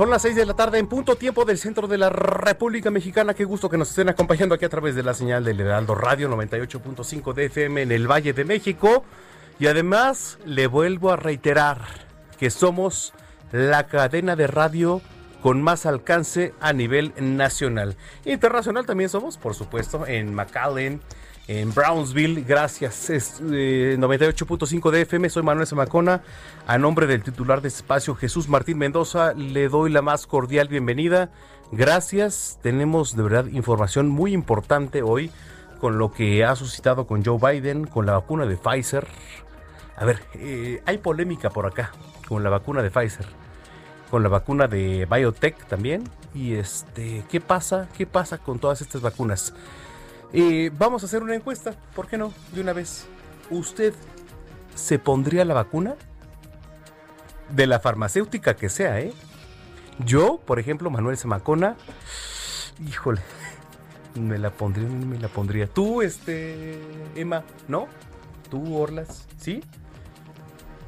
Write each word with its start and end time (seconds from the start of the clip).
Son 0.00 0.08
las 0.08 0.22
6 0.22 0.34
de 0.34 0.46
la 0.46 0.54
tarde 0.54 0.78
en 0.78 0.86
punto 0.86 1.16
tiempo 1.16 1.44
del 1.44 1.58
centro 1.58 1.86
de 1.86 1.98
la 1.98 2.08
República 2.08 2.90
Mexicana. 2.90 3.34
Qué 3.34 3.44
gusto 3.44 3.68
que 3.68 3.76
nos 3.76 3.90
estén 3.90 4.08
acompañando 4.08 4.54
aquí 4.54 4.64
a 4.64 4.70
través 4.70 4.94
de 4.94 5.02
la 5.02 5.12
señal 5.12 5.44
del 5.44 5.60
Heraldo 5.60 5.94
Radio 5.94 6.30
98.5 6.30 7.34
de 7.34 7.44
FM 7.44 7.82
en 7.82 7.92
el 7.92 8.10
Valle 8.10 8.32
de 8.32 8.46
México. 8.46 9.04
Y 9.58 9.66
además 9.66 10.38
le 10.46 10.68
vuelvo 10.68 11.12
a 11.12 11.16
reiterar 11.16 11.82
que 12.38 12.48
somos 12.48 13.12
la 13.52 13.88
cadena 13.88 14.36
de 14.36 14.46
radio 14.46 15.02
con 15.42 15.60
más 15.60 15.84
alcance 15.84 16.54
a 16.62 16.72
nivel 16.72 17.12
nacional. 17.18 17.94
Internacional 18.24 18.86
también 18.86 19.10
somos, 19.10 19.36
por 19.36 19.54
supuesto, 19.54 20.06
en 20.06 20.34
McAllen, 20.34 21.02
en 21.50 21.74
Brownsville. 21.74 22.44
Gracias. 22.44 23.10
Es 23.10 23.42
98.5 23.42 24.90
de 24.92 25.00
FM. 25.02 25.28
Soy 25.28 25.42
Manuel 25.42 25.66
Zamacona. 25.66 26.22
A 26.68 26.78
nombre 26.78 27.08
del 27.08 27.24
titular 27.24 27.60
de 27.60 27.66
espacio, 27.66 28.14
Jesús 28.14 28.48
Martín 28.48 28.78
Mendoza, 28.78 29.34
le 29.34 29.68
doy 29.68 29.90
la 29.90 30.00
más 30.00 30.28
cordial 30.28 30.68
bienvenida. 30.68 31.30
Gracias. 31.72 32.60
Tenemos 32.62 33.16
de 33.16 33.24
verdad 33.24 33.46
información 33.46 34.08
muy 34.08 34.32
importante 34.32 35.02
hoy 35.02 35.32
con 35.80 35.98
lo 35.98 36.12
que 36.12 36.44
ha 36.44 36.54
suscitado 36.54 37.08
con 37.08 37.24
Joe 37.24 37.38
Biden, 37.38 37.84
con 37.84 38.06
la 38.06 38.12
vacuna 38.12 38.46
de 38.46 38.56
Pfizer. 38.56 39.08
A 39.96 40.04
ver, 40.04 40.22
eh, 40.34 40.80
hay 40.86 40.98
polémica 40.98 41.50
por 41.50 41.66
acá 41.66 41.90
con 42.28 42.44
la 42.44 42.50
vacuna 42.50 42.80
de 42.80 42.92
Pfizer, 42.92 43.26
con 44.08 44.22
la 44.22 44.28
vacuna 44.28 44.68
de 44.68 45.04
Biotech 45.10 45.66
también. 45.66 46.04
Y 46.32 46.54
este, 46.54 47.24
¿qué 47.28 47.40
pasa? 47.40 47.88
¿Qué 47.98 48.06
pasa 48.06 48.38
con 48.38 48.60
todas 48.60 48.82
estas 48.82 49.00
vacunas? 49.00 49.52
Vamos 50.78 51.02
a 51.02 51.06
hacer 51.06 51.22
una 51.22 51.34
encuesta, 51.34 51.74
¿por 51.94 52.06
qué 52.06 52.16
no? 52.16 52.32
De 52.52 52.60
una 52.60 52.72
vez. 52.72 53.06
¿Usted 53.50 53.94
se 54.74 54.98
pondría 54.98 55.44
la 55.44 55.54
vacuna? 55.54 55.96
De 57.50 57.66
la 57.66 57.80
farmacéutica 57.80 58.54
que 58.54 58.68
sea, 58.68 59.00
¿eh? 59.00 59.12
Yo, 60.04 60.40
por 60.46 60.58
ejemplo, 60.58 60.88
Manuel 60.88 61.16
Zamacona, 61.16 61.76
híjole, 62.86 63.20
me 64.14 64.38
la 64.38 64.50
pondría, 64.50 64.88
me 64.88 65.18
la 65.18 65.28
pondría. 65.28 65.66
Tú, 65.66 66.00
este, 66.00 66.78
Emma, 67.14 67.44
¿no? 67.68 67.88
Tú, 68.50 68.76
Orlas, 68.76 69.26
¿sí? 69.36 69.62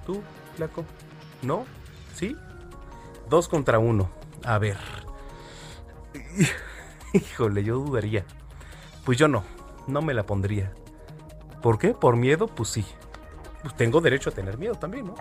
Tú, 0.06 0.22
Flaco, 0.56 0.84
¿no? 1.42 1.64
¿Sí? 2.14 2.36
Dos 3.28 3.48
contra 3.48 3.78
uno. 3.78 4.10
A 4.44 4.58
ver. 4.58 4.78
Híjole, 7.12 7.64
yo 7.64 7.78
dudaría. 7.78 8.24
Pues 9.04 9.18
yo 9.18 9.28
no, 9.28 9.44
no 9.86 10.02
me 10.02 10.14
la 10.14 10.24
pondría. 10.24 10.72
¿Por 11.60 11.78
qué? 11.78 11.94
¿Por 11.94 12.16
miedo? 12.16 12.46
Pues 12.46 12.68
sí. 12.68 12.84
Pues 13.62 13.76
tengo 13.76 14.00
derecho 14.00 14.30
a 14.30 14.32
tener 14.32 14.58
miedo 14.58 14.74
también, 14.74 15.06
¿no? 15.06 15.14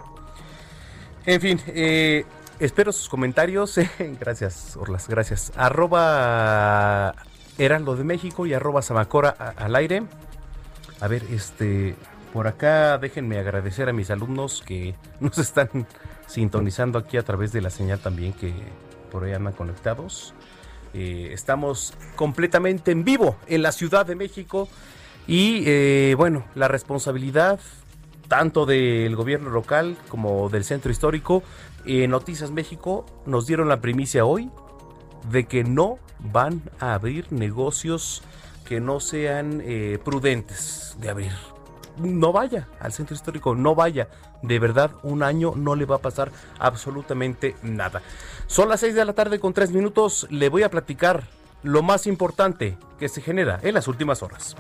En 1.26 1.40
fin, 1.40 1.62
eh, 1.68 2.26
espero 2.60 2.92
sus 2.92 3.10
comentarios. 3.10 3.80
gracias, 4.20 4.76
Orlas, 4.76 5.08
gracias. 5.08 5.52
Arroba 5.56 7.14
Heraldo 7.58 7.96
de 7.96 8.04
México 8.04 8.46
y 8.46 8.54
arroba 8.54 8.82
Samacora 8.82 9.30
al 9.30 9.76
aire. 9.76 10.04
A 11.00 11.08
ver, 11.08 11.24
este, 11.32 11.96
por 12.34 12.48
acá 12.48 12.98
déjenme 12.98 13.38
agradecer 13.38 13.90
a 13.90 13.94
mis 13.94 14.10
alumnos 14.10 14.64
que 14.66 14.96
nos 15.20 15.38
están 15.38 15.70
sintonizando 16.28 16.98
aquí 16.98 17.18
a 17.18 17.24
través 17.24 17.52
de 17.52 17.62
la 17.62 17.70
señal 17.70 18.00
también 18.00 18.34
que 18.34 18.54
por 19.12 19.24
ahí 19.24 19.34
andan 19.34 19.54
conectados. 19.54 20.34
Eh, 20.94 21.30
estamos 21.32 21.94
completamente 22.16 22.92
en 22.92 23.04
vivo 23.04 23.38
en 23.48 23.62
la 23.62 23.72
Ciudad 23.72 24.06
de 24.06 24.16
México 24.16 24.68
y 25.28 25.64
eh, 25.66 26.16
bueno, 26.18 26.44
la 26.56 26.68
responsabilidad 26.68 27.60
tanto 28.28 28.66
del 28.66 29.16
gobierno 29.16 29.50
local 29.50 29.98
como 30.10 30.50
del 30.50 30.64
centro 30.64 30.92
histórico, 30.92 31.44
eh, 31.86 32.08
Noticias 32.08 32.52
México 32.52 33.06
nos 33.26 33.46
dieron 33.46 33.68
la 33.68 33.82
primicia 33.82 34.26
hoy 34.26 34.50
de 35.30 35.46
que 35.46 35.64
no 35.64 36.00
van 36.20 36.62
a 36.80 36.94
abrir 36.94 37.32
negocios 37.32 38.24
que 38.66 38.80
no 38.80 39.00
sean 39.00 39.62
prudentes 40.04 40.96
de 41.02 41.10
abrir. 41.10 41.61
No 41.98 42.32
vaya 42.32 42.68
al 42.80 42.94
centro 42.94 43.16
histórico, 43.16 43.56
no 43.56 43.76
vaya. 43.76 44.08
De 44.42 44.60
verdad, 44.60 44.92
un 45.04 45.24
año 45.24 45.54
no 45.56 45.76
le 45.76 45.86
va 45.86 45.98
a 45.98 46.02
pasar 46.02 46.32
absolutamente 46.60 47.56
nada. 47.64 48.02
Son 48.48 48.70
las 48.70 48.80
6 48.80 48.96
de 48.96 49.06
la 49.06 49.14
tarde 49.14 49.40
con 49.40 49.54
3 49.54 49.72
minutos. 49.72 50.28
Le 50.30 50.50
voy 50.50 50.64
a 50.64 50.70
platicar 50.70 51.24
lo 51.64 51.84
más 51.84 52.08
importante 52.08 52.78
que 53.00 53.10
se 53.10 53.22
genera 53.22 53.60
en 53.62 53.74
las 53.74 53.88
últimas 53.88 54.24
horas. 54.24 54.56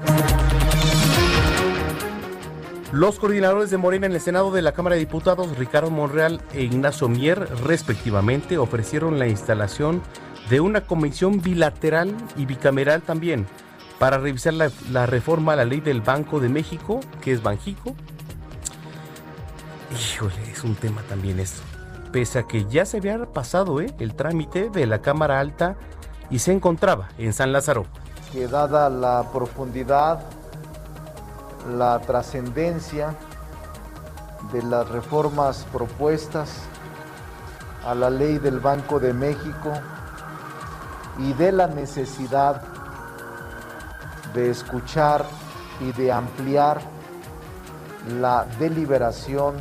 Los 2.91 3.19
coordinadores 3.19 3.69
de 3.69 3.77
Morena 3.77 4.05
en 4.05 4.11
el 4.11 4.19
Senado 4.19 4.51
de 4.51 4.61
la 4.61 4.73
Cámara 4.73 4.95
de 4.95 4.99
Diputados, 4.99 5.57
Ricardo 5.57 5.89
Monreal 5.89 6.41
e 6.53 6.63
Ignacio 6.63 7.07
Mier, 7.07 7.47
respectivamente, 7.63 8.57
ofrecieron 8.57 9.17
la 9.17 9.27
instalación 9.27 10.01
de 10.49 10.59
una 10.59 10.81
comisión 10.81 11.41
bilateral 11.41 12.13
y 12.35 12.45
bicameral 12.45 13.01
también 13.01 13.47
para 14.01 14.17
revisar 14.17 14.55
la, 14.55 15.05
reforma 15.05 15.53
a 15.53 15.57
la 15.57 15.63
ley 15.63 15.79
del 15.79 16.01
Banco 16.01 16.39
de 16.39 16.49
México, 16.49 17.01
que 17.21 17.31
es 17.31 17.43
Banjico. 17.43 17.93
Híjole, 19.91 20.51
es 20.51 20.63
un 20.63 20.73
tema 20.73 21.03
también 21.03 21.39
esto. 21.39 21.61
Pese 22.11 22.39
a 22.39 22.47
que 22.47 22.65
ya 22.65 22.83
se 22.87 22.97
había 22.97 23.23
pasado 23.27 23.79
¿eh? 23.79 23.93
el 23.99 24.15
trámite 24.15 24.71
de 24.71 24.87
la 24.87 25.03
Cámara 25.03 25.39
Alta 25.39 25.75
y 26.31 26.39
se 26.39 26.51
encontraba 26.51 27.09
en 27.19 27.31
San 27.31 27.51
Lázaro. 27.51 27.85
Que 28.31 28.47
dada 28.47 28.89
la 28.89 29.29
profundidad, 29.31 30.23
la 31.77 31.99
trascendencia 31.99 33.13
de 34.51 34.63
las 34.63 34.89
reformas 34.89 35.67
propuestas 35.71 36.63
a 37.85 37.93
la 37.93 38.09
ley 38.09 38.39
del 38.39 38.59
Banco 38.61 38.99
de 38.99 39.13
México 39.13 39.71
y 41.19 41.33
de 41.33 41.51
la 41.51 41.67
necesidad 41.67 42.80
de 44.33 44.49
escuchar 44.49 45.25
y 45.79 45.91
de 45.93 46.11
ampliar 46.11 46.81
la 48.19 48.45
deliberación 48.59 49.55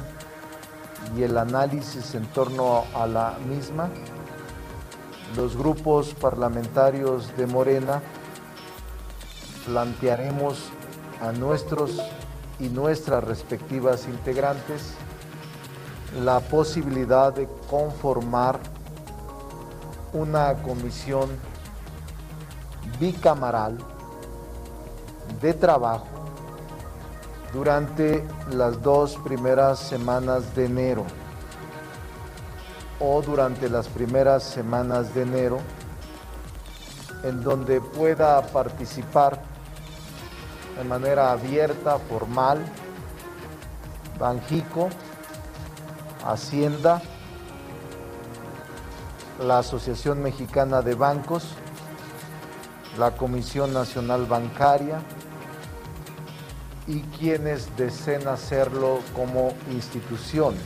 y 1.16 1.22
el 1.22 1.36
análisis 1.36 2.14
en 2.14 2.26
torno 2.26 2.84
a 2.94 3.06
la 3.06 3.36
misma, 3.48 3.88
los 5.36 5.56
grupos 5.56 6.14
parlamentarios 6.14 7.36
de 7.36 7.46
Morena 7.46 8.02
plantearemos 9.66 10.70
a 11.20 11.32
nuestros 11.32 12.00
y 12.58 12.68
nuestras 12.68 13.22
respectivas 13.24 14.06
integrantes 14.06 14.94
la 16.22 16.40
posibilidad 16.40 17.32
de 17.32 17.48
conformar 17.68 18.58
una 20.12 20.54
comisión 20.54 21.28
bicamaral 22.98 23.78
de 25.40 25.54
trabajo 25.54 26.06
durante 27.52 28.24
las 28.52 28.80
dos 28.82 29.16
primeras 29.16 29.78
semanas 29.78 30.54
de 30.54 30.66
enero 30.66 31.04
o 33.00 33.22
durante 33.22 33.68
las 33.68 33.88
primeras 33.88 34.42
semanas 34.42 35.14
de 35.14 35.22
enero 35.22 35.58
en 37.24 37.42
donde 37.42 37.80
pueda 37.80 38.40
participar 38.42 39.42
de 40.76 40.84
manera 40.84 41.32
abierta, 41.32 41.98
formal, 41.98 42.58
Banjico, 44.18 44.88
Hacienda, 46.24 47.02
la 49.42 49.58
Asociación 49.58 50.22
Mexicana 50.22 50.82
de 50.82 50.94
Bancos, 50.94 51.54
la 52.98 53.12
Comisión 53.12 53.72
Nacional 53.72 54.26
Bancaria 54.26 55.00
y 56.90 57.02
quienes 57.18 57.76
deseen 57.76 58.26
hacerlo 58.26 59.00
como 59.14 59.54
institución. 59.70 60.56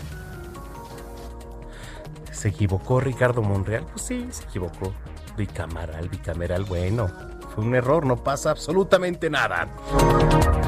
¿Se 2.32 2.48
equivocó 2.48 2.98
Ricardo 2.98 3.42
Monreal? 3.42 3.84
Pues 3.92 4.06
sí, 4.06 4.26
se 4.30 4.44
equivocó. 4.44 4.94
Bicameral, 5.36 6.08
bicameral, 6.08 6.64
bueno. 6.64 7.10
Fue 7.54 7.62
un 7.62 7.74
error, 7.74 8.06
no 8.06 8.16
pasa 8.16 8.50
absolutamente 8.50 9.28
nada. 9.28 9.68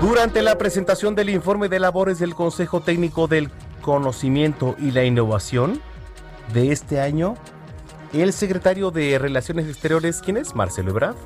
Durante 0.00 0.42
la 0.42 0.58
presentación 0.58 1.14
del 1.14 1.30
informe 1.30 1.68
de 1.68 1.80
labores 1.80 2.18
del 2.18 2.34
Consejo 2.34 2.80
Técnico 2.80 3.26
del 3.26 3.50
Conocimiento 3.80 4.76
y 4.78 4.90
la 4.90 5.04
Innovación 5.04 5.80
de 6.52 6.70
este 6.70 7.00
año, 7.00 7.34
el 8.12 8.32
secretario 8.32 8.90
de 8.90 9.18
Relaciones 9.18 9.66
Exteriores, 9.66 10.20
¿quién 10.20 10.36
es? 10.36 10.54
Marcelo 10.54 10.90
Ebrard, 10.90 11.16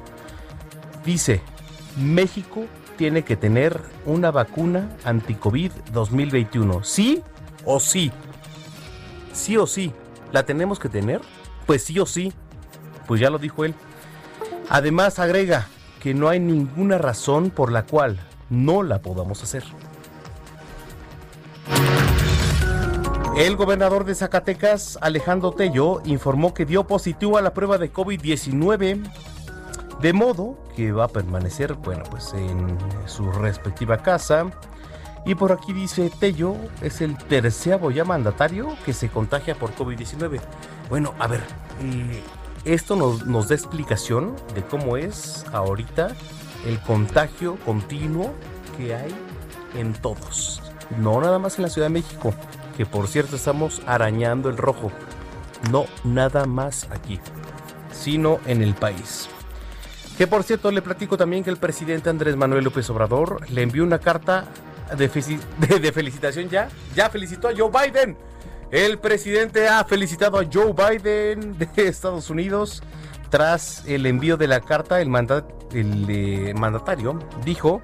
dice, 1.05 1.43
México 1.99 2.65
tiene 3.01 3.25
que 3.25 3.35
tener 3.35 3.81
una 4.05 4.31
vacuna 4.31 4.91
anti-COVID 5.05 5.73
2021. 5.91 6.85
¿Sí 6.85 7.23
o 7.65 7.81
sí? 7.81 8.13
Sí 9.33 9.57
o 9.57 9.67
sí. 9.67 9.95
¿La 10.33 10.43
tenemos 10.43 10.79
que 10.79 10.91
tener? 10.91 11.23
Pues 11.65 11.83
sí 11.83 11.99
o 11.99 12.05
sí. 12.05 12.31
Pues 13.07 13.19
ya 13.19 13.31
lo 13.31 13.39
dijo 13.39 13.65
él. 13.65 13.75
Además 14.69 15.19
agrega 15.19 15.67
que 16.03 16.13
no 16.13 16.29
hay 16.29 16.41
ninguna 16.41 16.99
razón 16.99 17.49
por 17.49 17.73
la 17.73 17.87
cual 17.87 18.21
no 18.51 18.83
la 18.83 19.01
podamos 19.01 19.43
hacer. 19.43 19.65
El 23.39 23.57
gobernador 23.57 24.05
de 24.05 24.15
Zacatecas, 24.15 24.99
Alejandro 25.01 25.53
Tello, 25.53 26.03
informó 26.05 26.53
que 26.53 26.67
dio 26.67 26.87
positivo 26.87 27.39
a 27.39 27.41
la 27.41 27.55
prueba 27.55 27.79
de 27.79 27.91
COVID-19, 27.91 29.11
de 30.01 30.13
modo 30.13 30.57
que 30.75 30.93
va 30.93 31.05
a 31.05 31.09
permanecer, 31.09 31.75
bueno, 31.75 32.05
pues 32.11 32.33
en 32.33 32.79
su 33.07 33.31
respectiva 33.33 33.99
casa. 33.99 34.51
Y 35.27 35.35
por 35.35 35.53
aquí 35.53 35.75
dice 35.75 36.11
Tello, 36.19 36.57
es 36.81 37.03
el 37.03 37.17
terceavo 37.19 37.91
ya 37.91 38.05
mandatario 38.05 38.69
que 38.87 38.95
se 38.95 39.11
contagia 39.11 39.55
por 39.55 39.75
COVID-19. 39.75 40.41
Bueno, 40.89 41.15
a 41.19 41.27
ver, 41.27 41.41
eh, 41.83 42.23
esto 42.65 42.97
nos, 42.97 43.27
nos 43.27 43.49
da 43.49 43.55
explicación 43.55 44.35
de 44.55 44.63
cómo 44.63 44.97
es 44.97 45.45
ahorita 45.53 46.15
el 46.67 46.81
contagio 46.81 47.57
continuo 47.67 48.33
que 48.79 48.95
hay 48.95 49.15
en 49.77 49.93
todos. 49.93 50.63
No 50.99 51.21
nada 51.21 51.39
más 51.39 51.59
en 51.59 51.63
la 51.63 51.69
Ciudad 51.69 51.89
de 51.89 51.95
México, 51.95 52.33
que 52.77 52.87
por 52.87 53.07
cierto 53.07 53.37
estamos 53.37 53.83
arañando 53.87 54.49
el 54.49 54.57
rojo. 54.57 54.91
No 55.71 55.85
nada 56.05 56.47
más 56.47 56.89
aquí, 56.91 57.21
sino 57.93 58.41
en 58.47 58.63
el 58.63 58.75
país. 58.75 59.29
Que 60.21 60.27
por 60.27 60.43
cierto 60.43 60.71
le 60.71 60.83
platico 60.83 61.17
también 61.17 61.43
que 61.43 61.49
el 61.49 61.57
presidente 61.57 62.11
Andrés 62.11 62.37
Manuel 62.37 62.63
López 62.63 62.91
Obrador 62.91 63.41
le 63.49 63.63
envió 63.63 63.83
una 63.83 63.99
carta 63.99 64.45
de, 64.99 65.09
felicitación 65.09 66.51
ya. 66.51 66.69
Ya 66.95 67.09
felicitó 67.09 67.49
a 67.49 67.53
Joe 67.57 67.71
Biden. 67.71 68.19
El 68.71 68.99
presidente 68.99 69.67
ha 69.67 69.83
felicitado 69.83 70.39
a 70.39 70.45
Joe 70.45 70.75
Biden 70.75 71.57
de 71.57 71.71
Estados 71.75 72.29
Unidos 72.29 72.83
tras 73.31 73.83
el 73.87 74.05
envío 74.05 74.37
de 74.37 74.47
la 74.47 74.61
carta. 74.61 75.01
El, 75.01 75.09
el 75.73 76.07
eh, 76.11 76.53
mandatario 76.55 77.19
dijo 77.43 77.81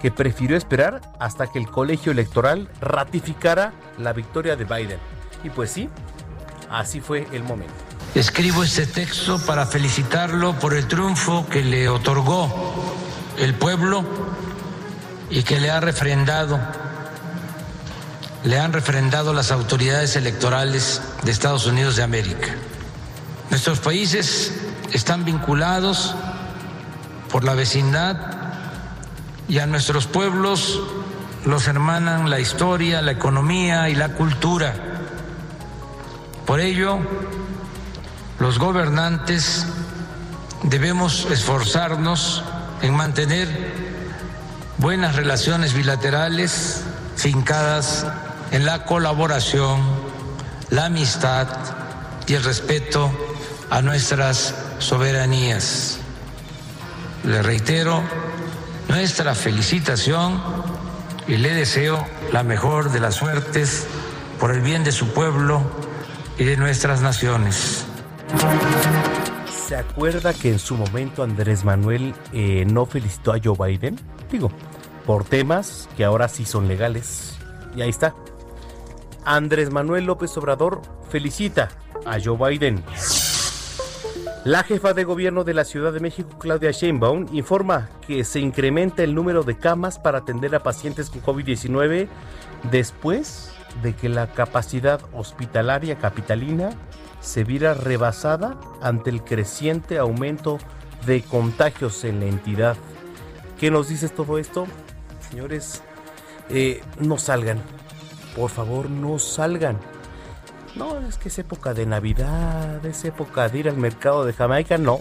que 0.00 0.12
prefirió 0.12 0.56
esperar 0.56 1.00
hasta 1.18 1.48
que 1.48 1.58
el 1.58 1.66
colegio 1.66 2.12
electoral 2.12 2.68
ratificara 2.80 3.72
la 3.98 4.12
victoria 4.12 4.54
de 4.54 4.66
Biden. 4.66 4.98
Y 5.42 5.50
pues 5.50 5.72
sí, 5.72 5.88
así 6.70 7.00
fue 7.00 7.26
el 7.32 7.42
momento. 7.42 7.85
Escribo 8.16 8.64
este 8.64 8.86
texto 8.86 9.38
para 9.44 9.66
felicitarlo 9.66 10.58
por 10.58 10.72
el 10.72 10.88
triunfo 10.88 11.46
que 11.50 11.62
le 11.62 11.86
otorgó 11.90 12.96
el 13.36 13.52
pueblo 13.52 14.06
y 15.28 15.42
que 15.42 15.60
le 15.60 15.70
ha 15.70 15.80
refrendado, 15.80 16.58
le 18.42 18.58
han 18.58 18.72
refrendado 18.72 19.34
las 19.34 19.50
autoridades 19.50 20.16
electorales 20.16 21.02
de 21.24 21.30
Estados 21.30 21.66
Unidos 21.66 21.96
de 21.96 22.04
América. 22.04 22.54
Nuestros 23.50 23.80
países 23.80 24.50
están 24.94 25.26
vinculados 25.26 26.14
por 27.30 27.44
la 27.44 27.52
vecindad 27.52 28.16
y 29.46 29.58
a 29.58 29.66
nuestros 29.66 30.06
pueblos 30.06 30.80
los 31.44 31.68
hermanan 31.68 32.30
la 32.30 32.40
historia, 32.40 33.02
la 33.02 33.12
economía 33.12 33.90
y 33.90 33.94
la 33.94 34.08
cultura. 34.14 34.74
Por 36.46 36.60
ello, 36.60 36.98
los 38.38 38.58
gobernantes 38.58 39.66
debemos 40.62 41.26
esforzarnos 41.30 42.42
en 42.82 42.94
mantener 42.94 43.48
buenas 44.78 45.16
relaciones 45.16 45.72
bilaterales 45.72 46.82
fincadas 47.16 48.06
en 48.50 48.66
la 48.66 48.84
colaboración, 48.84 49.80
la 50.70 50.86
amistad 50.86 51.48
y 52.26 52.34
el 52.34 52.44
respeto 52.44 53.10
a 53.70 53.80
nuestras 53.80 54.54
soberanías. 54.78 55.98
Le 57.24 57.42
reitero 57.42 58.02
nuestra 58.88 59.34
felicitación 59.34 60.42
y 61.26 61.38
le 61.38 61.54
deseo 61.54 62.06
la 62.32 62.42
mejor 62.42 62.92
de 62.92 63.00
las 63.00 63.14
suertes 63.14 63.86
por 64.38 64.52
el 64.52 64.60
bien 64.60 64.84
de 64.84 64.92
su 64.92 65.12
pueblo 65.14 65.62
y 66.38 66.44
de 66.44 66.56
nuestras 66.56 67.00
naciones. 67.00 67.86
¿Se 69.66 69.76
acuerda 69.76 70.32
que 70.32 70.50
en 70.50 70.58
su 70.58 70.76
momento 70.76 71.22
Andrés 71.22 71.64
Manuel 71.64 72.14
eh, 72.32 72.64
no 72.66 72.86
felicitó 72.86 73.32
a 73.32 73.38
Joe 73.42 73.56
Biden? 73.58 73.96
Digo, 74.30 74.50
por 75.04 75.24
temas 75.24 75.88
que 75.96 76.04
ahora 76.04 76.28
sí 76.28 76.44
son 76.44 76.68
legales. 76.68 77.36
Y 77.74 77.82
ahí 77.82 77.90
está. 77.90 78.14
Andrés 79.24 79.70
Manuel 79.70 80.04
López 80.04 80.36
Obrador 80.38 80.82
felicita 81.10 81.68
a 82.04 82.18
Joe 82.22 82.36
Biden. 82.38 82.82
La 84.44 84.62
jefa 84.62 84.92
de 84.92 85.02
gobierno 85.02 85.42
de 85.42 85.54
la 85.54 85.64
Ciudad 85.64 85.92
de 85.92 85.98
México, 85.98 86.38
Claudia 86.38 86.70
Sheinbaum, 86.70 87.26
informa 87.32 87.88
que 88.06 88.22
se 88.22 88.38
incrementa 88.38 89.02
el 89.02 89.16
número 89.16 89.42
de 89.42 89.58
camas 89.58 89.98
para 89.98 90.18
atender 90.18 90.54
a 90.54 90.62
pacientes 90.62 91.10
con 91.10 91.20
COVID-19 91.22 92.06
después 92.70 93.50
de 93.82 93.94
que 93.94 94.08
la 94.08 94.28
capacidad 94.28 95.00
hospitalaria 95.12 95.98
capitalina 95.98 96.70
se 97.26 97.44
viera 97.44 97.74
rebasada 97.74 98.58
ante 98.80 99.10
el 99.10 99.22
creciente 99.22 99.98
aumento 99.98 100.58
de 101.04 101.22
contagios 101.22 102.04
en 102.04 102.20
la 102.20 102.26
entidad. 102.26 102.76
¿Qué 103.58 103.70
nos 103.70 103.88
dice 103.88 104.08
todo 104.08 104.38
esto? 104.38 104.66
Señores, 105.30 105.82
eh, 106.48 106.82
no 107.00 107.18
salgan. 107.18 107.60
Por 108.34 108.50
favor, 108.50 108.88
no 108.90 109.18
salgan 109.18 109.78
no, 110.76 110.98
es 110.98 111.16
que 111.16 111.28
es 111.28 111.38
época 111.38 111.72
de 111.72 111.86
Navidad, 111.86 112.84
es 112.84 113.04
época 113.06 113.48
de 113.48 113.58
ir 113.58 113.68
al 113.68 113.78
mercado 113.78 114.24
de 114.24 114.34
Jamaica, 114.34 114.76
no. 114.76 115.00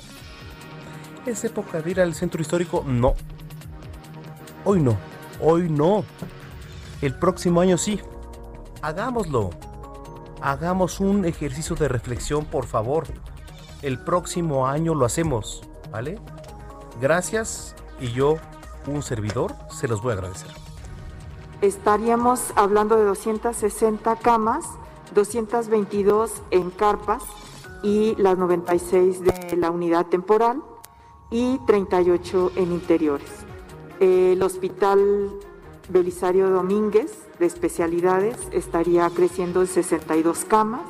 Es 1.25 1.43
época 1.43 1.81
de 1.81 1.91
ir 1.91 1.99
al 1.99 2.15
centro 2.15 2.41
histórico, 2.41 2.83
no. 2.87 3.13
Hoy 4.63 4.79
no, 4.79 4.97
hoy 5.41 5.69
no. 5.69 6.05
El 7.01 7.13
próximo 7.15 7.59
año 7.59 7.77
sí. 7.77 7.99
Hagámoslo. 8.81 9.49
Hagamos 10.41 10.99
un 10.99 11.25
ejercicio 11.25 11.75
de 11.75 11.87
reflexión, 11.87 12.45
por 12.45 12.65
favor. 12.65 13.05
El 13.81 13.99
próximo 13.99 14.67
año 14.67 14.93
lo 14.95 15.05
hacemos, 15.05 15.63
¿vale? 15.91 16.19
Gracias 17.01 17.75
y 17.99 18.11
yo, 18.11 18.37
un 18.87 19.01
servidor, 19.03 19.55
se 19.69 19.87
los 19.87 20.01
voy 20.01 20.11
a 20.11 20.15
agradecer. 20.15 20.51
Estaríamos 21.61 22.51
hablando 22.55 22.95
de 22.97 23.05
260 23.05 24.15
camas 24.17 24.65
222 25.13 26.41
en 26.51 26.71
carpas 26.71 27.23
y 27.83 28.15
las 28.17 28.37
96 28.37 29.21
de 29.21 29.57
la 29.57 29.69
unidad 29.69 30.07
temporal 30.07 30.61
y 31.29 31.59
38 31.65 32.51
en 32.55 32.71
interiores. 32.71 33.29
El 33.99 34.41
hospital 34.41 35.31
Belisario 35.89 36.49
Domínguez 36.49 37.24
de 37.39 37.45
especialidades 37.45 38.37
estaría 38.51 39.09
creciendo 39.09 39.61
en 39.61 39.67
62 39.67 40.45
camas 40.45 40.81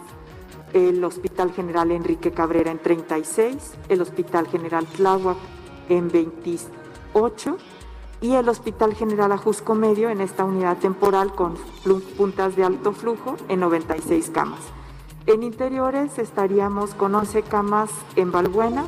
el 0.74 1.04
Hospital 1.04 1.54
General 1.54 1.90
Enrique 1.92 2.32
Cabrera 2.32 2.70
en 2.70 2.80
36, 2.80 3.76
el 3.88 4.02
Hospital 4.02 4.48
General 4.48 4.86
Tláhuac 4.86 5.38
en 5.88 6.10
28 6.10 7.58
y 8.20 8.34
el 8.34 8.50
Hospital 8.50 8.94
General 8.94 9.32
Ajusco 9.32 9.74
Medio 9.74 10.10
en 10.10 10.20
esta 10.20 10.44
unidad 10.44 10.78
temporal 10.78 11.34
con 11.34 11.56
puntas 12.18 12.56
de 12.58 12.66
alto 12.66 12.92
flujo 12.92 13.38
en 13.48 13.62
96 13.62 14.30
camas. 14.32 14.60
En 15.28 15.44
interiores 15.44 16.20
estaríamos 16.20 16.94
con 16.94 17.16
11 17.16 17.44
camas 17.44 17.90
en 18.16 18.32
Balbuena 18.32 18.86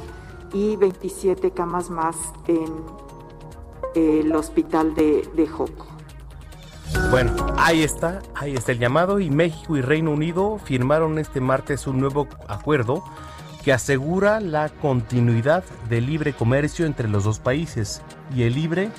y 0.53 0.75
27 0.75 1.51
camas 1.51 1.89
más 1.89 2.17
en 2.47 2.67
el 3.95 4.35
hospital 4.35 4.93
de, 4.93 5.27
de 5.35 5.47
Joco. 5.47 5.86
Bueno, 7.09 7.33
ahí 7.57 7.83
está, 7.83 8.21
ahí 8.35 8.55
está 8.55 8.73
el 8.73 8.79
llamado 8.79 9.19
y 9.19 9.29
México 9.29 9.77
y 9.77 9.81
Reino 9.81 10.11
Unido 10.11 10.59
firmaron 10.63 11.19
este 11.19 11.39
martes 11.39 11.87
un 11.87 11.99
nuevo 11.99 12.27
acuerdo 12.47 13.03
que 13.63 13.73
asegura 13.73 14.39
la 14.39 14.69
continuidad 14.69 15.63
del 15.89 16.05
libre 16.05 16.33
comercio 16.33 16.85
entre 16.85 17.07
los 17.07 17.23
dos 17.23 17.39
países 17.39 18.01
y 18.35 18.43
el 18.43 18.55
libre 18.55 18.89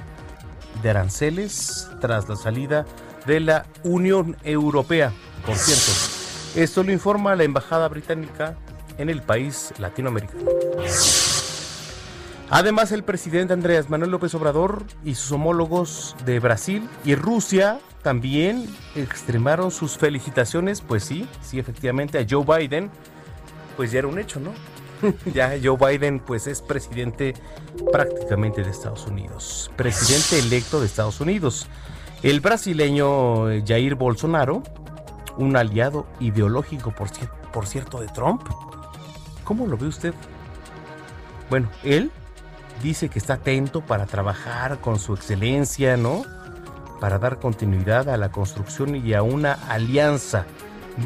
de 0.83 0.91
aranceles 0.91 1.91
tras 2.01 2.29
la 2.29 2.37
salida 2.37 2.87
de 3.27 3.41
la 3.41 3.67
Unión 3.83 4.37
Europea. 4.45 5.13
Por 5.47 5.57
cierto, 5.57 5.93
esto 6.55 6.83
lo 6.83 6.93
informa 6.93 7.37
la 7.37 7.45
Embajada 7.45 7.89
Británica 7.89 8.57
en 8.99 9.11
el 9.11 9.23
país 9.23 9.73
latinoamericano. 9.79 10.51
Además, 12.51 12.93
el 12.93 13.05
presidente 13.05 13.53
Andrés 13.53 13.91
Manuel 13.91 14.11
López 14.11 14.35
Obrador 14.35 14.85
y 15.05 15.15
sus 15.17 15.33
homólogos 15.33 16.17
de 16.25 16.41
Brasil 16.41 16.89
y 17.05 17.15
Rusia 17.15 17.79
también 18.03 18.67
extremaron 18.95 19.71
sus 19.71 19.99
felicitaciones, 19.99 20.81
pues 20.81 21.05
sí, 21.05 21.29
sí, 21.43 21.59
efectivamente, 21.59 22.19
a 22.19 22.27
Joe 22.29 22.45
Biden, 22.45 22.91
pues 23.77 23.93
ya 23.93 23.99
era 23.99 24.09
un 24.09 24.19
hecho, 24.19 24.41
¿no? 24.41 24.53
ya 25.35 25.57
Joe 25.63 25.77
Biden 25.77 26.21
pues 26.21 26.47
es 26.47 26.63
presidente 26.63 27.35
prácticamente 27.93 28.63
de 28.63 28.71
Estados 28.71 29.07
Unidos, 29.07 29.71
presidente 29.77 30.39
electo 30.39 30.81
de 30.81 30.87
Estados 30.87 31.21
Unidos. 31.21 31.67
El 32.23 32.41
brasileño 32.41 33.45
Jair 33.67 33.95
Bolsonaro, 33.95 34.63
un 35.37 35.55
aliado 35.55 36.07
ideológico 36.19 36.93
por, 36.93 37.11
por 37.53 37.67
cierto 37.67 38.01
de 38.01 38.09
Trump, 38.09 38.43
¿cómo 39.45 39.67
lo 39.67 39.77
ve 39.77 39.87
usted? 39.87 40.15
Bueno, 41.51 41.69
él 41.85 42.11
dice 42.83 43.09
que 43.09 43.19
está 43.19 43.35
atento 43.35 43.81
para 43.81 44.07
trabajar 44.07 44.81
con 44.81 44.99
su 44.99 45.15
excelencia, 45.15 45.97
¿no? 45.97 46.25
Para 47.01 47.19
dar 47.19 47.39
continuidad 47.39 48.09
a 48.09 48.17
la 48.17 48.31
construcción 48.31 48.97
y 48.97 49.15
a 49.15 49.23
una 49.23 49.53
alianza. 49.53 50.47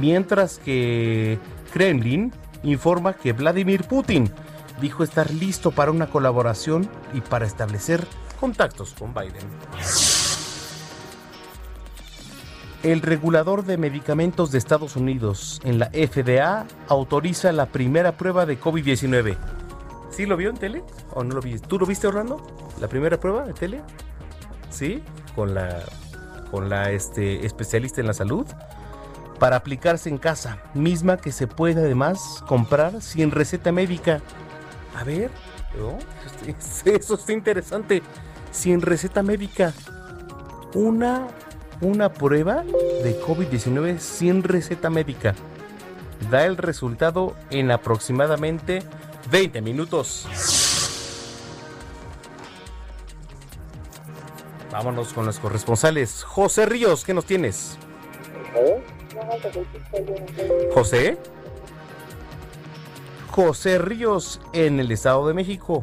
Mientras 0.00 0.59
que 0.59 1.38
Kremlin 1.73 2.33
informa 2.62 3.14
que 3.14 3.33
Vladimir 3.33 3.85
Putin 3.85 4.31
dijo 4.81 5.05
estar 5.05 5.31
listo 5.33 5.71
para 5.71 5.91
una 5.91 6.09
colaboración 6.09 6.88
y 7.12 7.21
para 7.21 7.47
establecer 7.47 8.07
contactos 8.41 8.95
con 8.99 9.14
Biden. 9.14 9.47
El 12.83 13.00
regulador 13.00 13.64
de 13.64 13.76
medicamentos 13.79 14.50
de 14.50 14.59
Estados 14.59 14.97
Unidos 14.97 15.61
en 15.62 15.79
la 15.79 15.87
FDA 15.91 16.67
autoriza 16.88 17.52
la 17.52 17.67
primera 17.67 18.17
prueba 18.17 18.45
de 18.45 18.59
COVID-19. 18.59 19.37
¿Sí 20.12 20.26
lo 20.26 20.37
vio 20.37 20.50
en 20.50 20.57
tele 20.57 20.85
o 21.14 21.25
no 21.25 21.35
lo 21.35 21.40
viste? 21.40 21.66
¿Tú 21.66 21.78
lo 21.78 21.87
viste, 21.87 22.07
Orlando? 22.07 22.47
¿La 22.81 22.87
primera 22.87 23.19
prueba 23.19 23.45
de 23.47 23.54
tele? 23.54 23.81
¿Sí? 24.71 25.02
Con 25.35 25.54
la, 25.54 25.83
con 26.50 26.69
la 26.69 26.90
este, 26.90 27.47
especialista 27.47 28.00
en 28.00 28.07
la 28.07 28.12
salud 28.12 28.47
para 29.38 29.57
aplicarse 29.57 30.09
en 30.09 30.19
casa, 30.19 30.59
misma 30.73 31.16
que 31.16 31.33
se 31.33 31.49
puede 31.49 31.81
además 31.81 32.45
comprar 32.47 33.02
sin 33.02 33.33
receta 33.33 33.73
médica. 33.73 34.21
A 34.95 35.02
ver, 35.02 35.31
eso 36.85 37.14
está 37.14 37.33
interesante. 37.33 38.02
Sin 38.52 38.83
receta 38.83 39.23
médica. 39.23 39.73
Una, 40.75 41.26
una 41.81 42.12
prueba 42.12 42.62
de 43.02 43.21
COVID-19 43.21 43.99
sin 43.99 44.42
receta 44.42 44.90
médica. 44.90 45.35
Da 46.31 46.47
el 46.47 46.57
resultado 46.57 47.35
en 47.50 47.71
aproximadamente 47.71 48.83
20 49.32 49.62
minutos. 49.62 50.26
Vámonos 54.70 55.14
con 55.14 55.24
los 55.24 55.38
corresponsales. 55.38 56.22
José 56.22 56.66
Ríos, 56.66 57.02
¿qué 57.02 57.14
nos 57.14 57.24
tienes? 57.24 57.78
José. 60.74 61.16
José 63.30 63.78
Ríos 63.78 64.38
en 64.52 64.78
el 64.78 64.92
Estado 64.92 65.26
de 65.26 65.32
México. 65.32 65.82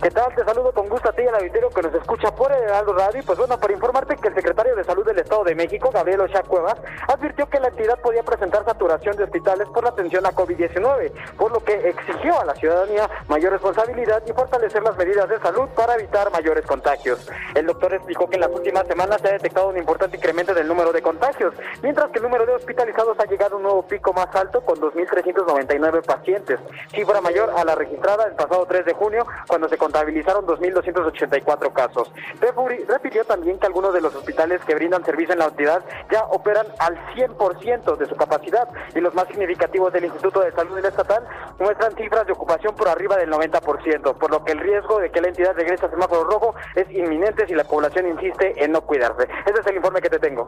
¿Qué 0.00 0.12
tal? 0.12 0.32
Te 0.32 0.44
saludo 0.44 0.70
con 0.70 0.88
gusto 0.88 1.08
a 1.08 1.12
ti 1.12 1.22
y 1.22 1.26
al 1.26 1.34
auditorio 1.34 1.70
que 1.70 1.82
nos 1.82 1.92
escucha 1.92 2.30
por 2.32 2.52
el 2.52 2.62
Heraldo 2.62 2.92
Radio. 2.92 3.20
Pues 3.26 3.36
bueno, 3.36 3.58
para 3.58 3.72
informarte 3.72 4.14
que 4.16 4.28
el 4.28 4.34
secretario 4.34 4.76
de 4.76 4.84
Salud 4.84 5.04
del 5.04 5.18
Estado 5.18 5.42
de 5.42 5.56
México, 5.56 5.90
Gabriel 5.92 6.20
Ochoa 6.20 6.42
Cuevas, 6.42 6.76
advirtió 7.08 7.48
que 7.48 7.58
la 7.58 7.66
entidad 7.66 7.98
podía 7.98 8.22
presentar 8.22 8.64
saturación 8.64 9.16
de 9.16 9.24
hospitales 9.24 9.66
por 9.74 9.82
la 9.82 9.90
atención 9.90 10.24
a 10.24 10.30
COVID-19, 10.30 11.10
por 11.36 11.50
lo 11.50 11.64
que 11.64 11.88
exigió 11.88 12.38
a 12.38 12.44
la 12.44 12.54
ciudadanía 12.54 13.10
mayor 13.26 13.50
responsabilidad 13.50 14.22
y 14.24 14.32
fortalecer 14.32 14.84
las 14.84 14.96
medidas 14.96 15.28
de 15.28 15.40
salud 15.40 15.68
para 15.70 15.96
evitar 15.96 16.30
mayores 16.30 16.64
contagios. 16.64 17.28
El 17.56 17.66
doctor 17.66 17.92
explicó 17.92 18.28
que 18.30 18.36
en 18.36 18.42
las 18.42 18.52
últimas 18.52 18.86
semanas 18.86 19.20
se 19.20 19.28
ha 19.30 19.32
detectado 19.32 19.68
un 19.70 19.78
importante 19.78 20.16
incremento 20.16 20.54
del 20.54 20.68
número 20.68 20.92
de 20.92 21.02
contagios, 21.02 21.54
mientras 21.82 22.08
que 22.12 22.18
el 22.18 22.22
número 22.22 22.46
de 22.46 22.54
hospitalizados 22.54 23.18
ha 23.18 23.24
llegado 23.24 23.54
a 23.54 23.56
un 23.56 23.64
nuevo 23.64 23.82
pico 23.82 24.12
más 24.12 24.32
alto 24.36 24.60
con 24.60 24.78
2.399 24.78 26.04
pacientes, 26.06 26.60
cifra 26.94 27.20
mayor 27.20 27.50
a 27.56 27.64
la 27.64 27.74
registrada 27.74 28.26
el 28.26 28.36
pasado 28.36 28.64
3 28.64 28.84
de 28.86 28.92
junio, 28.92 29.26
cuando 29.48 29.68
se 29.68 29.76
contabilizaron 29.88 30.46
2.284 30.46 31.72
casos. 31.72 32.12
Repitió 32.88 33.24
también 33.24 33.58
que 33.58 33.66
algunos 33.66 33.94
de 33.94 34.02
los 34.02 34.14
hospitales 34.14 34.60
que 34.66 34.74
brindan 34.74 35.02
servicio 35.04 35.32
en 35.32 35.38
la 35.38 35.46
entidad 35.46 35.82
ya 36.12 36.24
operan 36.24 36.66
al 36.78 36.94
100% 37.14 37.96
de 37.96 38.06
su 38.06 38.14
capacidad 38.14 38.68
y 38.94 39.00
los 39.00 39.14
más 39.14 39.26
significativos 39.28 39.92
del 39.92 40.04
Instituto 40.04 40.40
de 40.40 40.52
Salud 40.52 40.84
Estatal 40.84 41.26
muestran 41.58 41.94
cifras 41.96 42.26
de 42.26 42.32
ocupación 42.32 42.74
por 42.74 42.88
arriba 42.88 43.16
del 43.16 43.30
90%, 43.30 44.18
por 44.18 44.30
lo 44.30 44.44
que 44.44 44.52
el 44.52 44.58
riesgo 44.60 45.00
de 45.00 45.10
que 45.10 45.22
la 45.22 45.28
entidad 45.28 45.54
regrese 45.54 45.86
a 45.86 45.90
semáforo 45.90 46.24
rojo 46.24 46.54
es 46.74 46.90
inminente 46.90 47.46
si 47.46 47.54
la 47.54 47.64
población 47.64 48.08
insiste 48.08 48.62
en 48.62 48.72
no 48.72 48.82
cuidarse. 48.82 49.26
Ese 49.46 49.60
es 49.60 49.66
el 49.66 49.76
informe 49.76 50.02
que 50.02 50.10
te 50.10 50.18
tengo. 50.18 50.46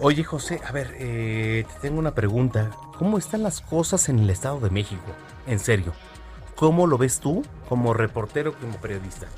Oye 0.00 0.24
José, 0.24 0.60
a 0.66 0.72
ver, 0.72 0.94
eh, 0.98 1.64
te 1.66 1.88
tengo 1.88 1.98
una 1.98 2.14
pregunta. 2.14 2.70
¿Cómo 2.98 3.16
están 3.16 3.42
las 3.42 3.60
cosas 3.62 4.08
en 4.08 4.18
el 4.18 4.28
Estado 4.28 4.60
de 4.60 4.70
México? 4.70 5.10
En 5.46 5.58
serio. 5.58 5.92
¿Cómo 6.58 6.88
lo 6.88 6.98
ves 6.98 7.20
tú 7.20 7.44
como 7.68 7.94
reportero, 7.94 8.52
como 8.52 8.78
periodista? 8.78 9.28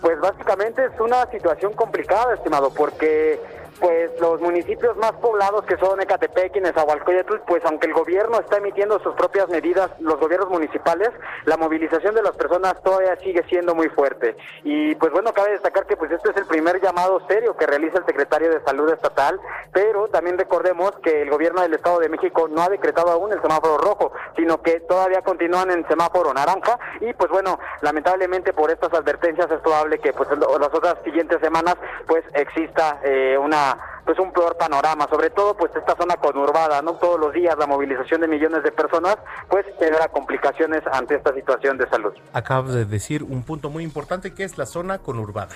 Pues 0.00 0.18
básicamente 0.18 0.84
es 0.86 1.00
una 1.00 1.24
situación 1.30 1.72
complicada, 1.74 2.34
estimado, 2.34 2.74
porque 2.74 3.40
pues 3.80 4.10
los 4.20 4.40
municipios 4.40 4.96
más 4.96 5.12
poblados 5.12 5.64
que 5.66 5.76
son 5.78 6.00
Ecatepec 6.00 6.56
y 6.56 6.60
Nezahualcóyotl, 6.60 7.40
pues 7.46 7.64
aunque 7.64 7.86
el 7.86 7.92
gobierno 7.92 8.38
está 8.38 8.58
emitiendo 8.58 8.98
sus 9.00 9.14
propias 9.14 9.48
medidas, 9.48 9.90
los 10.00 10.18
gobiernos 10.18 10.50
municipales, 10.50 11.10
la 11.44 11.56
movilización 11.56 12.14
de 12.14 12.22
las 12.22 12.36
personas 12.36 12.80
todavía 12.82 13.16
sigue 13.16 13.42
siendo 13.48 13.74
muy 13.74 13.88
fuerte. 13.88 14.36
Y 14.62 14.94
pues 14.96 15.12
bueno, 15.12 15.32
cabe 15.32 15.52
destacar 15.52 15.86
que 15.86 15.96
pues 15.96 16.10
este 16.10 16.30
es 16.30 16.36
el 16.36 16.46
primer 16.46 16.80
llamado 16.80 17.20
serio 17.28 17.56
que 17.56 17.66
realiza 17.66 17.98
el 17.98 18.06
secretario 18.06 18.50
de 18.50 18.62
Salud 18.64 18.92
estatal, 18.92 19.40
pero 19.72 20.08
también 20.08 20.38
recordemos 20.38 20.92
que 21.02 21.22
el 21.22 21.30
gobierno 21.30 21.62
del 21.62 21.74
Estado 21.74 21.98
de 22.00 22.08
México 22.08 22.48
no 22.48 22.62
ha 22.62 22.68
decretado 22.68 23.10
aún 23.10 23.32
el 23.32 23.42
semáforo 23.42 23.78
rojo, 23.78 24.12
sino 24.36 24.62
que 24.62 24.80
todavía 24.80 25.22
continúan 25.22 25.70
en 25.70 25.86
semáforo 25.88 26.32
naranja 26.32 26.78
y 27.00 27.12
pues 27.14 27.30
bueno, 27.30 27.58
lamentablemente 27.82 28.52
por 28.52 28.70
estas 28.70 28.92
advertencias 28.92 29.50
es 29.50 29.60
probable 29.60 29.98
que 29.98 30.12
pues 30.12 30.28
las 30.30 30.74
otras 30.74 30.96
siguientes 31.04 31.40
semanas 31.40 31.76
pues 32.06 32.24
exista 32.34 33.00
eh, 33.02 33.36
una 33.38 33.63
pues 34.04 34.18
un 34.18 34.32
peor 34.32 34.56
panorama, 34.56 35.06
sobre 35.10 35.30
todo 35.30 35.56
pues 35.56 35.70
esta 35.74 35.96
zona 35.96 36.16
conurbada, 36.16 36.82
no 36.82 36.94
todos 36.94 37.18
los 37.18 37.32
días 37.32 37.56
la 37.58 37.66
movilización 37.66 38.20
de 38.20 38.28
millones 38.28 38.62
de 38.62 38.72
personas 38.72 39.16
pues 39.48 39.64
genera 39.78 40.08
complicaciones 40.08 40.82
ante 40.92 41.16
esta 41.16 41.34
situación 41.34 41.78
de 41.78 41.88
salud. 41.88 42.12
Acabas 42.32 42.74
de 42.74 42.84
decir 42.84 43.22
un 43.22 43.42
punto 43.42 43.70
muy 43.70 43.84
importante 43.84 44.34
que 44.34 44.44
es 44.44 44.58
la 44.58 44.66
zona 44.66 44.98
conurbada. 44.98 45.54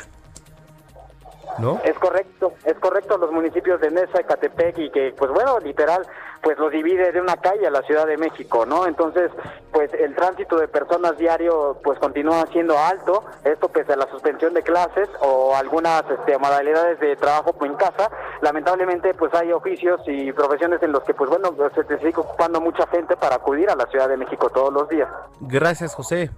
¿No? 1.58 1.80
Es 1.84 1.98
correcto, 1.98 2.52
es 2.64 2.74
correcto, 2.74 3.18
los 3.18 3.32
municipios 3.32 3.80
de 3.80 3.90
Nesa, 3.90 4.22
Catepec 4.22 4.78
y 4.78 4.90
que, 4.90 5.14
pues 5.16 5.30
bueno, 5.30 5.58
literal, 5.58 6.06
pues 6.42 6.58
los 6.58 6.70
divide 6.70 7.10
de 7.12 7.20
una 7.20 7.36
calle 7.36 7.66
a 7.66 7.70
la 7.70 7.82
Ciudad 7.82 8.06
de 8.06 8.16
México, 8.16 8.64
¿no? 8.64 8.86
Entonces, 8.86 9.30
pues 9.72 9.92
el 9.94 10.14
tránsito 10.14 10.56
de 10.56 10.68
personas 10.68 11.18
diario, 11.18 11.78
pues 11.82 11.98
continúa 11.98 12.46
siendo 12.52 12.78
alto, 12.78 13.24
esto 13.44 13.68
pese 13.68 13.92
a 13.92 13.96
la 13.96 14.08
suspensión 14.10 14.54
de 14.54 14.62
clases 14.62 15.08
o 15.20 15.56
algunas 15.56 16.04
este, 16.10 16.38
modalidades 16.38 17.00
de 17.00 17.16
trabajo 17.16 17.54
en 17.62 17.74
casa, 17.74 18.10
lamentablemente, 18.40 19.14
pues 19.14 19.34
hay 19.34 19.52
oficios 19.52 20.00
y 20.06 20.32
profesiones 20.32 20.82
en 20.82 20.92
los 20.92 21.02
que, 21.04 21.14
pues 21.14 21.28
bueno, 21.28 21.54
se 21.74 21.84
te 21.84 21.98
sigue 21.98 22.16
ocupando 22.16 22.60
mucha 22.60 22.86
gente 22.86 23.16
para 23.16 23.36
acudir 23.36 23.68
a 23.70 23.76
la 23.76 23.86
Ciudad 23.86 24.08
de 24.08 24.16
México 24.16 24.48
todos 24.50 24.72
los 24.72 24.88
días. 24.88 25.08
Gracias, 25.40 25.94
José. 25.94 26.30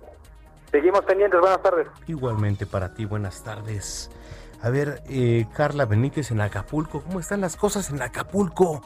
Seguimos 0.71 1.05
pendientes, 1.05 1.41
buenas 1.41 1.63
tardes. 1.63 1.89
Igualmente 2.07 2.65
para 2.65 2.95
ti, 2.95 3.05
buenas 3.05 3.43
tardes. 3.43 4.11
A 4.63 4.69
ver, 4.69 5.03
eh, 5.09 5.47
Carla 5.55 5.87
Benítez 5.87 6.31
en 6.31 6.41
Acapulco, 6.41 7.03
¿cómo 7.03 7.19
están 7.19 7.41
las 7.41 7.57
cosas 7.57 7.91
en 7.91 8.03
Acapulco? 8.03 8.83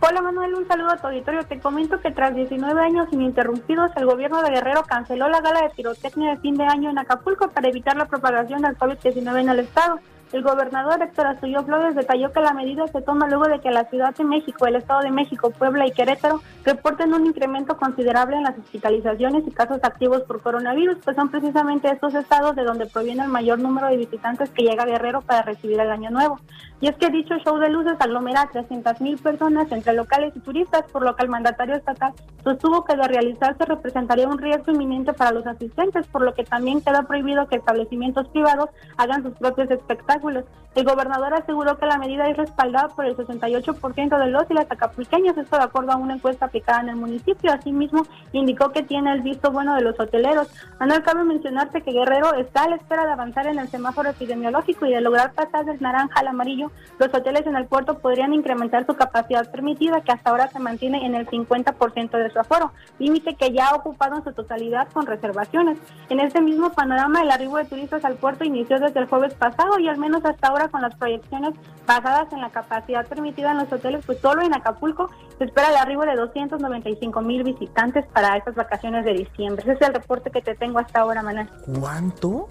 Hola 0.00 0.22
Manuel, 0.22 0.54
un 0.54 0.66
saludo 0.66 0.90
a 0.90 0.96
tu 0.96 1.06
auditorio. 1.06 1.44
Te 1.44 1.60
comento 1.60 2.00
que 2.00 2.10
tras 2.10 2.34
19 2.34 2.80
años 2.80 3.08
ininterrumpidos, 3.12 3.90
el 3.96 4.06
gobierno 4.06 4.42
de 4.42 4.50
Guerrero 4.50 4.82
canceló 4.84 5.28
la 5.28 5.40
gala 5.40 5.62
de 5.62 5.70
pirotecnia 5.70 6.30
de 6.30 6.40
fin 6.40 6.56
de 6.56 6.64
año 6.64 6.90
en 6.90 6.98
Acapulco 6.98 7.48
para 7.48 7.68
evitar 7.68 7.96
la 7.96 8.06
propagación 8.06 8.62
del 8.62 8.76
COVID-19 8.76 9.40
en 9.40 9.48
el 9.48 9.58
estado. 9.60 10.00
El 10.30 10.42
gobernador 10.42 11.02
Héctor 11.02 11.26
Astudillo 11.26 11.62
Flores 11.62 11.94
detalló 11.94 12.30
que 12.32 12.40
la 12.40 12.52
medida 12.52 12.86
se 12.88 13.00
toma 13.00 13.28
luego 13.28 13.48
de 13.48 13.60
que 13.60 13.70
la 13.70 13.84
Ciudad 13.84 14.14
de 14.14 14.24
México, 14.24 14.66
el 14.66 14.76
Estado 14.76 15.00
de 15.00 15.10
México, 15.10 15.50
Puebla 15.50 15.86
y 15.86 15.90
Querétaro 15.92 16.42
reporten 16.64 17.14
un 17.14 17.24
incremento 17.24 17.78
considerable 17.78 18.36
en 18.36 18.42
las 18.42 18.58
hospitalizaciones 18.58 19.46
y 19.46 19.50
casos 19.50 19.78
activos 19.82 20.22
por 20.24 20.42
coronavirus, 20.42 20.98
pues 21.02 21.16
son 21.16 21.30
precisamente 21.30 21.90
estos 21.90 22.14
estados 22.14 22.54
de 22.56 22.64
donde 22.64 22.84
proviene 22.84 23.22
el 23.22 23.30
mayor 23.30 23.58
número 23.58 23.86
de 23.86 23.96
visitantes 23.96 24.50
que 24.50 24.64
llega 24.64 24.82
a 24.82 24.86
Guerrero 24.86 25.22
para 25.22 25.40
recibir 25.42 25.80
el 25.80 25.90
año 25.90 26.10
nuevo. 26.10 26.38
Y 26.80 26.88
es 26.88 26.96
que 26.96 27.10
dicho 27.10 27.36
show 27.38 27.58
de 27.58 27.70
luces 27.70 27.96
aglomera 27.98 28.42
a 28.42 28.50
300 28.50 29.00
mil 29.00 29.18
personas 29.18 29.70
entre 29.72 29.94
locales 29.94 30.32
y 30.36 30.40
turistas, 30.40 30.84
por 30.92 31.02
lo 31.02 31.16
que 31.16 31.24
el 31.24 31.28
mandatario 31.28 31.74
estatal 31.74 32.12
sostuvo 32.44 32.84
que 32.84 32.96
de 32.96 33.08
realizarse 33.08 33.64
representaría 33.64 34.28
un 34.28 34.38
riesgo 34.38 34.72
inminente 34.72 35.12
para 35.12 35.32
los 35.32 35.46
asistentes, 35.46 36.06
por 36.06 36.22
lo 36.22 36.34
que 36.34 36.44
también 36.44 36.80
queda 36.80 37.02
prohibido 37.02 37.48
que 37.48 37.56
establecimientos 37.56 38.28
privados 38.28 38.70
hagan 38.96 39.22
sus 39.22 39.34
propios 39.34 39.70
espectáculos 39.70 40.44
el 40.78 40.84
gobernador 40.84 41.34
aseguró 41.34 41.76
que 41.76 41.86
la 41.86 41.98
medida 41.98 42.28
es 42.28 42.36
respaldada 42.36 42.86
por 42.88 43.04
el 43.04 43.16
68% 43.16 44.16
de 44.16 44.26
los 44.28 44.48
y 44.48 44.54
las 44.54 44.70
acapulqueños, 44.70 45.36
esto 45.36 45.56
de 45.56 45.64
acuerdo 45.64 45.90
a 45.90 45.96
una 45.96 46.14
encuesta 46.14 46.46
aplicada 46.46 46.82
en 46.82 46.90
el 46.90 46.96
municipio. 46.96 47.52
Asimismo, 47.52 48.06
indicó 48.32 48.70
que 48.70 48.84
tiene 48.84 49.12
el 49.12 49.22
visto 49.22 49.50
bueno 49.50 49.74
de 49.74 49.80
los 49.80 49.98
hoteleros. 49.98 50.48
Manuel, 50.78 51.02
cabe 51.02 51.24
mencionarte 51.24 51.82
que 51.82 51.90
Guerrero 51.90 52.34
está 52.34 52.62
a 52.62 52.68
la 52.68 52.76
espera 52.76 53.06
de 53.06 53.12
avanzar 53.12 53.48
en 53.48 53.58
el 53.58 53.68
semáforo 53.68 54.10
epidemiológico 54.10 54.86
y 54.86 54.92
de 54.92 55.00
lograr 55.00 55.32
pasar 55.32 55.64
del 55.64 55.80
naranja 55.80 56.20
al 56.20 56.28
amarillo. 56.28 56.67
Los 56.98 57.12
hoteles 57.14 57.46
en 57.46 57.56
el 57.56 57.66
puerto 57.66 57.98
podrían 57.98 58.32
incrementar 58.32 58.86
su 58.86 58.94
capacidad 58.94 59.50
permitida, 59.50 60.00
que 60.00 60.12
hasta 60.12 60.30
ahora 60.30 60.48
se 60.48 60.58
mantiene 60.58 61.06
en 61.06 61.14
el 61.14 61.26
50% 61.26 62.10
de 62.10 62.30
su 62.30 62.38
aforo, 62.38 62.72
límite 62.98 63.34
que 63.34 63.52
ya 63.52 63.68
ha 63.68 63.76
ocupado 63.76 64.16
en 64.16 64.24
su 64.24 64.32
totalidad 64.32 64.88
con 64.92 65.06
reservaciones. 65.06 65.78
En 66.08 66.20
este 66.20 66.40
mismo 66.40 66.72
panorama, 66.72 67.22
el 67.22 67.30
arribo 67.30 67.56
de 67.56 67.64
turistas 67.64 68.04
al 68.04 68.16
puerto 68.16 68.44
inició 68.44 68.78
desde 68.78 69.00
el 69.00 69.06
jueves 69.06 69.34
pasado 69.34 69.78
y 69.78 69.88
al 69.88 69.98
menos 69.98 70.24
hasta 70.24 70.48
ahora 70.48 70.68
con 70.68 70.82
las 70.82 70.94
proyecciones 70.96 71.54
basadas 71.86 72.32
en 72.32 72.40
la 72.40 72.50
capacidad 72.50 73.06
permitida 73.06 73.52
en 73.52 73.58
los 73.58 73.72
hoteles, 73.72 74.04
pues 74.04 74.18
solo 74.20 74.42
en 74.42 74.54
Acapulco 74.54 75.08
se 75.38 75.44
espera 75.44 75.70
el 75.70 75.76
arribo 75.76 76.04
de 76.04 76.16
295 76.16 77.20
mil 77.22 77.44
visitantes 77.44 78.06
para 78.12 78.36
estas 78.36 78.54
vacaciones 78.54 79.04
de 79.04 79.14
diciembre. 79.14 79.62
Ese 79.62 79.72
es 79.72 79.88
el 79.88 79.94
reporte 79.94 80.30
que 80.30 80.42
te 80.42 80.54
tengo 80.54 80.78
hasta 80.78 81.00
ahora, 81.00 81.22
Manuel. 81.22 81.48
¿Cuánto? 81.80 82.48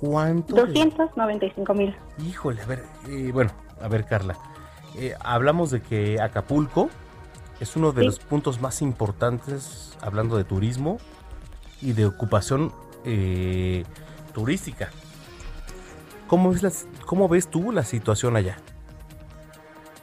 ¿Cuánto? 0.00 0.54
295 0.54 1.74
mil. 1.74 1.94
Híjole, 2.26 2.62
a 2.62 2.66
ver, 2.66 2.84
eh, 3.08 3.30
bueno, 3.32 3.50
a 3.82 3.88
ver, 3.88 4.06
Carla. 4.06 4.34
Eh, 4.96 5.14
hablamos 5.20 5.70
de 5.70 5.82
que 5.82 6.20
Acapulco 6.20 6.88
es 7.60 7.76
uno 7.76 7.92
de 7.92 8.04
los 8.04 8.18
puntos 8.18 8.62
más 8.62 8.80
importantes 8.80 9.96
hablando 10.00 10.38
de 10.38 10.44
turismo 10.44 10.96
y 11.82 11.92
de 11.92 12.06
ocupación 12.06 12.72
eh, 13.04 13.84
turística. 14.32 14.88
¿Cómo 16.26 16.50
ves, 16.50 16.62
las, 16.62 16.86
¿Cómo 17.04 17.28
ves 17.28 17.48
tú 17.48 17.70
la 17.70 17.84
situación 17.84 18.36
allá? 18.36 18.56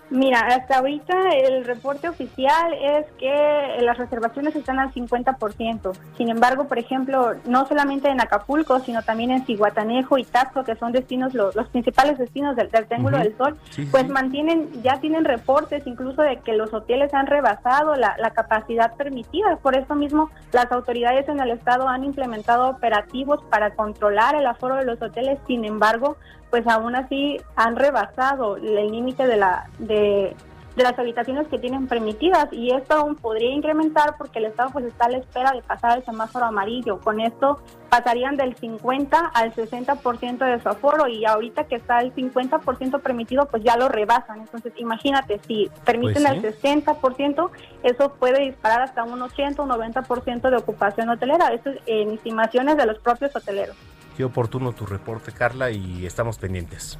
Mira, 0.09 0.39
hasta 0.39 0.77
ahorita 0.77 1.13
el 1.31 1.65
reporte 1.65 2.07
oficial 2.07 2.73
es 2.73 3.05
que 3.19 3.77
las 3.81 3.97
reservaciones 3.97 4.55
están 4.55 4.79
al 4.79 4.93
50%. 4.93 5.91
Sin 6.17 6.29
embargo, 6.29 6.67
por 6.67 6.79
ejemplo, 6.79 7.33
no 7.45 7.67
solamente 7.67 8.07
en 8.07 8.21
Acapulco, 8.21 8.79
sino 8.79 9.01
también 9.03 9.31
en 9.31 9.45
Ciguatanejo 9.45 10.17
y 10.17 10.23
Taxco, 10.23 10.63
que 10.63 10.75
son 10.75 10.93
destinos 10.93 11.33
los, 11.33 11.55
principales 11.69 12.17
destinos 12.17 12.55
del, 12.55 12.69
del 12.69 12.85
Triángulo 12.85 13.17
del 13.17 13.35
Sol, 13.35 13.57
pues 13.91 14.07
mantienen, 14.07 14.81
ya 14.81 14.99
tienen 15.01 15.25
reportes 15.25 15.85
incluso 15.85 16.21
de 16.21 16.37
que 16.37 16.53
los 16.53 16.73
hoteles 16.73 17.13
han 17.13 17.27
rebasado 17.27 17.95
la, 17.95 18.15
la 18.17 18.31
capacidad 18.31 18.95
permitida. 18.95 19.57
Por 19.57 19.77
eso 19.77 19.93
mismo, 19.95 20.29
las 20.53 20.71
autoridades 20.71 21.27
en 21.27 21.41
el 21.41 21.51
estado 21.51 21.89
han 21.89 22.05
implementado 22.05 22.69
operativos 22.69 23.43
para 23.49 23.71
controlar 23.71 24.35
el 24.35 24.47
aforo 24.47 24.75
de 24.75 24.85
los 24.85 25.01
hoteles. 25.01 25.37
Sin 25.47 25.65
embargo, 25.65 26.17
pues 26.49 26.65
aún 26.67 26.95
así 26.95 27.39
han 27.55 27.75
rebasado 27.75 28.57
el 28.57 28.91
límite 28.91 29.27
de 29.27 29.37
la 29.37 29.69
de, 29.79 30.35
las 30.75 30.97
habitaciones 30.99 31.47
que 31.47 31.57
tienen 31.57 31.87
permitidas 31.87 32.49
y 32.51 32.69
esto 32.71 32.93
aún 32.93 33.15
podría 33.15 33.49
incrementar 33.49 34.15
porque 34.15 34.37
el 34.37 34.45
Estado 34.45 34.69
pues 34.71 34.85
está 34.85 35.05
a 35.05 35.09
la 35.09 35.17
espera 35.17 35.51
de 35.51 35.63
pasar 35.63 35.97
el 35.97 36.05
semáforo 36.05 36.45
amarillo. 36.45 36.99
Con 36.99 37.19
esto 37.19 37.59
pasarían 37.89 38.37
del 38.37 38.55
50 38.55 39.17
al 39.33 39.55
60% 39.55 40.37
de 40.37 40.61
su 40.61 40.69
aforo 40.69 41.07
y 41.07 41.25
ahorita 41.25 41.63
que 41.63 41.77
está 41.77 41.97
el 42.01 42.13
50% 42.13 43.01
permitido 43.01 43.47
pues 43.47 43.63
ya 43.63 43.75
lo 43.75 43.89
rebasan. 43.89 44.41
Entonces 44.41 44.71
imagínate, 44.77 45.39
si 45.47 45.67
permiten 45.83 46.23
pues 46.23 46.63
el 46.63 46.85
60%, 46.85 47.49
eso 47.81 48.13
puede 48.13 48.43
disparar 48.43 48.83
hasta 48.83 49.03
un 49.03 49.19
80 49.19 49.59
o 49.59 49.65
90% 49.65 50.47
de 50.47 50.57
ocupación 50.57 51.09
hotelera. 51.09 51.47
Eso 51.53 51.71
es 51.71 51.79
en 51.87 52.11
estimaciones 52.11 52.77
de 52.77 52.85
los 52.85 52.99
propios 52.99 53.35
hoteleros. 53.35 53.75
Qué 54.17 54.23
oportuno 54.23 54.73
tu 54.73 54.87
reporte, 54.87 55.31
Carla, 55.31 55.69
y 55.69 56.07
estamos 56.07 56.39
pendientes. 56.39 56.97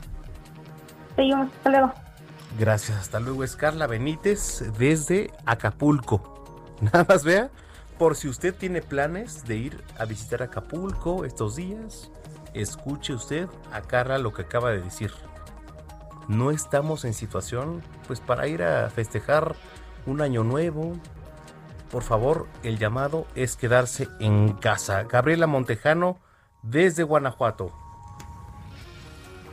Seguimos, 1.15 1.47
hasta 1.47 1.69
luego. 1.71 1.93
Gracias, 2.59 2.95
hasta 2.99 3.19
luego. 3.19 3.43
Es 3.43 3.55
Carla 3.55 3.87
Benítez 3.87 4.63
desde 4.77 5.31
Acapulco. 5.47 6.45
Nada 6.81 7.07
más 7.09 7.23
vea, 7.23 7.49
por 7.97 8.15
si 8.15 8.27
usted 8.29 8.53
tiene 8.53 8.83
planes 8.83 9.45
de 9.45 9.55
ir 9.57 9.83
a 9.97 10.05
visitar 10.05 10.43
Acapulco 10.43 11.25
estos 11.25 11.55
días, 11.55 12.11
escuche 12.53 13.15
usted 13.15 13.47
a 13.73 13.81
Carla 13.81 14.19
lo 14.19 14.31
que 14.31 14.43
acaba 14.43 14.69
de 14.69 14.81
decir. 14.81 15.11
No 16.27 16.51
estamos 16.51 17.03
en 17.03 17.15
situación, 17.15 17.81
pues, 18.05 18.19
para 18.19 18.47
ir 18.47 18.61
a 18.61 18.91
festejar 18.91 19.55
un 20.05 20.21
año 20.21 20.43
nuevo. 20.43 20.93
Por 21.89 22.03
favor, 22.03 22.45
el 22.61 22.77
llamado 22.77 23.25
es 23.33 23.55
quedarse 23.55 24.07
en 24.19 24.53
casa. 24.53 25.05
Gabriela 25.05 25.47
Montejano 25.47 26.19
desde 26.69 27.03
Guanajuato. 27.03 27.71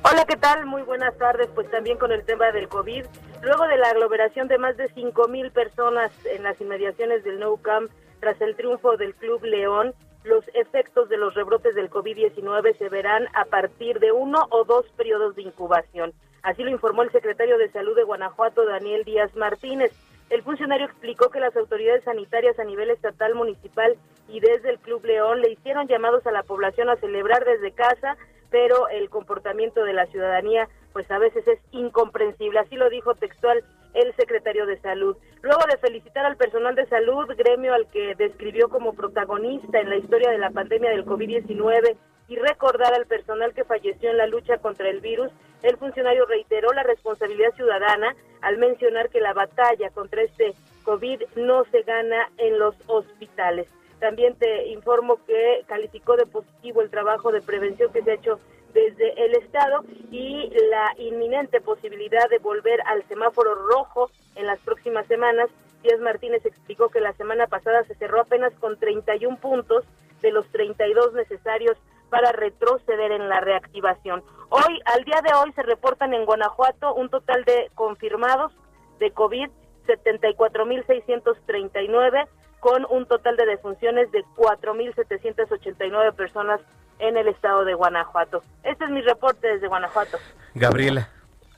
Hola, 0.02 0.24
¿qué 0.26 0.36
tal? 0.36 0.66
Muy 0.66 0.82
buenas 0.82 1.16
tardes. 1.16 1.48
Pues 1.54 1.70
también 1.70 1.96
con 1.98 2.12
el 2.12 2.24
tema 2.24 2.50
del 2.52 2.68
COVID. 2.68 3.04
Luego 3.42 3.66
de 3.66 3.78
la 3.78 3.88
aglomeración 3.88 4.48
de 4.48 4.58
más 4.58 4.76
de 4.76 4.88
5 4.88 5.28
mil 5.28 5.50
personas 5.50 6.10
en 6.26 6.42
las 6.42 6.60
inmediaciones 6.60 7.24
del 7.24 7.38
Nou 7.38 7.56
Camp 7.60 7.90
tras 8.20 8.40
el 8.40 8.56
triunfo 8.56 8.96
del 8.96 9.14
Club 9.14 9.44
León, 9.44 9.94
los 10.24 10.44
efectos 10.54 11.10
de 11.10 11.18
los 11.18 11.34
rebrotes 11.34 11.74
del 11.74 11.90
COVID-19 11.90 12.78
se 12.78 12.88
verán 12.88 13.28
a 13.34 13.44
partir 13.44 14.00
de 14.00 14.12
uno 14.12 14.46
o 14.50 14.64
dos 14.64 14.86
periodos 14.96 15.36
de 15.36 15.42
incubación. 15.42 16.14
Así 16.42 16.62
lo 16.62 16.70
informó 16.70 17.02
el 17.02 17.12
secretario 17.12 17.58
de 17.58 17.70
Salud 17.70 17.94
de 17.94 18.04
Guanajuato, 18.04 18.64
Daniel 18.64 19.04
Díaz 19.04 19.34
Martínez. 19.36 19.92
El 20.34 20.42
funcionario 20.42 20.86
explicó 20.86 21.30
que 21.30 21.38
las 21.38 21.56
autoridades 21.56 22.02
sanitarias 22.02 22.58
a 22.58 22.64
nivel 22.64 22.90
estatal, 22.90 23.36
municipal 23.36 23.94
y 24.26 24.40
desde 24.40 24.70
el 24.70 24.80
Club 24.80 25.04
León 25.04 25.40
le 25.40 25.52
hicieron 25.52 25.86
llamados 25.86 26.26
a 26.26 26.32
la 26.32 26.42
población 26.42 26.88
a 26.88 26.96
celebrar 26.96 27.44
desde 27.44 27.70
casa, 27.70 28.16
pero 28.50 28.88
el 28.88 29.10
comportamiento 29.10 29.84
de 29.84 29.92
la 29.92 30.06
ciudadanía 30.06 30.68
pues 30.92 31.08
a 31.12 31.18
veces 31.18 31.46
es 31.46 31.60
incomprensible. 31.70 32.58
Así 32.58 32.74
lo 32.74 32.90
dijo 32.90 33.14
textual 33.14 33.62
el 33.94 34.12
secretario 34.16 34.66
de 34.66 34.76
Salud. 34.80 35.16
Luego 35.42 35.60
de 35.70 35.78
felicitar 35.78 36.26
al 36.26 36.36
personal 36.36 36.74
de 36.74 36.86
salud, 36.86 37.28
gremio 37.36 37.72
al 37.72 37.86
que 37.86 38.16
describió 38.16 38.68
como 38.68 38.94
protagonista 38.94 39.78
en 39.78 39.88
la 39.88 39.98
historia 39.98 40.30
de 40.30 40.38
la 40.38 40.50
pandemia 40.50 40.90
del 40.90 41.06
COVID-19 41.06 41.96
y 42.28 42.36
recordar 42.36 42.94
al 42.94 43.06
personal 43.06 43.52
que 43.52 43.64
falleció 43.64 44.10
en 44.10 44.16
la 44.16 44.26
lucha 44.26 44.58
contra 44.58 44.88
el 44.88 45.00
virus, 45.00 45.30
el 45.62 45.76
funcionario 45.76 46.26
reiteró 46.26 46.72
la 46.72 46.82
responsabilidad 46.82 47.54
ciudadana 47.54 48.14
al 48.42 48.58
mencionar 48.58 49.08
que 49.08 49.20
la 49.20 49.32
batalla 49.32 49.90
contra 49.90 50.22
este 50.22 50.54
COVID 50.84 51.22
no 51.36 51.64
se 51.64 51.82
gana 51.82 52.30
en 52.36 52.58
los 52.58 52.74
hospitales. 52.86 53.68
También 53.98 54.36
te 54.36 54.68
informo 54.68 55.18
que 55.26 55.64
calificó 55.66 56.16
de 56.16 56.26
positivo 56.26 56.82
el 56.82 56.90
trabajo 56.90 57.32
de 57.32 57.40
prevención 57.40 57.92
que 57.92 58.02
se 58.02 58.10
ha 58.10 58.14
hecho 58.14 58.38
desde 58.74 59.24
el 59.24 59.34
Estado 59.36 59.84
y 60.10 60.50
la 60.70 60.92
inminente 60.98 61.60
posibilidad 61.60 62.28
de 62.28 62.38
volver 62.38 62.80
al 62.86 63.02
semáforo 63.04 63.54
rojo 63.54 64.10
en 64.34 64.46
las 64.46 64.58
próximas 64.60 65.06
semanas. 65.06 65.48
Díaz 65.82 66.00
Martínez 66.00 66.44
explicó 66.44 66.88
que 66.88 67.00
la 67.00 67.12
semana 67.14 67.46
pasada 67.46 67.84
se 67.84 67.94
cerró 67.94 68.20
apenas 68.20 68.52
con 68.54 68.78
31 68.78 69.36
puntos 69.38 69.84
de 70.20 70.32
los 70.32 70.46
32 70.48 71.14
necesarios 71.14 71.78
para 72.14 72.30
retroceder 72.30 73.10
en 73.10 73.28
la 73.28 73.40
reactivación. 73.40 74.22
Hoy, 74.48 74.80
al 74.84 75.02
día 75.02 75.20
de 75.20 75.34
hoy, 75.34 75.52
se 75.54 75.64
reportan 75.64 76.14
en 76.14 76.24
Guanajuato 76.24 76.94
un 76.94 77.08
total 77.08 77.44
de 77.44 77.72
confirmados 77.74 78.52
de 79.00 79.10
COVID 79.10 79.50
74.639 79.88 82.28
con 82.60 82.86
un 82.88 83.06
total 83.06 83.36
de 83.36 83.46
defunciones 83.46 84.12
de 84.12 84.24
4.789 84.36 86.14
personas 86.14 86.60
en 87.00 87.16
el 87.16 87.26
estado 87.26 87.64
de 87.64 87.74
Guanajuato. 87.74 88.44
Este 88.62 88.84
es 88.84 88.90
mi 88.90 89.02
reporte 89.02 89.48
desde 89.48 89.66
Guanajuato. 89.66 90.16
Gabriela, 90.54 91.08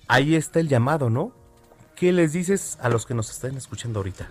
ahí 0.08 0.36
está 0.36 0.60
el 0.60 0.68
llamado, 0.68 1.10
¿no? 1.10 1.32
¿Qué 1.96 2.12
les 2.12 2.32
dices 2.32 2.78
a 2.80 2.88
los 2.88 3.04
que 3.04 3.12
nos 3.12 3.30
están 3.30 3.58
escuchando 3.58 3.98
ahorita? 3.98 4.30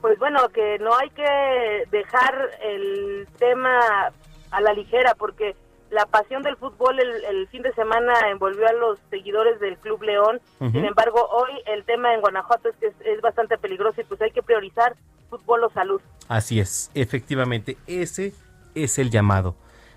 Pues 0.00 0.18
bueno, 0.18 0.48
que 0.48 0.80
no 0.80 0.96
hay 0.96 1.10
que 1.10 1.84
dejar 1.92 2.50
el 2.60 3.28
tema 3.38 4.10
a 4.50 4.60
la 4.60 4.72
ligera, 4.72 5.14
porque 5.14 5.56
la 5.90 6.04
pasión 6.06 6.42
del 6.42 6.56
fútbol 6.56 6.98
el, 7.00 7.48
fin 7.48 7.62
de 7.62 7.72
semana 7.72 8.12
envolvió 8.30 8.68
a 8.68 8.72
los 8.72 8.98
seguidores 9.10 9.58
del 9.60 9.78
Club 9.78 10.02
León. 10.02 10.40
Sin 10.58 10.84
embargo, 10.84 11.26
hoy 11.30 11.50
el 11.66 11.84
tema 11.84 12.14
en 12.14 12.20
Guanajuato 12.20 12.68
es 12.68 12.76
que 12.76 12.86
es, 12.86 13.20
bastante 13.20 13.56
peligroso 13.58 14.00
y 14.00 14.04
pues 14.04 14.20
hay 14.20 14.30
que 14.30 14.42
priorizar 14.42 14.96
fútbol 15.30 15.64
o 15.64 15.70
salud. 15.70 16.00
Así 16.28 16.60
es, 16.60 16.90
efectivamente, 16.94 17.76
ese 17.86 18.34
es 18.74 18.98
el 18.98 19.10
llamado. 19.10 19.54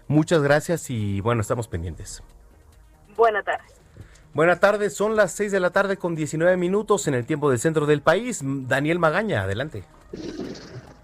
Muchas 0.08 0.42
gracias 0.42 0.90
y 0.90 1.22
bueno, 1.22 1.42
estamos 1.42 1.68
pendientes. 1.68 2.24
Buenas 3.16 3.46
tardes. 3.46 3.82
Buenas 4.34 4.62
tardes, 4.62 4.96
son 4.96 5.18
las 5.18 5.34
6 5.34 5.52
de 5.52 5.60
la 5.60 5.72
tarde 5.72 5.98
con 5.98 6.16
19 6.16 6.56
minutos 6.56 7.08
en 7.08 7.16
el 7.16 7.26
tiempo 7.26 7.50
del 7.50 7.60
centro 7.60 7.86
del 7.86 8.02
país. 8.02 8.40
Daniel 8.44 8.98
Magaña, 8.98 9.44
adelante. 9.44 9.84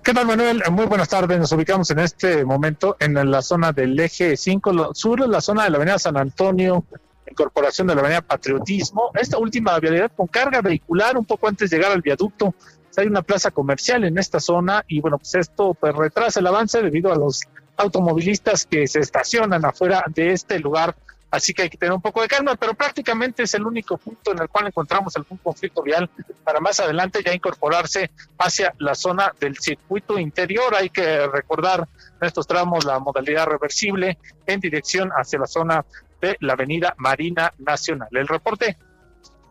¿Qué 0.08 0.14
tal, 0.14 0.26
Manuel? 0.26 0.64
Muy 0.72 0.86
buenas 0.86 1.10
tardes. 1.10 1.38
Nos 1.38 1.52
ubicamos 1.52 1.92
en 1.92 2.00
este 2.00 2.46
momento 2.46 2.96
en 2.98 3.30
la 3.30 3.42
zona 3.42 3.74
del 3.74 4.00
eje 4.00 4.38
5 4.38 4.94
sur, 4.94 5.22
en 5.22 5.32
la 5.32 5.42
zona 5.42 5.66
de 5.66 5.70
la 5.70 5.76
avenida 5.76 6.00
San 6.00 6.16
Antonio, 6.16 6.86
incorporación 7.30 7.88
de 7.88 7.96
la 7.96 8.00
avenida 8.00 8.22
Patriotismo. 8.22 9.12
Esta 9.16 9.38
última 9.38 9.78
vialidad 9.82 10.10
con 10.16 10.28
carga 10.28 10.62
vehicular 10.62 11.18
un 11.18 11.26
poco 11.26 11.50
antes 11.50 11.70
de 11.70 11.76
llegar 11.76 11.92
al 11.92 12.02
viaducto. 12.02 12.56
Hay 12.96 13.08
una 13.08 13.22
plaza 13.22 13.52
comercial 13.52 14.06
en 14.06 14.18
esta 14.18 14.40
zona 14.40 14.82
y 14.88 15.02
bueno, 15.02 15.18
pues 15.18 15.36
esto 15.36 15.74
pues, 15.74 15.94
retrasa 15.94 16.40
el 16.40 16.48
avance 16.48 16.82
debido 16.82 17.12
a 17.12 17.18
los 17.18 17.42
automovilistas 17.76 18.66
que 18.66 18.88
se 18.88 19.02
estacionan 19.02 19.66
afuera 19.66 20.06
de 20.08 20.32
este 20.32 20.58
lugar 20.60 20.96
Así 21.30 21.54
que 21.54 21.64
hay 21.64 21.70
que 21.70 21.78
tener 21.78 21.94
un 21.94 22.02
poco 22.02 22.22
de 22.22 22.28
calma, 22.28 22.56
pero 22.56 22.74
prácticamente 22.74 23.44
es 23.44 23.54
el 23.54 23.66
único 23.66 23.98
punto 23.98 24.32
en 24.32 24.40
el 24.40 24.48
cual 24.48 24.68
encontramos 24.68 25.16
algún 25.18 25.38
conflicto 25.40 25.84
vial 25.84 26.10
para 26.44 26.62
más 26.62 26.80
adelante 26.80 27.22
ya 27.24 27.34
incorporarse 27.34 28.12
hacia 28.38 28.74
la 28.78 28.96
zona 28.96 29.34
del 29.40 29.58
circuito 29.58 30.18
interior. 30.18 30.74
Hay 30.74 30.90
que 30.90 31.28
recordar 31.28 31.88
en 32.22 32.28
estos 32.28 32.48
tramos 32.48 32.86
la 32.86 33.00
modalidad 33.00 33.46
reversible 33.46 34.18
en 34.46 34.60
dirección 34.62 35.12
hacia 35.12 35.40
la 35.40 35.48
zona 35.48 35.86
de 36.22 36.38
la 36.40 36.54
avenida 36.54 36.94
Marina 36.98 37.54
Nacional. 37.58 38.10
El 38.12 38.28
reporte. 38.28 38.78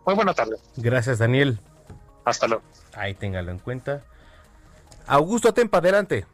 Muy 0.06 0.14
buena 0.14 0.32
tarde. 0.32 0.56
Gracias, 0.76 1.18
Daniel. 1.18 1.58
Hasta 2.24 2.46
luego. 2.48 2.62
Ahí 2.94 3.14
téngalo 3.14 3.50
en 3.50 3.58
cuenta. 3.58 4.02
Augusto 5.06 5.52
Tempa, 5.52 5.78
adelante. 5.78 6.26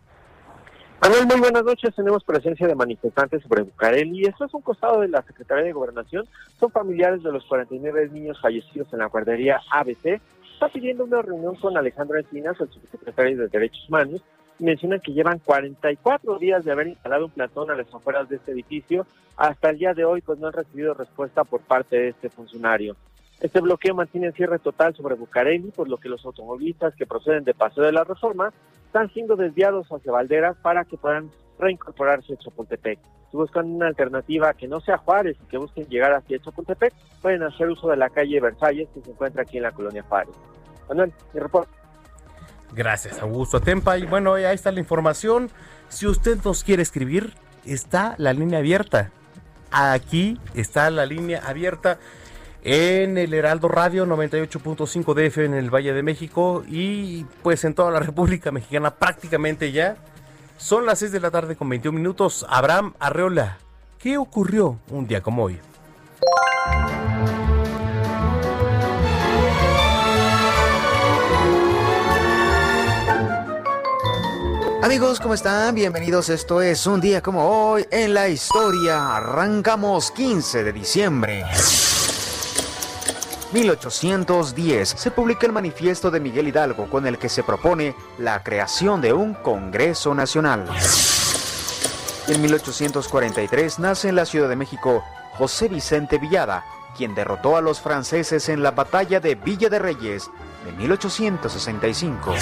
Manuel, 1.02 1.26
muy 1.26 1.40
buenas 1.40 1.64
noches. 1.64 1.92
Tenemos 1.96 2.22
presencia 2.22 2.68
de 2.68 2.76
manifestantes 2.76 3.42
sobre 3.42 3.62
Bucareli. 3.62 4.24
Esto 4.24 4.44
es 4.44 4.54
un 4.54 4.62
costado 4.62 5.00
de 5.00 5.08
la 5.08 5.20
Secretaría 5.22 5.64
de 5.64 5.72
Gobernación. 5.72 6.28
Son 6.60 6.70
familiares 6.70 7.24
de 7.24 7.32
los 7.32 7.44
49 7.46 8.10
niños 8.10 8.40
fallecidos 8.40 8.92
en 8.92 9.00
la 9.00 9.06
guardería 9.06 9.60
ABC. 9.72 10.20
Está 10.54 10.68
pidiendo 10.68 11.02
una 11.02 11.20
reunión 11.20 11.56
con 11.56 11.76
Alejandro 11.76 12.20
Encinas, 12.20 12.60
el 12.60 12.70
subsecretario 12.70 13.36
de 13.36 13.48
Derechos 13.48 13.84
Humanos, 13.88 14.22
y 14.60 14.64
mencionan 14.64 15.00
que 15.00 15.12
llevan 15.12 15.40
44 15.40 16.38
días 16.38 16.64
de 16.64 16.70
haber 16.70 16.86
instalado 16.86 17.24
un 17.24 17.32
platón 17.32 17.72
a 17.72 17.74
las 17.74 17.92
afueras 17.92 18.28
de 18.28 18.36
este 18.36 18.52
edificio. 18.52 19.04
Hasta 19.36 19.70
el 19.70 19.78
día 19.78 19.94
de 19.94 20.04
hoy, 20.04 20.20
pues 20.20 20.38
no 20.38 20.46
han 20.46 20.52
recibido 20.52 20.94
respuesta 20.94 21.42
por 21.42 21.62
parte 21.62 21.96
de 21.96 22.08
este 22.10 22.30
funcionario. 22.30 22.94
Este 23.42 23.60
bloqueo 23.60 23.92
mantiene 23.96 24.28
el 24.28 24.34
cierre 24.34 24.60
total 24.60 24.94
sobre 24.94 25.16
Bucareli, 25.16 25.72
por 25.72 25.88
lo 25.88 25.96
que 25.96 26.08
los 26.08 26.24
automovilistas 26.24 26.94
que 26.94 27.06
proceden 27.06 27.42
de 27.42 27.54
Paseo 27.54 27.82
de 27.82 27.90
la 27.90 28.04
Reforma 28.04 28.52
están 28.86 29.12
siendo 29.12 29.34
desviados 29.34 29.88
hacia 29.88 30.12
Valderas 30.12 30.56
para 30.62 30.84
que 30.84 30.96
puedan 30.96 31.28
reincorporarse 31.58 32.34
a 32.34 32.36
Chapultepec. 32.36 33.00
Si 33.32 33.36
buscan 33.36 33.66
una 33.66 33.88
alternativa 33.88 34.54
que 34.54 34.68
no 34.68 34.80
sea 34.80 34.96
Juárez 34.96 35.36
y 35.42 35.46
que 35.46 35.58
busquen 35.58 35.88
llegar 35.88 36.12
hacia 36.12 36.38
Chapultepec, 36.38 36.94
pueden 37.20 37.42
hacer 37.42 37.68
uso 37.68 37.88
de 37.88 37.96
la 37.96 38.10
calle 38.10 38.40
Versalles 38.40 38.88
que 38.94 39.00
se 39.00 39.10
encuentra 39.10 39.42
aquí 39.42 39.56
en 39.56 39.64
la 39.64 39.72
colonia 39.72 40.04
Juárez. 40.04 40.36
Manuel, 40.88 41.12
mi 41.34 41.40
reporte. 41.40 41.72
Gracias, 42.72 43.20
Augusto 43.20 43.60
Tempa. 43.60 43.98
Y 43.98 44.06
bueno, 44.06 44.34
ahí 44.34 44.54
está 44.54 44.70
la 44.70 44.78
información. 44.78 45.50
Si 45.88 46.06
usted 46.06 46.38
nos 46.44 46.62
quiere 46.62 46.82
escribir, 46.82 47.34
está 47.64 48.14
la 48.18 48.32
línea 48.32 48.60
abierta. 48.60 49.10
Aquí 49.72 50.38
está 50.54 50.90
la 50.90 51.06
línea 51.06 51.42
abierta 51.44 51.98
en 52.64 53.18
el 53.18 53.34
Heraldo 53.34 53.68
Radio 53.68 54.06
98.5 54.06 55.14
DF 55.14 55.38
en 55.38 55.54
el 55.54 55.70
Valle 55.70 55.92
de 55.92 56.02
México 56.02 56.64
y 56.68 57.24
pues 57.42 57.64
en 57.64 57.74
toda 57.74 57.90
la 57.90 58.00
República 58.00 58.50
Mexicana 58.50 58.94
prácticamente 58.94 59.72
ya. 59.72 59.96
Son 60.56 60.86
las 60.86 61.00
6 61.00 61.12
de 61.12 61.20
la 61.20 61.30
tarde 61.30 61.56
con 61.56 61.68
21 61.68 61.96
minutos. 61.96 62.46
Abraham 62.48 62.94
Arreola, 63.00 63.58
¿qué 63.98 64.16
ocurrió 64.16 64.78
un 64.90 65.06
día 65.08 65.20
como 65.20 65.44
hoy? 65.44 65.58
Amigos, 74.82 75.20
¿cómo 75.20 75.34
están? 75.34 75.74
Bienvenidos. 75.74 76.28
Esto 76.28 76.60
es 76.60 76.86
un 76.86 77.00
día 77.00 77.22
como 77.22 77.48
hoy 77.48 77.86
en 77.90 78.14
la 78.14 78.28
historia. 78.28 79.16
Arrancamos 79.16 80.10
15 80.10 80.64
de 80.64 80.72
diciembre. 80.72 81.44
1810 83.52 84.88
se 84.88 85.10
publica 85.10 85.46
el 85.46 85.52
manifiesto 85.52 86.10
de 86.10 86.20
Miguel 86.20 86.48
Hidalgo 86.48 86.88
con 86.88 87.06
el 87.06 87.18
que 87.18 87.28
se 87.28 87.42
propone 87.42 87.94
la 88.18 88.42
creación 88.42 89.02
de 89.02 89.12
un 89.12 89.34
Congreso 89.34 90.14
Nacional. 90.14 90.64
En 92.28 92.40
1843 92.40 93.78
nace 93.78 94.08
en 94.08 94.16
la 94.16 94.24
Ciudad 94.24 94.48
de 94.48 94.56
México 94.56 95.04
José 95.36 95.68
Vicente 95.68 96.18
Villada, 96.18 96.64
quien 96.96 97.14
derrotó 97.14 97.56
a 97.56 97.60
los 97.60 97.80
franceses 97.80 98.48
en 98.48 98.62
la 98.62 98.70
batalla 98.70 99.20
de 99.20 99.34
Villa 99.34 99.68
de 99.68 99.78
Reyes 99.78 100.30
de 100.64 100.72
1865. 100.72 102.34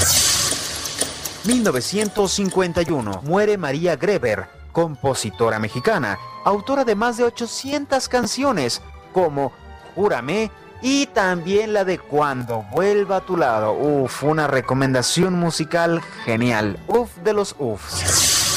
1951 1.44 3.23
muere 3.25 3.59
María 3.59 3.96
Greber, 3.96 4.46
compositora 4.70 5.59
mexicana, 5.59 6.18
autora 6.44 6.85
de 6.85 6.94
más 6.94 7.16
de 7.16 7.25
800 7.25 8.09
canciones 8.09 8.81
como 9.12 9.51
Júrame, 9.96 10.51
y 10.83 11.07
también 11.07 11.73
la 11.73 11.85
de 11.85 11.99
Cuando 11.99 12.64
vuelva 12.73 13.16
a 13.16 13.21
tu 13.21 13.37
lado. 13.37 13.73
Uf, 13.73 14.23
una 14.23 14.47
recomendación 14.47 15.35
musical 15.35 16.01
genial. 16.25 16.79
Uf 16.87 17.16
de 17.19 17.33
los 17.33 17.55
ufs. 17.59 18.51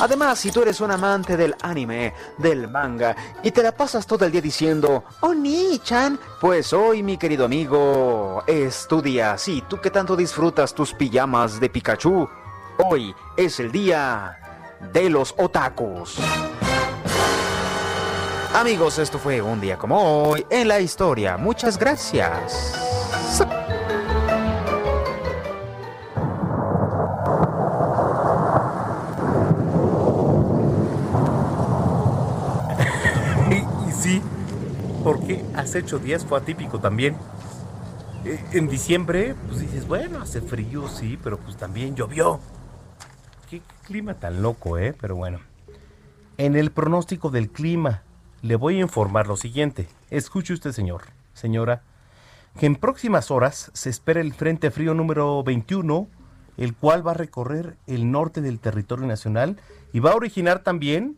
Además, 0.00 0.38
si 0.38 0.50
tú 0.50 0.62
eres 0.62 0.80
un 0.80 0.90
amante 0.90 1.36
del 1.36 1.54
anime, 1.60 2.14
del 2.38 2.68
manga, 2.68 3.14
y 3.42 3.50
te 3.50 3.62
la 3.62 3.72
pasas 3.72 4.06
todo 4.06 4.24
el 4.24 4.32
día 4.32 4.40
diciendo, 4.40 5.04
oh 5.20 5.34
chan 5.82 6.18
pues 6.40 6.72
hoy, 6.72 7.02
mi 7.02 7.18
querido 7.18 7.44
amigo, 7.44 8.42
es 8.46 8.86
tu 8.88 9.02
día. 9.02 9.36
Sí, 9.36 9.62
tú 9.68 9.78
que 9.78 9.90
tanto 9.90 10.16
disfrutas 10.16 10.74
tus 10.74 10.94
pijamas 10.94 11.60
de 11.60 11.68
Pikachu, 11.68 12.26
hoy 12.88 13.14
es 13.36 13.60
el 13.60 13.70
día 13.70 14.38
de 14.90 15.10
los 15.10 15.34
otakus. 15.36 16.18
Amigos, 18.60 18.98
esto 18.98 19.18
fue 19.18 19.40
un 19.40 19.58
día 19.58 19.78
como 19.78 20.28
hoy 20.28 20.44
en 20.50 20.68
la 20.68 20.80
historia. 20.80 21.38
Muchas 21.38 21.78
gracias. 21.78 22.74
y 33.88 33.92
sí, 33.92 34.20
porque 35.02 35.42
hace 35.54 35.78
ocho 35.78 35.98
días 35.98 36.26
fue 36.26 36.36
atípico 36.36 36.78
también. 36.78 37.16
Eh, 38.26 38.44
en 38.52 38.68
diciembre, 38.68 39.34
pues 39.48 39.60
dices, 39.60 39.88
bueno, 39.88 40.20
hace 40.20 40.42
frío, 40.42 40.86
sí, 40.86 41.18
pero 41.24 41.38
pues 41.38 41.56
también 41.56 41.96
llovió. 41.96 42.40
Qué 43.48 43.62
clima 43.86 44.12
tan 44.12 44.42
loco, 44.42 44.76
¿eh? 44.76 44.94
Pero 45.00 45.16
bueno. 45.16 45.40
En 46.36 46.56
el 46.56 46.70
pronóstico 46.70 47.30
del 47.30 47.48
clima 47.48 48.02
le 48.42 48.56
voy 48.56 48.78
a 48.78 48.82
informar 48.82 49.26
lo 49.26 49.36
siguiente. 49.36 49.88
Escuche 50.10 50.54
usted, 50.54 50.72
señor, 50.72 51.02
señora, 51.34 51.82
que 52.58 52.66
en 52.66 52.76
próximas 52.76 53.30
horas 53.30 53.70
se 53.74 53.90
espera 53.90 54.20
el 54.20 54.32
Frente 54.32 54.70
Frío 54.70 54.94
número 54.94 55.42
21, 55.42 56.08
el 56.56 56.74
cual 56.74 57.06
va 57.06 57.12
a 57.12 57.14
recorrer 57.14 57.76
el 57.86 58.10
norte 58.10 58.40
del 58.40 58.60
territorio 58.60 59.06
nacional 59.06 59.60
y 59.92 60.00
va 60.00 60.12
a 60.12 60.16
originar 60.16 60.62
también 60.62 61.16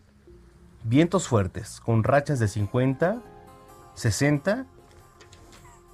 vientos 0.84 1.28
fuertes, 1.28 1.80
con 1.80 2.04
rachas 2.04 2.38
de 2.38 2.48
50, 2.48 3.22
60 3.94 4.66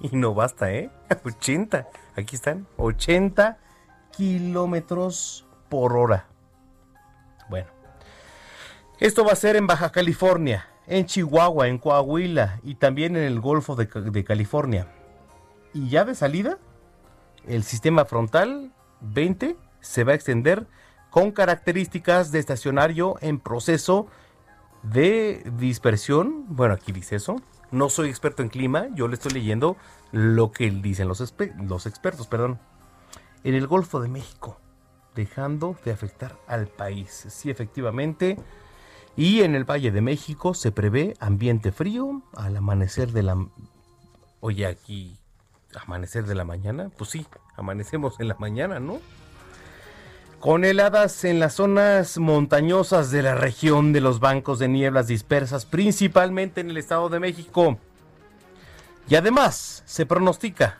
y 0.01 0.15
no 0.15 0.33
basta, 0.33 0.71
¿eh? 0.71 0.89
80, 1.23 1.87
aquí 2.15 2.35
están, 2.35 2.67
80 2.77 3.57
kilómetros 4.15 5.45
por 5.69 5.95
hora. 5.95 6.25
Bueno, 7.49 7.67
esto 8.99 9.23
va 9.23 9.33
a 9.33 9.35
ser 9.35 9.55
en 9.55 9.67
Baja 9.67 9.91
California, 9.91 10.67
en 10.89 11.05
Chihuahua, 11.05 11.67
en 11.67 11.77
Coahuila 11.77 12.59
y 12.63 12.75
también 12.75 13.15
en 13.15 13.23
el 13.23 13.39
Golfo 13.39 13.75
de, 13.75 14.23
California. 14.23 14.87
Y 15.71 15.87
ya 15.87 16.03
de 16.03 16.15
salida, 16.15 16.57
el 17.47 17.63
sistema 17.63 18.05
frontal 18.05 18.71
20 19.01 19.55
se 19.79 20.03
va 20.03 20.13
a 20.13 20.15
extender 20.15 20.65
con 21.11 21.31
características 21.31 22.31
de 22.31 22.39
estacionario 22.39 23.15
en 23.21 23.39
proceso 23.39 24.07
de 24.81 25.43
dispersión. 25.57 26.45
Bueno, 26.47 26.73
aquí 26.73 26.91
dice 26.91 27.17
eso. 27.17 27.35
No 27.71 27.89
soy 27.89 28.09
experto 28.09 28.41
en 28.41 28.49
clima, 28.49 28.87
yo 28.95 29.07
le 29.07 29.13
estoy 29.13 29.31
leyendo 29.31 29.77
lo 30.11 30.51
que 30.51 30.71
dicen 30.71 31.07
los, 31.07 31.35
los 31.67 31.85
expertos, 31.85 32.25
perdón. 32.25 32.59
En 33.43 33.53
el 33.53 33.67
Golfo 33.67 34.01
de 34.01 34.09
México, 34.09 34.59
dejando 35.13 35.77
de 35.85 35.91
afectar 35.91 36.35
al 36.47 36.67
país. 36.67 37.27
Sí, 37.29 37.51
efectivamente, 37.51 38.37
Y 39.19 39.41
en 39.41 39.53
el 39.53 39.69
Valle 39.69 39.91
de 39.91 39.99
México 39.99 40.53
se 40.53 40.71
prevé 40.71 41.13
ambiente 41.19 41.73
frío 41.73 42.21
al 42.37 42.55
amanecer 42.55 43.11
de 43.11 43.23
la... 43.23 43.35
Oye, 44.39 44.65
aquí, 44.65 45.17
amanecer 45.75 46.25
de 46.25 46.35
la 46.35 46.45
mañana, 46.45 46.89
pues 46.97 47.09
sí, 47.09 47.27
amanecemos 47.57 48.17
en 48.21 48.29
la 48.29 48.35
mañana, 48.39 48.79
¿no? 48.79 49.01
Con 50.39 50.63
heladas 50.63 51.25
en 51.25 51.41
las 51.41 51.55
zonas 51.55 52.17
montañosas 52.17 53.11
de 53.11 53.21
la 53.21 53.35
región 53.35 53.91
de 53.91 53.99
los 53.99 54.21
bancos 54.21 54.57
de 54.57 54.69
nieblas 54.69 55.07
dispersas, 55.07 55.65
principalmente 55.65 56.61
en 56.61 56.69
el 56.69 56.77
Estado 56.77 57.09
de 57.09 57.19
México. 57.19 57.77
Y 59.09 59.15
además 59.15 59.83
se 59.85 60.05
pronostica 60.05 60.77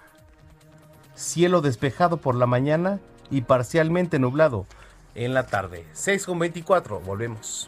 cielo 1.13 1.59
despejado 1.59 2.15
por 2.15 2.35
la 2.35 2.45
mañana 2.45 3.01
y 3.29 3.41
parcialmente 3.41 4.17
nublado 4.17 4.65
en 5.13 5.33
la 5.33 5.45
tarde. 5.45 5.85
6 5.91 6.25
con 6.25 6.39
24, 6.39 7.01
volvemos. 7.01 7.67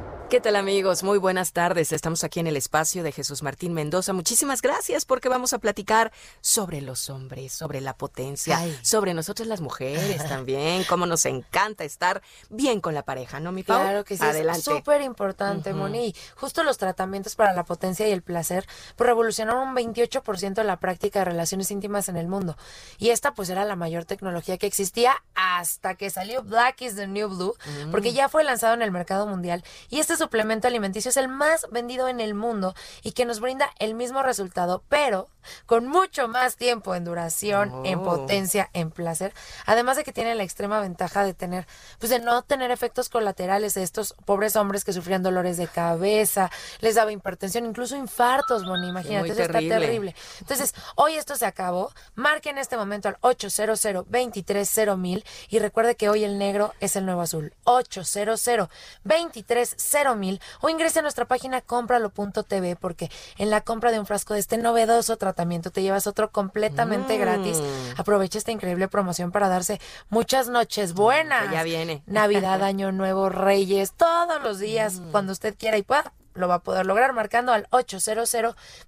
¿Qué 0.31 0.39
tal 0.39 0.55
amigos? 0.55 1.03
Muy 1.03 1.17
buenas 1.17 1.51
tardes. 1.51 1.91
Estamos 1.91 2.23
aquí 2.23 2.39
en 2.39 2.47
el 2.47 2.55
espacio 2.55 3.03
de 3.03 3.11
Jesús 3.11 3.43
Martín 3.43 3.73
Mendoza. 3.73 4.13
Muchísimas 4.13 4.61
gracias 4.61 5.03
porque 5.03 5.27
vamos 5.27 5.51
a 5.51 5.59
platicar 5.59 6.13
sobre 6.39 6.79
los 6.79 7.09
hombres, 7.09 7.51
sobre 7.51 7.81
la 7.81 7.97
potencia, 7.97 8.57
sobre 8.81 9.13
nosotras 9.13 9.49
las 9.49 9.59
mujeres 9.59 10.25
también, 10.29 10.85
cómo 10.85 11.05
nos 11.05 11.25
encanta 11.25 11.83
estar 11.83 12.21
bien 12.49 12.79
con 12.79 12.93
la 12.93 13.03
pareja, 13.03 13.41
¿no, 13.41 13.51
mi 13.51 13.63
Pau? 13.63 13.81
Claro 13.81 14.05
que 14.05 14.15
sí, 14.15 14.23
Adelante. 14.23 14.59
es 14.59 14.63
súper 14.63 15.01
importante, 15.01 15.73
Moni. 15.73 16.15
Justo 16.37 16.63
los 16.63 16.77
tratamientos 16.77 17.35
para 17.35 17.51
la 17.51 17.65
potencia 17.65 18.07
y 18.07 18.13
el 18.13 18.21
placer 18.21 18.65
pues, 18.95 19.09
revolucionaron 19.09 19.67
un 19.67 19.75
28% 19.75 20.63
la 20.63 20.79
práctica 20.79 21.19
de 21.19 21.25
relaciones 21.25 21.69
íntimas 21.71 22.07
en 22.07 22.15
el 22.15 22.29
mundo. 22.29 22.55
Y 22.99 23.09
esta 23.09 23.33
pues 23.33 23.49
era 23.49 23.65
la 23.65 23.75
mayor 23.75 24.05
tecnología 24.05 24.57
que 24.57 24.67
existía 24.67 25.13
hasta 25.35 25.95
que 25.95 26.09
salió 26.09 26.41
Black 26.41 26.83
is 26.83 26.95
the 26.95 27.07
New 27.07 27.27
Blue, 27.27 27.53
porque 27.91 28.13
ya 28.13 28.29
fue 28.29 28.45
lanzado 28.45 28.75
en 28.75 28.81
el 28.81 28.91
mercado 28.91 29.27
mundial. 29.27 29.65
Y 29.89 29.99
este 29.99 30.20
suplemento 30.21 30.67
alimenticio 30.67 31.09
es 31.09 31.17
el 31.17 31.27
más 31.27 31.67
vendido 31.71 32.07
en 32.07 32.19
el 32.19 32.33
mundo 32.33 32.75
y 33.03 33.13
que 33.13 33.25
nos 33.25 33.39
brinda 33.39 33.69
el 33.79 33.95
mismo 33.95 34.21
resultado, 34.21 34.83
pero 34.87 35.27
con 35.65 35.87
mucho 35.87 36.27
más 36.27 36.55
tiempo 36.55 36.93
en 36.93 37.03
duración, 37.03 37.85
en 37.85 37.99
Oh. 37.99 38.03
potencia, 38.03 38.69
en 38.73 38.91
placer. 38.91 39.33
Además 39.65 39.97
de 39.97 40.03
que 40.03 40.13
tiene 40.13 40.35
la 40.35 40.43
extrema 40.43 40.79
ventaja 40.79 41.23
de 41.23 41.33
tener, 41.33 41.65
pues 41.99 42.11
de 42.11 42.19
no 42.19 42.43
tener 42.43 42.69
efectos 42.69 43.09
colaterales 43.09 43.73
de 43.73 43.81
estos 43.83 44.13
pobres 44.25 44.55
hombres 44.55 44.83
que 44.83 44.93
sufrían 44.93 45.23
dolores 45.23 45.57
de 45.57 45.67
cabeza, 45.67 46.51
les 46.79 46.95
daba 46.95 47.11
hipertensión, 47.11 47.65
incluso 47.65 47.95
infartos, 47.95 48.63
Moni, 48.65 48.87
imagínate, 48.89 49.31
eso 49.31 49.41
está 49.41 49.59
terrible. 49.59 50.15
Entonces, 50.39 50.75
hoy 50.95 51.15
esto 51.15 51.35
se 51.35 51.45
acabó. 51.45 51.91
Marque 52.15 52.49
en 52.51 52.59
este 52.59 52.77
momento 52.77 53.07
al 53.09 53.17
800 53.21 53.81
230 53.81 54.95
mil 54.95 55.25
y 55.49 55.57
recuerde 55.59 55.95
que 55.95 56.09
hoy 56.09 56.23
el 56.23 56.37
negro 56.37 56.73
es 56.79 56.95
el 56.95 57.05
nuevo 57.05 57.21
azul. 57.21 57.53
800 57.63 58.69
230 59.03 60.10
mil 60.15 60.39
o 60.61 60.69
ingrese 60.69 60.99
a 60.99 61.01
nuestra 61.01 61.25
página 61.25 61.61
cómpralo.tv 61.61 62.75
porque 62.75 63.09
en 63.37 63.49
la 63.49 63.61
compra 63.61 63.91
de 63.91 63.99
un 63.99 64.05
frasco 64.05 64.33
de 64.33 64.39
este 64.39 64.57
novedoso 64.57 65.17
tratamiento 65.17 65.71
te 65.71 65.81
llevas 65.81 66.07
otro 66.07 66.31
completamente 66.31 67.17
Mm. 67.17 67.21
gratis. 67.21 67.61
Aprovecha 67.97 68.37
esta 68.37 68.51
increíble 68.51 68.87
promoción 68.87 69.31
para 69.31 69.47
darse 69.49 69.79
muchas 70.09 70.47
noches 70.49 70.93
buenas. 70.93 71.47
Que 71.47 71.53
ya 71.55 71.63
viene. 71.63 72.03
Navidad, 72.05 72.63
Año 72.63 72.91
Nuevo, 72.91 73.29
Reyes, 73.29 73.93
todos 73.93 74.41
los 74.41 74.59
días, 74.59 74.99
Mm. 74.99 75.11
cuando 75.11 75.31
usted 75.33 75.55
quiera 75.57 75.77
y 75.77 75.83
pueda. 75.83 76.13
Lo 76.33 76.47
va 76.47 76.55
a 76.55 76.59
poder 76.59 76.85
lograr 76.85 77.13
marcando 77.13 77.53
al 77.53 77.67
800 77.71 78.31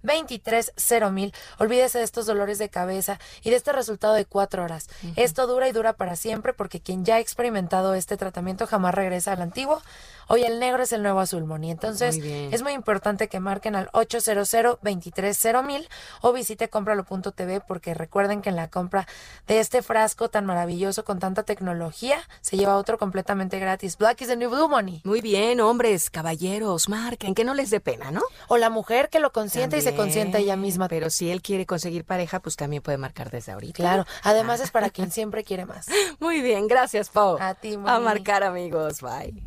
230 0.01 1.09
mil. 1.11 1.33
Olvídese 1.59 1.99
de 1.99 2.03
estos 2.03 2.25
dolores 2.25 2.57
de 2.57 2.69
cabeza 2.69 3.19
y 3.41 3.49
de 3.49 3.55
este 3.55 3.71
resultado 3.71 4.13
de 4.13 4.25
cuatro 4.25 4.63
horas. 4.63 4.89
Esto 5.15 5.47
dura 5.47 5.67
y 5.67 5.71
dura 5.71 5.93
para 5.93 6.15
siempre 6.15 6.53
porque 6.53 6.79
quien 6.79 7.05
ya 7.05 7.15
ha 7.15 7.19
experimentado 7.19 7.93
este 7.93 8.17
tratamiento 8.17 8.67
jamás 8.67 8.95
regresa 8.95 9.33
al 9.33 9.41
antiguo. 9.41 9.81
Hoy 10.27 10.43
el 10.43 10.59
negro 10.59 10.83
es 10.83 10.93
el 10.93 11.03
nuevo 11.03 11.19
azul, 11.19 11.43
Moni. 11.43 11.71
Entonces, 11.71 12.17
Muy 12.17 12.53
es 12.53 12.61
muy 12.61 12.71
importante 12.73 13.27
que 13.27 13.39
marquen 13.39 13.75
al 13.75 13.89
800 13.93 14.49
230 14.81 15.61
mil 15.63 15.87
o 16.21 16.31
visite 16.33 16.69
cómpralo.tv 16.69 17.61
porque 17.61 17.93
recuerden 17.93 18.41
que 18.41 18.49
en 18.49 18.55
la 18.55 18.69
compra 18.69 19.07
de 19.47 19.59
este 19.59 19.81
frasco 19.81 20.29
tan 20.29 20.45
maravilloso 20.45 21.03
con 21.03 21.19
tanta 21.19 21.43
tecnología 21.43 22.17
se 22.41 22.57
lleva 22.57 22.77
otro 22.77 22.97
completamente 22.97 23.59
gratis. 23.59 23.97
Black 23.97 24.21
is 24.21 24.27
the 24.27 24.35
new 24.35 24.49
blue, 24.49 24.67
Moni. 24.69 25.01
Muy 25.03 25.21
bien, 25.21 25.59
hombres, 25.59 26.09
caballeros, 26.09 26.89
marquen, 26.89 27.32
que 27.35 27.43
no 27.43 27.53
les 27.53 27.69
dé 27.69 27.79
pena, 27.79 28.11
¿no? 28.11 28.21
O 28.47 28.57
la 28.57 28.69
mujer 28.69 29.09
que 29.09 29.19
lo 29.19 29.31
consiente 29.31 29.77
y 29.77 29.81
se 29.81 29.87
También. 29.89 30.05
consiente 30.07 30.37
ella 30.39 30.55
misma. 30.55 30.87
Pero 30.87 31.09
si 31.09 31.29
él 31.31 31.41
quiere 31.41 31.65
conseguir 31.65 32.05
pareja, 32.05 32.39
pues 32.39 32.55
también 32.55 32.81
puede 32.83 32.97
marcar 32.97 33.29
desde 33.31 33.51
ahorita. 33.51 33.73
Claro, 33.77 34.05
además 34.23 34.59
es 34.59 34.71
para 34.71 34.89
quien 34.89 35.11
siempre 35.11 35.43
quiere 35.43 35.65
más. 35.65 35.87
Muy 36.19 36.41
bien, 36.41 36.67
gracias, 36.67 37.09
Pau. 37.09 37.37
A 37.39 37.53
ti, 37.55 37.73
A 37.75 37.77
Moni. 37.77 38.03
marcar, 38.05 38.43
amigos. 38.43 39.01
Bye. 39.01 39.43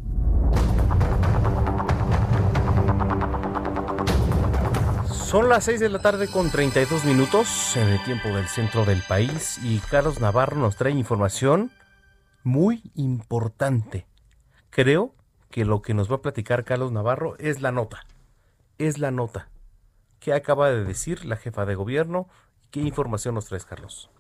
Son 5.13 5.49
las 5.49 5.65
6 5.65 5.81
de 5.81 5.89
la 5.89 5.99
tarde 6.01 6.29
con 6.29 6.51
32 6.51 7.05
minutos 7.05 7.77
en 7.77 7.89
el 7.89 8.03
tiempo 8.05 8.29
del 8.29 8.47
centro 8.47 8.85
del 8.85 9.03
país 9.03 9.59
y 9.63 9.79
Carlos 9.81 10.21
Navarro 10.21 10.57
nos 10.57 10.77
trae 10.77 10.93
información 10.93 11.73
muy 12.45 12.81
importante. 12.95 14.07
Creo 14.71 15.15
que 15.57 15.65
lo 15.65 15.81
que 15.81 15.95
nos 15.95 16.13
va 16.13 16.17
a 16.17 16.21
platicar 16.21 16.65
Carlos 16.65 16.93
Navarro 16.93 17.35
es 17.39 17.63
la 17.63 17.73
nota. 17.73 18.05
Es 18.77 18.99
la 18.99 19.11
nota. 19.11 19.49
¿Qué 20.21 20.35
acaba 20.35 20.69
de 20.71 20.85
decir 20.85 21.25
la 21.25 21.39
jefa 21.39 21.65
de 21.65 21.75
gobierno? 21.75 22.29
¿Qué 22.71 22.81
información 22.81 23.37
nos 23.37 23.47
traes, 23.47 23.65
Carlos? 23.65 24.11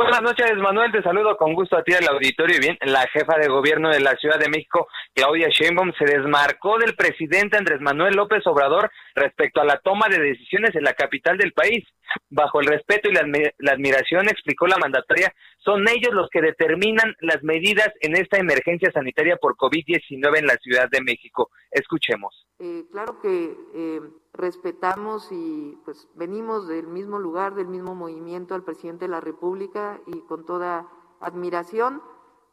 Buenas 0.00 0.22
noches, 0.22 0.56
Manuel. 0.56 0.90
Te 0.92 1.02
saludo 1.02 1.36
con 1.36 1.52
gusto 1.52 1.76
a 1.76 1.82
ti 1.82 1.92
al 1.92 2.08
auditorio. 2.08 2.56
Y 2.56 2.60
bien, 2.60 2.78
la 2.86 3.06
jefa 3.08 3.36
de 3.36 3.48
gobierno 3.48 3.90
de 3.90 4.00
la 4.00 4.16
Ciudad 4.16 4.38
de 4.38 4.48
México, 4.48 4.88
Claudia 5.12 5.48
Sheinbaum, 5.50 5.92
se 5.98 6.06
desmarcó 6.06 6.78
del 6.78 6.96
presidente 6.96 7.58
Andrés 7.58 7.82
Manuel 7.82 8.14
López 8.14 8.46
Obrador 8.46 8.90
respecto 9.14 9.60
a 9.60 9.66
la 9.66 9.76
toma 9.76 10.06
de 10.08 10.18
decisiones 10.18 10.74
en 10.74 10.84
la 10.84 10.94
capital 10.94 11.36
del 11.36 11.52
país. 11.52 11.84
Bajo 12.30 12.60
el 12.60 12.68
respeto 12.68 13.10
y 13.10 13.12
la, 13.12 13.26
la 13.58 13.72
admiración, 13.72 14.26
explicó 14.30 14.66
la 14.66 14.78
mandataria, 14.78 15.34
son 15.58 15.86
ellos 15.86 16.14
los 16.14 16.30
que 16.30 16.40
determinan 16.40 17.14
las 17.20 17.42
medidas 17.42 17.90
en 18.00 18.16
esta 18.16 18.38
emergencia 18.38 18.90
sanitaria 18.92 19.36
por 19.36 19.54
COVID-19 19.56 20.38
en 20.38 20.46
la 20.46 20.56
Ciudad 20.56 20.88
de 20.90 21.02
México. 21.02 21.50
Escuchemos. 21.70 22.46
Eh, 22.62 22.86
claro 22.92 23.18
que 23.20 23.58
eh, 23.72 24.02
respetamos 24.34 25.32
y 25.32 25.80
pues 25.86 26.08
venimos 26.14 26.68
del 26.68 26.86
mismo 26.86 27.18
lugar, 27.18 27.54
del 27.54 27.68
mismo 27.68 27.94
movimiento 27.94 28.54
al 28.54 28.64
presidente 28.64 29.06
de 29.06 29.10
la 29.10 29.22
República 29.22 29.98
y 30.04 30.20
con 30.20 30.44
toda 30.44 30.86
admiración, 31.20 32.02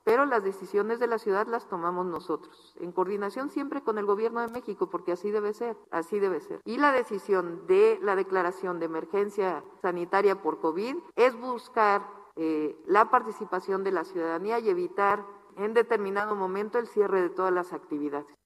pero 0.06 0.26
las 0.26 0.46
decisiones 0.46 1.00
de 1.00 1.08
la 1.08 1.18
ciudad 1.18 1.48
las 1.48 1.68
tomamos 1.68 2.06
nosotros, 2.06 2.74
en 2.80 2.94
coordinación 2.94 3.50
siempre 3.50 3.82
con 3.82 3.98
el 3.98 4.06
gobierno 4.06 4.40
de 4.40 4.48
México, 4.48 4.90
porque 4.90 5.12
así 5.12 5.30
debe 5.30 5.54
ser, 5.54 5.76
así 5.92 6.20
debe 6.20 6.40
ser. 6.40 6.62
Y 6.64 6.78
la 6.78 6.94
decisión 6.94 7.68
de 7.68 8.00
la 8.02 8.16
declaración 8.16 8.80
de 8.80 8.86
emergencia 8.86 9.62
sanitaria 9.82 10.42
por 10.42 10.62
COVID 10.62 10.96
es 11.18 11.38
buscar 11.38 12.08
eh, 12.38 12.82
la 12.86 13.12
participación 13.12 13.84
de 13.84 13.92
la 13.92 14.06
ciudadanía 14.06 14.60
y 14.60 14.70
evitar 14.70 15.26
en 15.58 15.74
determinado 15.74 16.34
momento 16.34 16.80
el 16.80 16.88
cierre 16.88 17.22
de 17.22 17.30
todas 17.30 17.52
las 17.52 17.74
actividades. 17.74 18.38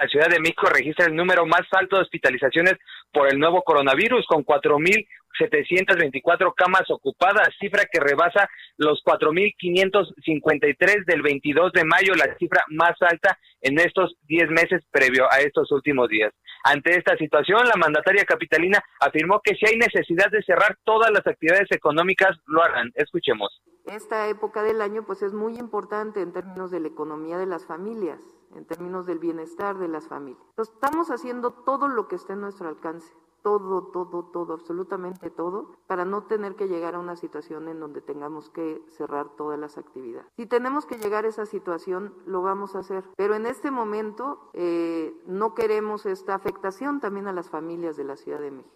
La 0.00 0.08
Ciudad 0.08 0.28
de 0.30 0.40
México 0.40 0.66
registra 0.66 1.04
el 1.04 1.14
número 1.14 1.44
más 1.44 1.60
alto 1.72 1.96
de 1.96 2.02
hospitalizaciones 2.02 2.76
por 3.12 3.30
el 3.30 3.38
nuevo 3.38 3.60
coronavirus, 3.60 4.24
con 4.26 4.46
4.724 4.46 6.54
camas 6.56 6.84
ocupadas, 6.88 7.50
cifra 7.60 7.84
que 7.84 8.00
rebasa 8.00 8.48
los 8.78 9.04
4.553 9.04 11.04
del 11.04 11.20
22 11.20 11.72
de 11.72 11.84
mayo, 11.84 12.14
la 12.14 12.34
cifra 12.38 12.64
más 12.70 12.94
alta 13.02 13.38
en 13.60 13.78
estos 13.78 14.16
10 14.22 14.48
meses 14.48 14.82
previo 14.90 15.30
a 15.30 15.40
estos 15.40 15.70
últimos 15.70 16.08
días. 16.08 16.32
Ante 16.64 16.96
esta 16.96 17.14
situación, 17.18 17.68
la 17.68 17.76
mandataria 17.76 18.24
capitalina 18.24 18.82
afirmó 19.00 19.42
que 19.44 19.54
si 19.54 19.66
hay 19.66 19.76
necesidad 19.76 20.30
de 20.30 20.42
cerrar 20.44 20.78
todas 20.84 21.10
las 21.10 21.26
actividades 21.26 21.70
económicas, 21.72 22.38
lo 22.46 22.62
harán. 22.62 22.90
Escuchemos. 22.94 23.60
Esta 23.84 24.28
época 24.28 24.62
del 24.62 24.80
año 24.80 25.04
pues 25.04 25.20
es 25.22 25.34
muy 25.34 25.58
importante 25.58 26.22
en 26.22 26.32
términos 26.32 26.70
de 26.70 26.80
la 26.80 26.88
economía 26.88 27.36
de 27.36 27.44
las 27.46 27.66
familias, 27.66 28.18
en 28.54 28.64
términos 28.66 29.06
del 29.06 29.18
bienestar 29.18 29.78
de 29.78 29.88
las 29.88 30.08
familias. 30.08 30.42
Estamos 30.56 31.10
haciendo 31.10 31.52
todo 31.52 31.88
lo 31.88 32.08
que 32.08 32.16
esté 32.16 32.34
en 32.34 32.40
nuestro 32.40 32.68
alcance 32.68 33.12
todo, 33.42 33.90
todo, 33.92 34.30
todo, 34.32 34.54
absolutamente 34.54 35.30
todo, 35.30 35.76
para 35.86 36.04
no 36.04 36.24
tener 36.24 36.54
que 36.56 36.68
llegar 36.68 36.94
a 36.94 36.98
una 36.98 37.16
situación 37.16 37.68
en 37.68 37.80
donde 37.80 38.00
tengamos 38.00 38.50
que 38.50 38.80
cerrar 38.88 39.36
todas 39.36 39.58
las 39.58 39.78
actividades. 39.78 40.26
Si 40.36 40.46
tenemos 40.46 40.86
que 40.86 40.98
llegar 40.98 41.24
a 41.24 41.28
esa 41.28 41.46
situación, 41.46 42.14
lo 42.26 42.42
vamos 42.42 42.76
a 42.76 42.80
hacer, 42.80 43.04
pero 43.16 43.34
en 43.34 43.46
este 43.46 43.70
momento 43.70 44.50
eh, 44.54 45.12
no 45.26 45.54
queremos 45.54 46.06
esta 46.06 46.34
afectación 46.34 47.00
también 47.00 47.28
a 47.28 47.32
las 47.32 47.50
familias 47.50 47.96
de 47.96 48.04
la 48.04 48.16
Ciudad 48.16 48.40
de 48.40 48.50
México 48.50 48.74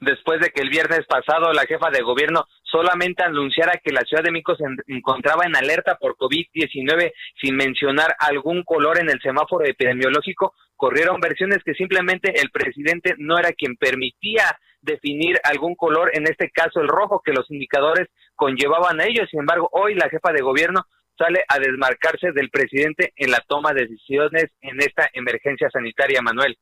después 0.00 0.40
de 0.40 0.50
que 0.50 0.60
el 0.60 0.70
viernes 0.70 1.06
pasado 1.06 1.52
la 1.52 1.66
jefa 1.66 1.88
de 1.90 2.02
gobierno 2.02 2.46
solamente 2.74 3.22
anunciara 3.22 3.80
que 3.82 3.92
la 3.92 4.00
Ciudad 4.00 4.24
de 4.24 4.32
México 4.32 4.56
se 4.56 4.64
encontraba 4.88 5.44
en 5.46 5.54
alerta 5.54 5.94
por 5.94 6.16
COVID-19 6.16 7.12
sin 7.40 7.54
mencionar 7.54 8.16
algún 8.18 8.64
color 8.64 8.98
en 8.98 9.08
el 9.10 9.20
semáforo 9.22 9.64
epidemiológico, 9.64 10.54
corrieron 10.74 11.20
versiones 11.20 11.58
que 11.64 11.74
simplemente 11.74 12.40
el 12.40 12.50
presidente 12.50 13.14
no 13.18 13.38
era 13.38 13.52
quien 13.52 13.76
permitía 13.76 14.58
definir 14.82 15.38
algún 15.44 15.76
color, 15.76 16.10
en 16.14 16.24
este 16.24 16.50
caso 16.50 16.80
el 16.80 16.88
rojo, 16.88 17.22
que 17.24 17.32
los 17.32 17.48
indicadores 17.48 18.08
conllevaban 18.34 19.00
a 19.00 19.04
ellos. 19.04 19.28
Sin 19.30 19.40
embargo, 19.40 19.68
hoy 19.70 19.94
la 19.94 20.10
jefa 20.10 20.32
de 20.32 20.42
gobierno 20.42 20.84
sale 21.16 21.44
a 21.46 21.60
desmarcarse 21.60 22.32
del 22.32 22.50
presidente 22.50 23.12
en 23.14 23.30
la 23.30 23.42
toma 23.46 23.72
de 23.72 23.82
decisiones 23.82 24.46
en 24.62 24.80
esta 24.80 25.08
emergencia 25.12 25.70
sanitaria, 25.72 26.20
Manuel. 26.22 26.58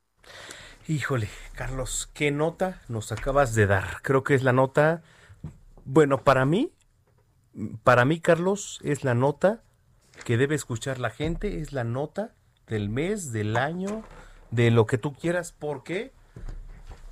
Híjole, 0.86 1.28
Carlos, 1.56 2.12
¿qué 2.14 2.30
nota 2.30 2.82
nos 2.90 3.12
acabas 3.12 3.54
de 3.54 3.66
dar? 3.66 4.02
Creo 4.02 4.24
que 4.24 4.34
es 4.34 4.42
la 4.42 4.52
nota, 4.52 5.02
bueno, 5.84 6.22
para 6.22 6.44
mí, 6.44 6.72
para 7.82 8.04
mí, 8.04 8.20
Carlos, 8.20 8.80
es 8.82 9.04
la 9.04 9.14
nota 9.14 9.62
que 10.24 10.36
debe 10.36 10.54
escuchar 10.54 10.98
la 10.98 11.10
gente, 11.10 11.60
es 11.60 11.72
la 11.72 11.84
nota 11.84 12.34
del 12.66 12.88
mes, 12.88 13.32
del 13.32 13.56
año, 13.56 14.02
de 14.50 14.70
lo 14.70 14.86
que 14.86 14.98
tú 14.98 15.12
quieras. 15.12 15.52
¿Por 15.52 15.82
qué? 15.82 16.12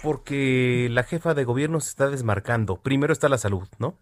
Porque 0.03 0.89
la 0.91 1.03
jefa 1.03 1.35
de 1.35 1.45
gobierno 1.45 1.81
se 1.81 1.91
está 1.91 2.09
desmarcando. 2.09 2.77
Primero 2.77 3.13
está 3.13 3.29
la 3.29 3.39
salud, 3.39 3.69
¿no? 3.79 3.97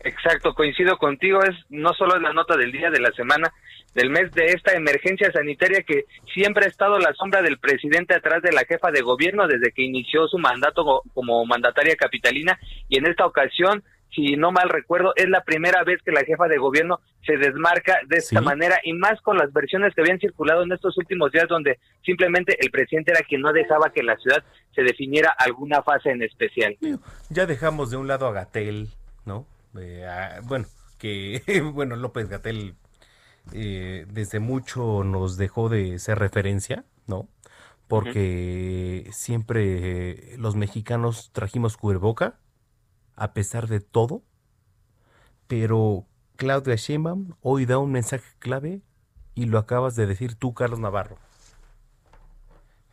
Exacto, 0.00 0.54
coincido 0.54 0.98
contigo, 0.98 1.42
es 1.42 1.56
no 1.68 1.92
solo 1.94 2.18
la 2.18 2.32
nota 2.32 2.56
del 2.56 2.70
día 2.70 2.90
de 2.90 3.00
la 3.00 3.10
semana, 3.12 3.52
del 3.94 4.10
mes 4.10 4.30
de 4.32 4.46
esta 4.46 4.74
emergencia 4.74 5.32
sanitaria 5.32 5.82
que 5.82 6.04
siempre 6.34 6.66
ha 6.66 6.68
estado 6.68 6.98
la 6.98 7.14
sombra 7.14 7.40
del 7.42 7.58
presidente 7.58 8.14
atrás 8.14 8.42
de 8.42 8.52
la 8.52 8.64
jefa 8.64 8.90
de 8.90 9.00
gobierno 9.00 9.48
desde 9.48 9.72
que 9.72 9.82
inició 9.82 10.28
su 10.28 10.38
mandato 10.38 11.02
como 11.14 11.44
mandataria 11.46 11.96
capitalina 11.96 12.58
y 12.88 12.98
en 12.98 13.06
esta 13.06 13.24
ocasión 13.24 13.82
si 14.14 14.36
no 14.36 14.50
mal 14.50 14.70
recuerdo, 14.70 15.12
es 15.14 15.28
la 15.28 15.42
primera 15.42 15.84
vez 15.84 16.00
que 16.02 16.10
la 16.10 16.24
jefa 16.24 16.48
de 16.48 16.56
gobierno 16.56 17.00
se 17.26 17.36
desmarca 17.36 17.98
de 18.08 18.16
esta 18.16 18.40
manera 18.40 18.78
y 18.82 18.94
más 18.94 19.20
con 19.20 19.36
las 19.36 19.52
versiones 19.52 19.94
que 19.94 20.00
habían 20.00 20.18
circulado 20.18 20.62
en 20.62 20.72
estos 20.72 20.96
últimos 20.96 21.32
días 21.32 21.46
donde 21.48 21.78
simplemente 22.04 22.56
el 22.60 22.70
presidente 22.70 23.12
era 23.12 23.20
quien 23.26 23.42
no 23.42 23.52
dejaba 23.52 23.90
que 23.90 24.02
la 24.02 24.16
ciudad 24.16 24.42
se 24.74 24.82
definiera 24.82 25.34
alguna 25.36 25.82
fase 25.82 26.10
en 26.10 26.22
especial. 26.22 26.76
Ya 27.28 27.46
dejamos 27.46 27.90
de 27.90 27.98
un 27.98 28.06
lado 28.06 28.26
a 28.26 28.32
Gatel, 28.32 28.88
¿no? 29.26 29.46
Eh, 29.80 30.06
bueno, 30.44 30.66
que 30.98 31.42
bueno, 31.74 31.96
López 31.96 32.28
Gatel 32.28 32.76
eh, 33.52 34.06
desde 34.10 34.40
mucho 34.40 35.04
nos 35.04 35.36
dejó 35.36 35.68
de 35.68 35.98
ser 35.98 36.18
referencia, 36.18 36.84
¿no? 37.06 37.28
Porque 37.88 39.08
siempre 39.12 40.36
los 40.38 40.56
mexicanos 40.56 41.30
trajimos 41.32 41.76
cubreboca 41.76 42.38
a 43.14 43.32
pesar 43.32 43.68
de 43.68 43.80
todo, 43.80 44.22
pero 45.46 46.06
Claudia 46.36 46.74
Sheinbaum 46.74 47.34
hoy 47.40 47.64
da 47.64 47.78
un 47.78 47.92
mensaje 47.92 48.28
clave 48.38 48.82
y 49.34 49.46
lo 49.46 49.58
acabas 49.58 49.94
de 49.96 50.06
decir 50.06 50.34
tú, 50.34 50.52
Carlos 50.54 50.80
Navarro. 50.80 51.18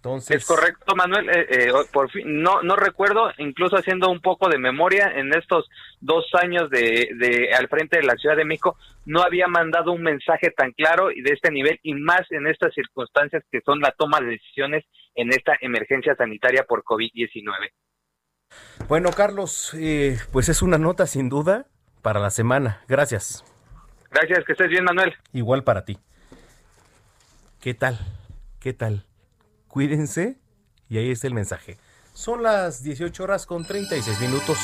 Entonces... 0.03 0.35
Es 0.35 0.45
correcto, 0.45 0.97
Manuel. 0.97 1.29
Eh, 1.29 1.47
eh, 1.49 1.71
por 1.93 2.11
fin, 2.11 2.43
no, 2.43 2.61
no 2.61 2.75
recuerdo, 2.75 3.31
incluso 3.37 3.77
haciendo 3.77 4.09
un 4.09 4.19
poco 4.19 4.49
de 4.49 4.57
memoria, 4.57 5.09
en 5.15 5.33
estos 5.33 5.69
dos 6.01 6.25
años 6.33 6.69
de, 6.69 7.07
de 7.17 7.53
al 7.57 7.69
frente 7.69 7.99
de 7.99 8.03
la 8.03 8.15
Ciudad 8.15 8.35
de 8.35 8.43
México, 8.43 8.75
no 9.05 9.21
había 9.21 9.47
mandado 9.47 9.93
un 9.93 10.03
mensaje 10.03 10.51
tan 10.51 10.73
claro 10.73 11.09
y 11.09 11.21
de 11.21 11.31
este 11.31 11.51
nivel, 11.51 11.79
y 11.83 11.93
más 11.93 12.29
en 12.31 12.47
estas 12.47 12.73
circunstancias 12.73 13.45
que 13.49 13.61
son 13.61 13.79
la 13.79 13.93
toma 13.97 14.19
de 14.19 14.31
decisiones 14.31 14.83
en 15.15 15.29
esta 15.29 15.53
emergencia 15.61 16.13
sanitaria 16.17 16.65
por 16.67 16.83
COVID-19. 16.83 17.71
Bueno, 18.89 19.09
Carlos, 19.11 19.73
eh, 19.79 20.17
pues 20.33 20.49
es 20.49 20.61
una 20.61 20.77
nota 20.77 21.07
sin 21.07 21.29
duda 21.29 21.67
para 22.01 22.19
la 22.19 22.29
semana. 22.29 22.81
Gracias. 22.89 23.45
Gracias, 24.11 24.43
que 24.43 24.51
estés 24.51 24.67
bien, 24.67 24.83
Manuel. 24.83 25.13
Igual 25.31 25.63
para 25.63 25.85
ti. 25.85 25.97
¿Qué 27.61 27.73
tal? 27.73 27.97
¿Qué 28.59 28.73
tal? 28.73 29.05
Cuídense 29.73 30.37
y 30.87 30.99
ahí 30.99 31.09
está 31.09 31.25
el 31.25 31.33
mensaje. 31.33 31.79
Son 32.13 32.43
las 32.43 32.83
18 32.83 33.23
horas 33.23 33.47
con 33.47 33.65
36 33.65 34.21
minutos. 34.21 34.55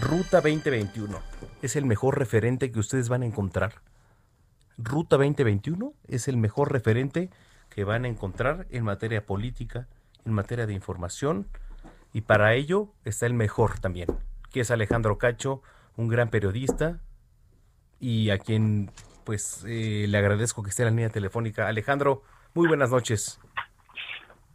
Ruta 0.00 0.40
2021 0.40 1.20
es 1.62 1.74
el 1.74 1.84
mejor 1.84 2.16
referente 2.16 2.70
que 2.70 2.78
ustedes 2.78 3.08
van 3.08 3.22
a 3.22 3.26
encontrar. 3.26 3.82
Ruta 4.76 5.16
2021 5.16 5.92
es 6.06 6.28
el 6.28 6.36
mejor 6.36 6.70
referente 6.70 7.28
que 7.70 7.82
van 7.82 8.04
a 8.04 8.08
encontrar 8.08 8.68
en 8.70 8.84
materia 8.84 9.26
política, 9.26 9.88
en 10.24 10.32
materia 10.32 10.68
de 10.68 10.74
información 10.74 11.48
y 12.12 12.20
para 12.20 12.54
ello 12.54 12.94
está 13.04 13.26
el 13.26 13.34
mejor 13.34 13.80
también, 13.80 14.06
que 14.52 14.60
es 14.60 14.70
Alejandro 14.70 15.18
Cacho, 15.18 15.60
un 15.96 16.06
gran 16.06 16.30
periodista 16.30 17.00
y 17.98 18.30
a 18.30 18.38
quien 18.38 18.92
pues 19.28 19.62
eh, 19.68 20.06
le 20.08 20.16
agradezco 20.16 20.62
que 20.62 20.70
esté 20.70 20.84
en 20.84 20.86
la 20.86 20.90
línea 20.92 21.10
telefónica. 21.10 21.68
Alejandro, 21.68 22.22
muy 22.54 22.66
buenas 22.66 22.90
noches. 22.90 23.38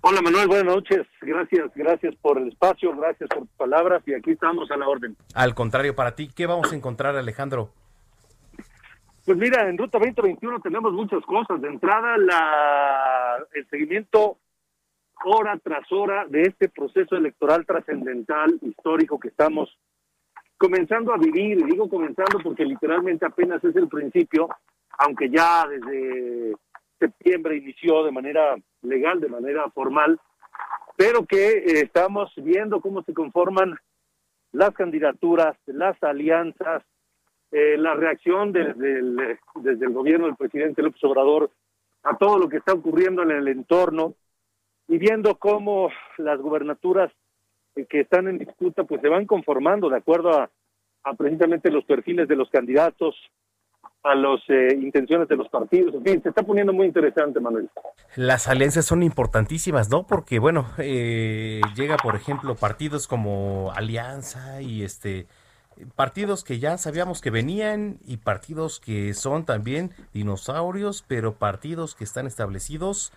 Hola 0.01 0.19
Manuel, 0.23 0.47
buenas 0.47 0.65
noches. 0.65 1.05
Gracias, 1.21 1.69
gracias 1.75 2.15
por 2.15 2.39
el 2.39 2.47
espacio, 2.47 2.91
gracias 2.95 3.29
por 3.29 3.41
tus 3.41 3.55
palabras 3.55 4.01
y 4.07 4.15
aquí 4.15 4.31
estamos 4.31 4.71
a 4.71 4.77
la 4.77 4.87
orden. 4.87 5.15
Al 5.35 5.53
contrario, 5.53 5.95
para 5.95 6.15
ti, 6.15 6.27
¿qué 6.27 6.47
vamos 6.47 6.73
a 6.73 6.75
encontrar 6.75 7.15
Alejandro? 7.15 7.69
Pues 9.23 9.37
mira, 9.37 9.69
en 9.69 9.77
Ruta 9.77 9.99
2021 9.99 10.61
tenemos 10.61 10.91
muchas 10.91 11.23
cosas. 11.23 11.61
De 11.61 11.67
entrada, 11.67 12.17
la, 12.17 13.45
el 13.53 13.69
seguimiento 13.69 14.39
hora 15.23 15.55
tras 15.63 15.85
hora 15.91 16.25
de 16.27 16.41
este 16.41 16.67
proceso 16.69 17.15
electoral 17.15 17.63
trascendental, 17.67 18.57
histórico 18.63 19.19
que 19.19 19.27
estamos 19.27 19.69
comenzando 20.63 21.13
a 21.13 21.17
vivir, 21.17 21.59
y 21.59 21.63
digo 21.63 21.89
comenzando 21.89 22.39
porque 22.41 22.63
literalmente 22.63 23.25
apenas 23.25 23.61
es 23.65 23.75
el 23.75 23.89
principio, 23.89 24.47
aunque 24.97 25.29
ya 25.29 25.67
desde 25.67 26.55
septiembre 26.97 27.57
inició 27.57 28.05
de 28.05 28.13
manera 28.13 28.55
legal, 28.81 29.19
de 29.19 29.27
manera 29.27 29.69
formal, 29.71 30.17
pero 30.95 31.25
que 31.25 31.49
eh, 31.49 31.81
estamos 31.81 32.31
viendo 32.37 32.79
cómo 32.79 33.03
se 33.03 33.13
conforman 33.13 33.75
las 34.53 34.73
candidaturas, 34.73 35.57
las 35.65 36.01
alianzas, 36.01 36.81
eh, 37.51 37.75
la 37.77 37.95
reacción 37.95 38.53
desde 38.53 38.99
el, 38.99 39.37
desde 39.55 39.85
el 39.85 39.91
gobierno 39.91 40.27
del 40.27 40.37
presidente 40.37 40.81
López 40.81 41.03
Obrador 41.03 41.51
a 42.03 42.15
todo 42.15 42.37
lo 42.39 42.47
que 42.47 42.57
está 42.57 42.71
ocurriendo 42.71 43.21
en 43.23 43.31
el 43.31 43.49
entorno, 43.49 44.15
y 44.87 44.97
viendo 44.97 45.35
cómo 45.35 45.89
las 46.17 46.39
gubernaturas 46.39 47.11
que 47.89 48.01
están 48.01 48.27
en 48.27 48.37
disputa 48.37 48.83
pues 48.83 49.01
se 49.01 49.09
van 49.09 49.25
conformando 49.25 49.89
de 49.89 49.97
acuerdo 49.97 50.31
a, 50.31 50.49
precisamente 51.17 51.69
los 51.69 51.83
perfiles 51.85 52.27
de 52.27 52.35
los 52.35 52.49
candidatos, 52.49 53.15
a 54.03 54.15
las 54.15 54.41
eh, 54.49 54.77
intenciones 54.81 55.27
de 55.27 55.35
los 55.35 55.49
partidos. 55.49 55.95
En 55.95 56.03
fin, 56.03 56.21
se 56.21 56.29
está 56.29 56.43
poniendo 56.43 56.73
muy 56.73 56.87
interesante, 56.87 57.39
Manuel. 57.39 57.69
Las 58.15 58.47
alianzas 58.47 58.85
son 58.85 59.03
importantísimas, 59.03 59.89
¿no? 59.89 60.05
Porque, 60.05 60.39
bueno, 60.39 60.67
eh, 60.77 61.61
llega, 61.75 61.97
por 61.97 62.15
ejemplo, 62.15 62.55
partidos 62.55 63.07
como 63.07 63.71
Alianza 63.75 64.61
y 64.61 64.83
este 64.83 65.27
partidos 65.95 66.43
que 66.43 66.59
ya 66.59 66.77
sabíamos 66.77 67.19
que 67.19 67.31
venían 67.31 67.97
y 68.05 68.17
partidos 68.17 68.79
que 68.79 69.13
son 69.13 69.43
también 69.43 69.91
dinosaurios, 70.13 71.03
pero 71.07 71.33
partidos 71.33 71.95
que 71.95 72.03
están 72.03 72.27
establecidos 72.27 73.11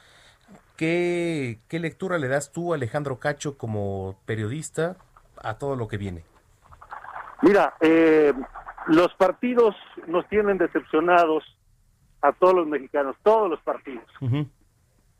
¿Qué, 0.77 1.59
lectura 1.71 2.19
le 2.19 2.29
das 2.29 2.53
tú, 2.53 2.75
Alejandro 2.75 3.19
Cacho, 3.19 3.57
como 3.57 4.17
periodista, 4.27 4.97
a 5.43 5.59
todo 5.59 5.75
lo 5.75 5.89
que 5.89 5.97
viene? 5.97 6.23
Mira, 7.43 7.75
eh, 7.81 8.33
los 8.89 9.13
partidos 9.15 9.75
nos 10.07 10.29
tienen 10.29 10.59
decepcionados 10.59 11.45
a 12.21 12.33
todos 12.33 12.55
los 12.55 12.67
mexicanos, 12.67 13.17
todos 13.23 13.49
los 13.49 13.61
partidos. 13.61 14.05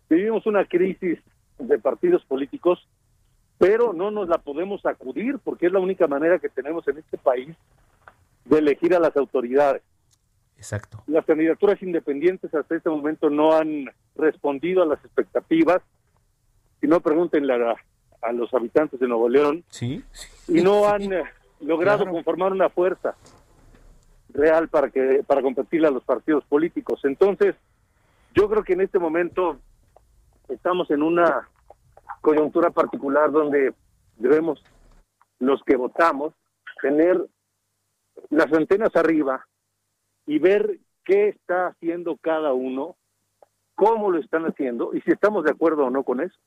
Vivimos 0.09 0.47
una 0.47 0.65
crisis 0.67 1.19
de 1.59 1.79
partidos 1.79 2.25
políticos, 2.25 2.87
pero 3.59 3.93
no 3.93 4.11
nos 4.11 4.29
la 4.29 4.39
podemos 4.39 4.85
acudir 4.85 5.39
porque 5.39 5.67
es 5.67 5.73
la 5.73 5.79
única 5.79 6.07
manera 6.07 6.39
que 6.39 6.49
tenemos 6.49 6.87
en 6.89 6.99
este 6.99 7.17
país 7.17 7.57
de 8.45 8.59
elegir 8.59 8.95
a 8.95 9.01
las 9.01 9.17
autoridades. 9.17 9.83
Exacto. 10.57 11.03
Las 11.07 11.25
candidaturas 11.25 11.83
independientes 11.83 12.53
hasta 12.55 12.77
este 12.77 12.89
momento 12.91 13.31
no 13.31 13.53
han 13.53 13.91
respondido 14.17 14.83
a 14.83 14.87
las 14.87 15.05
expectativas. 15.05 15.83
Si 16.81 16.87
no, 16.87 17.01
pregúntenle 17.01 17.55
a, 17.55 17.77
a 18.23 18.33
los 18.33 18.53
habitantes 18.55 18.99
de 18.99 19.09
Nuevo 19.09 19.29
León. 19.29 19.65
Sí. 19.69 20.03
Y 20.49 20.63
no 20.63 20.89
han 20.89 21.13
eh, 21.13 21.25
logrado 21.61 22.07
conformar 22.07 22.53
una 22.53 22.69
fuerza 22.69 23.15
real 24.31 24.69
para 24.69 24.91
que 24.91 25.23
para 25.27 25.43
competir 25.43 25.85
a 25.87 25.91
los 25.91 26.05
partidos 26.05 26.45
políticos. 26.45 27.01
Entonces, 27.05 27.55
yo 28.35 28.49
creo 28.49 28.65
que 28.65 28.75
en 28.75 28.83
este 28.83 28.99
momento 28.99 29.59
estamos 30.49 30.91
en 30.91 31.03
una 31.03 31.49
coyuntura 32.21 32.71
particular 32.71 33.31
donde 33.31 33.73
debemos 34.17 34.63
los 35.39 35.63
que 35.65 35.77
votamos 35.77 36.35
tener 36.83 37.21
las 38.31 38.53
antenas 38.53 38.95
arriba 38.97 39.47
y 40.27 40.39
ver 40.39 40.81
qué 41.05 41.29
está 41.29 41.69
haciendo 41.69 42.17
cada 42.17 42.53
uno, 42.53 42.97
cómo 43.75 44.11
lo 44.11 44.19
están 44.19 44.45
haciendo 44.45 44.93
y 44.95 45.01
si 45.03 45.13
estamos 45.13 45.45
de 45.45 45.53
acuerdo 45.53 45.87
o 45.87 45.91
no 45.91 46.03
con 46.03 46.21
eso. 46.21 46.39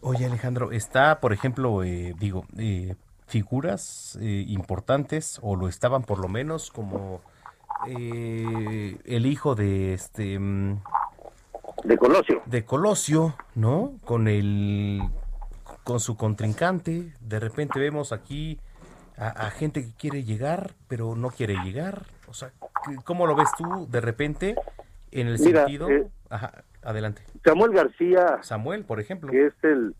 Oye 0.00 0.26
Alejandro, 0.26 0.72
está, 0.72 1.20
por 1.20 1.32
ejemplo, 1.32 1.82
eh, 1.84 2.14
digo, 2.18 2.44
eh, 2.58 2.96
figuras 3.26 4.18
eh, 4.20 4.44
importantes, 4.48 5.38
o 5.42 5.56
lo 5.56 5.68
estaban 5.68 6.02
por 6.02 6.18
lo 6.18 6.28
menos, 6.28 6.70
como 6.70 7.20
eh, 7.88 8.98
el 9.04 9.26
hijo 9.26 9.54
de 9.54 9.94
este... 9.94 10.38
mm, 10.38 10.82
De 11.84 11.96
Colosio. 11.96 12.42
De 12.46 12.64
Colosio, 12.64 13.34
¿no? 13.54 13.94
Con 14.04 14.28
el... 14.28 15.00
con 15.84 15.98
su 15.98 16.16
contrincante. 16.16 17.14
De 17.20 17.40
repente 17.40 17.80
vemos 17.80 18.12
aquí 18.12 18.58
a, 19.16 19.28
a 19.28 19.50
gente 19.50 19.82
que 19.82 19.92
quiere 19.96 20.24
llegar, 20.24 20.72
pero 20.88 21.14
no 21.16 21.30
quiere 21.30 21.54
llegar. 21.64 22.02
O 22.28 22.34
sea, 22.34 22.50
¿cómo 23.04 23.26
lo 23.26 23.34
ves 23.36 23.50
tú 23.58 23.86
de 23.90 24.00
repente 24.00 24.54
en 25.10 25.28
el 25.28 25.38
Mira, 25.38 25.60
sentido... 25.60 25.90
eh, 25.90 26.06
Ajá, 26.30 26.64
adelante. 26.82 27.22
Samuel 27.44 27.72
García, 27.72 28.38
Samuel, 28.42 28.84
por 28.84 29.00
ejemplo. 29.00 29.30
que 29.30 29.46
es 29.46 29.54
el 29.62 29.94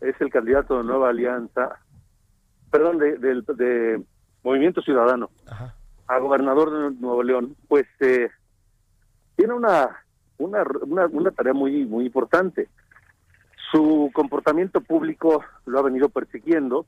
es 0.00 0.14
el 0.20 0.28
candidato 0.30 0.76
de 0.78 0.84
Nueva 0.84 1.08
Alianza, 1.08 1.78
perdón, 2.70 2.98
de, 2.98 3.16
del- 3.16 3.44
de 3.46 4.02
Movimiento 4.42 4.82
Ciudadano, 4.82 5.30
a 6.06 6.18
gobernador 6.18 6.70
de 6.70 7.00
Nuevo 7.00 7.22
León, 7.22 7.56
pues 7.68 7.86
eh, 8.00 8.28
tiene 9.36 9.54
una, 9.54 10.04
una, 10.36 10.62
una, 10.82 11.06
una 11.06 11.30
tarea 11.30 11.54
muy, 11.54 11.86
muy 11.86 12.04
importante. 12.04 12.68
Su 13.72 14.10
comportamiento 14.12 14.82
público 14.82 15.42
lo 15.64 15.78
ha 15.78 15.82
venido 15.82 16.10
persiguiendo, 16.10 16.84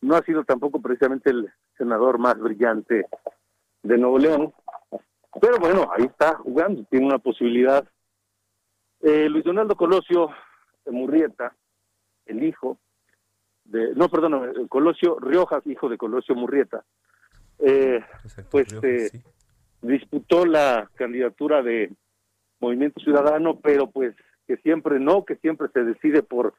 no 0.00 0.16
ha 0.16 0.22
sido 0.22 0.44
tampoco 0.44 0.80
precisamente 0.80 1.30
el 1.30 1.52
senador 1.76 2.18
más 2.18 2.38
brillante 2.38 3.06
de 3.82 3.98
Nuevo 3.98 4.18
León, 4.18 4.52
pero 5.40 5.58
bueno, 5.58 5.88
ahí 5.92 6.04
está 6.04 6.36
jugando, 6.36 6.84
tiene 6.90 7.06
una 7.06 7.18
posibilidad. 7.18 7.86
Eh, 9.00 9.28
Luis 9.28 9.44
Donaldo 9.44 9.76
Colosio 9.76 10.30
de 10.84 10.92
Murrieta, 10.92 11.54
el 12.26 12.42
hijo 12.42 12.78
de, 13.64 13.94
no, 13.94 14.08
perdón, 14.08 14.66
Colosio 14.68 15.18
Riojas, 15.20 15.66
hijo 15.66 15.88
de 15.88 15.98
Colosio 15.98 16.34
Murrieta, 16.34 16.84
eh, 17.58 18.00
pues 18.50 18.66
eh, 18.82 19.10
disputó 19.82 20.46
la 20.46 20.90
candidatura 20.94 21.62
de 21.62 21.92
Movimiento 22.60 23.00
Ciudadano, 23.00 23.60
pero 23.60 23.90
pues 23.90 24.14
que 24.46 24.56
siempre 24.58 24.98
no, 24.98 25.24
que 25.24 25.36
siempre 25.36 25.68
se 25.72 25.84
decide 25.84 26.22
por 26.22 26.54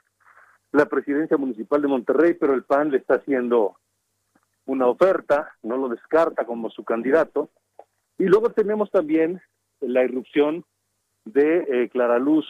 la 0.72 0.86
presidencia 0.86 1.38
municipal 1.38 1.82
de 1.82 1.88
Monterrey, 1.88 2.34
pero 2.36 2.54
el 2.54 2.64
PAN 2.64 2.92
le 2.92 2.98
está 2.98 3.16
haciendo 3.16 3.78
una 4.66 4.88
oferta, 4.88 5.56
no 5.64 5.78
lo 5.78 5.90
descarta 5.90 6.46
como 6.46 6.70
su 6.70 6.84
candidato. 6.84 7.50
Y 8.18 8.26
luego 8.26 8.52
tenemos 8.52 8.92
también 8.92 9.42
la 9.80 10.04
irrupción 10.04 10.64
de 11.26 11.66
eh, 11.68 11.90
Clara 11.90 12.20
Luz 12.20 12.46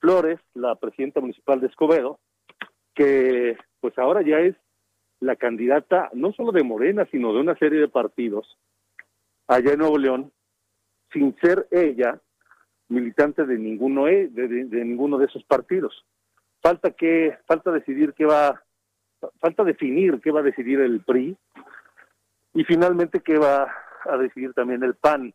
Flores, 0.00 0.40
la 0.54 0.74
presidenta 0.76 1.20
municipal 1.20 1.60
de 1.60 1.68
Escobedo, 1.68 2.18
que 2.94 3.56
pues 3.80 3.96
ahora 3.98 4.22
ya 4.22 4.40
es 4.40 4.56
la 5.20 5.36
candidata 5.36 6.10
no 6.14 6.32
solo 6.32 6.50
de 6.50 6.64
Morena, 6.64 7.06
sino 7.10 7.32
de 7.32 7.40
una 7.40 7.56
serie 7.56 7.78
de 7.80 7.88
partidos 7.88 8.58
allá 9.46 9.72
en 9.72 9.78
Nuevo 9.78 9.98
León, 9.98 10.32
sin 11.12 11.36
ser 11.40 11.68
ella 11.70 12.20
militante 12.88 13.44
de 13.44 13.58
ninguno 13.58 14.08
e- 14.08 14.28
de- 14.28 14.64
de 14.64 14.84
ninguno 14.84 15.18
de 15.18 15.26
esos 15.26 15.44
partidos. 15.44 16.04
Falta 16.62 16.92
que 16.92 17.36
falta 17.46 17.70
decidir 17.72 18.14
qué 18.14 18.24
va 18.24 18.62
falta 19.40 19.64
definir 19.64 20.20
qué 20.20 20.30
va 20.30 20.40
a 20.40 20.44
decidir 20.44 20.80
el 20.80 21.00
PRI 21.00 21.36
y 22.54 22.64
finalmente 22.64 23.20
qué 23.20 23.38
va 23.38 23.68
a 24.04 24.16
decidir 24.16 24.52
también 24.54 24.82
el 24.82 24.94
PAN. 24.94 25.34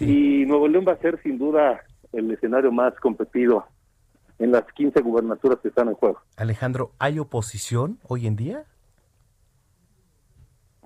Y 0.00 0.44
Nuevo 0.46 0.68
León 0.68 0.84
va 0.86 0.92
a 0.92 1.00
ser 1.00 1.20
sin 1.22 1.38
duda 1.38 1.82
el 2.12 2.30
escenario 2.30 2.70
más 2.70 2.94
competido 3.00 3.66
en 4.38 4.52
las 4.52 4.64
15 4.72 5.00
gubernaturas 5.00 5.58
que 5.60 5.68
están 5.68 5.88
en 5.88 5.94
juego. 5.94 6.20
Alejandro, 6.36 6.92
¿hay 6.98 7.18
oposición 7.18 7.98
hoy 8.08 8.26
en 8.26 8.36
día? 8.36 8.64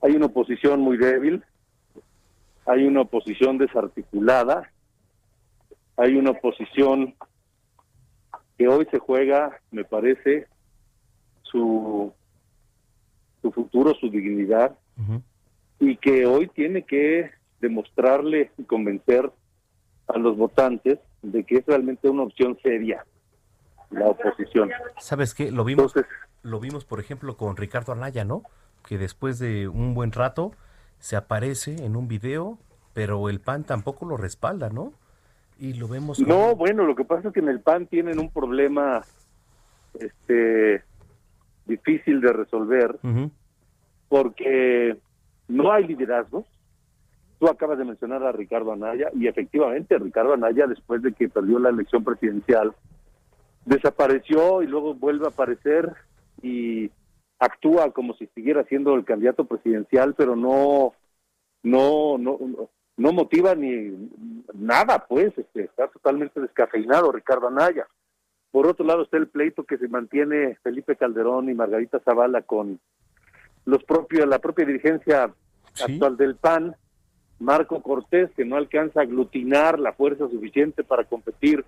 Hay 0.02 0.16
una 0.16 0.26
oposición 0.26 0.80
muy 0.80 0.96
débil, 0.96 1.44
hay 2.66 2.86
una 2.86 3.02
oposición 3.02 3.58
desarticulada, 3.58 4.70
hay 5.96 6.16
una 6.16 6.30
oposición 6.30 7.14
que 8.58 8.66
hoy 8.68 8.86
se 8.90 8.98
juega, 8.98 9.60
me 9.70 9.84
parece, 9.84 10.48
su, 11.42 12.12
su 13.40 13.52
futuro, 13.52 13.94
su 13.94 14.10
dignidad, 14.10 14.76
y 15.78 15.96
que 15.96 16.26
hoy 16.26 16.48
tiene 16.48 16.82
que 16.82 17.30
demostrarle 17.60 18.50
y 18.58 18.64
convencer 18.64 19.30
a 20.08 20.18
los 20.18 20.36
votantes 20.36 20.98
de 21.22 21.44
que 21.44 21.58
es 21.58 21.66
realmente 21.66 22.08
una 22.08 22.24
opción 22.24 22.58
seria 22.62 23.04
la 23.90 24.08
oposición. 24.08 24.70
¿Sabes 24.98 25.34
qué? 25.34 25.50
Lo 25.52 25.64
vimos, 25.64 25.94
lo 26.42 26.60
vimos, 26.60 26.84
por 26.84 27.00
ejemplo, 27.00 27.36
con 27.36 27.56
Ricardo 27.56 27.92
Anaya, 27.92 28.24
¿no? 28.24 28.42
Que 28.86 28.98
después 28.98 29.38
de 29.38 29.68
un 29.68 29.94
buen 29.94 30.12
rato 30.12 30.52
se 30.98 31.14
aparece 31.16 31.84
en 31.84 31.94
un 31.94 32.08
video, 32.08 32.58
pero 32.92 33.28
el 33.28 33.40
PAN 33.40 33.64
tampoco 33.64 34.04
lo 34.04 34.16
respalda, 34.16 34.68
¿no? 34.68 34.92
Y 35.58 35.74
lo 35.74 35.88
vemos 35.88 36.18
como- 36.22 36.28
No, 36.32 36.54
bueno, 36.56 36.84
lo 36.84 36.94
que 36.94 37.04
pasa 37.04 37.28
es 37.28 37.34
que 37.34 37.40
en 37.40 37.48
el 37.48 37.60
PAN 37.60 37.86
tienen 37.86 38.18
un 38.18 38.30
problema 38.30 39.02
este 39.98 40.82
difícil 41.66 42.20
de 42.20 42.32
resolver 42.32 42.96
porque 44.08 44.96
no 45.48 45.72
hay 45.72 45.86
liderazgo. 45.86 46.46
Tú 47.38 47.46
acabas 47.48 47.78
de 47.78 47.84
mencionar 47.84 48.22
a 48.24 48.32
Ricardo 48.32 48.72
Anaya 48.72 49.10
y 49.14 49.26
efectivamente 49.28 49.98
Ricardo 49.98 50.32
Anaya 50.34 50.66
después 50.66 51.02
de 51.02 51.12
que 51.12 51.28
perdió 51.28 51.58
la 51.58 51.68
elección 51.70 52.02
presidencial 52.04 52.72
desapareció 53.64 54.62
y 54.62 54.66
luego 54.66 54.94
vuelve 54.94 55.26
a 55.26 55.28
aparecer 55.28 55.92
y 56.42 56.90
actúa 57.38 57.90
como 57.92 58.14
si 58.14 58.26
siguiera 58.28 58.64
siendo 58.64 58.94
el 58.94 59.04
candidato 59.04 59.44
presidencial, 59.44 60.14
pero 60.14 60.34
no 60.36 60.92
no 61.62 62.16
no 62.18 62.38
no 62.98 63.12
motiva 63.12 63.54
ni 63.54 64.10
nada, 64.52 65.06
pues, 65.08 65.32
este, 65.38 65.62
está 65.62 65.88
totalmente 65.88 66.40
descafeinado 66.40 67.12
Ricardo 67.12 67.46
Anaya. 67.46 67.86
Por 68.50 68.66
otro 68.66 68.84
lado 68.84 69.02
está 69.02 69.16
el 69.16 69.28
pleito 69.28 69.64
que 69.64 69.78
se 69.78 69.88
mantiene 69.88 70.58
Felipe 70.62 70.96
Calderón 70.96 71.48
y 71.48 71.54
Margarita 71.54 72.00
Zavala 72.00 72.42
con 72.42 72.80
los 73.64 73.84
propios, 73.84 74.26
la 74.26 74.40
propia 74.40 74.66
dirigencia 74.66 75.32
actual 75.80 76.16
del 76.16 76.34
PAN, 76.34 76.74
Marco 77.38 77.80
Cortés, 77.82 78.30
que 78.34 78.44
no 78.44 78.56
alcanza 78.56 79.00
a 79.00 79.02
aglutinar 79.04 79.78
la 79.78 79.92
fuerza 79.92 80.28
suficiente 80.28 80.82
para 80.82 81.04
competir 81.04 81.64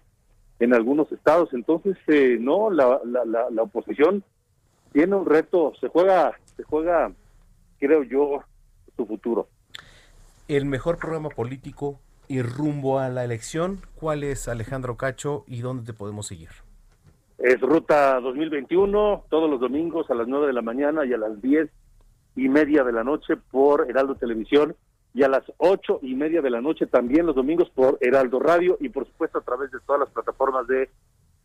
en 0.59 0.75
algunos 0.75 1.13
estados. 1.13 1.51
Entonces, 1.53 1.97
eh, 2.09 2.39
no, 2.41 2.71
la, 2.71 3.01
la, 3.05 3.25
la, 3.25 3.51
la 3.51 3.63
oposición 3.63 4.25
tiene 4.93 5.15
un 5.15 5.27
reto, 5.27 5.75
se 5.81 5.87
juega, 5.87 6.33
se 6.57 6.65
juega, 6.65 7.13
creo 7.79 8.03
yo, 8.03 8.43
su 8.97 9.07
futuro. 9.07 9.47
El 10.51 10.65
mejor 10.65 10.99
programa 10.99 11.29
político 11.29 12.01
y 12.27 12.43
rumbo 12.43 12.99
a 12.99 13.09
la 13.09 13.23
elección, 13.23 13.83
¿cuál 13.95 14.25
es 14.25 14.49
Alejandro 14.49 14.97
Cacho 14.97 15.45
y 15.47 15.61
dónde 15.61 15.85
te 15.85 15.93
podemos 15.93 16.27
seguir? 16.27 16.49
Es 17.39 17.61
Ruta 17.61 18.19
2021, 18.19 19.27
todos 19.31 19.49
los 19.49 19.61
domingos 19.61 20.11
a 20.11 20.15
las 20.17 20.27
9 20.27 20.49
de 20.49 20.53
la 20.53 20.63
mañana 20.63 21.07
y 21.07 21.13
a 21.13 21.19
las 21.19 21.41
10 21.41 21.71
y 22.35 22.49
media 22.49 22.83
de 22.83 22.91
la 22.91 23.05
noche 23.05 23.37
por 23.37 23.89
Heraldo 23.89 24.17
Televisión 24.17 24.75
y 25.15 25.23
a 25.23 25.29
las 25.29 25.45
ocho 25.59 26.01
y 26.03 26.17
media 26.17 26.43
de 26.43 26.51
la 26.51 26.61
noche 26.61 26.87
también 26.87 27.27
los 27.27 27.37
domingos 27.37 27.71
por 27.71 27.97
Heraldo 28.01 28.41
Radio 28.41 28.77
y 28.81 28.89
por 28.89 29.07
supuesto 29.07 29.39
a 29.39 29.43
través 29.43 29.71
de 29.71 29.79
todas 29.87 30.01
las 30.01 30.11
plataformas 30.11 30.67
de 30.67 30.91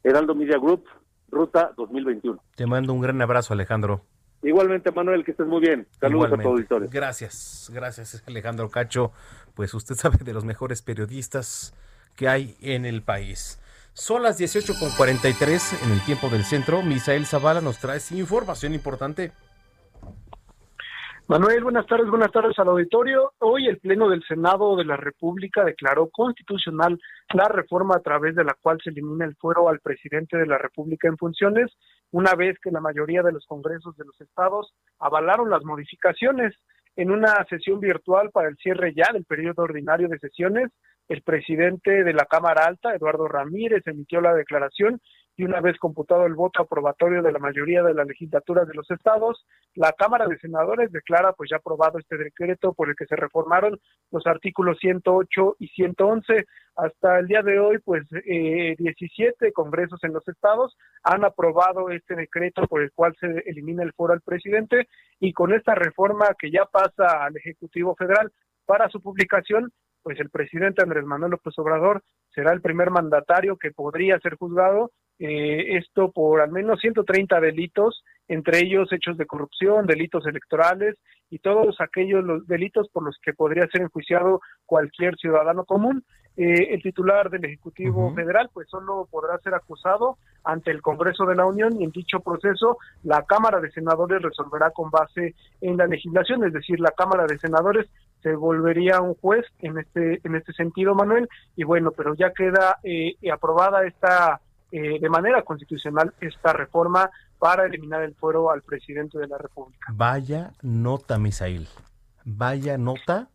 Heraldo 0.04 0.34
Media 0.34 0.58
Group, 0.58 0.84
Ruta 1.30 1.74
2021. 1.78 2.42
Te 2.56 2.66
mando 2.66 2.92
un 2.92 3.02
gran 3.02 3.22
abrazo, 3.22 3.54
Alejandro. 3.54 4.02
Igualmente, 4.46 4.92
Manuel, 4.92 5.26
que 5.26 5.32
estés 5.32 5.48
muy 5.48 5.60
bien. 5.60 5.88
Saludos 6.00 6.26
a 6.26 6.28
Igualmente. 6.28 6.44
tu 6.44 6.50
auditorio. 6.50 6.90
Gracias, 6.92 7.72
gracias 7.74 8.22
Alejandro 8.28 8.70
Cacho. 8.70 9.12
Pues 9.56 9.74
usted 9.74 9.96
sabe 10.00 10.20
de 10.24 10.34
los 10.34 10.46
mejores 10.46 10.84
periodistas 10.84 11.74
que 12.16 12.30
hay 12.30 12.56
en 12.62 12.86
el 12.86 13.02
país. 13.02 13.60
Son 13.94 14.22
las 14.22 14.40
18.43 14.40 15.84
en 15.84 15.92
el 15.92 16.02
tiempo 16.02 16.30
del 16.30 16.44
centro. 16.44 16.84
Misael 16.84 17.26
Zavala 17.26 17.62
nos 17.62 17.80
trae 17.80 18.00
información 18.12 18.74
importante. 18.74 19.32
Manuel, 21.28 21.64
buenas 21.64 21.88
tardes, 21.88 22.08
buenas 22.08 22.32
tardes 22.32 22.58
al 22.60 22.68
auditorio. 22.68 23.34
Hoy 23.40 23.66
el 23.66 23.80
Pleno 23.80 24.08
del 24.10 24.24
Senado 24.28 24.76
de 24.76 24.86
la 24.86 24.96
República 24.96 25.64
declaró 25.64 26.08
constitucional 26.12 27.00
la 27.34 27.48
reforma 27.48 27.96
a 27.96 28.02
través 28.02 28.36
de 28.36 28.44
la 28.44 28.54
cual 28.62 28.78
se 28.84 28.92
elimina 28.92 29.26
el 29.26 29.36
fuero 29.38 29.68
al 29.68 29.80
presidente 29.80 30.38
de 30.38 30.46
la 30.46 30.60
República 30.60 31.08
en 31.08 31.18
funciones, 31.18 31.72
una 32.12 32.36
vez 32.36 32.60
que 32.62 32.70
la 32.70 32.80
mayoría 32.80 33.24
de 33.24 33.32
los 33.32 33.44
congresos 33.48 33.98
de 33.98 34.06
los 34.06 34.22
estados 34.22 34.72
avalaron 35.00 35.50
las 35.50 35.64
modificaciones. 35.64 36.54
En 36.96 37.10
una 37.10 37.44
sesión 37.50 37.80
virtual 37.80 38.30
para 38.30 38.48
el 38.48 38.58
cierre 38.58 38.94
ya 38.96 39.12
del 39.12 39.26
periodo 39.26 39.64
ordinario 39.64 40.08
de 40.08 40.20
sesiones, 40.20 40.72
el 41.08 41.22
presidente 41.22 42.04
de 42.04 42.14
la 42.14 42.26
Cámara 42.26 42.66
Alta, 42.66 42.96
Eduardo 42.96 43.28
Ramírez, 43.28 43.84
emitió 43.86 44.22
la 44.22 44.34
declaración 44.34 45.02
y 45.38 45.44
una 45.44 45.60
vez 45.60 45.78
computado 45.78 46.26
el 46.26 46.34
voto 46.34 46.62
aprobatorio 46.62 47.22
de 47.22 47.32
la 47.32 47.40
mayoría 47.40 47.84
de 47.84 47.94
las 47.94 48.08
legislaturas 48.08 48.68
de 48.68 48.74
los 48.74 48.90
estados, 48.90 49.46
la 49.74 49.92
Cámara 49.92 50.28
de 50.28 50.38
Senadores 50.40 50.92
declara 50.92 51.34
pues 51.34 51.50
ya 51.50 51.58
aprobado 51.58 52.00
este 52.00 52.18
decreto 52.18 52.74
por 52.74 52.90
el 52.90 52.96
que 52.96 53.06
se 53.06 53.18
reformaron 53.18 53.78
los 54.12 54.26
artículos 54.26 54.78
108 54.80 55.58
y 55.60 55.68
111. 55.68 56.46
Hasta 56.78 57.20
el 57.20 57.28
día 57.28 57.42
de 57.42 57.60
hoy, 57.60 57.80
pues 57.80 58.04
eh, 58.26 58.76
17 58.78 59.52
congresos 59.52 60.02
en 60.04 60.14
los 60.14 60.26
estados 60.28 60.78
han 61.04 61.26
aprobado 61.26 61.90
este 61.90 62.16
decreto 62.16 62.66
por 62.68 62.82
el 62.82 62.92
cual 62.94 63.14
se 63.20 63.28
elimina 63.46 63.84
el 63.84 63.94
foro 63.94 64.14
al 64.14 64.22
presidente 64.22 64.88
y 65.20 65.34
con 65.34 65.54
esta 65.54 65.76
reforma 65.76 66.28
que 66.40 66.50
ya 66.50 66.66
pasa 66.66 67.26
al 67.26 67.36
Ejecutivo 67.36 67.96
Federal 67.96 68.32
para 68.66 68.90
su 68.90 69.02
publicación, 69.02 69.72
pues 70.06 70.20
el 70.20 70.30
presidente 70.30 70.84
Andrés 70.84 71.04
Manuel 71.04 71.32
López 71.32 71.58
Obrador 71.58 72.04
será 72.30 72.54
el 72.54 72.62
primer 72.62 72.92
mandatario 72.92 73.58
que 73.58 73.72
podría 73.72 74.20
ser 74.20 74.36
juzgado, 74.36 74.92
eh, 75.18 75.78
esto 75.78 76.12
por 76.12 76.42
al 76.42 76.52
menos 76.52 76.80
130 76.80 77.40
delitos, 77.40 78.04
entre 78.28 78.60
ellos 78.60 78.94
hechos 78.94 79.18
de 79.18 79.26
corrupción, 79.26 79.88
delitos 79.88 80.28
electorales 80.28 80.96
y 81.32 81.40
todos 81.40 81.82
aquellos 81.82 82.24
los 82.24 82.46
delitos 82.46 82.88
por 82.90 83.02
los 83.02 83.18
que 83.20 83.34
podría 83.34 83.66
ser 83.72 83.82
enjuiciado 83.82 84.42
cualquier 84.68 85.16
ciudadano 85.16 85.66
común. 85.66 86.06
Eh, 86.38 86.74
el 86.74 86.82
titular 86.84 87.30
del 87.30 87.46
Ejecutivo 87.46 88.14
Federal 88.14 88.50
pues 88.54 88.68
solo 88.70 89.08
podrá 89.10 89.38
ser 89.40 89.54
acusado 89.54 90.18
ante 90.44 90.70
el 90.70 90.82
Congreso 90.82 91.26
de 91.26 91.36
la 91.36 91.46
Unión 91.46 91.80
y 91.80 91.86
en 91.86 91.92
dicho 91.92 92.20
proceso 92.20 92.78
la 93.04 93.24
Cámara 93.24 93.62
de 93.62 93.72
Senadores 93.72 94.22
resolverá 94.22 94.72
con 94.72 94.92
base 94.92 95.34
en 95.62 95.78
la 95.78 95.88
legislación, 95.88 96.44
es 96.44 96.52
decir, 96.52 96.80
la 96.82 96.92
Cámara 96.92 97.26
de 97.26 97.40
Senadores 97.40 97.88
se 98.22 98.36
volvería 98.36 99.00
un 99.00 99.14
juez 99.16 99.46
en 99.60 99.78
este 99.78 100.20
en 100.24 100.36
este 100.36 100.52
sentido, 100.52 100.94
Manuel, 100.94 101.30
y 101.56 101.64
bueno, 101.64 101.92
pero 101.92 102.16
ya 102.16 102.32
queda 102.32 102.80
eh, 102.84 103.16
aprobada 103.32 103.86
esta 103.86 104.42
eh, 104.72 105.00
de 105.00 105.10
manera 105.10 105.42
constitucional 105.44 106.14
esta 106.20 106.52
reforma 106.52 107.10
para 107.40 107.66
eliminar 107.66 108.02
el 108.02 108.14
fuero 108.16 108.52
al 108.52 108.62
presidente 108.62 109.20
de 109.20 109.28
la 109.28 109.38
República. 109.38 109.88
Vaya 109.94 110.52
nota, 110.62 111.18
Misail. 111.18 111.68
Vaya 112.26 112.78
nota. 112.78 113.30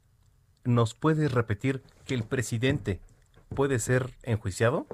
¿Nos 0.65 0.95
puedes 0.95 1.33
repetir 1.33 1.83
que 2.07 2.15
el 2.15 2.23
presidente 2.23 3.01
puede 3.55 3.79
ser 3.79 4.07
enjuiciado? 4.23 4.87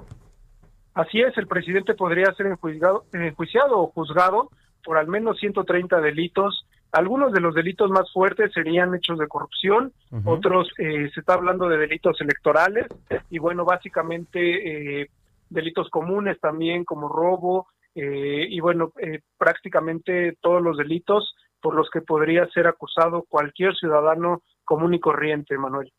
Así 0.93 1.21
es, 1.21 1.37
el 1.37 1.47
presidente 1.47 1.93
podría 1.93 2.33
ser 2.33 2.47
enjuiciado, 2.47 3.05
enjuiciado 3.13 3.79
o 3.79 3.87
juzgado 3.87 4.49
por 4.83 4.97
al 4.97 5.07
menos 5.07 5.37
130 5.39 5.99
delitos 6.01 6.65
algunos 6.91 7.33
de 7.33 7.41
los 7.41 7.53
delitos 7.53 7.89
más 7.89 8.11
fuertes 8.11 8.51
serían 8.53 8.95
hechos 8.95 9.19
de 9.19 9.27
corrupción, 9.27 9.91
otros 10.23 10.69
eh, 10.77 11.09
se 11.13 11.19
está 11.19 11.33
hablando 11.33 11.67
de 11.67 11.77
delitos 11.77 12.19
electorales 12.21 12.87
y 13.29 13.39
bueno, 13.39 13.65
básicamente 13.65 15.01
eh, 15.01 15.09
delitos 15.49 15.89
comunes 15.89 16.39
también 16.39 16.85
como 16.85 17.09
robo 17.09 17.67
eh, 17.93 18.47
y 18.49 18.59
bueno, 18.61 18.93
prácticamente 19.37 20.37
todos 20.39 20.61
los 20.61 20.77
delitos 20.77 21.35
por 21.61 21.75
los 21.75 21.89
que 21.89 22.01
podría 22.01 22.47
ser 22.47 22.67
acusado 22.67 23.25
cualquier 23.27 23.75
ciudadano 23.75 24.41
común 24.67 24.93
y 24.93 24.99
corriente, 24.99 25.57
Manuel. 25.57 25.91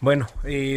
Bueno, 0.00 0.26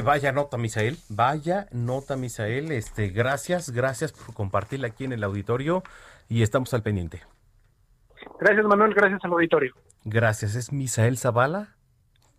vaya 0.04 0.32
nota, 0.34 0.58
Misael, 0.58 0.98
vaya 1.08 1.68
nota, 1.72 2.18
Misael. 2.18 2.72
Este, 2.72 3.08
gracias, 3.08 3.72
gracias 3.72 4.12
por 4.12 4.36
compartirla 4.36 4.88
aquí 4.88 5.06
en 5.06 5.14
el 5.14 5.24
auditorio 5.24 5.84
y 6.28 6.44
estamos 6.44 6.74
al 6.74 6.84
pendiente. 6.84 7.24
Gracias, 8.40 8.66
Manuel. 8.66 8.94
Gracias 8.94 9.22
al 9.24 9.32
auditorio. 9.32 9.74
Gracias. 10.04 10.56
Es 10.56 10.74
Misael 10.74 11.18
Zavala 11.18 11.76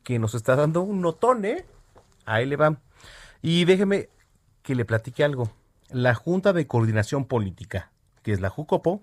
que 0.04 0.18
nos 0.18 0.34
está 0.34 0.54
dando 0.54 0.82
un 0.82 1.00
notón, 1.00 1.44
¿eh? 1.44 1.64
Ahí 2.26 2.46
le 2.46 2.56
va. 2.56 2.76
Y 3.42 3.64
déjeme 3.64 4.10
que 4.62 4.74
le 4.74 4.84
platique 4.84 5.24
algo. 5.24 5.50
La 5.90 6.14
Junta 6.14 6.52
de 6.52 6.66
Coordinación 6.66 7.24
Política, 7.24 7.90
que 8.22 8.32
es 8.32 8.40
la 8.40 8.50
JUCOPO, 8.50 9.02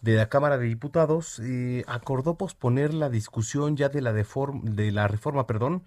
de 0.00 0.16
la 0.16 0.28
Cámara 0.28 0.58
de 0.58 0.66
Diputados, 0.66 1.40
eh, 1.40 1.84
acordó 1.86 2.36
posponer 2.36 2.94
la 2.94 3.08
discusión 3.08 3.76
ya 3.76 3.88
de 3.88 4.00
la, 4.00 4.12
de 4.12 4.92
la 4.92 5.08
reforma 5.08 5.46
perdón, 5.46 5.82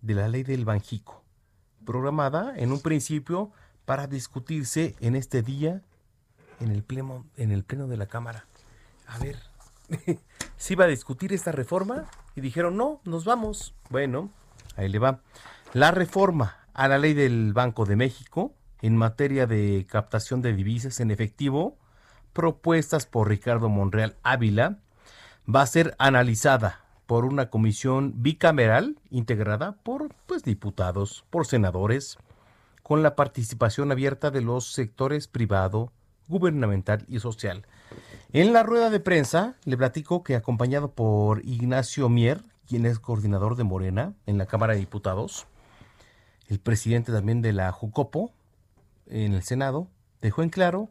de 0.00 0.14
la 0.14 0.28
ley 0.28 0.42
del 0.42 0.64
Banjico, 0.64 1.22
programada 1.84 2.54
en 2.56 2.72
un 2.72 2.80
principio 2.80 3.50
para 3.84 4.06
discutirse 4.06 4.94
en 5.00 5.16
este 5.16 5.42
día 5.42 5.82
en 6.60 6.70
el 6.70 6.82
pleno, 6.82 7.26
en 7.36 7.52
el 7.52 7.64
pleno 7.64 7.88
de 7.88 7.96
la 7.96 8.06
Cámara. 8.06 8.46
A 9.06 9.18
ver, 9.18 9.38
se 10.56 10.72
iba 10.74 10.84
a 10.84 10.88
discutir 10.88 11.32
esta 11.32 11.52
reforma 11.52 12.06
y 12.36 12.40
dijeron, 12.40 12.76
no, 12.76 13.00
nos 13.04 13.24
vamos. 13.24 13.74
Bueno, 13.90 14.30
ahí 14.76 14.88
le 14.88 14.98
va. 14.98 15.20
La 15.72 15.90
reforma 15.90 16.58
a 16.74 16.88
la 16.88 16.98
ley 16.98 17.14
del 17.14 17.52
Banco 17.52 17.84
de 17.84 17.96
México 17.96 18.52
en 18.80 18.96
materia 18.96 19.46
de 19.46 19.86
captación 19.88 20.42
de 20.42 20.52
divisas 20.52 21.00
en 21.00 21.10
efectivo, 21.10 21.76
propuestas 22.38 23.04
por 23.04 23.28
Ricardo 23.28 23.68
Monreal 23.68 24.14
Ávila, 24.22 24.78
va 25.52 25.62
a 25.62 25.66
ser 25.66 25.96
analizada 25.98 26.84
por 27.06 27.24
una 27.24 27.50
comisión 27.50 28.22
bicameral 28.22 28.96
integrada 29.10 29.72
por 29.82 30.14
pues, 30.26 30.44
diputados, 30.44 31.24
por 31.30 31.48
senadores, 31.48 32.16
con 32.84 33.02
la 33.02 33.16
participación 33.16 33.90
abierta 33.90 34.30
de 34.30 34.40
los 34.40 34.70
sectores 34.72 35.26
privado, 35.26 35.90
gubernamental 36.28 37.04
y 37.08 37.18
social. 37.18 37.66
En 38.32 38.52
la 38.52 38.62
rueda 38.62 38.88
de 38.88 39.00
prensa 39.00 39.56
le 39.64 39.76
platico 39.76 40.22
que 40.22 40.36
acompañado 40.36 40.92
por 40.92 41.44
Ignacio 41.44 42.08
Mier, 42.08 42.40
quien 42.68 42.86
es 42.86 43.00
coordinador 43.00 43.56
de 43.56 43.64
Morena 43.64 44.14
en 44.26 44.38
la 44.38 44.46
Cámara 44.46 44.74
de 44.74 44.78
Diputados, 44.78 45.48
el 46.46 46.60
presidente 46.60 47.10
también 47.10 47.42
de 47.42 47.52
la 47.52 47.72
Jucopo 47.72 48.30
en 49.06 49.34
el 49.34 49.42
Senado, 49.42 49.88
dejó 50.20 50.44
en 50.44 50.50
claro 50.50 50.88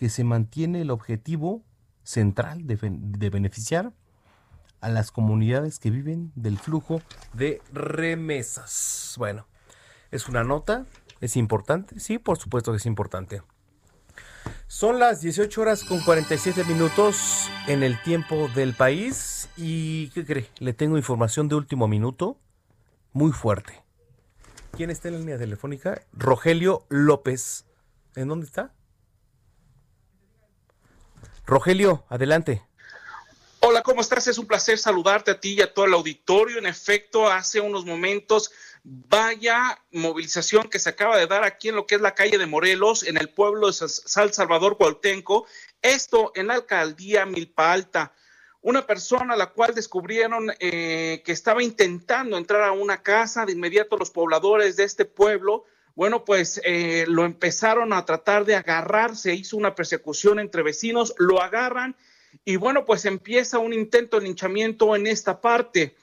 que 0.00 0.08
se 0.08 0.24
mantiene 0.24 0.80
el 0.80 0.90
objetivo 0.90 1.62
central 2.04 2.66
de, 2.66 2.78
de 2.80 3.28
beneficiar 3.28 3.92
a 4.80 4.88
las 4.88 5.10
comunidades 5.10 5.78
que 5.78 5.90
viven 5.90 6.32
del 6.34 6.56
flujo 6.56 7.02
de 7.34 7.60
remesas. 7.70 9.14
Bueno, 9.18 9.46
es 10.10 10.26
una 10.26 10.42
nota, 10.42 10.86
es 11.20 11.36
importante, 11.36 12.00
sí, 12.00 12.16
por 12.16 12.38
supuesto 12.38 12.70
que 12.70 12.78
es 12.78 12.86
importante. 12.86 13.42
Son 14.68 14.98
las 14.98 15.20
18 15.20 15.60
horas 15.60 15.84
con 15.84 16.00
47 16.00 16.64
minutos 16.64 17.50
en 17.66 17.82
el 17.82 18.00
tiempo 18.00 18.48
del 18.54 18.72
país 18.72 19.50
y 19.58 20.08
¿qué 20.14 20.24
cree? 20.24 20.48
Le 20.60 20.72
tengo 20.72 20.96
información 20.96 21.46
de 21.46 21.56
último 21.56 21.88
minuto 21.88 22.38
muy 23.12 23.32
fuerte. 23.32 23.82
¿Quién 24.74 24.88
está 24.88 25.08
en 25.08 25.14
la 25.14 25.20
línea 25.20 25.36
telefónica? 25.36 26.00
Rogelio 26.14 26.86
López. 26.88 27.66
¿En 28.16 28.28
dónde 28.28 28.46
está? 28.46 28.72
Rogelio, 31.46 32.04
adelante. 32.08 32.62
Hola, 33.60 33.82
¿cómo 33.82 34.00
estás? 34.00 34.26
Es 34.26 34.38
un 34.38 34.46
placer 34.46 34.78
saludarte 34.78 35.32
a 35.32 35.40
ti 35.40 35.54
y 35.54 35.60
a 35.60 35.72
todo 35.72 35.84
el 35.84 35.94
auditorio. 35.94 36.58
En 36.58 36.66
efecto, 36.66 37.30
hace 37.30 37.60
unos 37.60 37.84
momentos 37.84 38.50
Vaya 38.82 39.78
movilización 39.90 40.70
que 40.70 40.78
se 40.78 40.88
acaba 40.88 41.18
de 41.18 41.26
dar 41.26 41.44
aquí 41.44 41.68
en 41.68 41.76
lo 41.76 41.86
que 41.86 41.96
es 41.96 42.00
la 42.00 42.14
calle 42.14 42.38
de 42.38 42.46
Morelos, 42.46 43.02
en 43.02 43.18
el 43.18 43.28
pueblo 43.28 43.66
de 43.66 43.74
San 43.74 44.32
Salvador 44.32 44.78
Cuautenco. 44.78 45.46
Esto 45.82 46.32
en 46.34 46.46
la 46.46 46.54
alcaldía 46.54 47.26
Milpa 47.26 47.72
Alta. 47.72 48.14
Una 48.62 48.86
persona 48.86 49.34
a 49.34 49.36
la 49.36 49.50
cual 49.50 49.74
descubrieron 49.74 50.50
eh, 50.60 51.22
que 51.24 51.32
estaba 51.32 51.62
intentando 51.62 52.38
entrar 52.38 52.62
a 52.62 52.72
una 52.72 53.02
casa, 53.02 53.44
de 53.44 53.52
inmediato 53.52 53.98
los 53.98 54.10
pobladores 54.10 54.76
de 54.76 54.84
este 54.84 55.04
pueblo, 55.04 55.64
bueno, 56.00 56.24
pues 56.24 56.62
eh, 56.64 57.04
lo 57.08 57.26
empezaron 57.26 57.92
a 57.92 58.06
tratar 58.06 58.46
de 58.46 58.54
agarrar, 58.56 59.14
se 59.14 59.34
hizo 59.34 59.58
una 59.58 59.74
persecución 59.74 60.40
entre 60.40 60.62
vecinos, 60.62 61.12
lo 61.18 61.42
agarran 61.42 61.94
y 62.42 62.56
bueno, 62.56 62.86
pues 62.86 63.04
empieza 63.04 63.58
un 63.58 63.74
intento 63.74 64.18
de 64.18 64.24
linchamiento 64.24 64.96
en 64.96 65.06
esta 65.06 65.42
parte. 65.42 65.94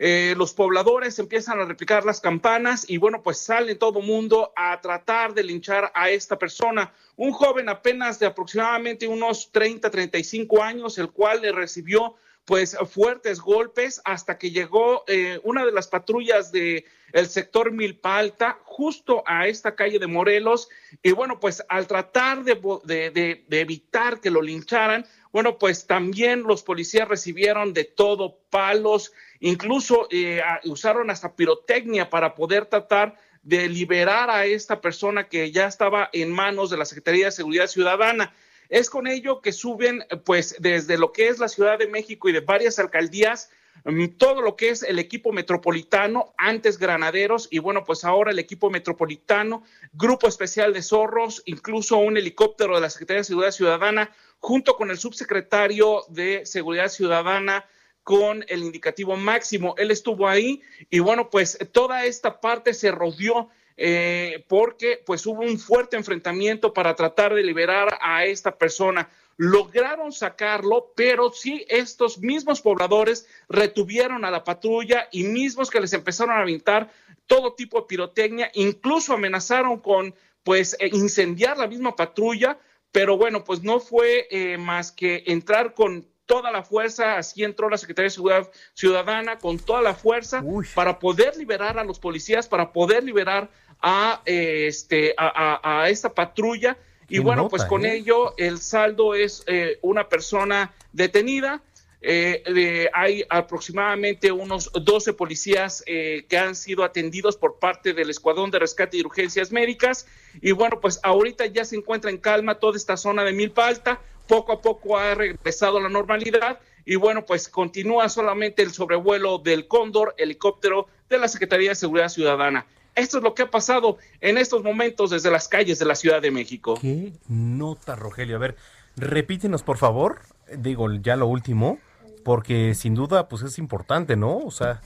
Eh, 0.00 0.34
los 0.36 0.54
pobladores 0.54 1.20
empiezan 1.20 1.60
a 1.60 1.66
replicar 1.66 2.04
las 2.04 2.20
campanas 2.20 2.84
y 2.90 2.96
bueno, 2.96 3.22
pues 3.22 3.38
sale 3.38 3.76
todo 3.76 4.00
mundo 4.00 4.52
a 4.56 4.80
tratar 4.80 5.34
de 5.34 5.44
linchar 5.44 5.92
a 5.94 6.10
esta 6.10 6.36
persona, 6.36 6.92
un 7.14 7.30
joven 7.30 7.68
apenas 7.68 8.18
de 8.18 8.26
aproximadamente 8.26 9.06
unos 9.06 9.52
30, 9.52 9.88
35 9.88 10.64
años, 10.64 10.98
el 10.98 11.12
cual 11.12 11.42
le 11.42 11.52
recibió 11.52 12.16
pues 12.44 12.76
fuertes 12.90 13.40
golpes 13.40 14.00
hasta 14.04 14.38
que 14.38 14.50
llegó 14.50 15.04
eh, 15.06 15.40
una 15.44 15.64
de 15.64 15.72
las 15.72 15.88
patrullas 15.88 16.52
de 16.52 16.84
el 17.12 17.28
sector 17.28 17.72
Milpalta 17.72 18.58
justo 18.64 19.22
a 19.26 19.46
esta 19.46 19.76
calle 19.76 19.98
de 19.98 20.06
Morelos 20.06 20.68
y 21.02 21.12
bueno 21.12 21.40
pues 21.40 21.64
al 21.68 21.86
tratar 21.86 22.44
de, 22.44 22.54
de, 22.84 23.44
de 23.46 23.60
evitar 23.60 24.20
que 24.20 24.30
lo 24.30 24.42
lincharan 24.42 25.06
bueno 25.32 25.58
pues 25.58 25.86
también 25.86 26.42
los 26.42 26.62
policías 26.62 27.08
recibieron 27.08 27.72
de 27.72 27.84
todo 27.84 28.38
palos 28.50 29.12
incluso 29.40 30.08
eh, 30.10 30.42
usaron 30.64 31.10
hasta 31.10 31.36
pirotecnia 31.36 32.10
para 32.10 32.34
poder 32.34 32.66
tratar 32.66 33.16
de 33.44 33.68
liberar 33.68 34.30
a 34.30 34.46
esta 34.46 34.80
persona 34.80 35.28
que 35.28 35.52
ya 35.52 35.66
estaba 35.66 36.08
en 36.12 36.32
manos 36.32 36.70
de 36.70 36.78
la 36.78 36.86
Secretaría 36.86 37.26
de 37.26 37.32
Seguridad 37.32 37.66
Ciudadana. 37.66 38.34
Es 38.68 38.90
con 38.90 39.06
ello 39.06 39.40
que 39.40 39.52
suben, 39.52 40.04
pues, 40.24 40.56
desde 40.58 40.98
lo 40.98 41.12
que 41.12 41.28
es 41.28 41.38
la 41.38 41.48
Ciudad 41.48 41.78
de 41.78 41.88
México 41.88 42.28
y 42.28 42.32
de 42.32 42.40
varias 42.40 42.78
alcaldías, 42.78 43.50
mm, 43.84 44.16
todo 44.16 44.40
lo 44.40 44.56
que 44.56 44.70
es 44.70 44.82
el 44.82 44.98
equipo 44.98 45.32
metropolitano, 45.32 46.34
antes 46.38 46.78
granaderos 46.78 47.48
y 47.50 47.58
bueno, 47.58 47.84
pues 47.84 48.04
ahora 48.04 48.30
el 48.30 48.38
equipo 48.38 48.70
metropolitano, 48.70 49.64
grupo 49.92 50.28
especial 50.28 50.72
de 50.72 50.82
zorros, 50.82 51.42
incluso 51.46 51.98
un 51.98 52.16
helicóptero 52.16 52.74
de 52.74 52.80
la 52.80 52.90
Secretaría 52.90 53.20
de 53.20 53.24
Seguridad 53.24 53.52
Ciudadana, 53.52 54.10
junto 54.38 54.76
con 54.76 54.90
el 54.90 54.98
subsecretario 54.98 56.04
de 56.08 56.46
Seguridad 56.46 56.88
Ciudadana, 56.88 57.66
con 58.04 58.44
el 58.48 58.62
indicativo 58.62 59.16
máximo. 59.16 59.74
Él 59.78 59.90
estuvo 59.90 60.28
ahí 60.28 60.62
y 60.90 61.00
bueno, 61.00 61.30
pues 61.30 61.58
toda 61.72 62.04
esta 62.04 62.40
parte 62.40 62.74
se 62.74 62.90
rodeó 62.90 63.48
eh, 63.76 64.44
porque 64.48 65.02
pues 65.04 65.26
hubo 65.26 65.42
un 65.42 65.58
fuerte 65.58 65.96
enfrentamiento 65.96 66.72
para 66.72 66.94
tratar 66.94 67.34
de 67.34 67.42
liberar 67.42 67.98
a 68.00 68.24
esta 68.24 68.56
persona. 68.56 69.08
Lograron 69.36 70.12
sacarlo, 70.12 70.92
pero 70.94 71.32
sí 71.32 71.64
estos 71.68 72.18
mismos 72.18 72.60
pobladores 72.60 73.26
retuvieron 73.48 74.24
a 74.24 74.30
la 74.30 74.44
patrulla 74.44 75.08
y 75.10 75.24
mismos 75.24 75.70
que 75.70 75.80
les 75.80 75.92
empezaron 75.92 76.36
a 76.36 76.42
aventar 76.42 76.90
todo 77.26 77.54
tipo 77.54 77.80
de 77.80 77.86
pirotecnia, 77.86 78.50
incluso 78.54 79.14
amenazaron 79.14 79.80
con 79.80 80.14
pues 80.44 80.76
eh, 80.78 80.90
incendiar 80.92 81.56
la 81.56 81.66
misma 81.66 81.96
patrulla, 81.96 82.58
pero 82.92 83.16
bueno, 83.16 83.42
pues 83.42 83.62
no 83.62 83.80
fue 83.80 84.28
eh, 84.30 84.56
más 84.58 84.92
que 84.92 85.24
entrar 85.26 85.74
con 85.74 86.06
toda 86.26 86.50
la 86.50 86.62
fuerza, 86.62 87.16
así 87.16 87.44
entró 87.44 87.68
la 87.68 87.76
Secretaría 87.76 88.06
de 88.06 88.10
Seguridad 88.10 88.50
Ciudadana 88.74 89.38
con 89.38 89.58
toda 89.58 89.82
la 89.82 89.94
fuerza 89.94 90.42
para 90.74 90.98
poder 90.98 91.36
liberar 91.36 91.78
a 91.78 91.84
los 91.84 91.98
policías, 91.98 92.48
para 92.48 92.72
poder 92.72 93.04
liberar 93.04 93.50
a, 93.80 94.22
este, 94.24 95.14
a, 95.16 95.86
esta 95.88 96.12
patrulla. 96.12 96.76
Y 97.08 97.18
bueno, 97.18 97.48
pues 97.48 97.64
con 97.64 97.84
¿eh? 97.84 97.96
ello 97.96 98.34
el 98.38 98.58
saldo 98.58 99.14
es 99.14 99.44
eh, 99.46 99.78
una 99.82 100.08
persona 100.08 100.72
detenida. 100.92 101.62
Eh, 102.06 102.90
hay 102.92 103.24
aproximadamente 103.30 104.30
unos 104.30 104.70
12 104.72 105.14
policías 105.14 105.82
que 105.86 106.38
han 106.38 106.54
sido 106.54 106.84
atendidos 106.84 107.36
por 107.36 107.58
parte 107.58 107.94
del 107.94 108.10
Escuadrón 108.10 108.50
de 108.50 108.58
Rescate 108.58 108.98
y 108.98 109.02
Urgencias 109.02 109.52
Médicas. 109.52 110.06
Y 110.40 110.52
bueno, 110.52 110.80
pues 110.80 111.00
ahorita 111.02 111.46
ya 111.46 111.64
se 111.64 111.76
encuentra 111.76 112.10
en 112.10 112.18
calma 112.18 112.56
toda 112.56 112.76
esta 112.76 112.96
zona 112.96 113.24
de 113.24 113.32
Milpa 113.32 113.66
Alta 113.66 114.00
poco 114.26 114.52
a 114.52 114.60
poco 114.60 114.98
ha 114.98 115.14
regresado 115.14 115.78
a 115.78 115.82
la 115.82 115.88
normalidad 115.88 116.58
y 116.84 116.96
bueno, 116.96 117.24
pues 117.24 117.48
continúa 117.48 118.08
solamente 118.08 118.62
el 118.62 118.72
sobrevuelo 118.72 119.38
del 119.38 119.66
Cóndor, 119.66 120.14
helicóptero 120.18 120.86
de 121.08 121.18
la 121.18 121.28
Secretaría 121.28 121.70
de 121.70 121.76
Seguridad 121.76 122.08
Ciudadana. 122.08 122.66
Esto 122.94 123.18
es 123.18 123.24
lo 123.24 123.34
que 123.34 123.42
ha 123.42 123.50
pasado 123.50 123.98
en 124.20 124.38
estos 124.38 124.62
momentos 124.62 125.10
desde 125.10 125.30
las 125.30 125.48
calles 125.48 125.78
de 125.78 125.84
la 125.84 125.94
Ciudad 125.94 126.22
de 126.22 126.30
México. 126.30 126.78
¿Qué 126.80 127.12
nota, 127.28 127.96
Rogelio? 127.96 128.36
A 128.36 128.38
ver, 128.38 128.56
repítenos, 128.96 129.62
por 129.62 129.78
favor, 129.78 130.22
digo, 130.56 130.92
ya 130.94 131.16
lo 131.16 131.26
último, 131.26 131.78
porque 132.24 132.74
sin 132.74 132.94
duda, 132.94 133.28
pues 133.28 133.42
es 133.42 133.58
importante, 133.58 134.16
¿no? 134.16 134.38
O 134.38 134.50
sea, 134.50 134.80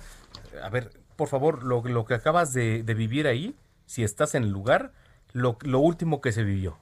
a 0.63 0.69
ver, 0.71 0.91
por 1.17 1.29
favor, 1.29 1.65
lo, 1.65 1.83
lo 1.83 2.05
que 2.05 2.15
acabas 2.15 2.53
de, 2.53 2.83
vivir 2.83 3.27
ahí, 3.27 3.55
si 3.87 4.05
estás 4.05 4.35
en 4.35 4.45
el 4.45 4.51
lugar, 4.51 4.93
lo, 5.33 5.59
lo 5.63 5.81
último 5.81 6.21
que 6.21 6.33
se 6.33 6.45
vivió. 6.45 6.79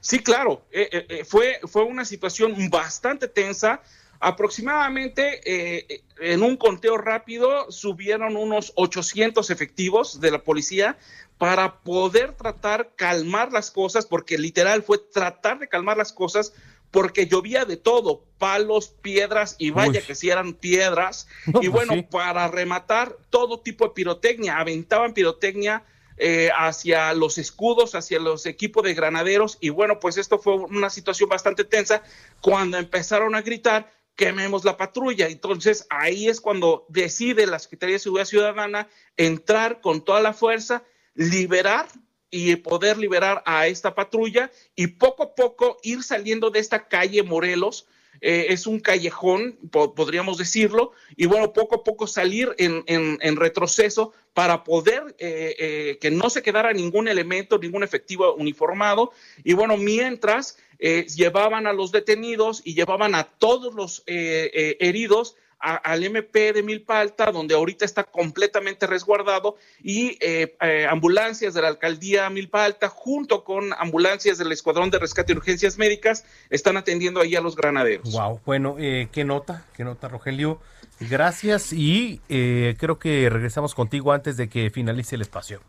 Sí, 0.00 0.20
claro, 0.20 0.64
eh, 0.70 0.88
eh, 0.92 1.06
eh, 1.08 1.24
fue, 1.24 1.60
fue 1.64 1.84
una 1.84 2.04
situación 2.04 2.54
bastante 2.70 3.28
tensa. 3.28 3.82
Aproximadamente 4.26 6.02
en 6.18 6.42
un 6.42 6.56
conteo 6.56 6.96
rápido 6.96 7.70
subieron 7.70 8.36
unos 8.36 8.72
800 8.76 9.50
efectivos 9.50 10.18
de 10.20 10.30
la 10.30 10.42
policía 10.42 10.96
para 11.36 11.80
poder 11.80 12.32
tratar 12.32 12.94
calmar 12.96 13.52
las 13.52 13.70
cosas, 13.70 14.06
porque 14.06 14.38
literal 14.38 14.82
fue 14.82 14.98
tratar 14.98 15.58
de 15.58 15.68
calmar 15.68 15.98
las 15.98 16.12
cosas 16.12 16.54
porque 16.90 17.26
llovía 17.26 17.64
de 17.64 17.76
todo, 17.76 18.24
palos, 18.38 18.88
piedras 18.88 19.56
y 19.58 19.70
vaya 19.70 20.00
que 20.00 20.14
si 20.14 20.30
eran 20.30 20.54
piedras. 20.54 21.26
y 21.46 21.52
pues 21.52 21.70
bueno, 21.70 22.08
para 22.08 22.46
rematar 22.48 23.18
todo 23.30 23.60
tipo 23.60 23.84
de 23.84 23.90
pirotecnia, 23.90 24.58
aventaban 24.58 25.12
pirotecnia 25.12 25.84
eh, 26.16 26.50
hacia 26.56 27.12
los 27.12 27.36
escudos, 27.36 27.96
hacia 27.96 28.20
los 28.20 28.46
equipos 28.46 28.84
de 28.84 28.94
granaderos 28.94 29.58
y 29.60 29.70
bueno, 29.70 29.98
pues 29.98 30.16
esto 30.16 30.38
fue 30.38 30.54
una 30.54 30.88
situación 30.88 31.28
bastante 31.28 31.64
tensa 31.64 32.04
cuando 32.40 32.78
empezaron 32.78 33.34
a 33.34 33.42
gritar 33.42 33.90
quememos 34.16 34.64
la 34.64 34.76
patrulla. 34.76 35.28
Entonces 35.28 35.86
ahí 35.90 36.28
es 36.28 36.40
cuando 36.40 36.86
decide 36.88 37.46
la 37.46 37.58
Secretaría 37.58 37.94
de 37.94 38.00
Seguridad 38.00 38.26
Ciudadana 38.26 38.88
entrar 39.16 39.80
con 39.80 40.04
toda 40.04 40.20
la 40.20 40.32
fuerza, 40.32 40.84
liberar 41.14 41.88
y 42.30 42.56
poder 42.56 42.98
liberar 42.98 43.42
a 43.46 43.66
esta 43.68 43.94
patrulla 43.94 44.50
y 44.74 44.88
poco 44.88 45.22
a 45.22 45.34
poco 45.34 45.78
ir 45.82 46.02
saliendo 46.02 46.50
de 46.50 46.58
esta 46.58 46.88
calle 46.88 47.22
Morelos 47.22 47.86
eh, 48.20 48.46
es 48.50 48.66
un 48.66 48.80
callejón, 48.80 49.58
podríamos 49.70 50.38
decirlo, 50.38 50.92
y 51.16 51.26
bueno, 51.26 51.52
poco 51.52 51.76
a 51.76 51.84
poco 51.84 52.06
salir 52.06 52.54
en, 52.58 53.36
retroceso 53.36 54.12
para 54.32 54.64
poder 54.64 55.14
eh, 55.18 55.54
eh, 55.58 55.98
que 56.00 56.10
no 56.10 56.30
se 56.30 56.42
quedara 56.42 56.72
ningún 56.72 57.08
elemento, 57.08 57.58
ningún 57.58 57.82
efectivo 57.82 58.34
uniformado, 58.34 59.12
y 59.42 59.52
bueno, 59.54 59.76
mientras 59.76 60.58
llevaban 60.78 61.66
a 61.66 61.72
los 61.72 61.92
detenidos 61.92 62.62
y 62.64 62.74
llevaban 62.74 63.14
a 63.14 63.24
todos 63.24 63.74
los 63.74 64.02
heridos 64.06 65.36
al 65.64 66.04
MP 66.04 66.52
de 66.52 66.62
Milpalta, 66.62 67.32
donde 67.32 67.54
ahorita 67.54 67.84
está 67.84 68.04
completamente 68.04 68.86
resguardado, 68.86 69.56
y 69.82 70.18
eh, 70.20 70.56
eh, 70.60 70.86
ambulancias 70.88 71.54
de 71.54 71.62
la 71.62 71.68
alcaldía 71.68 72.28
Milpalta, 72.28 72.88
junto 72.88 73.44
con 73.44 73.72
ambulancias 73.78 74.36
del 74.36 74.52
Escuadrón 74.52 74.90
de 74.90 74.98
Rescate 74.98 75.32
y 75.32 75.36
Urgencias 75.36 75.78
Médicas, 75.78 76.26
están 76.50 76.76
atendiendo 76.76 77.20
ahí 77.20 77.34
a 77.34 77.40
los 77.40 77.56
granaderos. 77.56 78.12
Wow, 78.12 78.40
bueno, 78.44 78.76
eh, 78.78 79.08
qué 79.10 79.24
nota, 79.24 79.64
qué 79.74 79.84
nota, 79.84 80.08
Rogelio. 80.08 80.60
Gracias 81.00 81.72
y 81.72 82.20
creo 82.28 82.98
que 82.98 83.28
regresamos 83.28 83.74
contigo 83.74 84.12
antes 84.12 84.36
de 84.36 84.48
que 84.48 84.70
finalice 84.70 85.16
el 85.16 85.22
espacio. 85.22 85.60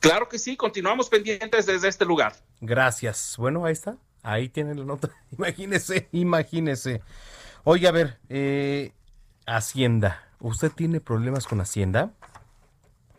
Claro 0.00 0.28
que 0.28 0.38
sí, 0.38 0.56
continuamos 0.56 1.08
pendientes 1.08 1.66
desde 1.66 1.88
este 1.88 2.04
lugar. 2.04 2.34
Gracias. 2.60 3.36
Bueno, 3.38 3.64
ahí 3.64 3.72
está. 3.72 3.96
Ahí 4.22 4.48
tienen 4.48 4.78
la 4.78 4.84
nota. 4.84 5.10
Imagínese, 5.36 6.08
imagínese. 6.12 7.02
Oye, 7.64 7.88
a 7.88 7.92
ver, 7.92 8.18
eh, 8.28 8.92
Hacienda. 9.46 10.22
¿Usted 10.40 10.70
tiene 10.70 11.00
problemas 11.00 11.46
con 11.46 11.60
Hacienda? 11.60 12.12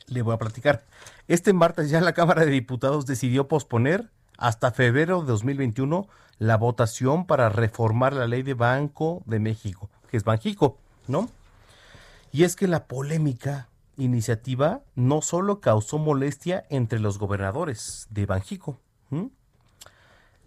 Le 0.08 0.22
voy 0.22 0.34
a 0.34 0.38
platicar. 0.38 0.84
Este 1.28 1.54
martes 1.54 1.90
ya 1.90 2.02
la 2.02 2.14
Cámara 2.14 2.46
de 2.46 2.52
Diputados 2.52 3.06
decidió 3.06 3.48
posponer 3.48 4.10
hasta 4.38 4.72
febrero 4.72 5.22
de 5.22 5.28
2021 5.28 6.08
la 6.40 6.58
votación 6.58 7.26
para 7.28 7.50
reformar 7.50 8.14
la 8.14 8.28
ley 8.28 8.42
de 8.42 8.56
Banco 8.56 9.22
de 9.26 9.40
México, 9.40 9.90
que 10.10 10.18
es 10.18 10.24
Banjico, 10.24 10.80
¿no? 11.08 11.30
Y 12.32 12.44
es 12.44 12.56
que 12.56 12.68
la 12.68 12.86
polémica 12.88 13.70
iniciativa 13.98 14.82
no 14.96 15.22
solo 15.22 15.60
causó 15.60 16.00
molestia 16.00 16.66
entre 16.70 17.00
los 17.00 17.20
gobernadores 17.20 18.08
de 18.10 18.26
Banjico, 18.26 18.80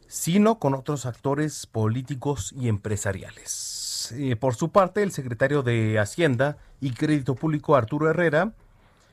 sino 0.09 0.59
con 0.59 0.75
otros 0.75 1.07
actores 1.07 1.67
políticos 1.67 2.55
y 2.57 2.69
empresariales. 2.69 4.15
Eh, 4.17 4.37
por 4.37 4.55
su 4.55 4.71
parte, 4.71 5.03
el 5.03 5.13
secretario 5.13 5.63
de 5.63 5.99
Hacienda 5.99 6.59
y 6.81 6.93
Crédito 6.93 7.35
Público, 7.35 7.77
Arturo 7.77 8.11
Herrera, 8.11 8.53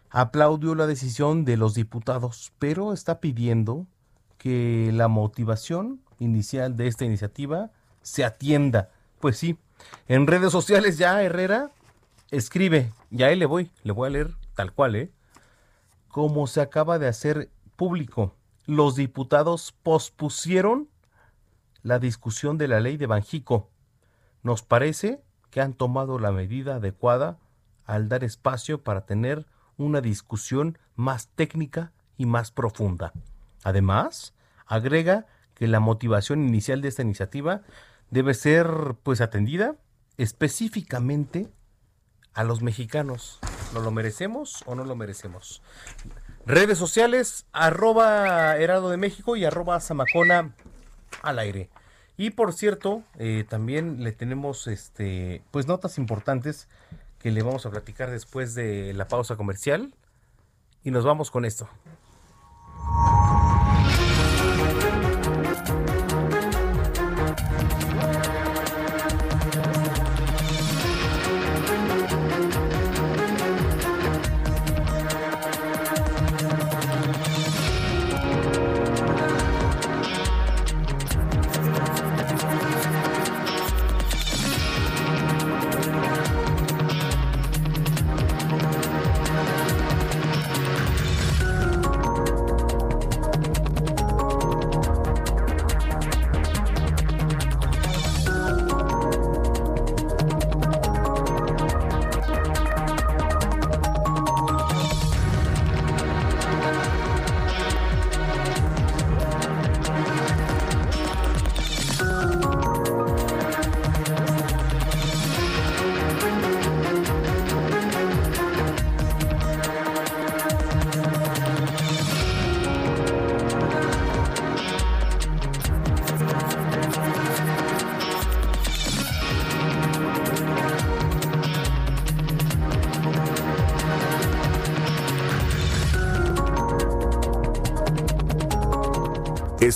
aplaudió 0.09 0.75
la 0.75 0.87
decisión 0.87 1.45
de 1.45 1.57
los 1.57 1.73
diputados, 1.73 2.51
pero 2.59 2.93
está 2.93 3.19
pidiendo 3.21 3.87
que 4.37 4.91
la 4.93 5.07
motivación 5.07 6.01
inicial 6.19 6.75
de 6.75 6.87
esta 6.87 7.05
iniciativa 7.05 7.71
se 8.01 8.25
atienda. 8.25 8.89
Pues 9.19 9.37
sí, 9.37 9.57
en 10.07 10.27
redes 10.27 10.51
sociales 10.51 10.97
ya 10.97 11.21
Herrera 11.23 11.71
escribe, 12.31 12.91
ya 13.09 13.27
ahí 13.27 13.35
le 13.35 13.45
voy, 13.45 13.71
le 13.83 13.93
voy 13.93 14.07
a 14.07 14.11
leer 14.11 14.31
tal 14.55 14.73
cual, 14.73 14.95
¿eh? 14.95 15.11
Como 16.07 16.47
se 16.47 16.59
acaba 16.59 16.99
de 16.99 17.07
hacer 17.07 17.49
público, 17.75 18.35
los 18.71 18.95
diputados 18.95 19.73
pospusieron 19.83 20.87
la 21.83 21.99
discusión 21.99 22.57
de 22.57 22.69
la 22.69 22.79
ley 22.79 22.95
de 22.95 23.05
Banjico 23.05 23.69
nos 24.43 24.63
parece 24.63 25.21
que 25.49 25.59
han 25.59 25.73
tomado 25.73 26.19
la 26.19 26.31
medida 26.31 26.75
adecuada 26.75 27.37
al 27.83 28.07
dar 28.07 28.23
espacio 28.23 28.81
para 28.81 29.05
tener 29.05 29.45
una 29.75 29.99
discusión 29.99 30.77
más 30.95 31.27
técnica 31.35 31.91
y 32.15 32.25
más 32.25 32.51
profunda. 32.51 33.11
Además, 33.65 34.33
agrega 34.65 35.25
que 35.53 35.67
la 35.67 35.81
motivación 35.81 36.47
inicial 36.47 36.79
de 36.79 36.87
esta 36.87 37.01
iniciativa 37.01 37.63
debe 38.09 38.33
ser 38.33 38.95
pues 39.03 39.19
atendida 39.19 39.75
específicamente 40.15 41.51
a 42.33 42.45
los 42.45 42.61
mexicanos. 42.61 43.39
¿No 43.73 43.81
lo 43.81 43.91
merecemos 43.91 44.63
o 44.65 44.75
no 44.75 44.85
lo 44.85 44.95
merecemos? 44.95 45.61
Redes 46.45 46.77
sociales, 46.77 47.45
arroba 47.51 48.57
Herado 48.57 48.89
de 48.89 48.97
México 48.97 49.35
y 49.35 49.45
arroba 49.45 49.79
Zamacona 49.79 50.53
al 51.21 51.39
aire. 51.39 51.69
Y 52.17 52.31
por 52.31 52.53
cierto, 52.53 53.03
eh, 53.17 53.45
también 53.47 54.03
le 54.03 54.11
tenemos 54.11 54.67
este, 54.67 55.43
pues 55.51 55.67
notas 55.67 55.97
importantes 55.97 56.67
que 57.19 57.31
le 57.31 57.43
vamos 57.43 57.65
a 57.65 57.69
platicar 57.69 58.09
después 58.09 58.55
de 58.55 58.93
la 58.93 59.07
pausa 59.07 59.35
comercial. 59.35 59.93
Y 60.83 60.91
nos 60.91 61.05
vamos 61.05 61.29
con 61.29 61.45
esto. 61.45 61.69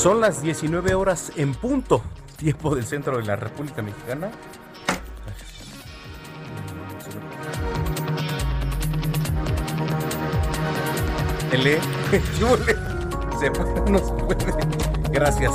Son 0.00 0.18
las 0.18 0.40
19 0.40 0.94
horas 0.94 1.30
en 1.36 1.52
punto, 1.52 2.02
tiempo 2.38 2.74
del 2.74 2.86
centro 2.86 3.18
de 3.18 3.24
la 3.24 3.36
República 3.36 3.82
Mexicana. 3.82 4.30
Se. 13.38 13.50
Gracias. 15.12 15.52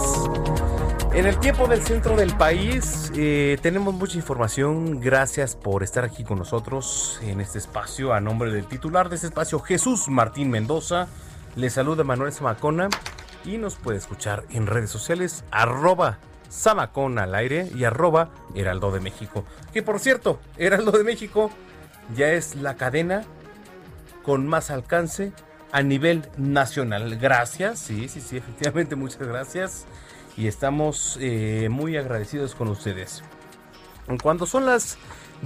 En 1.11 1.25
el 1.25 1.39
tiempo 1.39 1.65
del 1.65 1.81
centro 1.81 2.15
del 2.15 2.37
país 2.37 3.11
eh, 3.15 3.57
tenemos 3.63 3.95
mucha 3.95 4.15
información. 4.17 4.99
Gracias 4.99 5.55
por 5.55 5.81
estar 5.81 6.03
aquí 6.03 6.23
con 6.23 6.37
nosotros 6.37 7.19
en 7.23 7.41
este 7.41 7.57
espacio. 7.57 8.13
A 8.13 8.21
nombre 8.21 8.51
del 8.51 8.67
titular 8.67 9.09
de 9.09 9.15
este 9.15 9.25
espacio, 9.25 9.59
Jesús 9.59 10.07
Martín 10.07 10.51
Mendoza. 10.51 11.07
Le 11.55 11.71
saluda 11.71 12.03
Manuel 12.03 12.31
Zamacona 12.31 12.89
y 13.45 13.57
nos 13.57 13.75
puede 13.75 13.97
escuchar 13.97 14.43
en 14.49 14.67
redes 14.67 14.89
sociales 14.89 15.43
arroba 15.51 16.19
Zamacona 16.51 17.23
al 17.23 17.35
aire 17.35 17.69
y 17.75 17.83
arroba 17.83 18.29
Heraldo 18.53 18.91
de 18.91 18.99
México. 18.99 19.45
Que 19.73 19.83
por 19.83 19.99
cierto, 19.99 20.39
Heraldo 20.57 20.91
de 20.91 21.03
México 21.03 21.51
ya 22.15 22.31
es 22.31 22.55
la 22.55 22.75
cadena 22.75 23.23
con 24.23 24.47
más 24.47 24.71
alcance 24.71 25.33
a 25.71 25.81
nivel 25.81 26.27
nacional. 26.37 27.17
Gracias, 27.17 27.79
sí, 27.79 28.07
sí, 28.07 28.21
sí, 28.21 28.37
efectivamente, 28.37 28.95
muchas 28.95 29.27
gracias. 29.27 29.85
Y 30.37 30.47
estamos 30.47 31.17
eh, 31.21 31.69
muy 31.69 31.97
agradecidos 31.97 32.55
con 32.55 32.67
ustedes. 32.67 33.23
Cuando 34.21 34.45
son 34.45 34.65
las 34.65 34.97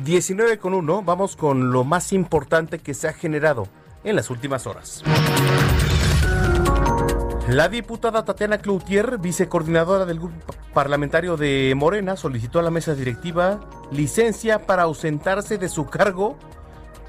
19 0.03 0.57
con 0.57 0.73
1, 0.73 1.03
vamos 1.03 1.35
con 1.35 1.71
lo 1.71 1.83
más 1.83 2.11
importante 2.13 2.79
que 2.79 2.93
se 2.93 3.07
ha 3.07 3.13
generado 3.13 3.67
en 4.03 4.15
las 4.15 4.29
últimas 4.29 4.67
horas. 4.67 5.03
La 7.49 7.67
diputada 7.67 8.23
Tatiana 8.23 8.59
Cloutier, 8.59 9.17
vicecoordinadora 9.17 10.05
del 10.05 10.19
grupo 10.19 10.53
parlamentario 10.71 11.35
de 11.35 11.73
Morena, 11.75 12.15
solicitó 12.15 12.59
a 12.59 12.61
la 12.61 12.69
mesa 12.69 12.93
directiva 12.93 13.59
licencia 13.91 14.67
para 14.67 14.83
ausentarse 14.83 15.57
de 15.57 15.67
su 15.67 15.87
cargo 15.87 16.37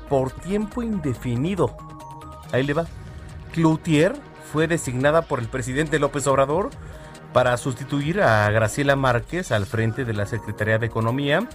por 0.09 0.31
tiempo 0.31 0.83
indefinido. 0.83 1.77
Ahí 2.53 2.63
le 2.63 2.73
va. 2.73 2.87
Cloutier 3.53 4.15
fue 4.51 4.67
designada 4.67 5.21
por 5.21 5.41
el 5.41 5.49
presidente 5.49 5.99
López 5.99 6.27
Obrador 6.27 6.71
para 7.35 7.55
sustituir 7.59 8.23
a 8.23 8.51
Graciela 8.51 8.97
Márquez 8.97 9.53
al 9.53 9.67
frente 9.67 10.07
de 10.07 10.15
la 10.15 10.25
Secretaría 10.25 10.79
de 10.79 10.87
Economía 10.87 11.47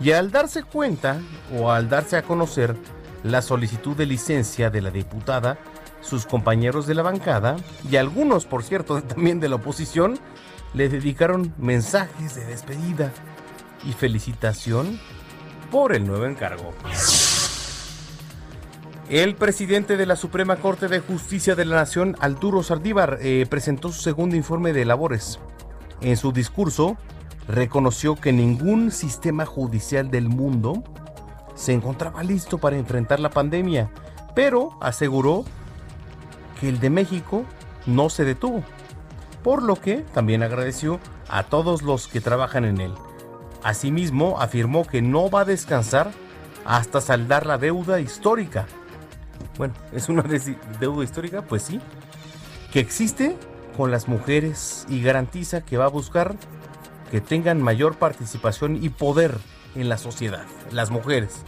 y 0.00 0.12
al 0.12 0.30
darse 0.30 0.62
cuenta 0.62 1.20
o 1.54 1.70
al 1.70 1.90
darse 1.90 2.16
a 2.16 2.22
conocer 2.22 2.76
la 3.24 3.42
solicitud 3.42 3.94
de 3.94 4.06
licencia 4.06 4.70
de 4.70 4.80
la 4.80 4.90
diputada, 4.90 5.58
sus 6.02 6.26
compañeros 6.26 6.86
de 6.86 6.94
la 6.94 7.02
bancada 7.02 7.56
y 7.90 7.96
algunos, 7.96 8.44
por 8.44 8.62
cierto, 8.62 9.02
también 9.02 9.40
de 9.40 9.48
la 9.48 9.56
oposición, 9.56 10.18
le 10.74 10.88
dedicaron 10.88 11.54
mensajes 11.58 12.34
de 12.34 12.44
despedida 12.44 13.10
y 13.84 13.92
felicitación 13.92 15.00
por 15.70 15.94
el 15.94 16.06
nuevo 16.06 16.26
encargo. 16.26 16.72
El 19.08 19.34
presidente 19.34 19.96
de 19.96 20.06
la 20.06 20.16
Suprema 20.16 20.56
Corte 20.56 20.88
de 20.88 21.00
Justicia 21.00 21.54
de 21.54 21.64
la 21.64 21.76
Nación, 21.76 22.16
Arturo 22.20 22.62
Saldívar, 22.62 23.18
eh, 23.20 23.46
presentó 23.48 23.90
su 23.90 24.00
segundo 24.00 24.36
informe 24.36 24.72
de 24.72 24.84
labores. 24.84 25.38
En 26.00 26.16
su 26.16 26.32
discurso, 26.32 26.96
reconoció 27.46 28.14
que 28.16 28.32
ningún 28.32 28.90
sistema 28.90 29.44
judicial 29.44 30.10
del 30.10 30.28
mundo 30.28 30.82
se 31.54 31.72
encontraba 31.72 32.22
listo 32.22 32.58
para 32.58 32.76
enfrentar 32.76 33.20
la 33.20 33.30
pandemia, 33.30 33.90
pero 34.34 34.78
aseguró 34.80 35.44
que 36.62 36.68
el 36.68 36.78
de 36.78 36.90
México 36.90 37.44
no 37.86 38.08
se 38.08 38.24
detuvo, 38.24 38.62
por 39.42 39.64
lo 39.64 39.74
que 39.74 39.96
también 40.14 40.44
agradeció 40.44 41.00
a 41.28 41.42
todos 41.42 41.82
los 41.82 42.06
que 42.06 42.20
trabajan 42.20 42.64
en 42.64 42.80
él. 42.80 42.94
Asimismo, 43.64 44.40
afirmó 44.40 44.86
que 44.86 45.02
no 45.02 45.28
va 45.28 45.40
a 45.40 45.44
descansar 45.44 46.12
hasta 46.64 47.00
saldar 47.00 47.46
la 47.46 47.58
deuda 47.58 47.98
histórica. 47.98 48.68
Bueno, 49.58 49.74
¿es 49.92 50.08
una 50.08 50.22
deuda 50.22 51.02
histórica? 51.02 51.42
Pues 51.42 51.64
sí. 51.64 51.80
Que 52.72 52.78
existe 52.78 53.34
con 53.76 53.90
las 53.90 54.06
mujeres 54.06 54.86
y 54.88 55.02
garantiza 55.02 55.62
que 55.62 55.78
va 55.78 55.86
a 55.86 55.88
buscar 55.88 56.36
que 57.10 57.20
tengan 57.20 57.60
mayor 57.60 57.96
participación 57.96 58.78
y 58.80 58.88
poder 58.88 59.36
en 59.74 59.88
la 59.88 59.98
sociedad, 59.98 60.44
las 60.70 60.92
mujeres. 60.92 61.40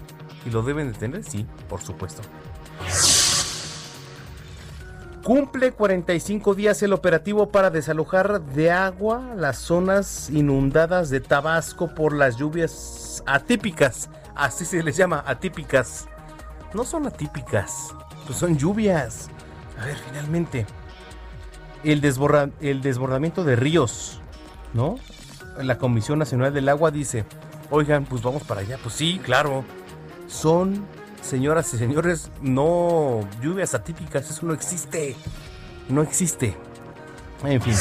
¿Y 0.45 0.51
lo 0.51 0.63
deben 0.63 0.93
de 0.93 0.99
tener? 0.99 1.23
Sí, 1.23 1.47
por 1.69 1.83
supuesto. 1.83 2.23
Cumple 5.25 5.73
45 5.73 6.55
días 6.55 6.83
el 6.83 6.93
operativo 6.93 7.49
para 7.49 7.71
desalojar 7.71 8.43
de 8.43 8.71
agua 8.71 9.33
las 9.35 9.57
zonas 9.57 10.29
inundadas 10.29 11.09
de 11.09 11.21
Tabasco 11.21 11.95
por 11.95 12.15
las 12.15 12.37
lluvias 12.37 13.23
atípicas. 13.25 14.11
Así 14.35 14.67
se 14.67 14.83
les 14.83 14.99
llama, 14.99 15.25
atípicas. 15.27 16.09
No 16.75 16.85
son 16.85 17.07
atípicas, 17.07 17.95
pues 18.27 18.39
son 18.39 18.59
lluvias. 18.59 19.31
A 19.81 19.87
ver, 19.87 19.97
finalmente. 19.97 20.67
El, 21.85 22.05
el 22.61 22.83
desbordamiento 22.83 23.45
de 23.45 23.57
ríos, 23.57 24.21
¿no? 24.75 24.97
La 25.57 25.79
Comisión 25.79 26.19
Nacional 26.19 26.53
del 26.53 26.69
Agua 26.69 26.91
dice, 26.91 27.25
oigan, 27.71 28.05
pues 28.05 28.21
vamos 28.21 28.43
para 28.43 28.61
allá. 28.61 28.79
Pues 28.83 28.95
sí, 28.95 29.19
claro. 29.25 29.65
Son 30.27 30.85
señoras 31.25 31.73
y 31.75 31.79
señores, 31.79 32.31
no 32.43 33.21
lluvias 33.43 33.75
atípicas, 33.75 34.31
eso 34.31 34.47
no 34.47 34.53
existe. 34.53 35.17
No 35.89 36.03
existe. 36.03 36.57
En 37.45 37.61
fin. 37.61 37.75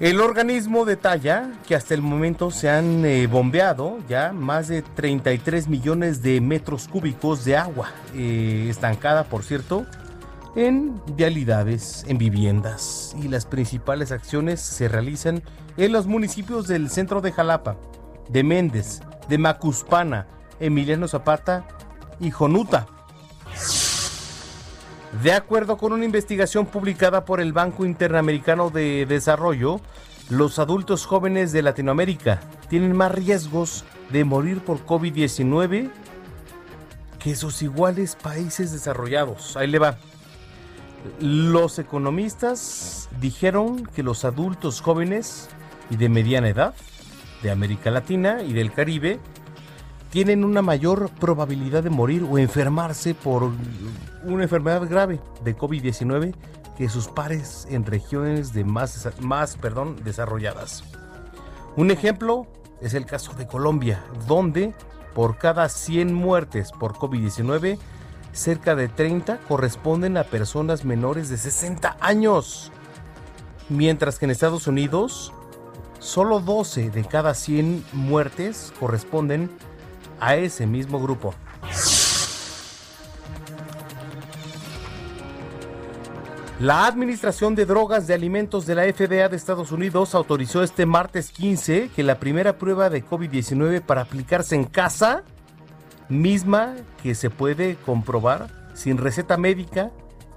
El 0.00 0.20
organismo 0.20 0.84
detalla 0.84 1.52
que 1.66 1.76
hasta 1.76 1.94
el 1.94 2.02
momento 2.02 2.50
se 2.50 2.68
han 2.68 3.04
eh, 3.04 3.28
bombeado 3.28 3.98
ya 4.08 4.32
más 4.32 4.66
de 4.66 4.82
33 4.82 5.68
millones 5.68 6.20
de 6.20 6.40
metros 6.40 6.88
cúbicos 6.88 7.44
de 7.44 7.56
agua, 7.56 7.90
eh, 8.14 8.66
estancada 8.68 9.24
por 9.24 9.44
cierto, 9.44 9.86
en 10.56 11.00
vialidades, 11.16 12.04
en 12.08 12.18
viviendas. 12.18 13.14
Y 13.22 13.28
las 13.28 13.46
principales 13.46 14.10
acciones 14.10 14.60
se 14.60 14.88
realizan 14.88 15.42
en 15.76 15.92
los 15.92 16.06
municipios 16.06 16.66
del 16.66 16.90
centro 16.90 17.20
de 17.20 17.30
Jalapa, 17.30 17.76
de 18.28 18.42
Méndez, 18.42 19.00
de 19.28 19.38
Macuspana, 19.38 20.26
Emiliano 20.60 21.08
Zapata 21.08 21.64
y 22.20 22.30
Jonuta. 22.30 22.86
De 25.22 25.32
acuerdo 25.32 25.76
con 25.76 25.92
una 25.92 26.04
investigación 26.04 26.66
publicada 26.66 27.24
por 27.24 27.40
el 27.40 27.52
Banco 27.52 27.86
Interamericano 27.86 28.70
de 28.70 29.06
Desarrollo, 29.06 29.80
los 30.28 30.58
adultos 30.58 31.06
jóvenes 31.06 31.52
de 31.52 31.62
Latinoamérica 31.62 32.40
tienen 32.68 32.96
más 32.96 33.12
riesgos 33.12 33.84
de 34.10 34.24
morir 34.24 34.60
por 34.60 34.84
COVID-19 34.84 35.90
que 37.18 37.36
sus 37.36 37.62
iguales 37.62 38.16
países 38.16 38.72
desarrollados. 38.72 39.56
Ahí 39.56 39.68
le 39.68 39.78
va. 39.78 39.96
Los 41.20 41.78
economistas 41.78 43.08
dijeron 43.20 43.86
que 43.86 44.02
los 44.02 44.24
adultos 44.24 44.80
jóvenes 44.80 45.48
y 45.90 45.96
de 45.96 46.08
mediana 46.08 46.48
edad 46.48 46.74
de 47.42 47.50
América 47.50 47.90
Latina 47.90 48.42
y 48.42 48.52
del 48.52 48.72
Caribe 48.72 49.20
tienen 50.14 50.44
una 50.44 50.62
mayor 50.62 51.10
probabilidad 51.18 51.82
de 51.82 51.90
morir 51.90 52.24
o 52.30 52.38
enfermarse 52.38 53.16
por 53.16 53.50
una 54.22 54.44
enfermedad 54.44 54.88
grave 54.88 55.20
de 55.42 55.56
COVID-19 55.56 56.32
que 56.78 56.88
sus 56.88 57.08
pares 57.08 57.66
en 57.68 57.84
regiones 57.84 58.52
de 58.52 58.62
más, 58.62 59.08
más 59.18 59.56
perdón, 59.56 59.96
desarrolladas. 60.04 60.84
Un 61.74 61.90
ejemplo 61.90 62.46
es 62.80 62.94
el 62.94 63.06
caso 63.06 63.32
de 63.32 63.48
Colombia, 63.48 64.04
donde 64.28 64.72
por 65.16 65.36
cada 65.36 65.68
100 65.68 66.14
muertes 66.14 66.70
por 66.70 66.92
COVID-19, 66.92 67.76
cerca 68.32 68.76
de 68.76 68.86
30 68.86 69.38
corresponden 69.48 70.16
a 70.16 70.22
personas 70.22 70.84
menores 70.84 71.28
de 71.28 71.38
60 71.38 71.96
años. 71.98 72.70
Mientras 73.68 74.20
que 74.20 74.26
en 74.26 74.30
Estados 74.30 74.68
Unidos, 74.68 75.32
solo 75.98 76.38
12 76.38 76.90
de 76.90 77.04
cada 77.04 77.34
100 77.34 77.84
muertes 77.94 78.72
corresponden 78.78 79.50
a 80.24 80.36
ese 80.36 80.66
mismo 80.66 81.00
grupo. 81.00 81.34
La 86.60 86.86
Administración 86.86 87.54
de 87.54 87.66
Drogas 87.66 88.06
de 88.06 88.14
Alimentos 88.14 88.64
de 88.64 88.74
la 88.74 88.84
FDA 88.84 89.28
de 89.28 89.36
Estados 89.36 89.70
Unidos 89.70 90.14
autorizó 90.14 90.62
este 90.62 90.86
martes 90.86 91.30
15 91.30 91.90
que 91.94 92.02
la 92.02 92.18
primera 92.18 92.56
prueba 92.56 92.88
de 92.88 93.04
COVID-19 93.04 93.82
para 93.82 94.02
aplicarse 94.02 94.54
en 94.54 94.64
casa, 94.64 95.24
misma 96.08 96.74
que 97.02 97.14
se 97.14 97.28
puede 97.28 97.76
comprobar 97.84 98.48
sin 98.72 98.96
receta 98.96 99.36
médica 99.36 99.90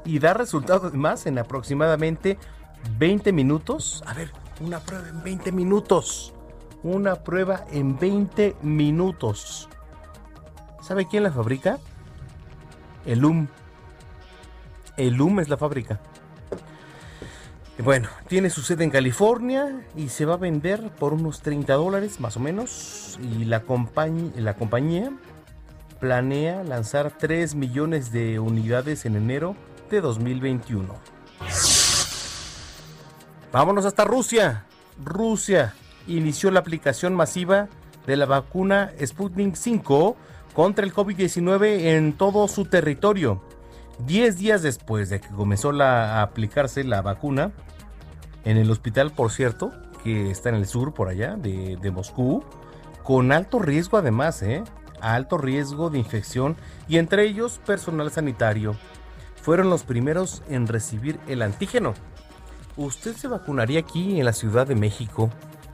y 0.03 0.19
da 0.19 0.33
resultados 0.33 0.93
más 0.95 1.27
en 1.27 1.37
aproximadamente 1.37 2.37
20 2.97 3.31
minutos. 3.31 4.03
A 4.05 4.13
ver, 4.13 4.31
una 4.59 4.79
prueba 4.79 5.07
en 5.07 5.23
20 5.23 5.51
minutos. 5.53 6.33
Una 6.83 7.15
prueba 7.15 7.65
en 7.71 7.97
20 7.97 8.57
minutos. 8.63 9.69
¿Sabe 10.87 11.05
quién 11.05 11.23
la 11.23 11.33
fabrica? 11.33 11.79
El 13.05 13.25
UM. 13.25 13.47
El 14.95 15.19
UM 15.19 15.41
es 15.41 15.49
la 15.49 15.57
fábrica. 15.57 15.99
Bueno, 17.83 18.07
tiene 18.29 18.49
su 18.49 18.61
sede 18.61 18.85
en 18.85 18.89
California 18.89 19.85
y 19.97 20.07
se 20.07 20.23
va 20.23 20.35
a 20.35 20.37
vender 20.37 20.89
por 20.91 21.11
unos 21.11 21.41
30 21.41 21.73
dólares 21.73 22.21
más 22.21 22.37
o 22.37 22.39
menos. 22.39 23.19
Y 23.21 23.43
la, 23.43 23.63
compañía 23.63 25.11
planea 25.99 26.63
lanzar 26.63 27.11
3 27.11 27.53
millones 27.55 28.13
de 28.13 28.39
unidades 28.39 29.05
en 29.05 29.17
enero 29.17 29.57
de 29.91 29.99
2021. 29.99 30.95
Vámonos 33.51 33.83
hasta 33.83 34.05
Rusia. 34.05 34.63
Rusia 35.03 35.73
inició 36.07 36.49
la 36.49 36.61
aplicación 36.61 37.13
masiva 37.13 37.67
de 38.05 38.15
la 38.15 38.25
vacuna 38.25 38.93
Sputnik 39.05 39.55
5 39.55 40.15
contra 40.57 40.83
el 40.83 40.91
COVID-19 40.91 41.81
en 41.81 42.13
todo 42.13 42.47
su 42.47 42.65
territorio. 42.65 43.43
Diez 44.07 44.39
días 44.39 44.63
después 44.63 45.07
de 45.07 45.21
que 45.21 45.27
comenzó 45.27 45.69
a 45.79 46.23
aplicarse 46.23 46.83
la 46.83 47.03
vacuna, 47.03 47.51
en 48.43 48.57
el 48.57 48.71
hospital, 48.71 49.11
por 49.11 49.31
cierto, 49.31 49.71
que 50.03 50.31
está 50.31 50.49
en 50.49 50.55
el 50.55 50.65
sur, 50.65 50.95
por 50.95 51.09
allá, 51.09 51.35
de, 51.35 51.91
Moscú, 51.91 52.43
con 53.03 53.31
alto 53.31 53.59
riesgo 53.59 53.99
además, 53.99 54.41
¿eh? 54.41 54.63
Alto 54.99 55.37
riesgo 55.37 55.91
de 55.91 55.99
infección 55.99 56.57
y 56.87 56.97
entre 56.97 57.27
ellos 57.27 57.61
personal 57.63 58.09
sanitario. 58.09 58.75
Fueron 59.43 59.69
los 59.69 59.83
primeros 59.83 60.41
en 60.49 60.65
recibir 60.65 61.19
el 61.27 61.43
antígeno. 61.43 61.93
¿Usted 62.77 63.15
se 63.15 63.27
vacunaría 63.27 63.81
aquí 63.81 64.17
en 64.19 64.25
la 64.25 64.33
Ciudad 64.33 64.65
de 64.65 64.73
México, 64.73 65.29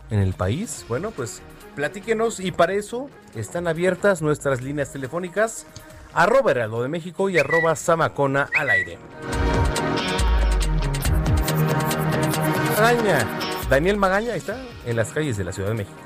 en 0.10 0.20
el 0.20 0.34
país? 0.34 0.86
Bueno, 0.90 1.12
pues 1.12 1.42
platíquenos 1.76 2.40
y 2.40 2.52
para 2.52 2.74
eso 2.74 3.10
están 3.36 3.68
abiertas 3.68 4.22
nuestras 4.22 4.62
líneas 4.62 4.92
telefónicas 4.92 5.66
arroba 6.14 6.52
Heraldo 6.52 6.84
de 6.84 6.90
México 6.90 7.30
y 7.30 7.38
arroba 7.38 7.76
Samacona 7.76 8.50
al 8.58 8.70
aire. 8.70 8.98
Magaña, 12.78 13.40
Daniel 13.70 13.98
Magaña 13.98 14.36
está 14.36 14.58
en 14.86 14.96
las 14.96 15.12
calles 15.12 15.38
de 15.38 15.44
la 15.44 15.52
Ciudad 15.52 15.70
de 15.70 15.76
México. 15.76 15.98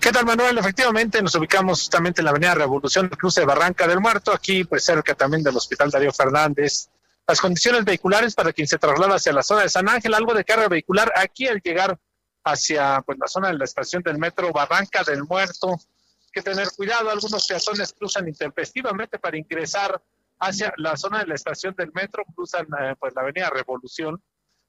¿Qué 0.00 0.10
tal, 0.10 0.26
Manuel? 0.26 0.58
Efectivamente, 0.58 1.22
nos 1.22 1.34
ubicamos 1.36 1.80
justamente 1.80 2.20
en 2.20 2.24
la 2.24 2.30
Avenida 2.32 2.54
Revolución, 2.54 3.08
cruce 3.08 3.40
de 3.40 3.46
Barranca 3.46 3.86
del 3.86 4.00
Muerto, 4.00 4.32
aquí 4.32 4.64
pues 4.64 4.84
cerca 4.84 5.14
también 5.14 5.42
del 5.42 5.56
Hospital 5.56 5.90
Darío 5.90 6.12
Fernández. 6.12 6.88
Las 7.26 7.40
condiciones 7.40 7.84
vehiculares 7.84 8.34
para 8.34 8.52
quien 8.52 8.66
se 8.66 8.78
traslada 8.78 9.14
hacia 9.14 9.32
la 9.32 9.42
zona 9.42 9.62
de 9.62 9.68
San 9.68 9.88
Ángel, 9.88 10.12
algo 10.14 10.34
de 10.34 10.44
carga 10.44 10.68
vehicular 10.68 11.12
aquí 11.14 11.46
al 11.46 11.60
llegar 11.62 11.98
hacia 12.44 13.00
pues, 13.02 13.18
la 13.18 13.26
zona 13.26 13.48
de 13.48 13.58
la 13.58 13.64
estación 13.64 14.02
del 14.02 14.18
metro 14.18 14.52
Barranca 14.52 15.02
del 15.04 15.24
Muerto. 15.24 15.70
Hay 15.70 16.30
que 16.32 16.42
tener 16.42 16.68
cuidado, 16.76 17.10
algunos 17.10 17.46
peatones 17.46 17.92
cruzan 17.92 18.28
intempestivamente 18.28 19.18
para 19.18 19.36
ingresar 19.36 20.02
hacia 20.40 20.72
la 20.76 20.96
zona 20.96 21.20
de 21.20 21.26
la 21.26 21.34
estación 21.34 21.74
del 21.76 21.92
metro, 21.92 22.24
cruzan 22.34 22.66
eh, 22.80 22.94
pues 22.98 23.14
la 23.14 23.22
avenida 23.22 23.50
Revolución 23.50 24.20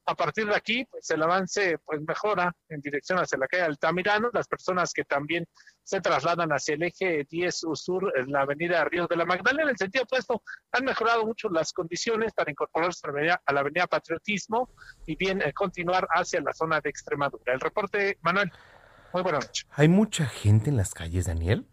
a 0.06 0.14
partir 0.14 0.46
de 0.46 0.54
aquí, 0.54 0.84
pues 0.90 1.08
el 1.10 1.22
avance 1.22 1.78
pues 1.84 2.00
mejora 2.06 2.52
en 2.68 2.80
dirección 2.80 3.18
hacia 3.18 3.38
la 3.38 3.46
calle 3.46 3.62
Altamirano. 3.64 4.30
Las 4.32 4.46
personas 4.46 4.92
que 4.92 5.04
también 5.04 5.46
se 5.82 6.00
trasladan 6.00 6.50
hacia 6.50 6.74
el 6.74 6.82
eje 6.82 7.26
10 7.28 7.64
sur, 7.74 8.12
en 8.16 8.30
la 8.32 8.42
avenida 8.42 8.84
Ríos 8.84 9.08
de 9.08 9.16
la 9.16 9.24
Magdalena, 9.24 9.64
en 9.64 9.68
el 9.70 9.76
sentido 9.76 10.04
opuesto, 10.04 10.42
han 10.72 10.84
mejorado 10.84 11.24
mucho 11.24 11.48
las 11.48 11.72
condiciones 11.72 12.32
para 12.32 12.50
incorporarse 12.50 13.06
a 13.44 13.52
la 13.52 13.60
avenida, 13.60 13.86
Patriotismo 13.86 14.70
y 15.06 15.16
bien 15.16 15.42
eh, 15.42 15.52
continuar 15.52 16.06
hacia 16.10 16.40
la 16.40 16.52
zona 16.52 16.80
de 16.80 16.90
Extremadura. 16.90 17.52
El 17.52 17.60
reporte, 17.60 18.18
Manuel. 18.22 18.50
Muy 19.12 19.22
buenas 19.22 19.46
noches. 19.46 19.66
¿Hay 19.70 19.88
mucha 19.88 20.26
gente 20.26 20.70
en 20.70 20.76
las 20.76 20.92
calles, 20.92 21.26
Daniel? 21.26 21.66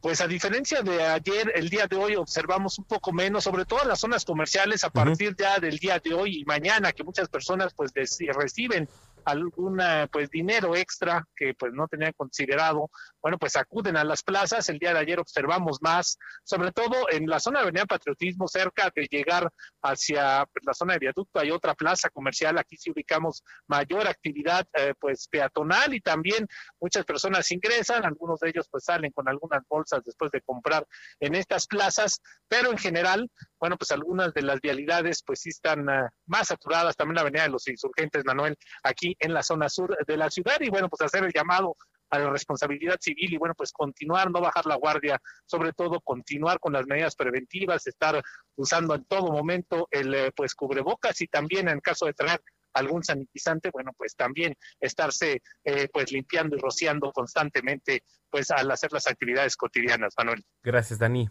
Pues 0.00 0.20
a 0.20 0.26
diferencia 0.26 0.82
de 0.82 1.02
ayer, 1.02 1.52
el 1.54 1.68
día 1.68 1.86
de 1.86 1.96
hoy 1.96 2.16
observamos 2.16 2.78
un 2.78 2.84
poco 2.84 3.12
menos, 3.12 3.44
sobre 3.44 3.64
todo 3.64 3.82
en 3.82 3.88
las 3.88 4.00
zonas 4.00 4.24
comerciales, 4.24 4.84
a 4.84 4.90
partir 4.90 5.36
ya 5.36 5.58
del 5.58 5.78
día 5.78 5.98
de 5.98 6.14
hoy 6.14 6.40
y 6.40 6.44
mañana, 6.44 6.92
que 6.92 7.04
muchas 7.04 7.28
personas 7.28 7.72
pues 7.74 7.92
reciben 7.94 8.88
algún 9.24 9.80
pues 10.10 10.30
dinero 10.30 10.74
extra 10.74 11.26
que 11.36 11.54
pues 11.54 11.72
no 11.72 11.86
tenían 11.88 12.12
considerado, 12.16 12.90
bueno, 13.22 13.38
pues 13.38 13.56
acuden 13.56 13.96
a 13.96 14.04
las 14.04 14.22
plazas. 14.22 14.68
El 14.68 14.78
día 14.78 14.92
de 14.92 14.98
ayer 14.98 15.20
observamos 15.20 15.80
más, 15.80 16.18
sobre 16.44 16.72
todo 16.72 17.08
en 17.10 17.26
la 17.28 17.40
zona 17.40 17.60
de 17.60 17.64
Avenida 17.64 17.86
Patriotismo, 17.86 18.48
cerca 18.48 18.90
de 18.94 19.06
llegar 19.10 19.48
hacia 19.82 20.44
pues, 20.52 20.64
la 20.66 20.74
zona 20.74 20.94
de 20.94 20.98
viaducto, 20.98 21.38
hay 21.38 21.50
otra 21.50 21.74
plaza 21.74 22.10
comercial, 22.10 22.58
aquí 22.58 22.76
sí 22.76 22.90
ubicamos 22.90 23.44
mayor 23.68 24.06
actividad 24.08 24.66
eh, 24.74 24.94
pues 24.98 25.28
peatonal 25.28 25.94
y 25.94 26.00
también 26.00 26.46
muchas 26.80 27.04
personas 27.04 27.50
ingresan, 27.52 28.04
algunos 28.04 28.40
de 28.40 28.50
ellos 28.50 28.68
pues 28.70 28.84
salen 28.84 29.12
con 29.12 29.28
algunas 29.28 29.62
bolsas 29.68 30.02
después 30.04 30.30
de 30.32 30.40
comprar 30.42 30.86
en 31.20 31.34
estas 31.34 31.66
plazas, 31.66 32.20
pero 32.48 32.70
en 32.70 32.78
general 32.78 33.30
bueno, 33.62 33.76
pues 33.76 33.92
algunas 33.92 34.34
de 34.34 34.42
las 34.42 34.60
vialidades 34.60 35.22
pues 35.24 35.38
sí 35.38 35.50
están 35.50 35.88
ah, 35.88 36.10
más 36.26 36.48
saturadas, 36.48 36.96
también 36.96 37.14
la 37.14 37.20
avenida 37.20 37.44
de 37.44 37.50
los 37.50 37.68
insurgentes, 37.68 38.24
Manuel, 38.24 38.56
aquí 38.82 39.16
en 39.20 39.32
la 39.32 39.44
zona 39.44 39.68
sur 39.68 39.96
de 40.04 40.16
la 40.16 40.30
ciudad. 40.30 40.56
Y 40.58 40.68
bueno, 40.68 40.88
pues 40.88 41.00
hacer 41.02 41.22
el 41.22 41.32
llamado 41.32 41.76
a 42.12 42.18
la 42.18 42.30
responsabilidad 42.30 42.98
civil 43.00 43.32
y 43.32 43.38
bueno, 43.38 43.54
pues 43.54 43.72
continuar, 43.72 44.30
no 44.30 44.40
bajar 44.40 44.66
la 44.66 44.76
guardia, 44.76 45.20
sobre 45.46 45.72
todo 45.72 46.00
continuar 46.00 46.60
con 46.60 46.74
las 46.74 46.86
medidas 46.86 47.16
preventivas, 47.16 47.86
estar 47.86 48.22
usando 48.54 48.94
en 48.94 49.04
todo 49.04 49.32
momento 49.32 49.88
el 49.90 50.14
eh, 50.14 50.30
pues 50.36 50.54
cubrebocas 50.54 51.20
y 51.22 51.26
también 51.26 51.68
en 51.68 51.80
caso 51.80 52.04
de 52.06 52.12
traer 52.12 52.40
algún 52.74 53.02
sanitizante, 53.02 53.70
bueno, 53.70 53.92
pues 53.96 54.14
también 54.14 54.54
estarse 54.78 55.42
eh, 55.64 55.88
pues 55.92 56.12
limpiando 56.12 56.56
y 56.56 56.58
rociando 56.58 57.12
constantemente 57.12 58.02
pues 58.30 58.50
al 58.50 58.70
hacer 58.70 58.92
las 58.92 59.06
actividades 59.06 59.56
cotidianas, 59.56 60.14
Manuel. 60.16 60.44
Gracias, 60.62 60.98
Dani. 60.98 61.28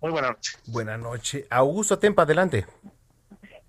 Muy 0.00 0.10
buena 0.10 0.28
noche. 0.28 0.58
Buena 0.66 0.96
noche. 0.96 1.46
Augusto 1.50 1.98
Tempa, 1.98 2.22
adelante. 2.22 2.66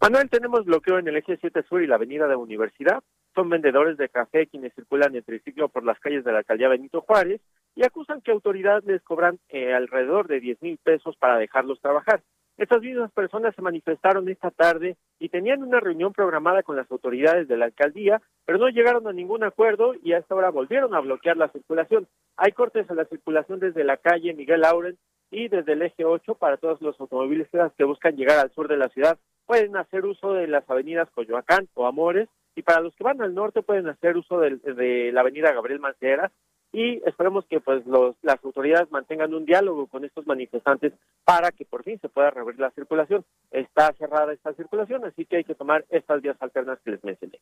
Manuel, 0.01 0.30
tenemos 0.30 0.65
bloqueo 0.65 0.99
en 0.99 1.07
el 1.07 1.17
eje 1.17 1.38
7 1.39 1.63
Sur 1.67 1.82
y 1.82 1.88
la 1.88 1.95
avenida 1.95 2.28
de 2.28 2.36
Universidad. 2.36 3.01
Son 3.36 3.49
vendedores 3.49 3.97
de 3.97 4.07
café 4.07 4.47
quienes 4.47 4.73
circulan 4.73 5.13
en 5.13 5.23
triciclo 5.23 5.67
por 5.67 5.83
las 5.83 5.99
calles 5.99 6.23
de 6.23 6.31
la 6.31 6.38
alcaldía 6.38 6.69
Benito 6.69 7.01
Juárez 7.01 7.41
y 7.75 7.83
acusan 7.83 8.21
que 8.21 8.31
autoridades 8.31 8.86
les 8.86 9.01
cobran 9.01 9.39
eh, 9.49 9.73
alrededor 9.73 10.29
de 10.29 10.39
10 10.39 10.61
mil 10.61 10.77
pesos 10.77 11.17
para 11.17 11.38
dejarlos 11.38 11.81
trabajar. 11.81 12.21
Estas 12.57 12.81
mismas 12.81 13.11
personas 13.11 13.53
se 13.53 13.61
manifestaron 13.61 14.29
esta 14.29 14.51
tarde 14.51 14.95
y 15.19 15.27
tenían 15.27 15.61
una 15.61 15.81
reunión 15.81 16.13
programada 16.13 16.63
con 16.63 16.77
las 16.77 16.89
autoridades 16.89 17.49
de 17.49 17.57
la 17.57 17.65
alcaldía, 17.65 18.21
pero 18.45 18.57
no 18.57 18.69
llegaron 18.69 19.05
a 19.05 19.11
ningún 19.11 19.43
acuerdo 19.43 19.93
y 20.01 20.13
a 20.13 20.19
esta 20.19 20.36
volvieron 20.49 20.95
a 20.95 21.01
bloquear 21.01 21.36
la 21.36 21.49
circulación. 21.49 22.07
Hay 22.38 22.53
cortes 22.53 22.89
a 22.89 22.95
la 22.95 23.03
circulación 23.03 23.59
desde 23.59 23.83
la 23.83 23.97
calle 23.97 24.33
Miguel 24.33 24.61
Lauren 24.61 24.97
y 25.29 25.49
desde 25.49 25.73
el 25.73 25.81
eje 25.81 26.05
8 26.05 26.36
para 26.36 26.55
todos 26.55 26.81
los 26.81 26.97
automovilistas 27.01 27.73
que 27.73 27.83
buscan 27.83 28.15
llegar 28.15 28.39
al 28.39 28.51
sur 28.51 28.69
de 28.69 28.77
la 28.77 28.88
ciudad. 28.88 29.17
Pueden 29.45 29.75
hacer 29.75 30.05
uso 30.05 30.33
de 30.33 30.47
las 30.47 30.69
avenidas 30.69 31.09
Coyoacán 31.11 31.67
o 31.73 31.86
Amores 31.86 32.29
y 32.56 32.62
para 32.62 32.82
los 32.82 32.95
que 32.95 33.03
van 33.03 33.22
al 33.22 33.34
norte 33.34 33.62
pueden 33.62 33.88
hacer 33.88 34.18
uso 34.18 34.39
de, 34.39 34.58
de 34.58 35.12
la 35.12 35.22
avenida 35.22 35.53
Gabriel 35.53 35.80
Mancera 35.80 36.32
y 36.76 37.01
esperemos 37.06 37.45
que 37.45 37.62
pues 37.62 37.86
los, 37.86 38.18
las 38.22 38.43
autoridades 38.43 38.91
mantengan 38.91 39.34
un 39.34 39.45
diálogo 39.45 39.88
con 39.88 40.03
estos 40.03 40.28
manifestantes 40.28 40.91
para 41.24 41.51
que 41.51 41.64
por 41.64 41.84
fin 41.84 41.97
se 42.01 42.10
pueda 42.10 42.32
reabrir 42.32 42.60
la 42.60 42.70
circulación. 42.72 43.24
Está 43.51 43.93
cerrada 43.93 44.34
esta 44.34 44.53
circulación, 44.53 45.06
así 45.06 45.26
que 45.26 45.38
hay 45.38 45.43
que 45.45 45.56
tomar 45.56 45.86
estas 45.89 46.22
vías 46.22 46.36
alternas 46.41 46.80
que 46.84 46.91
les 46.91 47.03
mencioné. 47.03 47.39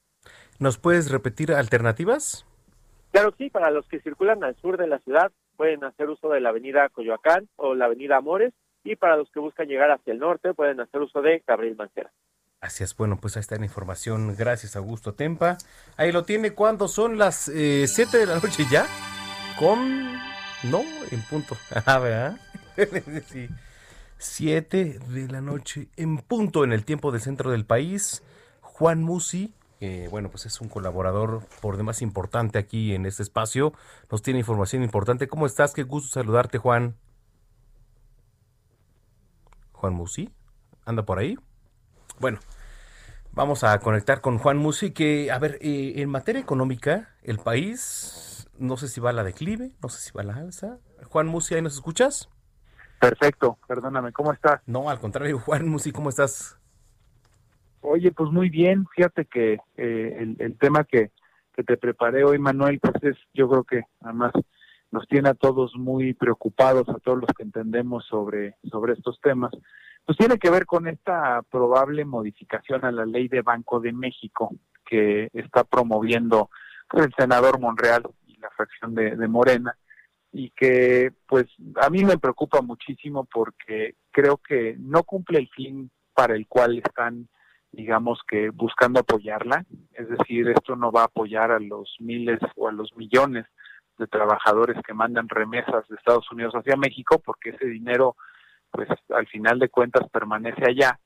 ¿Nos 0.60 0.78
puedes 0.78 1.10
repetir 1.12 1.52
alternativas? 1.52 2.46
Claro 3.12 3.34
sí, 3.36 3.50
para 3.50 3.72
los 3.72 3.88
que 3.88 4.02
circulan 4.02 4.44
al 4.44 4.56
sur 4.58 4.78
de 4.78 4.88
la 4.88 5.00
ciudad 5.00 5.32
pueden 5.58 5.84
hacer 5.84 6.10
uso 6.10 6.30
de 6.30 6.40
la 6.40 6.50
avenida 6.50 6.90
Coyoacán 6.90 7.48
o 7.56 7.74
la 7.74 7.86
avenida 7.86 8.18
Amores 8.18 8.54
y 8.84 8.96
para 8.98 9.18
los 9.18 9.32
que 9.32 9.40
buscan 9.40 9.68
llegar 9.68 9.90
hacia 9.90 10.14
el 10.14 10.20
norte 10.20 10.54
pueden 10.54 10.80
hacer 10.80 11.02
uso 11.02 11.24
de 11.24 11.42
Gabriel 11.48 11.76
Mancera. 11.76 12.12
Gracias. 12.64 12.96
Bueno, 12.96 13.18
pues 13.18 13.36
ahí 13.36 13.42
está 13.42 13.58
la 13.58 13.66
información. 13.66 14.38
Gracias, 14.38 14.78
Augusto 14.78 15.14
Tempa. 15.16 15.58
Ahí 15.98 16.14
lo 16.14 16.24
tiene 16.24 16.54
cuando 16.54 16.88
son 16.88 17.18
las 17.18 17.36
7 17.36 17.58
eh, 17.58 18.20
de 18.20 18.26
la 18.26 18.36
noche 18.36 18.66
ya 18.72 18.88
con... 19.60 20.14
No, 20.64 20.82
en 21.12 21.22
punto. 21.24 21.58
Ah, 21.86 22.00
¿verdad? 22.00 22.40
sí. 23.28 23.50
7 24.18 25.00
de 25.10 25.28
la 25.28 25.42
noche 25.42 25.90
en 25.98 26.20
punto 26.20 26.64
en 26.64 26.72
el 26.72 26.86
tiempo 26.86 27.12
del 27.12 27.20
centro 27.20 27.52
del 27.52 27.66
país. 27.66 28.24
Juan 28.62 29.04
Musi, 29.04 29.54
que 29.82 30.08
bueno, 30.08 30.30
pues 30.30 30.46
es 30.46 30.62
un 30.62 30.70
colaborador 30.70 31.46
por 31.60 31.76
demás 31.76 32.02
importante 32.02 32.60
aquí 32.60 32.96
en 32.96 33.06
este 33.06 33.24
espacio, 33.24 33.74
nos 34.10 34.22
tiene 34.22 34.40
información 34.40 34.84
importante. 34.84 35.28
¿Cómo 35.28 35.48
estás? 35.48 35.74
Qué 35.74 35.84
gusto 35.84 36.14
saludarte, 36.14 36.60
Juan. 36.60 36.96
Juan 39.74 39.94
Musi, 39.94 40.34
¿anda 40.86 41.04
por 41.04 41.20
ahí? 41.20 41.38
Bueno, 42.20 42.40
vamos 43.34 43.64
a 43.64 43.78
conectar 43.80 44.22
con 44.22 44.38
Juan 44.38 44.58
Musi, 44.58 44.92
que, 44.92 45.32
a 45.32 45.40
ver, 45.40 45.58
eh, 45.62 45.94
en 45.98 46.10
materia 46.10 46.42
económica, 46.42 47.16
el 47.24 47.40
país 47.40 48.50
no 48.58 48.78
sé 48.78 48.88
si 48.88 49.02
va 49.02 49.10
a 49.10 49.14
la 49.14 49.24
declive, 49.24 49.72
no 49.82 49.90
sé 49.90 50.00
si 50.00 50.12
va 50.16 50.22
a 50.22 50.26
la 50.26 50.36
alza. 50.36 50.78
Juan 51.06 51.28
Musi, 51.28 51.56
¿ahí 51.56 51.62
nos 51.62 51.74
escuchas? 51.74 52.30
Perfecto, 53.00 53.58
perdóname, 53.68 54.12
¿cómo 54.14 54.32
estás? 54.32 54.62
No, 54.66 54.90
al 54.90 55.00
contrario, 55.00 55.40
Juan 55.40 55.68
Musi, 55.68 55.92
¿cómo 55.92 56.10
estás? 56.10 56.60
Oye, 57.82 58.12
pues 58.12 58.32
muy 58.32 58.50
bien, 58.50 58.86
fíjate 58.96 59.26
que 59.26 59.58
eh, 59.76 60.36
el, 60.40 60.58
tema 60.58 60.86
que, 60.86 61.12
que 61.54 61.64
te 61.64 61.76
preparé 61.76 62.24
hoy, 62.24 62.40
Manuel, 62.40 62.80
pues 62.80 62.94
es, 63.02 63.18
yo 63.34 63.50
creo 63.50 63.64
que 63.66 63.82
además 64.02 64.32
nos 64.94 65.08
tiene 65.08 65.30
a 65.30 65.34
todos 65.34 65.76
muy 65.76 66.14
preocupados, 66.14 66.88
a 66.88 67.00
todos 67.00 67.22
los 67.22 67.30
que 67.36 67.42
entendemos 67.42 68.06
sobre, 68.06 68.58
sobre 68.70 68.94
estos 68.94 69.20
temas, 69.22 69.52
pues 70.06 70.16
tiene 70.20 70.38
que 70.38 70.52
ver 70.52 70.68
con 70.68 70.88
esta 70.88 71.42
probable 71.50 72.06
modificación 72.06 72.86
a 72.86 72.92
la 72.92 73.04
ley 73.04 73.28
de 73.28 73.42
Banco 73.42 73.80
de 73.80 73.92
México 73.92 74.56
que 74.86 75.30
está 75.34 75.64
promoviendo 75.64 76.52
el 76.94 77.12
senador 77.18 77.60
Monreal 77.60 78.04
la 78.40 78.52
fracción 78.52 78.94
de, 78.94 79.28
Morena, 79.28 79.76
y 80.32 80.52
que 80.52 81.12
pues 81.28 81.46
a 81.82 81.90
mí 81.90 82.04
me 82.04 82.18
preocupa 82.18 82.62
muchísimo 82.62 83.26
porque 83.26 83.96
creo 84.12 84.38
que 84.38 84.76
no 84.78 85.04
cumple 85.04 85.40
el 85.40 85.50
fin 85.50 85.90
para 86.14 86.36
el 86.36 86.48
cual 86.48 86.78
están 86.78 87.30
digamos 87.72 88.20
que 88.28 88.50
buscando 88.52 89.00
apoyarla, 89.00 89.66
es 89.94 90.08
decir, 90.08 90.48
esto 90.50 90.76
no 90.76 90.92
va 90.92 91.02
a 91.02 91.06
apoyar 91.06 91.52
a 91.52 91.60
los 91.60 91.96
miles 92.00 92.40
o 92.56 92.68
a 92.68 92.72
los 92.72 92.96
millones 92.96 93.46
de 93.98 94.08
trabajadores 94.08 94.78
que 94.86 94.94
mandan 94.94 95.30
remesas 95.30 95.88
de 95.88 95.96
Estados 95.96 96.30
Unidos 96.32 96.54
hacia 96.54 96.76
México, 96.76 97.22
porque 97.24 97.52
ese 97.52 97.66
dinero, 97.66 98.16
pues 98.72 98.90
al 99.10 99.28
final 99.28 99.60
de 99.60 99.70
cuentas 99.70 100.10
permanece 100.10 100.64
allá 100.68 101.00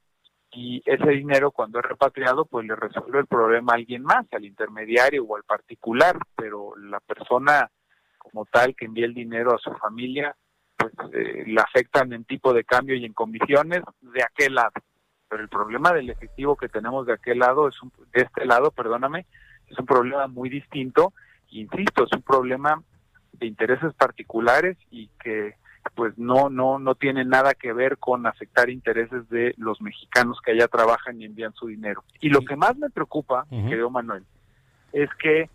y 0.51 0.81
ese 0.85 1.09
dinero 1.11 1.51
cuando 1.51 1.79
es 1.79 1.85
repatriado 1.85 2.45
pues 2.45 2.65
le 2.65 2.75
resuelve 2.75 3.19
el 3.19 3.27
problema 3.27 3.73
a 3.73 3.75
alguien 3.75 4.03
más, 4.03 4.25
al 4.31 4.45
intermediario 4.45 5.23
o 5.25 5.35
al 5.35 5.43
particular, 5.43 6.17
pero 6.35 6.75
la 6.77 6.99
persona 6.99 7.69
como 8.17 8.45
tal 8.45 8.75
que 8.75 8.85
envía 8.85 9.05
el 9.05 9.13
dinero 9.13 9.53
a 9.53 9.59
su 9.59 9.71
familia 9.73 10.35
pues 10.77 10.93
eh, 11.13 11.43
le 11.45 11.59
afectan 11.59 12.13
en 12.13 12.23
tipo 12.23 12.53
de 12.53 12.63
cambio 12.63 12.95
y 12.95 13.05
en 13.05 13.13
comisiones 13.13 13.81
de 14.01 14.23
aquel 14.23 14.55
lado. 14.55 14.71
Pero 15.29 15.43
el 15.43 15.49
problema 15.49 15.91
del 15.91 16.09
efectivo 16.09 16.55
que 16.55 16.69
tenemos 16.69 17.05
de 17.05 17.13
aquel 17.13 17.39
lado, 17.39 17.67
es 17.67 17.81
un, 17.81 17.91
de 18.13 18.21
este 18.21 18.45
lado, 18.45 18.71
perdóname, 18.71 19.25
es 19.67 19.77
un 19.77 19.85
problema 19.85 20.27
muy 20.27 20.49
distinto, 20.49 21.13
insisto, 21.51 22.05
es 22.05 22.11
un 22.13 22.21
problema 22.21 22.81
de 23.33 23.45
intereses 23.45 23.93
particulares 23.93 24.77
y 24.89 25.09
que 25.21 25.55
pues 25.95 26.17
no 26.17 26.49
no 26.49 26.79
no 26.79 26.95
tiene 26.95 27.23
nada 27.23 27.53
que 27.53 27.71
ver 27.71 27.97
con 27.97 28.27
afectar 28.27 28.69
intereses 28.69 29.27
de 29.29 29.53
los 29.57 29.81
mexicanos 29.81 30.39
que 30.43 30.51
allá 30.51 30.67
trabajan 30.67 31.21
y 31.21 31.25
envían 31.25 31.53
su 31.53 31.67
dinero. 31.67 32.03
Y 32.19 32.29
lo 32.29 32.41
que 32.41 32.55
más 32.55 32.77
me 32.77 32.89
preocupa, 32.89 33.45
querido 33.49 33.89
Manuel, 33.89 34.23
es 34.91 35.09
que 35.21 35.49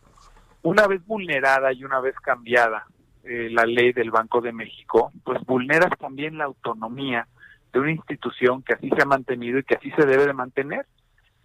una 0.63 0.87
vez 0.87 1.05
vulnerada 1.07 1.73
y 1.73 1.85
una 1.85 2.01
vez 2.01 2.15
cambiada 2.17 2.87
eh, 3.25 3.49
la 3.51 3.65
ley 3.67 3.93
del 3.93 4.11
Banco 4.11 4.41
de 4.41 4.53
México, 4.53 5.13
pues 5.25 5.41
vulneras 5.45 5.91
también 5.99 6.39
la 6.39 6.45
autonomía 6.45 7.27
de 7.73 7.81
una 7.81 7.91
institución 7.91 8.63
que 8.63 8.75
así 8.75 8.91
se 8.91 9.03
ha 9.03 9.07
mantenido 9.07 9.59
y 9.59 9.65
que 9.65 9.77
así 9.77 9.91
se 9.93 10.07
debe 10.07 10.27
de 10.27 10.33
mantener. 10.33 10.87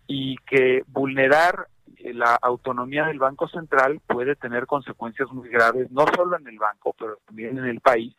Y 0.07 0.37
que 0.37 0.83
vulnerar 0.87 1.67
la 2.13 2.35
autonomía 2.41 3.05
del 3.05 3.19
Banco 3.19 3.47
Central 3.47 3.99
puede 4.05 4.35
tener 4.35 4.65
consecuencias 4.65 5.31
muy 5.31 5.49
graves, 5.49 5.91
no 5.91 6.05
solo 6.15 6.37
en 6.37 6.47
el 6.47 6.57
banco, 6.57 6.95
pero 6.97 7.17
también 7.25 7.57
en 7.57 7.65
el 7.65 7.81
país, 7.81 8.15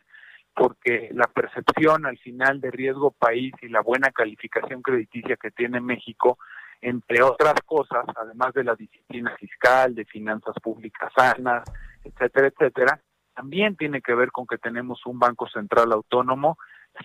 porque 0.55 1.09
la 1.13 1.27
percepción 1.27 2.05
al 2.05 2.17
final 2.17 2.59
de 2.61 2.71
riesgo 2.71 3.11
país 3.11 3.53
y 3.61 3.69
la 3.69 3.81
buena 3.81 4.11
calificación 4.11 4.81
crediticia 4.81 5.37
que 5.37 5.51
tiene 5.51 5.79
México, 5.79 6.37
entre 6.81 7.21
otras 7.23 7.55
cosas, 7.65 8.05
además 8.15 8.53
de 8.53 8.63
la 8.63 8.75
disciplina 8.75 9.35
fiscal, 9.37 9.95
de 9.95 10.05
finanzas 10.05 10.55
públicas 10.61 11.11
sanas, 11.15 11.63
etcétera, 12.03 12.47
etcétera, 12.47 13.01
también 13.35 13.75
tiene 13.75 14.01
que 14.01 14.13
ver 14.13 14.31
con 14.31 14.47
que 14.47 14.57
tenemos 14.57 15.05
un 15.05 15.19
Banco 15.19 15.47
Central 15.47 15.91
autónomo 15.91 16.57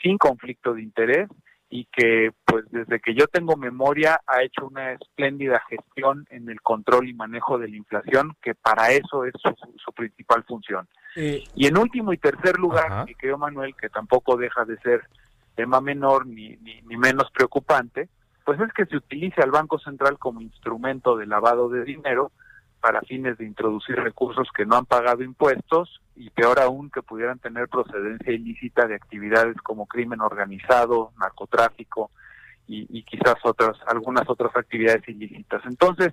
sin 0.02 0.18
conflicto 0.18 0.74
de 0.74 0.82
interés 0.82 1.28
y 1.74 1.86
que 1.86 2.30
pues 2.44 2.64
desde 2.70 3.00
que 3.00 3.16
yo 3.16 3.26
tengo 3.26 3.56
memoria 3.56 4.20
ha 4.28 4.44
hecho 4.44 4.64
una 4.64 4.92
espléndida 4.92 5.60
gestión 5.68 6.24
en 6.30 6.48
el 6.48 6.60
control 6.60 7.08
y 7.08 7.14
manejo 7.14 7.58
de 7.58 7.66
la 7.66 7.76
inflación, 7.76 8.36
que 8.40 8.54
para 8.54 8.92
eso 8.92 9.24
es 9.24 9.32
su, 9.42 9.92
principal 9.92 10.44
función. 10.44 10.86
Eh, 11.16 11.42
y 11.56 11.66
en 11.66 11.76
último 11.76 12.12
y 12.12 12.18
tercer 12.18 12.60
lugar, 12.60 13.04
mi 13.04 13.16
querido 13.16 13.38
Manuel, 13.38 13.74
que 13.74 13.88
tampoco 13.88 14.36
deja 14.36 14.64
de 14.64 14.78
ser 14.82 15.02
tema 15.56 15.80
menor 15.80 16.28
ni, 16.28 16.50
ni, 16.58 16.80
ni 16.82 16.96
menos 16.96 17.28
preocupante, 17.32 18.08
pues 18.44 18.60
es 18.60 18.72
que 18.72 18.86
se 18.86 18.96
utilice 18.96 19.42
al 19.42 19.50
Banco 19.50 19.80
Central 19.80 20.16
como 20.16 20.42
instrumento 20.42 21.16
de 21.16 21.26
lavado 21.26 21.68
de 21.68 21.82
dinero 21.82 22.30
para 22.84 23.00
fines 23.00 23.38
de 23.38 23.46
introducir 23.46 23.96
recursos 23.96 24.46
que 24.54 24.66
no 24.66 24.76
han 24.76 24.84
pagado 24.84 25.22
impuestos 25.22 26.02
y 26.14 26.28
peor 26.28 26.60
aún 26.60 26.90
que 26.90 27.00
pudieran 27.00 27.38
tener 27.38 27.66
procedencia 27.66 28.30
ilícita 28.30 28.86
de 28.86 28.94
actividades 28.94 29.56
como 29.62 29.86
crimen 29.86 30.20
organizado, 30.20 31.12
narcotráfico 31.18 32.10
y, 32.66 33.02
quizás 33.04 33.36
otras 33.42 33.78
algunas 33.86 34.28
otras 34.28 34.54
actividades 34.54 35.08
ilícitas. 35.08 35.62
Entonces, 35.64 36.12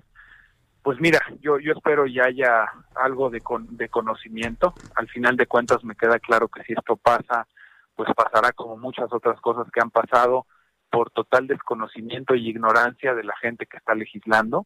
pues 0.82 0.98
mira, 0.98 1.20
yo 1.42 1.58
yo 1.58 1.74
espero 1.74 2.06
ya 2.06 2.24
haya 2.24 2.64
algo 2.94 3.28
de, 3.28 3.42
de 3.72 3.88
conocimiento. 3.90 4.72
Al 4.94 5.08
final 5.08 5.36
de 5.36 5.46
cuentas 5.46 5.84
me 5.84 5.94
queda 5.94 6.18
claro 6.20 6.48
que 6.48 6.62
si 6.62 6.72
esto 6.72 6.96
pasa, 6.96 7.46
pues 7.94 8.08
pasará 8.16 8.52
como 8.52 8.78
muchas 8.78 9.12
otras 9.12 9.38
cosas 9.42 9.70
que 9.70 9.82
han 9.82 9.90
pasado 9.90 10.46
por 10.90 11.10
total 11.10 11.46
desconocimiento 11.48 12.34
y 12.34 12.48
ignorancia 12.48 13.14
de 13.14 13.24
la 13.24 13.36
gente 13.42 13.66
que 13.66 13.76
está 13.76 13.94
legislando, 13.94 14.64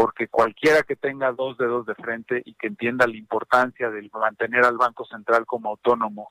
porque 0.00 0.28
cualquiera 0.28 0.82
que 0.82 0.96
tenga 0.96 1.30
dos 1.30 1.58
dedos 1.58 1.84
de 1.84 1.94
frente 1.94 2.40
y 2.46 2.54
que 2.54 2.68
entienda 2.68 3.06
la 3.06 3.18
importancia 3.18 3.90
de 3.90 4.08
mantener 4.14 4.64
al 4.64 4.78
Banco 4.78 5.04
Central 5.04 5.44
como 5.44 5.68
autónomo, 5.68 6.30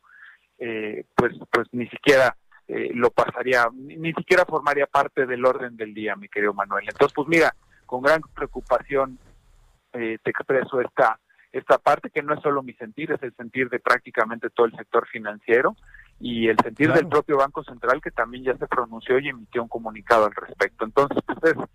eh, 0.58 1.06
pues, 1.14 1.34
pues 1.52 1.68
ni 1.72 1.88
siquiera 1.88 2.36
eh, 2.68 2.90
lo 2.96 3.12
pasaría, 3.12 3.68
ni, 3.72 4.12
siquiera 4.14 4.44
formaría 4.46 4.88
parte 4.88 5.28
del 5.28 5.46
orden 5.46 5.78
del 5.78 5.94
día, 5.94 6.16
mi 6.16 6.28
querido 6.30 6.52
Manuel. 6.52 6.86
Entonces, 6.90 7.14
pues 7.14 7.28
mira, 7.28 7.54
con 7.86 8.02
gran 8.02 8.22
preocupación 8.34 9.20
eh, 9.94 10.18
te 10.24 10.32
expreso 10.32 10.82
esta, 10.82 11.20
esta 11.52 11.78
parte 11.78 12.10
que 12.10 12.24
no 12.24 12.34
es 12.34 12.42
solo 12.42 12.64
mi 12.64 12.74
sentir, 12.74 13.12
es 13.12 13.22
el 13.22 13.36
sentir 13.36 13.70
de 13.70 13.80
prácticamente 13.80 14.50
todo 14.50 14.66
el 14.66 14.76
sector 14.76 15.08
financiero 15.10 15.76
y 16.20 16.48
el 16.48 16.58
sentir 16.64 16.92
del 16.92 17.08
propio 17.08 17.38
Banco 17.38 17.64
Central 17.64 18.02
que 18.02 18.10
también 18.10 18.46
ya 18.46 18.58
se 18.58 18.66
pronunció 18.66 19.20
y 19.20 19.30
emitió 19.30 19.62
un 19.62 19.70
comunicado 19.70 20.26
al 20.26 20.34
respecto. 20.34 20.86
Entonces, 20.86 21.22
pues 21.28 21.56
es 21.56 21.70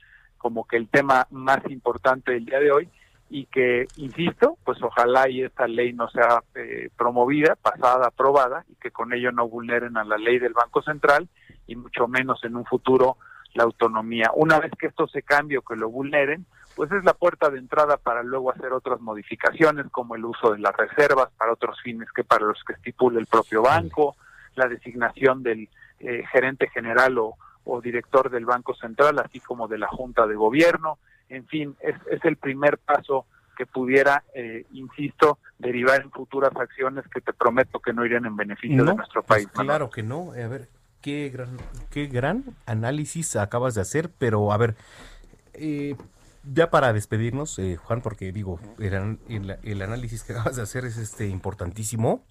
como 0.45 0.66
que 0.66 0.76
el 0.76 0.88
tema 0.88 1.26
más 1.30 1.61
importante 1.70 2.32
del 2.32 2.45
día 2.45 2.61
de 2.61 2.70
hoy 2.70 2.90
y 3.30 3.47
que, 3.47 3.86
insisto, 3.97 4.59
pues 4.62 4.76
ojalá 4.82 5.26
y 5.26 5.40
esta 5.40 5.66
ley 5.66 5.95
no 5.95 6.07
sea 6.11 6.42
eh, 6.55 6.90
promovida, 6.99 7.57
pasada, 7.57 8.09
aprobada 8.09 8.66
y 8.68 8.74
que 8.74 8.90
con 8.90 9.14
ello 9.14 9.32
no 9.32 9.49
vulneren 9.49 9.97
a 9.97 10.05
la 10.05 10.18
ley 10.18 10.38
del 10.38 10.53
Banco 10.53 10.82
Central 10.82 11.30
y 11.66 11.76
mucho 11.76 12.09
menos 12.09 12.45
en 12.45 12.57
un 12.57 12.66
futuro 12.66 13.16
la 13.55 13.64
autonomía. 13.64 14.32
Una 14.34 14.61
vez 14.61 14.72
que 14.78 14.88
esto 14.88 15.09
se 15.09 15.22
cambie 15.22 15.57
o 15.57 15.62
que 15.62 15.76
lo 15.76 15.88
vulneren, 15.88 16.45
pues 16.76 16.92
es 16.92 17.03
la 17.05 17.14
puerta 17.14 17.49
de 17.49 17.59
entrada 17.59 17.97
para 17.97 18.22
luego 18.22 18.53
hacer 18.53 18.74
otras 18.74 19.01
modificaciones 19.01 19.86
como 19.90 20.14
el 20.14 20.26
uso 20.26 20.53
de 20.53 20.59
las 20.59 20.76
reservas 20.76 21.30
para 21.38 21.55
otros 21.55 21.80
fines 21.80 22.12
que 22.14 22.22
para 22.22 22.45
los 22.45 22.62
que 22.64 22.74
estipule 22.74 23.18
el 23.18 23.26
propio 23.26 23.62
banco, 23.62 24.14
la 24.57 24.68
designación 24.68 25.42
del 25.42 25.70
eh, 26.01 26.22
gerente 26.30 26.68
general 26.68 27.16
o, 27.16 27.38
o, 27.64 27.80
director 27.80 28.30
del 28.30 28.46
Banco 28.46 28.74
Central, 28.74 29.18
así 29.18 29.40
como 29.40 29.68
de 29.68 29.78
la 29.78 29.88
Junta 29.88 30.26
de 30.26 30.34
Gobierno. 30.34 30.98
En 31.28 31.46
fin, 31.46 31.76
es, 31.80 31.96
es 32.10 32.24
el 32.24 32.36
primer 32.36 32.78
paso 32.78 33.26
que 33.56 33.66
pudiera, 33.66 34.24
eh, 34.34 34.66
insisto, 34.72 35.38
derivar 35.58 36.02
en 36.02 36.10
futuras 36.10 36.52
acciones 36.56 37.04
que 37.12 37.20
te 37.20 37.32
prometo 37.32 37.80
que 37.80 37.92
no 37.92 38.04
irían 38.04 38.26
en 38.26 38.36
beneficio 38.36 38.84
de 38.84 38.94
nuestro 38.94 39.22
pues 39.22 39.46
país. 39.46 39.48
claro 39.54 39.90
que 39.90 40.02
no. 40.02 40.32
A 40.32 40.48
ver, 40.48 40.68
qué 41.00 41.30
gran, 41.30 41.56
qué 41.90 42.06
gran 42.06 42.44
análisis 42.66 43.36
acabas 43.36 43.74
de 43.74 43.80
hacer, 43.80 44.10
pero 44.18 44.52
a 44.52 44.56
ver, 44.56 44.74
eh, 45.54 45.96
ya 46.52 46.70
para 46.70 46.92
despedirnos, 46.92 47.58
eh, 47.58 47.76
Juan, 47.76 48.02
porque 48.02 48.32
digo, 48.32 48.60
el, 48.78 49.58
el, 49.62 49.82
análisis 49.82 50.24
que 50.24 50.32
acabas 50.32 50.56
de 50.56 50.62
hacer 50.62 50.84
es 50.84 50.96
este 50.96 51.28
importantísimo. 51.28 52.24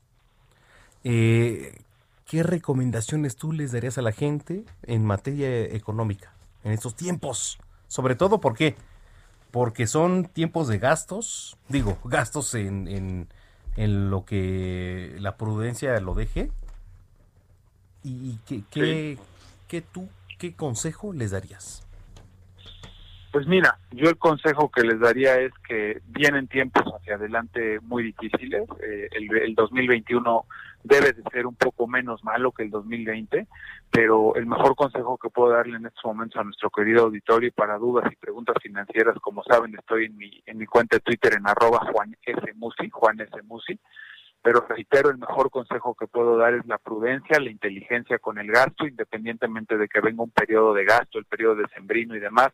Eh, 1.03 1.81
¿Qué 2.25 2.43
recomendaciones 2.43 3.35
tú 3.35 3.51
les 3.51 3.71
darías 3.71 3.97
a 3.97 4.01
la 4.01 4.11
gente 4.11 4.63
en 4.83 5.05
materia 5.05 5.65
económica 5.65 6.33
en 6.63 6.71
estos 6.71 6.95
tiempos? 6.95 7.59
Sobre 7.87 8.15
todo, 8.15 8.39
¿por 8.39 8.55
qué? 8.55 8.75
Porque 9.51 9.85
son 9.87 10.25
tiempos 10.25 10.67
de 10.67 10.79
gastos, 10.79 11.57
digo, 11.67 11.97
gastos 12.05 12.55
en, 12.55 12.87
en, 12.87 13.27
en 13.75 14.09
lo 14.09 14.25
que 14.25 15.15
la 15.19 15.37
prudencia 15.37 15.99
lo 15.99 16.13
deje. 16.13 16.49
¿Y 18.03 18.37
qué, 18.47 18.63
qué, 18.69 19.17
qué 19.67 19.81
tú, 19.81 20.09
qué 20.39 20.55
consejo 20.55 21.13
les 21.13 21.31
darías? 21.31 21.85
Pues 23.33 23.47
mira, 23.47 23.79
yo 23.89 24.09
el 24.09 24.17
consejo 24.17 24.69
que 24.69 24.83
les 24.83 24.99
daría 24.99 25.39
es 25.39 25.51
que 25.67 26.01
vienen 26.05 26.47
tiempos 26.47 26.83
hacia 26.93 27.15
adelante 27.15 27.79
muy 27.79 28.03
difíciles. 28.03 28.61
Eh, 28.87 29.09
el, 29.11 29.35
el, 29.37 29.55
2021 29.55 30.45
debe 30.83 31.13
de 31.13 31.23
ser 31.31 31.45
un 31.45 31.55
poco 31.55 31.87
menos 31.87 32.23
malo 32.23 32.51
que 32.51 32.63
el 32.63 32.69
2020, 32.69 33.47
pero 33.89 34.35
el 34.35 34.45
mejor 34.45 34.75
consejo 34.75 35.17
que 35.17 35.29
puedo 35.29 35.51
darle 35.51 35.77
en 35.77 35.85
estos 35.85 36.03
momentos 36.05 36.39
a 36.39 36.43
nuestro 36.43 36.69
querido 36.69 37.03
auditorio 37.03 37.51
para 37.53 37.77
dudas 37.77 38.11
y 38.11 38.15
preguntas 38.15 38.55
financieras, 38.61 39.15
como 39.21 39.43
saben, 39.43 39.75
estoy 39.75 40.05
en 40.05 40.17
mi, 40.17 40.43
en 40.45 40.57
mi 40.57 40.65
cuenta 40.65 40.97
de 40.97 41.01
Twitter 41.01 41.33
en 41.35 41.47
arroba 41.47 41.79
Juan 41.91 42.15
S. 42.21 42.53
Musi. 42.55 43.79
Pero 44.41 44.65
reitero, 44.67 45.09
el 45.09 45.17
mejor 45.17 45.49
consejo 45.49 45.95
que 45.95 46.05
puedo 46.05 46.35
dar 46.35 46.53
es 46.53 46.65
la 46.65 46.77
prudencia, 46.77 47.39
la 47.39 47.49
inteligencia 47.49 48.19
con 48.19 48.37
el 48.37 48.51
gasto, 48.51 48.85
independientemente 48.85 49.77
de 49.77 49.87
que 49.87 50.01
venga 50.01 50.21
un 50.21 50.31
periodo 50.31 50.73
de 50.73 50.83
gasto, 50.83 51.17
el 51.17 51.25
periodo 51.25 51.55
de 51.55 51.67
sembrino 51.69 52.13
y 52.15 52.19
demás 52.19 52.51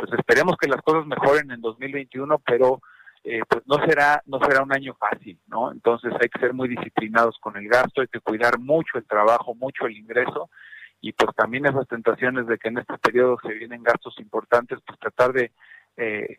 pues 0.00 0.18
esperemos 0.18 0.56
que 0.56 0.68
las 0.68 0.82
cosas 0.82 1.06
mejoren 1.06 1.50
en 1.50 1.60
2021, 1.60 2.38
pero 2.38 2.80
eh, 3.24 3.42
pues 3.48 3.62
no 3.66 3.76
será 3.86 4.22
no 4.26 4.38
será 4.40 4.62
un 4.62 4.72
año 4.72 4.94
fácil, 4.94 5.38
¿no? 5.46 5.72
Entonces 5.72 6.12
hay 6.20 6.28
que 6.28 6.40
ser 6.40 6.54
muy 6.54 6.68
disciplinados 6.68 7.38
con 7.40 7.56
el 7.56 7.68
gasto, 7.68 8.00
hay 8.00 8.08
que 8.08 8.20
cuidar 8.20 8.58
mucho 8.58 8.98
el 8.98 9.06
trabajo, 9.06 9.54
mucho 9.54 9.86
el 9.86 9.96
ingreso 9.96 10.50
y 11.00 11.12
pues 11.12 11.34
también 11.36 11.66
esas 11.66 11.86
tentaciones 11.88 12.46
de 12.46 12.58
que 12.58 12.68
en 12.68 12.78
este 12.78 12.98
periodo 12.98 13.38
se 13.42 13.54
vienen 13.54 13.82
gastos 13.82 14.18
importantes, 14.18 14.78
pues 14.86 14.98
tratar 14.98 15.32
de 15.32 15.52
eh, 15.96 16.38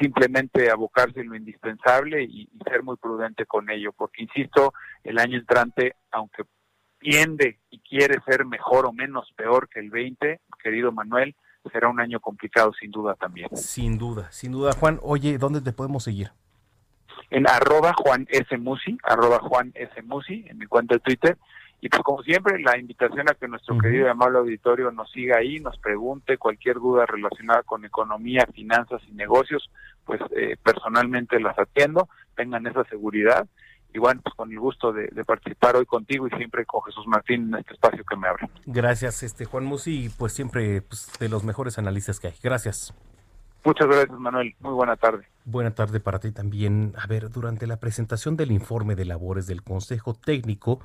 simplemente 0.00 0.70
abocarse 0.70 1.20
en 1.20 1.28
lo 1.28 1.36
indispensable 1.36 2.22
y, 2.22 2.48
y 2.52 2.58
ser 2.68 2.82
muy 2.82 2.96
prudente 2.96 3.46
con 3.46 3.70
ello, 3.70 3.92
porque 3.92 4.22
insisto, 4.22 4.72
el 5.04 5.18
año 5.18 5.38
entrante, 5.38 5.96
aunque 6.10 6.44
tiende 6.98 7.58
y 7.70 7.80
quiere 7.80 8.20
ser 8.26 8.44
mejor 8.44 8.86
o 8.86 8.92
menos 8.92 9.32
peor 9.36 9.68
que 9.68 9.80
el 9.80 9.90
20, 9.90 10.40
querido 10.62 10.92
Manuel, 10.92 11.34
será 11.72 11.88
un 11.88 12.00
año 12.00 12.20
complicado 12.20 12.72
sin 12.72 12.90
duda 12.90 13.14
también. 13.14 13.48
Sin 13.54 13.98
duda, 13.98 14.30
sin 14.30 14.52
duda. 14.52 14.72
Juan, 14.72 14.98
oye, 15.02 15.38
¿dónde 15.38 15.60
te 15.60 15.72
podemos 15.72 16.04
seguir? 16.04 16.30
En 17.30 17.48
arroba 17.48 17.92
Juan 17.96 18.26
S. 18.30 18.56
Musi, 18.58 18.98
arroba 19.02 19.38
Juan 19.40 19.72
S. 19.74 20.02
Musi, 20.02 20.44
en 20.48 20.58
mi 20.58 20.66
cuenta 20.66 20.94
de 20.94 21.00
Twitter. 21.00 21.38
Y 21.82 21.88
pues 21.88 22.02
como 22.02 22.22
siempre, 22.22 22.58
la 22.60 22.78
invitación 22.78 23.30
a 23.30 23.34
que 23.34 23.48
nuestro 23.48 23.74
uh 23.74 23.78
-huh. 23.78 23.82
querido 23.82 24.06
y 24.06 24.10
amable 24.10 24.38
auditorio 24.38 24.90
nos 24.90 25.10
siga 25.10 25.38
ahí, 25.38 25.60
nos 25.60 25.78
pregunte 25.78 26.36
cualquier 26.36 26.76
duda 26.76 27.06
relacionada 27.06 27.62
con 27.62 27.84
economía, 27.84 28.46
finanzas 28.52 29.00
y 29.08 29.12
negocios, 29.12 29.70
pues 30.04 30.20
eh, 30.36 30.56
personalmente 30.62 31.40
las 31.40 31.58
atiendo, 31.58 32.08
tengan 32.36 32.66
esa 32.66 32.84
seguridad 32.84 33.46
y 33.92 33.98
bueno, 33.98 34.20
pues 34.22 34.34
con 34.34 34.50
el 34.50 34.58
gusto 34.58 34.92
de, 34.92 35.08
de, 35.08 35.24
participar 35.24 35.76
hoy 35.76 35.86
contigo 35.86 36.26
y 36.26 36.30
siempre 36.30 36.64
con 36.64 36.82
Jesús 36.82 37.06
Martín 37.06 37.48
en 37.48 37.60
este 37.60 37.74
espacio 37.74 38.04
que 38.04 38.16
me 38.16 38.28
abre. 38.28 38.48
Gracias, 38.66 39.22
este 39.22 39.44
Juan 39.44 39.64
Musi, 39.64 40.04
y 40.04 40.08
pues 40.08 40.32
siempre 40.32 40.82
pues, 40.82 41.10
de 41.18 41.28
los 41.28 41.44
mejores 41.44 41.78
analistas 41.78 42.20
que 42.20 42.28
hay. 42.28 42.34
Gracias. 42.42 42.94
Muchas 43.64 43.88
gracias, 43.88 44.18
Manuel. 44.18 44.54
Muy 44.60 44.72
buena 44.72 44.96
tarde. 44.96 45.26
Buena 45.44 45.72
tarde 45.72 46.00
para 46.00 46.18
ti 46.18 46.32
también. 46.32 46.94
A 46.96 47.06
ver, 47.06 47.30
durante 47.30 47.66
la 47.66 47.78
presentación 47.78 48.36
del 48.36 48.52
informe 48.52 48.94
de 48.94 49.04
labores 49.04 49.46
del 49.46 49.62
Consejo 49.62 50.14
Técnico 50.14 50.80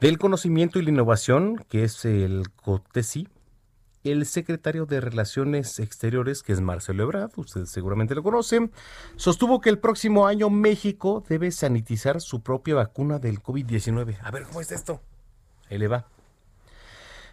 del 0.00 0.18
Conocimiento 0.18 0.78
y 0.78 0.82
la 0.82 0.90
Innovación, 0.90 1.64
que 1.68 1.84
es 1.84 2.04
el 2.04 2.50
COTESI, 2.56 3.28
el 4.04 4.26
secretario 4.26 4.86
de 4.86 5.00
Relaciones 5.00 5.78
Exteriores, 5.78 6.42
que 6.42 6.52
es 6.52 6.60
Marcelo 6.60 7.04
Ebrard, 7.04 7.30
ustedes 7.36 7.70
seguramente 7.70 8.14
lo 8.14 8.22
conocen, 8.22 8.72
sostuvo 9.16 9.60
que 9.60 9.70
el 9.70 9.78
próximo 9.78 10.26
año 10.26 10.50
México 10.50 11.24
debe 11.28 11.50
sanitizar 11.50 12.20
su 12.20 12.42
propia 12.42 12.74
vacuna 12.74 13.18
del 13.18 13.42
COVID-19. 13.42 14.18
A 14.22 14.30
ver, 14.30 14.44
¿cómo 14.44 14.60
es 14.60 14.72
esto? 14.72 15.00
Ahí 15.70 15.78
le 15.78 15.88
va. 15.88 16.06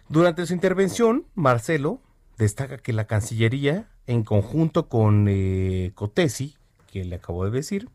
Durante 0.08 0.46
su 0.46 0.52
intervención, 0.54 1.26
Marcelo 1.34 2.00
destaca 2.36 2.78
que 2.78 2.92
la 2.92 3.06
Cancillería, 3.06 3.88
en 4.06 4.24
conjunto 4.24 4.88
con 4.88 5.26
eh, 5.28 5.92
Cotesi, 5.94 6.56
que 6.90 7.04
le 7.04 7.16
acabo 7.16 7.44
de 7.44 7.50
decir, 7.50 7.88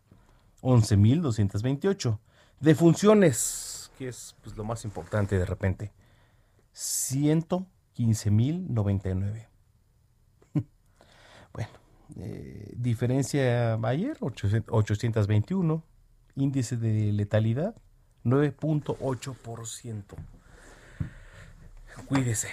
11.228. 0.62 2.18
Defunciones, 2.60 3.90
que 3.98 4.08
es 4.08 4.34
pues, 4.42 4.56
lo 4.56 4.64
más 4.64 4.86
importante 4.86 5.38
de 5.38 5.44
repente, 5.44 5.92
115.099. 6.74 9.48
bueno, 11.52 11.68
eh, 12.16 12.72
diferencia 12.74 13.74
ayer, 13.74 14.16
821. 14.20 15.84
Índice 16.36 16.78
de 16.78 17.12
letalidad, 17.12 17.76
9.8%. 18.24 20.35
Cuídese. 22.06 22.50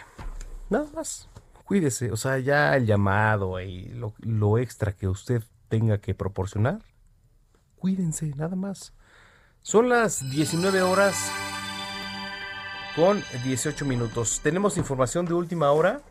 Nada 0.69 0.87
más. 0.95 1.29
Cuídese. 1.65 2.11
O 2.11 2.17
sea, 2.17 2.39
ya 2.39 2.75
el 2.75 2.85
llamado 2.85 3.59
y 3.61 3.85
lo, 3.89 4.13
lo 4.19 4.57
extra 4.57 4.93
que 4.93 5.07
usted 5.07 5.43
tenga 5.69 5.97
que 5.97 6.13
proporcionar, 6.13 6.81
cuídense, 7.77 8.27
nada 8.35 8.55
más. 8.55 8.93
Son 9.61 9.89
las 9.89 10.29
19 10.29 10.81
horas 10.81 11.31
con 12.95 13.23
18 13.43 13.85
minutos. 13.85 14.41
Tenemos 14.43 14.77
información 14.77 15.25
de 15.25 15.33
última 15.33 15.71
hora 15.71 16.01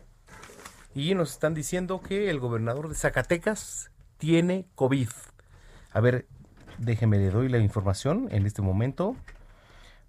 y 0.93 1.15
nos 1.15 1.31
están 1.31 1.53
diciendo 1.53 2.01
que 2.01 2.29
el 2.29 2.39
gobernador 2.39 2.89
de 2.89 2.95
Zacatecas 2.95 3.91
tiene 4.17 4.65
COVID. 4.75 5.09
A 5.91 5.99
ver, 6.01 6.27
déjeme 6.77 7.17
le 7.17 7.29
doy 7.29 7.49
la 7.49 7.59
información 7.59 8.27
en 8.31 8.45
este 8.45 8.61
momento 8.61 9.15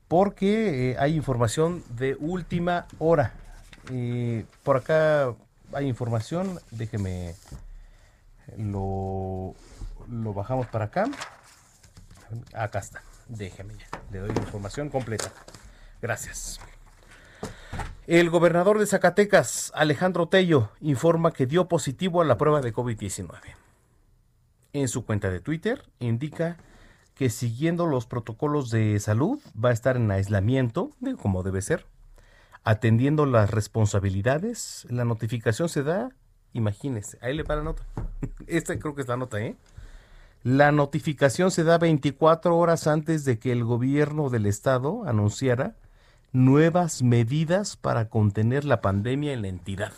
porque 0.08 0.90
eh, 0.90 0.96
hay 0.98 1.14
información 1.16 1.82
de 1.90 2.16
última 2.18 2.86
hora. 2.98 3.34
Eh, 3.90 4.44
por 4.62 4.76
acá 4.76 5.34
hay 5.72 5.86
información, 5.86 6.58
déjeme 6.70 7.34
lo, 8.56 9.54
lo 10.08 10.34
bajamos 10.34 10.66
para 10.66 10.86
acá. 10.86 11.06
Acá 12.54 12.78
está, 12.78 13.02
déjeme 13.28 13.74
ya, 13.74 13.86
le 14.10 14.18
doy 14.18 14.32
la 14.32 14.40
información 14.40 14.88
completa. 14.88 15.32
Gracias. 16.00 16.60
El 18.06 18.28
gobernador 18.28 18.78
de 18.78 18.86
Zacatecas, 18.86 19.72
Alejandro 19.74 20.28
Tello, 20.28 20.70
informa 20.80 21.32
que 21.32 21.46
dio 21.46 21.68
positivo 21.68 22.20
a 22.20 22.24
la 22.26 22.36
prueba 22.36 22.60
de 22.60 22.74
COVID-19. 22.74 23.30
En 24.74 24.88
su 24.88 25.06
cuenta 25.06 25.30
de 25.30 25.40
Twitter 25.40 25.82
indica 26.00 26.58
que 27.14 27.30
siguiendo 27.30 27.86
los 27.86 28.06
protocolos 28.06 28.70
de 28.70 28.98
salud 28.98 29.40
va 29.62 29.70
a 29.70 29.72
estar 29.72 29.96
en 29.96 30.10
aislamiento, 30.10 30.90
como 31.20 31.42
debe 31.42 31.62
ser, 31.62 31.86
atendiendo 32.64 33.26
las 33.26 33.50
responsabilidades. 33.50 34.86
La 34.90 35.04
notificación 35.04 35.68
se 35.68 35.82
da, 35.82 36.10
imagínese, 36.52 37.18
ahí 37.20 37.34
le 37.34 37.44
para 37.44 37.58
la 37.58 37.64
nota. 37.64 37.84
Esta 38.46 38.78
creo 38.78 38.94
que 38.94 39.02
es 39.02 39.08
la 39.08 39.16
nota, 39.16 39.40
¿eh? 39.40 39.56
La 40.42 40.72
notificación 40.72 41.50
se 41.50 41.64
da 41.64 41.78
24 41.78 42.56
horas 42.58 42.86
antes 42.86 43.24
de 43.24 43.38
que 43.38 43.50
el 43.50 43.64
gobierno 43.64 44.28
del 44.28 44.44
estado 44.44 45.04
anunciara 45.06 45.74
nuevas 46.32 47.02
medidas 47.02 47.76
para 47.76 48.10
contener 48.10 48.64
la 48.64 48.82
pandemia 48.82 49.32
en 49.32 49.42
la 49.42 49.48
entidad. 49.48 49.92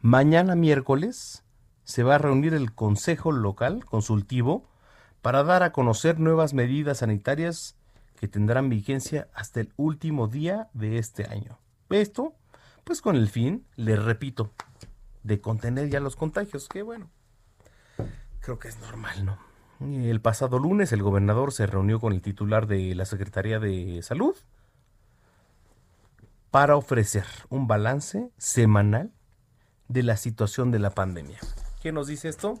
Mañana 0.00 0.54
miércoles 0.54 1.42
se 1.84 2.04
va 2.04 2.14
a 2.14 2.18
reunir 2.18 2.54
el 2.54 2.72
Consejo 2.72 3.32
Local 3.32 3.84
Consultivo 3.84 4.67
para 5.22 5.44
dar 5.44 5.62
a 5.62 5.72
conocer 5.72 6.18
nuevas 6.18 6.54
medidas 6.54 6.98
sanitarias 6.98 7.76
que 8.18 8.28
tendrán 8.28 8.68
vigencia 8.68 9.28
hasta 9.34 9.60
el 9.60 9.72
último 9.76 10.28
día 10.28 10.68
de 10.74 10.98
este 10.98 11.26
año. 11.26 11.58
Esto, 11.90 12.34
pues 12.84 13.00
con 13.00 13.16
el 13.16 13.28
fin, 13.28 13.66
les 13.76 14.02
repito, 14.02 14.52
de 15.22 15.40
contener 15.40 15.88
ya 15.88 16.00
los 16.00 16.16
contagios, 16.16 16.68
que 16.68 16.82
bueno, 16.82 17.10
creo 18.40 18.58
que 18.58 18.68
es 18.68 18.78
normal, 18.80 19.24
¿no? 19.24 19.38
El 19.80 20.20
pasado 20.20 20.58
lunes 20.58 20.92
el 20.92 21.02
gobernador 21.02 21.52
se 21.52 21.66
reunió 21.66 22.00
con 22.00 22.12
el 22.12 22.22
titular 22.22 22.66
de 22.66 22.94
la 22.96 23.04
Secretaría 23.04 23.60
de 23.60 24.02
Salud 24.02 24.34
para 26.50 26.76
ofrecer 26.76 27.24
un 27.48 27.68
balance 27.68 28.30
semanal 28.38 29.12
de 29.86 30.02
la 30.02 30.16
situación 30.16 30.70
de 30.70 30.80
la 30.80 30.90
pandemia. 30.90 31.38
¿Qué 31.80 31.92
nos 31.92 32.08
dice 32.08 32.28
esto? 32.28 32.60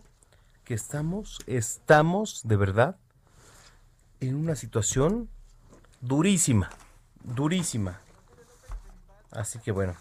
Que 0.68 0.74
estamos, 0.74 1.38
estamos 1.46 2.42
de 2.46 2.56
verdad 2.58 2.98
en 4.20 4.34
una 4.34 4.54
situación 4.54 5.30
durísima, 6.02 6.68
durísima. 7.24 8.02
Así 9.30 9.58
que 9.60 9.72
bueno, 9.72 9.96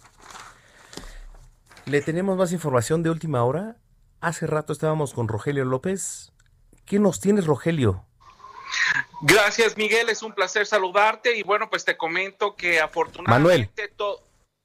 le 1.85 2.01
tenemos 2.01 2.35
más 2.35 2.51
información 2.51 3.01
de 3.01 3.09
última 3.09 3.45
hora. 3.45 3.77
Hace 4.19 4.45
rato 4.45 4.73
estábamos 4.73 5.13
con 5.13 5.29
Rogelio 5.29 5.63
López. 5.63 6.33
¿Qué 6.85 6.99
nos 6.99 7.21
tienes, 7.21 7.45
Rogelio? 7.45 8.05
Gracias, 9.21 9.77
Miguel. 9.77 10.09
Es 10.09 10.21
un 10.21 10.33
placer 10.33 10.65
saludarte. 10.65 11.37
Y 11.37 11.43
bueno, 11.43 11.69
pues 11.69 11.85
te 11.85 11.95
comento 11.95 12.57
que 12.57 12.81
afortunadamente 12.81 13.87
todo. 13.95 14.21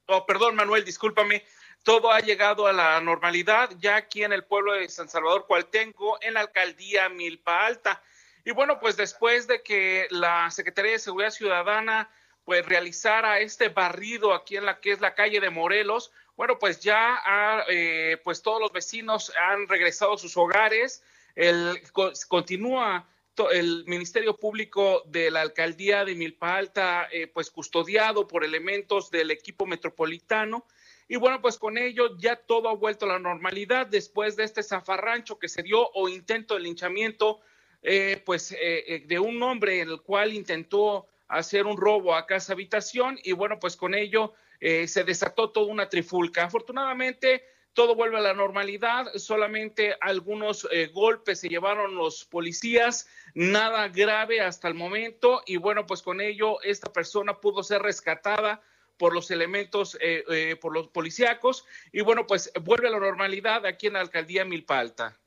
Oh, 0.07 0.25
perdón, 0.25 0.55
Manuel, 0.55 0.83
discúlpame 0.83 1.45
todo 1.83 2.11
ha 2.11 2.21
llegado 2.21 2.65
a 2.65 2.73
la 2.73 2.99
normalidad 3.01 3.69
ya 3.77 3.97
aquí 3.97 4.23
en 4.23 4.33
el 4.33 4.45
pueblo 4.45 4.73
de 4.73 4.87
San 4.89 5.09
Salvador 5.09 5.45
Cualtenco, 5.45 6.17
en 6.21 6.33
la 6.33 6.39
alcaldía 6.41 7.09
Milpa 7.09 7.65
Alta. 7.65 8.01
Y 8.45 8.51
bueno, 8.51 8.79
pues 8.79 8.97
después 8.97 9.47
de 9.47 9.61
que 9.61 10.07
la 10.09 10.49
Secretaría 10.49 10.93
de 10.93 10.99
Seguridad 10.99 11.31
Ciudadana 11.31 12.09
pues 12.45 12.65
realizara 12.65 13.39
este 13.39 13.69
barrido 13.69 14.33
aquí 14.33 14.57
en 14.57 14.65
la 14.65 14.79
que 14.79 14.91
es 14.91 14.99
la 14.99 15.13
calle 15.13 15.39
de 15.39 15.49
Morelos, 15.49 16.11
bueno, 16.35 16.57
pues 16.59 16.79
ya 16.79 17.21
eh, 17.69 18.17
pues 18.23 18.41
todos 18.41 18.59
los 18.59 18.71
vecinos 18.71 19.31
han 19.37 19.67
regresado 19.67 20.13
a 20.13 20.17
sus 20.17 20.35
hogares. 20.35 21.03
El, 21.35 21.81
continúa 22.27 23.07
el 23.51 23.85
Ministerio 23.87 24.37
Público 24.37 25.03
de 25.05 25.31
la 25.31 25.41
Alcaldía 25.41 26.05
de 26.05 26.15
Milpa 26.15 26.55
Alta, 26.55 27.07
eh, 27.11 27.27
pues 27.27 27.49
custodiado 27.49 28.27
por 28.27 28.43
elementos 28.43 29.09
del 29.09 29.31
equipo 29.31 29.65
metropolitano 29.65 30.65
y 31.07 31.17
bueno, 31.17 31.41
pues 31.41 31.57
con 31.57 31.77
ello 31.77 32.17
ya 32.17 32.35
todo 32.35 32.69
ha 32.69 32.75
vuelto 32.75 33.05
a 33.05 33.09
la 33.09 33.19
normalidad 33.19 33.87
después 33.87 34.35
de 34.35 34.43
este 34.43 34.63
zafarrancho 34.63 35.37
que 35.37 35.49
se 35.49 35.63
dio 35.63 35.89
o 35.93 36.07
intento 36.07 36.53
de 36.53 36.61
linchamiento, 36.61 37.41
eh, 37.81 38.21
pues 38.25 38.51
eh, 38.53 38.57
eh, 38.61 39.03
de 39.05 39.19
un 39.19 39.41
hombre 39.43 39.81
el 39.81 40.01
cual 40.01 40.33
intentó 40.33 41.07
hacer 41.27 41.65
un 41.65 41.77
robo 41.77 42.15
a 42.15 42.25
casa 42.25 42.53
habitación 42.53 43.19
y 43.23 43.33
bueno, 43.33 43.59
pues 43.59 43.75
con 43.75 43.93
ello 43.93 44.33
se 44.61 45.03
desató 45.03 45.49
toda 45.49 45.65
una 45.65 45.89
trifulca. 45.89 46.45
Afortunadamente, 46.45 47.43
todo 47.73 47.95
vuelve 47.95 48.19
a 48.19 48.21
la 48.21 48.33
normalidad, 48.33 49.11
solamente 49.15 49.97
algunos 49.99 50.65
golpes 50.93 51.41
se 51.41 51.49
llevaron 51.49 51.95
los 51.95 52.23
policías, 52.23 53.09
nada 53.33 53.89
grave 53.89 54.39
hasta 54.39 54.69
el 54.69 54.73
momento 54.75 55.43
y 55.45 55.57
bueno, 55.57 55.85
pues 55.85 56.01
con 56.01 56.21
ello 56.21 56.61
esta 56.61 56.93
persona 56.93 57.41
pudo 57.41 57.61
ser 57.61 57.81
rescatada 57.81 58.61
por 58.97 59.13
los 59.13 59.31
elementos, 59.31 59.97
eh, 60.01 60.23
eh, 60.29 60.55
por 60.55 60.73
los 60.73 60.87
policíacos, 60.87 61.65
y 61.91 62.01
bueno, 62.01 62.25
pues 62.27 62.51
vuelve 62.61 62.87
a 62.87 62.91
la 62.91 62.99
normalidad 62.99 63.65
aquí 63.65 63.87
en 63.87 63.93
la 63.93 64.01
alcaldía 64.01 64.45
Milpa 64.45 64.79
Alta. 64.79 65.19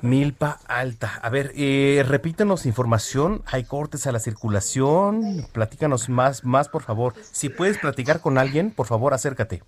Milpa 0.00 0.58
Alta. 0.66 1.20
A 1.22 1.28
ver, 1.28 1.52
eh, 1.54 2.02
repítenos 2.06 2.66
información. 2.66 3.42
Hay 3.46 3.64
cortes 3.64 4.06
a 4.06 4.12
la 4.12 4.18
circulación. 4.18 5.46
Platícanos 5.52 6.08
más, 6.08 6.44
más, 6.44 6.68
por 6.68 6.82
favor. 6.82 7.14
Si 7.20 7.50
puedes 7.50 7.78
platicar 7.78 8.20
con 8.20 8.38
alguien, 8.38 8.70
por 8.70 8.86
favor, 8.86 9.12
acércate. 9.12 9.62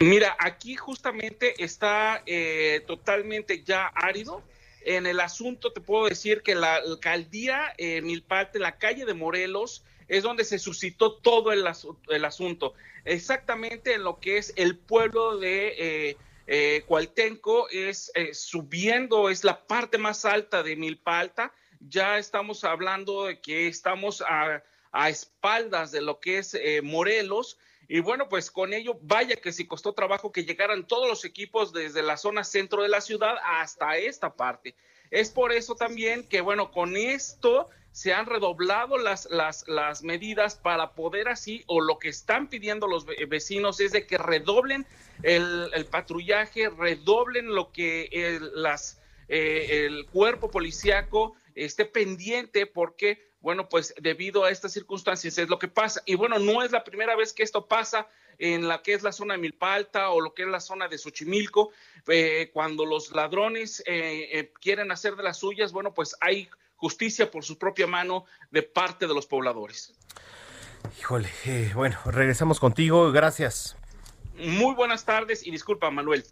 Mira, 0.00 0.36
aquí 0.38 0.74
justamente 0.74 1.62
está 1.62 2.22
eh, 2.26 2.82
totalmente 2.86 3.62
ya 3.62 3.86
árido. 3.86 4.42
En 4.84 5.06
el 5.06 5.20
asunto 5.20 5.72
te 5.72 5.80
puedo 5.80 6.06
decir 6.08 6.42
que 6.42 6.56
la 6.56 6.76
alcaldía 6.76 7.74
eh, 7.78 8.02
Milpa 8.02 8.40
Alta, 8.40 8.58
en 8.58 8.62
la 8.62 8.78
calle 8.78 9.04
de 9.04 9.14
Morelos, 9.14 9.84
es 10.12 10.24
donde 10.24 10.44
se 10.44 10.58
suscitó 10.58 11.14
todo 11.14 11.52
el, 11.52 11.66
asunto. 11.66 12.74
Exactamente 13.06 13.94
en 13.94 14.04
lo 14.04 14.20
que 14.20 14.36
es 14.36 14.52
el 14.56 14.76
pueblo 14.76 15.38
de 15.38 15.74
eh, 16.10 16.16
eh 16.46 16.82
Cualtenco, 16.86 17.66
es 17.70 18.12
eh, 18.14 18.34
subiendo, 18.34 19.30
es 19.30 19.42
la 19.42 19.66
parte 19.66 19.96
más 19.96 20.26
alta 20.26 20.62
de 20.62 20.76
Milpa 20.76 21.18
Alta. 21.18 21.54
Ya 21.80 22.18
estamos 22.18 22.62
hablando 22.62 23.24
de 23.24 23.40
que 23.40 23.68
estamos 23.68 24.22
a, 24.28 24.62
espaldas 25.08 25.92
de 25.92 26.02
lo 26.02 26.20
que 26.20 26.36
es 26.36 26.58
Morelos. 26.82 27.56
Y 27.88 28.00
bueno, 28.00 28.28
pues 28.28 28.50
con 28.50 28.74
ello, 28.74 28.98
vaya 29.00 29.36
que 29.36 29.50
sí 29.50 29.66
costó 29.66 29.94
trabajo 29.94 30.30
que 30.30 30.44
llegaran 30.44 30.86
todos 30.86 31.08
los 31.08 31.24
equipos 31.24 31.72
desde 31.72 32.02
la 32.02 32.18
zona 32.18 32.44
centro 32.44 32.82
de 32.82 32.90
la 32.90 33.00
ciudad 33.00 33.36
hasta 33.42 33.96
esta 33.96 34.34
parte. 34.36 34.74
Es 35.12 35.28
por 35.28 35.52
eso 35.52 35.74
también 35.74 36.26
que, 36.26 36.40
bueno, 36.40 36.72
con 36.72 36.96
esto 36.96 37.68
se 37.92 38.14
han 38.14 38.24
redoblado 38.24 38.96
las, 38.96 39.28
las, 39.30 39.68
las 39.68 40.02
medidas 40.02 40.54
para 40.54 40.92
poder 40.92 41.28
así, 41.28 41.62
o 41.66 41.82
lo 41.82 41.98
que 41.98 42.08
están 42.08 42.48
pidiendo 42.48 42.86
los 42.86 43.04
vecinos 43.28 43.78
es 43.80 43.92
de 43.92 44.06
que 44.06 44.16
redoblen 44.16 44.86
el, 45.22 45.86
patrullaje, 45.90 46.70
redoblen 46.70 47.54
lo 47.54 47.70
que 47.72 48.08
el, 48.10 48.62
las, 48.62 48.98
eh, 49.28 49.84
el 49.84 50.06
cuerpo 50.06 50.50
policíaco 50.50 51.36
esté 51.54 51.84
pendiente 51.84 52.66
porque 52.66 53.32
bueno, 53.42 53.68
pues 53.68 53.92
debido 54.00 54.44
a 54.44 54.50
estas 54.50 54.72
circunstancias 54.72 55.36
es 55.36 55.48
lo 55.48 55.58
que 55.58 55.68
pasa. 55.68 56.00
Y 56.06 56.14
bueno, 56.14 56.38
no 56.38 56.62
es 56.62 56.70
la 56.70 56.84
primera 56.84 57.16
vez 57.16 57.32
que 57.32 57.42
esto 57.42 57.66
pasa 57.66 58.06
en 58.38 58.68
la 58.68 58.82
que 58.82 58.94
es 58.94 59.02
la 59.02 59.12
zona 59.12 59.34
de 59.34 59.40
Milpalta 59.40 60.10
o 60.10 60.20
lo 60.20 60.32
que 60.32 60.42
es 60.42 60.48
la 60.48 60.60
zona 60.60 60.88
de 60.88 60.96
Xochimilco, 60.96 61.70
eh, 62.06 62.50
cuando 62.52 62.86
los 62.86 63.12
ladrones 63.12 63.80
eh, 63.86 64.28
eh, 64.32 64.52
quieren 64.60 64.90
hacer 64.92 65.16
de 65.16 65.24
las 65.24 65.38
suyas, 65.38 65.72
bueno, 65.72 65.92
pues 65.92 66.16
hay 66.20 66.48
justicia 66.76 67.30
por 67.30 67.44
su 67.44 67.58
propia 67.58 67.86
mano 67.86 68.24
de 68.50 68.62
parte 68.62 69.06
de 69.06 69.14
los 69.14 69.26
pobladores. 69.26 69.92
Híjole, 70.98 71.28
bueno, 71.74 71.98
regresamos 72.06 72.58
contigo, 72.58 73.12
gracias. 73.12 73.76
Muy 74.36 74.74
buenas 74.74 75.04
tardes 75.04 75.46
y 75.46 75.50
disculpa, 75.50 75.90
Manuel. 75.90 76.24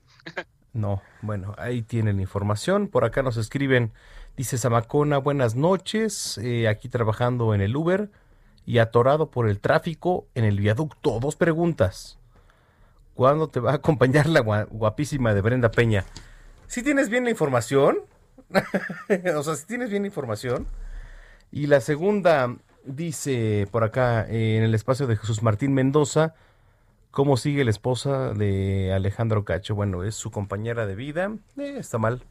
No, 0.72 1.02
bueno, 1.22 1.54
ahí 1.58 1.82
tienen 1.82 2.20
información. 2.20 2.88
Por 2.88 3.04
acá 3.04 3.22
nos 3.22 3.36
escriben, 3.36 3.92
dice 4.36 4.58
Samacona, 4.58 5.18
buenas 5.18 5.54
noches, 5.54 6.40
aquí 6.68 6.88
trabajando 6.88 7.54
en 7.54 7.60
el 7.60 7.76
Uber 7.76 8.10
y 8.66 8.78
atorado 8.78 9.30
por 9.30 9.48
el 9.48 9.60
tráfico 9.60 10.26
en 10.34 10.44
el 10.44 10.58
viaducto. 10.60 11.18
Dos 11.20 11.36
preguntas. 11.36 12.18
¿Cuándo 13.14 13.48
te 13.48 13.60
va 13.60 13.72
a 13.72 13.74
acompañar 13.74 14.26
la 14.26 14.40
guapísima 14.40 15.34
de 15.34 15.40
Brenda 15.40 15.70
Peña? 15.70 16.04
¿Si 16.66 16.82
tienes 16.82 17.08
bien 17.08 17.24
la 17.24 17.30
información? 17.30 17.98
o 19.36 19.42
sea, 19.42 19.56
si 19.56 19.66
tienes 19.66 19.90
bien 19.90 20.04
la 20.04 20.08
información. 20.08 20.66
Y 21.52 21.66
la 21.66 21.80
segunda 21.80 22.56
dice 22.84 23.66
por 23.70 23.84
acá 23.84 24.24
en 24.26 24.62
el 24.62 24.74
espacio 24.74 25.06
de 25.06 25.16
Jesús 25.16 25.42
Martín 25.42 25.74
Mendoza, 25.74 26.34
¿cómo 27.10 27.36
sigue 27.36 27.64
la 27.64 27.70
esposa 27.70 28.32
de 28.32 28.92
Alejandro 28.94 29.44
Cacho? 29.44 29.74
Bueno, 29.74 30.04
es 30.04 30.14
su 30.14 30.30
compañera 30.30 30.86
de 30.86 30.94
vida. 30.94 31.32
Eh, 31.58 31.76
está 31.78 31.98
mal. 31.98 32.22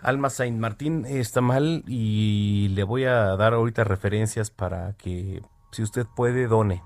Alma 0.00 0.30
Saint 0.30 0.58
Martín 0.58 1.04
está 1.06 1.40
mal 1.40 1.82
y 1.86 2.68
le 2.68 2.84
voy 2.84 3.04
a 3.04 3.36
dar 3.36 3.54
ahorita 3.54 3.84
referencias 3.84 4.50
para 4.50 4.92
que, 4.92 5.42
si 5.72 5.82
usted 5.82 6.06
puede, 6.06 6.46
done. 6.46 6.82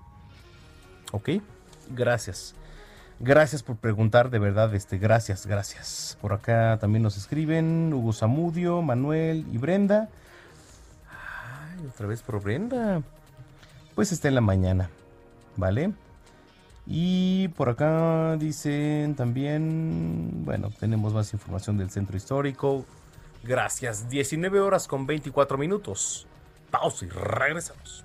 ¿Ok? 1.13 1.31
Gracias. 1.91 2.55
Gracias 3.21 3.63
por 3.63 3.77
preguntar, 3.77 4.31
de 4.31 4.39
verdad, 4.39 4.75
este, 4.75 4.99
gracias, 4.99 5.47
gracias. 5.47 6.19
Por 6.21 6.33
acá 6.33 6.79
también 6.81 7.03
nos 7.03 7.17
escriben 7.17 7.93
Hugo 7.93 8.13
Zamudio, 8.13 8.83
Manuel 8.83 9.47
y 9.53 9.59
Brenda. 9.59 10.09
Ay, 11.09 11.87
otra 11.87 12.07
vez 12.07 12.23
por 12.23 12.43
Brenda. 12.43 13.03
Pues 13.95 14.11
está 14.11 14.29
en 14.29 14.35
la 14.35 14.41
mañana, 14.41 14.89
¿vale? 15.57 15.93
Y 16.87 17.49
por 17.49 17.69
acá 17.69 18.37
dicen 18.39 19.15
también, 19.15 20.45
bueno, 20.45 20.71
tenemos 20.81 21.13
más 21.13 21.33
información 21.33 21.77
del 21.77 21.91
centro 21.91 22.17
histórico. 22.17 22.87
Gracias. 23.43 24.09
19 24.09 24.61
horas 24.61 24.87
con 24.87 25.07
24 25.07 25.59
minutos. 25.59 26.27
Pausa 26.71 27.05
y 27.05 27.09
regresamos. 27.09 28.05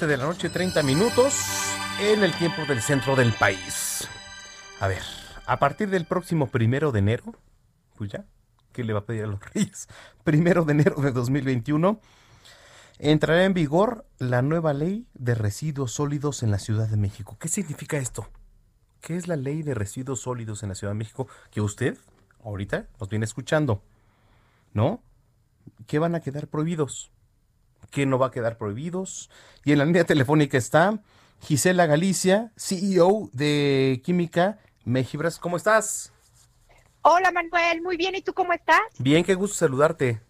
De 0.00 0.16
la 0.16 0.24
noche, 0.24 0.48
30 0.48 0.82
minutos, 0.84 1.34
en 2.00 2.24
el 2.24 2.32
tiempo 2.32 2.64
del 2.66 2.80
centro 2.80 3.14
del 3.14 3.30
país. 3.34 4.08
A 4.80 4.88
ver, 4.88 5.02
a 5.44 5.58
partir 5.58 5.90
del 5.90 6.06
próximo 6.06 6.46
primero 6.46 6.92
de 6.92 7.00
enero, 7.00 7.34
pues 7.96 8.10
ya, 8.10 8.24
¿qué 8.72 8.84
le 8.84 8.94
va 8.94 9.00
a 9.00 9.04
pedir 9.04 9.24
a 9.24 9.26
los 9.26 9.40
reyes? 9.54 9.88
Primero 10.24 10.64
de 10.64 10.72
enero 10.72 11.02
de 11.02 11.12
2021, 11.12 12.00
entrará 13.00 13.44
en 13.44 13.52
vigor 13.52 14.06
la 14.18 14.40
nueva 14.40 14.72
ley 14.72 15.06
de 15.12 15.34
residuos 15.34 15.92
sólidos 15.92 16.42
en 16.42 16.50
la 16.50 16.58
Ciudad 16.58 16.88
de 16.88 16.96
México. 16.96 17.36
¿Qué 17.38 17.48
significa 17.48 17.98
esto? 17.98 18.26
¿Qué 19.02 19.16
es 19.16 19.28
la 19.28 19.36
ley 19.36 19.62
de 19.62 19.74
residuos 19.74 20.20
sólidos 20.20 20.62
en 20.62 20.70
la 20.70 20.74
Ciudad 20.74 20.94
de 20.94 20.98
México 20.98 21.28
que 21.50 21.60
usted 21.60 21.98
ahorita 22.42 22.88
nos 22.98 23.10
viene 23.10 23.26
escuchando? 23.26 23.82
¿No? 24.72 25.02
¿Qué 25.86 25.98
van 25.98 26.14
a 26.14 26.20
quedar 26.20 26.48
prohibidos? 26.48 27.12
Que 27.90 28.06
no 28.06 28.18
va 28.18 28.28
a 28.28 28.30
quedar 28.30 28.58
prohibidos. 28.58 29.30
Y 29.64 29.72
en 29.72 29.78
la 29.78 29.84
línea 29.84 30.04
telefónica 30.04 30.58
está 30.58 31.00
Gisela 31.40 31.86
Galicia, 31.86 32.52
CEO 32.56 33.30
de 33.32 34.00
Química 34.04 34.58
Mejibras. 34.84 35.38
¿Cómo 35.38 35.56
estás? 35.56 36.12
Hola 37.02 37.32
Manuel, 37.32 37.82
muy 37.82 37.96
bien. 37.96 38.14
¿Y 38.14 38.22
tú 38.22 38.32
cómo 38.32 38.52
estás? 38.52 38.80
Bien, 38.98 39.24
qué 39.24 39.34
gusto 39.34 39.56
saludarte. 39.56 40.20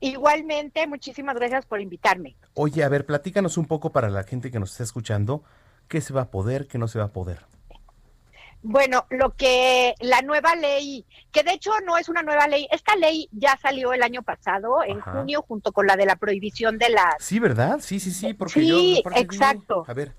Igualmente, 0.00 0.86
muchísimas 0.86 1.36
gracias 1.36 1.64
por 1.64 1.80
invitarme. 1.80 2.36
Oye, 2.54 2.84
a 2.84 2.88
ver, 2.88 3.06
platícanos 3.06 3.56
un 3.56 3.64
poco 3.64 3.92
para 3.92 4.10
la 4.10 4.24
gente 4.24 4.50
que 4.50 4.60
nos 4.60 4.72
está 4.72 4.84
escuchando, 4.84 5.42
qué 5.88 6.00
se 6.02 6.12
va 6.12 6.22
a 6.22 6.30
poder, 6.30 6.66
qué 6.68 6.76
no 6.76 6.86
se 6.86 6.98
va 6.98 7.06
a 7.06 7.12
poder. 7.12 7.40
Bueno, 8.62 9.06
lo 9.10 9.34
que 9.34 9.94
la 10.00 10.22
nueva 10.22 10.54
ley, 10.56 11.06
que 11.30 11.42
de 11.42 11.52
hecho 11.52 11.70
no 11.84 11.96
es 11.98 12.08
una 12.08 12.22
nueva 12.22 12.48
ley, 12.48 12.66
esta 12.70 12.96
ley 12.96 13.28
ya 13.32 13.56
salió 13.62 13.92
el 13.92 14.02
año 14.02 14.22
pasado, 14.22 14.82
en 14.84 15.00
junio, 15.00 15.44
junto 15.46 15.72
con 15.72 15.86
la 15.86 15.96
de 15.96 16.06
la 16.06 16.16
prohibición 16.16 16.78
de 16.78 16.90
las... 16.90 17.14
Sí, 17.20 17.38
¿verdad? 17.38 17.78
Sí, 17.80 18.00
sí, 18.00 18.10
sí, 18.10 18.34
porque 18.34 18.60
sí, 18.60 19.02
exacto. 19.14 19.84
A 19.86 19.94
ver. 19.94 20.12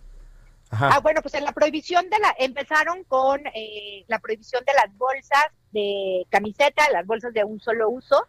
Ah, 0.69 0.99
bueno, 1.01 1.22
pues 1.22 1.34
en 1.34 1.45
la 1.45 1.53
prohibición 1.53 2.09
de 2.09 2.19
la, 2.19 2.35
empezaron 2.38 3.03
con 3.05 3.41
eh, 3.53 4.03
la 4.07 4.19
prohibición 4.19 4.64
de 4.65 4.73
las 4.73 4.95
bolsas 4.97 5.45
de 5.72 6.26
camiseta, 6.30 6.84
las 6.91 7.05
bolsas 7.05 7.34
de 7.34 7.43
un 7.43 7.59
solo 7.59 7.89
uso, 7.89 8.26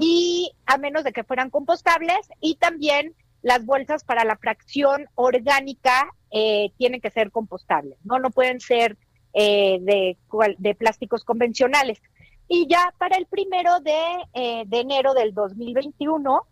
y 0.00 0.52
a 0.66 0.76
menos 0.76 1.04
de 1.04 1.12
que 1.12 1.24
fueran 1.24 1.50
compostables, 1.50 2.28
y 2.40 2.56
también 2.56 3.14
las 3.42 3.64
bolsas 3.64 4.04
para 4.04 4.24
la 4.24 4.36
fracción 4.36 5.06
orgánica 5.14 6.10
eh, 6.30 6.72
tienen 6.76 7.00
que 7.00 7.10
ser 7.10 7.30
compostables, 7.30 7.98
no, 8.04 8.18
no 8.18 8.30
pueden 8.30 8.60
ser 8.60 8.98
eh, 9.34 9.78
de, 9.80 10.16
de 10.58 10.74
plásticos 10.74 11.24
convencionales. 11.24 12.00
Y 12.48 12.66
ya 12.66 12.94
para 12.98 13.16
el 13.16 13.26
primero 13.26 13.80
de, 13.80 14.00
eh, 14.32 14.64
de 14.66 14.80
enero 14.80 15.14
del 15.14 15.34
2021, 15.34 16.46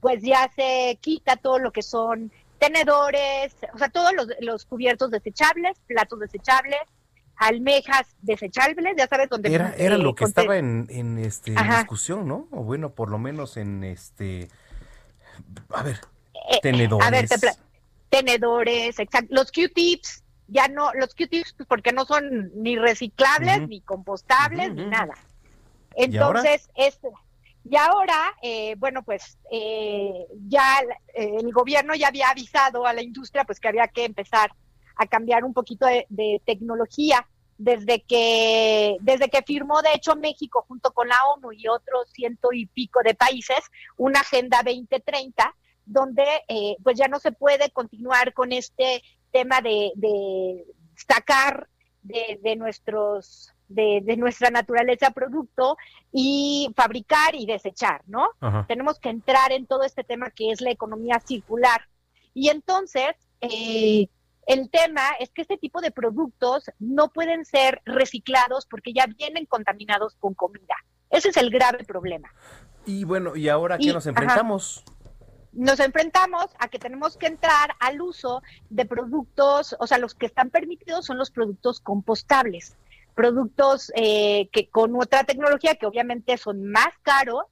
pues 0.00 0.22
ya 0.22 0.50
se 0.54 0.98
quita 1.00 1.36
todo 1.36 1.58
lo 1.58 1.72
que 1.72 1.82
son 1.82 2.30
tenedores, 2.58 3.56
o 3.72 3.78
sea, 3.78 3.88
todos 3.88 4.12
los, 4.14 4.28
los 4.40 4.64
cubiertos 4.66 5.10
desechables, 5.10 5.78
platos 5.86 6.20
desechables, 6.20 6.80
almejas 7.36 8.06
desechables, 8.20 8.94
ya 8.96 9.06
sabes, 9.06 9.28
donde... 9.28 9.54
Era, 9.54 9.74
era 9.76 9.96
lo 9.96 10.14
que 10.14 10.24
estaba 10.24 10.58
en, 10.58 10.86
en 10.90 11.18
este, 11.18 11.52
discusión, 11.52 12.26
¿no? 12.26 12.48
O 12.50 12.64
bueno, 12.64 12.90
por 12.90 13.10
lo 13.10 13.18
menos 13.18 13.56
en 13.56 13.84
este... 13.84 14.48
A 15.70 15.82
ver, 15.82 16.00
tenedores. 16.62 17.06
A 17.06 17.10
ver, 17.10 17.28
tenedores, 18.08 18.98
exacto. 18.98 19.28
Los 19.34 19.52
Q-tips, 19.52 20.24
ya 20.48 20.66
no, 20.68 20.92
los 20.94 21.14
Q-tips 21.14 21.54
pues, 21.56 21.68
porque 21.68 21.92
no 21.92 22.04
son 22.04 22.50
ni 22.54 22.76
reciclables, 22.76 23.68
ni 23.68 23.80
compostables, 23.82 24.74
ni 24.74 24.86
nada. 24.86 25.14
Entonces, 25.94 26.68
¿Y 26.74 26.82
es... 26.84 26.98
Y 27.70 27.76
ahora, 27.76 28.34
eh, 28.40 28.76
bueno, 28.78 29.02
pues 29.02 29.36
eh, 29.52 30.26
ya 30.48 30.80
eh, 31.12 31.36
el 31.38 31.52
gobierno 31.52 31.94
ya 31.94 32.08
había 32.08 32.30
avisado 32.30 32.86
a 32.86 32.94
la 32.94 33.02
industria 33.02 33.44
pues 33.44 33.60
que 33.60 33.68
había 33.68 33.88
que 33.88 34.06
empezar 34.06 34.50
a 34.96 35.06
cambiar 35.06 35.44
un 35.44 35.52
poquito 35.52 35.86
de, 35.86 36.40
tecnología 36.46 37.26
desde 37.58 38.02
que 38.02 38.96
desde 39.00 39.28
que 39.28 39.42
firmó 39.42 39.82
de 39.82 39.92
hecho 39.94 40.14
México 40.14 40.64
junto 40.68 40.92
con 40.92 41.08
la 41.08 41.16
ONU 41.34 41.52
y 41.52 41.66
otros 41.66 42.08
ciento 42.12 42.52
y 42.52 42.66
pico 42.66 43.00
de 43.04 43.14
países 43.14 43.58
una 43.96 44.20
agenda 44.20 44.62
2030 44.64 45.54
donde 45.84 46.24
eh, 46.48 46.76
pues 46.84 46.96
ya 46.96 47.08
no 47.08 47.18
se 47.18 47.32
puede 47.32 47.70
continuar 47.70 48.32
con 48.34 48.52
este 48.52 49.02
tema 49.30 49.60
de, 49.60 50.64
sacar 50.94 51.68
de, 52.02 52.56
nuestros 52.56 53.52
de, 53.68 54.16
nuestra 54.16 54.50
naturaleza 54.50 55.10
producto 55.10 55.76
y 56.12 56.72
fabricar 56.76 57.34
y 57.34 57.46
desechar, 57.46 58.02
¿no? 58.06 58.28
Tenemos 58.66 58.98
que 58.98 59.10
entrar 59.10 59.52
en 59.52 59.66
todo 59.66 59.82
este 59.82 60.04
tema 60.04 60.30
que 60.30 60.50
es 60.50 60.60
la 60.60 60.70
economía 60.70 61.20
circular. 61.20 61.82
Y 62.34 62.48
entonces, 62.50 63.10
eh, 63.40 64.08
el 64.46 64.70
tema 64.70 65.02
es 65.20 65.30
que 65.30 65.42
este 65.42 65.58
tipo 65.58 65.80
de 65.80 65.90
productos 65.90 66.70
no 66.78 67.08
pueden 67.08 67.44
ser 67.44 67.82
reciclados 67.84 68.66
porque 68.66 68.92
ya 68.92 69.06
vienen 69.06 69.44
contaminados 69.44 70.16
con 70.16 70.34
comida. 70.34 70.74
Ese 71.10 71.28
es 71.30 71.36
el 71.36 71.50
grave 71.50 71.84
problema. 71.84 72.32
Y 72.86 73.04
bueno, 73.04 73.36
¿y 73.36 73.48
ahora 73.50 73.76
qué 73.76 73.92
nos 73.92 74.06
enfrentamos? 74.06 74.84
Nos 75.52 75.80
enfrentamos 75.80 76.46
a 76.58 76.68
que 76.68 76.78
tenemos 76.78 77.16
que 77.16 77.26
entrar 77.26 77.74
al 77.80 78.00
uso 78.00 78.42
de 78.70 78.84
productos, 78.84 79.76
o 79.78 79.86
sea, 79.86 79.98
los 79.98 80.14
que 80.14 80.26
están 80.26 80.50
permitidos 80.50 81.06
son 81.06 81.18
los 81.18 81.30
productos 81.30 81.80
compostables, 81.80 82.76
productos 83.14 83.92
eh, 83.96 84.48
que 84.52 84.68
con 84.68 84.94
otra 84.94 85.24
tecnología 85.24 85.74
que 85.74 85.86
obviamente 85.86 86.36
son 86.38 86.64
más 86.70 86.90
caros 87.02 87.44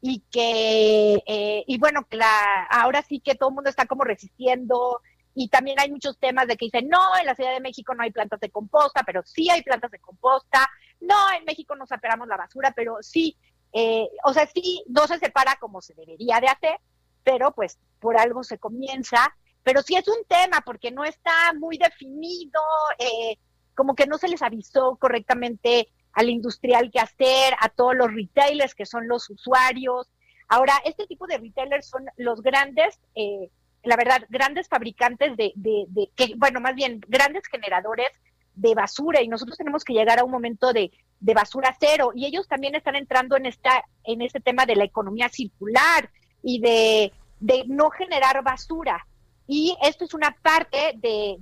y 0.00 0.20
que, 0.30 1.22
eh, 1.26 1.64
y 1.66 1.78
bueno, 1.78 2.06
la, 2.10 2.64
ahora 2.70 3.02
sí 3.02 3.20
que 3.20 3.34
todo 3.34 3.48
el 3.48 3.54
mundo 3.54 3.70
está 3.70 3.86
como 3.86 4.04
resistiendo 4.04 5.00
y 5.34 5.48
también 5.48 5.80
hay 5.80 5.90
muchos 5.90 6.18
temas 6.18 6.46
de 6.46 6.56
que 6.56 6.66
dicen, 6.66 6.88
no, 6.88 7.00
en 7.18 7.26
la 7.26 7.34
Ciudad 7.34 7.52
de 7.52 7.60
México 7.60 7.94
no 7.94 8.02
hay 8.02 8.12
plantas 8.12 8.38
de 8.40 8.50
composta, 8.50 9.02
pero 9.04 9.22
sí 9.24 9.50
hay 9.50 9.62
plantas 9.62 9.90
de 9.90 9.98
composta, 9.98 10.68
no, 11.00 11.16
en 11.36 11.44
México 11.44 11.74
no 11.74 11.86
separamos 11.86 12.28
la 12.28 12.36
basura, 12.36 12.72
pero 12.76 12.98
sí, 13.00 13.36
eh, 13.72 14.08
o 14.24 14.32
sea, 14.32 14.46
sí, 14.46 14.84
no 14.86 15.06
se 15.06 15.18
separa 15.18 15.56
como 15.58 15.82
se 15.82 15.94
debería 15.94 16.40
de 16.40 16.46
hacer, 16.48 16.78
pero 17.24 17.52
pues 17.52 17.78
por 18.00 18.16
algo 18.18 18.44
se 18.44 18.58
comienza, 18.58 19.34
pero 19.62 19.82
sí 19.82 19.96
es 19.96 20.06
un 20.06 20.24
tema 20.28 20.60
porque 20.64 20.90
no 20.90 21.04
está 21.04 21.52
muy 21.58 21.78
definido, 21.78 22.60
eh, 22.98 23.38
como 23.74 23.94
que 23.94 24.06
no 24.06 24.18
se 24.18 24.28
les 24.28 24.42
avisó 24.42 24.96
correctamente 24.96 25.88
al 26.12 26.30
industrial 26.30 26.90
qué 26.92 27.00
hacer, 27.00 27.54
a 27.58 27.68
todos 27.70 27.96
los 27.96 28.12
retailers 28.14 28.74
que 28.74 28.86
son 28.86 29.08
los 29.08 29.28
usuarios. 29.30 30.08
Ahora, 30.46 30.74
este 30.84 31.06
tipo 31.06 31.26
de 31.26 31.38
retailers 31.38 31.88
son 31.88 32.04
los 32.16 32.42
grandes 32.42 33.00
eh, 33.16 33.50
la 33.84 33.96
verdad, 33.96 34.24
grandes 34.28 34.68
fabricantes 34.68 35.36
de, 35.36 35.52
de, 35.56 36.10
que, 36.16 36.34
bueno, 36.36 36.60
más 36.60 36.74
bien 36.74 37.00
grandes 37.06 37.46
generadores 37.46 38.08
de 38.54 38.74
basura 38.74 39.20
y 39.22 39.28
nosotros 39.28 39.58
tenemos 39.58 39.84
que 39.84 39.92
llegar 39.92 40.18
a 40.18 40.24
un 40.24 40.30
momento 40.30 40.72
de, 40.72 40.90
de, 41.20 41.34
basura 41.34 41.76
cero 41.78 42.12
y 42.14 42.24
ellos 42.26 42.48
también 42.48 42.74
están 42.74 42.94
entrando 42.96 43.36
en 43.36 43.46
esta 43.46 43.84
en 44.04 44.22
este 44.22 44.40
tema 44.40 44.64
de 44.64 44.76
la 44.76 44.84
economía 44.84 45.28
circular 45.28 46.08
y 46.44 46.60
de, 46.60 47.12
de 47.40 47.64
no 47.66 47.90
generar 47.90 48.44
basura 48.44 49.04
y 49.46 49.76
esto 49.82 50.04
es 50.04 50.14
una 50.14 50.36
parte 50.42 50.94
de, 50.96 51.36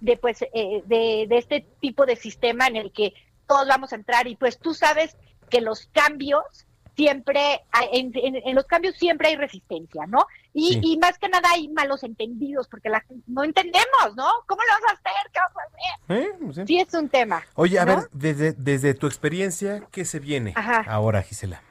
de, 0.00 0.16
pues 0.16 0.42
eh, 0.42 0.82
de, 0.86 1.26
de 1.28 1.38
este 1.38 1.66
tipo 1.80 2.04
de 2.04 2.16
sistema 2.16 2.66
en 2.66 2.76
el 2.76 2.92
que 2.92 3.14
todos 3.46 3.66
vamos 3.68 3.92
a 3.92 3.96
entrar 3.96 4.26
y 4.26 4.36
pues 4.36 4.58
tú 4.58 4.74
sabes 4.74 5.16
que 5.48 5.60
los 5.60 5.86
cambios 5.92 6.66
siempre, 6.96 7.62
en, 7.92 8.10
en, 8.14 8.54
los 8.54 8.64
cambios 8.64 8.96
siempre 8.96 9.28
hay 9.28 9.36
resistencia, 9.36 10.06
¿no? 10.06 10.26
Y, 10.54 10.80
y, 10.82 10.96
más 10.96 11.18
que 11.18 11.28
nada 11.28 11.50
hay 11.50 11.68
malos 11.68 12.02
entendidos, 12.02 12.68
porque 12.68 12.88
la, 12.88 13.04
no 13.26 13.44
entendemos, 13.44 14.16
¿no? 14.16 14.26
¿Cómo 14.46 14.62
lo 14.62 14.72
vas 14.72 14.90
a 14.90 14.94
hacer? 14.94 15.30
¿Qué 15.30 15.38
vas 15.38 15.52
a 15.56 16.16
hacer? 16.16 16.22
¿Eh? 16.22 16.32
Pues 16.40 16.66
sí. 16.66 16.78
es 16.78 16.94
un 16.94 17.10
tema. 17.10 17.42
Oye, 17.54 17.78
a 17.78 17.84
ver, 17.84 18.08
desde, 18.12 18.52
desde 18.52 18.94
tu 18.94 19.06
experiencia, 19.06 19.82
¿qué 19.92 20.06
se 20.06 20.18
viene 20.18 20.54
ahora, 20.86 21.22
Gisela? 21.22 21.62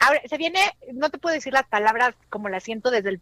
Ahora, 0.00 0.20
se 0.28 0.36
viene, 0.38 0.60
no 0.94 1.10
te 1.10 1.18
puedo 1.18 1.34
decir 1.34 1.52
las 1.52 1.66
palabras 1.66 2.14
como 2.28 2.48
las 2.48 2.64
siento 2.64 2.90
desde 2.90 3.10
el 3.10 3.20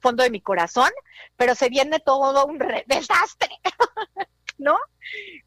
fondo 0.00 0.22
de 0.22 0.30
mi 0.30 0.40
corazón, 0.40 0.90
pero 1.36 1.54
se 1.54 1.68
viene 1.68 2.00
todo 2.00 2.46
un 2.46 2.58
desastre, 2.86 3.50
¿no? 4.58 4.76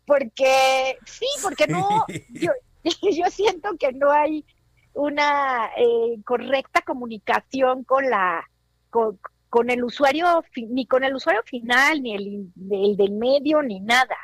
Porque, 0.06 0.98
sí, 1.06 1.28
porque 1.42 1.68
no, 1.68 2.06
yo, 2.30 2.52
yo 2.84 3.30
siento 3.30 3.78
que 3.78 3.92
no 3.94 4.12
hay 4.12 4.46
una 4.98 5.70
eh, 5.78 6.20
correcta 6.26 6.82
comunicación 6.82 7.84
con 7.84 8.10
la 8.10 8.50
con, 8.90 9.70
el 9.70 9.84
usuario 9.84 10.44
ni 10.56 10.86
con 10.88 11.04
el 11.04 11.16
usuario 11.16 11.44
final 11.44 12.02
ni 12.02 12.16
el, 12.16 12.52
del 12.56 13.12
medio 13.12 13.62
ni 13.62 13.80
nada 13.80 14.18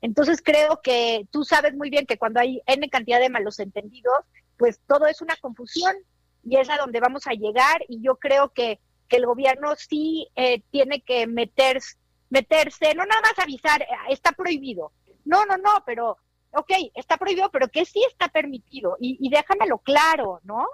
entonces 0.00 0.40
creo 0.42 0.80
que 0.82 1.26
tú 1.30 1.44
sabes 1.44 1.74
muy 1.74 1.90
bien 1.90 2.06
que 2.06 2.18
cuando 2.18 2.40
hay 2.40 2.62
n 2.66 2.88
cantidad 2.88 3.20
de 3.20 3.28
malos 3.28 3.58
entendidos 3.60 4.14
pues 4.56 4.80
todo 4.86 5.06
es 5.06 5.20
una 5.20 5.36
confusión 5.36 5.94
y 6.42 6.56
es 6.56 6.68
a 6.70 6.76
donde 6.76 7.00
vamos 7.00 7.26
a 7.26 7.32
llegar 7.32 7.84
y 7.88 8.02
yo 8.02 8.16
creo 8.16 8.52
que, 8.52 8.80
que 9.08 9.16
el 9.16 9.26
gobierno 9.26 9.74
sí 9.76 10.28
eh, 10.36 10.62
tiene 10.70 11.02
que 11.02 11.26
meterse 11.26 11.96
meterse 12.30 12.94
no 12.94 13.04
nada 13.04 13.20
más 13.20 13.38
avisar 13.38 13.82
eh, 13.82 13.86
está 14.08 14.32
prohibido 14.32 14.92
no 15.24 15.44
no 15.46 15.56
no 15.56 15.82
pero 15.86 16.18
ok, 16.56 16.70
está 16.94 17.16
prohibido, 17.16 17.50
pero 17.50 17.68
que 17.68 17.84
sí 17.84 18.02
está 18.08 18.28
permitido 18.28 18.96
y, 19.00 19.28
déjamelo 19.28 19.78
claro, 19.78 20.40
¿no? 20.44 20.66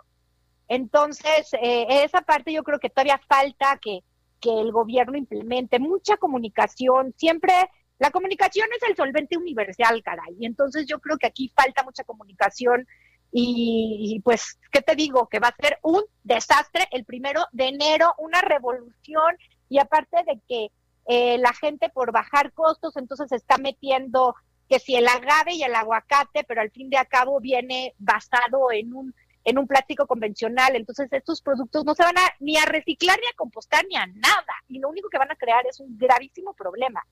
Entonces, 0.68 1.52
eh, 1.54 2.04
esa 2.04 2.20
parte 2.22 2.52
yo 2.52 2.62
creo 2.62 2.78
que 2.78 2.90
todavía 2.90 3.20
falta 3.28 3.78
que, 3.82 4.00
que 4.40 4.60
el 4.60 4.70
gobierno 4.72 5.16
implemente 5.16 5.78
mucha 5.78 6.16
comunicación, 6.16 7.14
siempre 7.16 7.52
la 7.98 8.10
comunicación 8.10 8.68
es 8.76 8.88
el 8.88 8.96
solvente 8.96 9.36
universal, 9.36 10.02
caray. 10.02 10.36
Y 10.38 10.46
entonces 10.46 10.86
yo 10.86 11.00
creo 11.00 11.18
que 11.18 11.26
aquí 11.26 11.52
falta 11.54 11.82
mucha 11.82 12.04
comunicación 12.04 12.86
y, 13.32 14.20
pues, 14.24 14.58
¿qué 14.72 14.82
te 14.82 14.96
digo? 14.96 15.28
Que 15.28 15.38
va 15.38 15.48
a 15.48 15.62
ser 15.62 15.78
un 15.82 16.02
desastre 16.24 16.88
el 16.90 17.04
primero 17.04 17.46
de 17.52 17.68
enero, 17.68 18.14
una 18.18 18.40
revolución 18.40 19.36
y 19.68 19.78
aparte 19.78 20.18
de 20.26 20.40
que 20.48 20.70
eh, 21.06 21.38
la 21.38 21.52
gente 21.54 21.88
por 21.90 22.12
bajar 22.12 22.52
costos 22.52 22.96
entonces 22.96 23.32
está 23.32 23.56
metiendo 23.58 24.34
que 24.68 24.78
si 24.78 24.94
el 24.94 25.08
agave 25.08 25.54
y 25.54 25.62
el 25.62 25.74
aguacate, 25.74 26.44
pero 26.44 26.60
al 26.60 26.70
fin 26.70 26.90
de 26.90 26.98
cabo 27.08 27.40
viene 27.40 27.94
basado 27.98 28.70
en 28.72 28.94
un 28.94 29.14
en 29.42 29.58
un 29.58 29.66
plástico 29.66 30.06
convencional, 30.06 30.76
entonces 30.76 31.08
estos 31.12 31.40
productos 31.40 31.84
no 31.86 31.94
se 31.94 32.02
van 32.02 32.18
a 32.18 32.34
ni 32.40 32.58
a 32.58 32.64
reciclar 32.66 33.18
ni 33.18 33.26
a 33.26 33.36
compostar 33.36 33.86
ni 33.88 33.96
a 33.96 34.06
nada, 34.06 34.54
y 34.68 34.78
lo 34.78 34.90
único 34.90 35.08
que 35.08 35.16
van 35.16 35.30
a 35.30 35.36
crear 35.36 35.66
es 35.66 35.80
un 35.80 35.96
gravísimo 35.96 36.52
problema. 36.52 37.02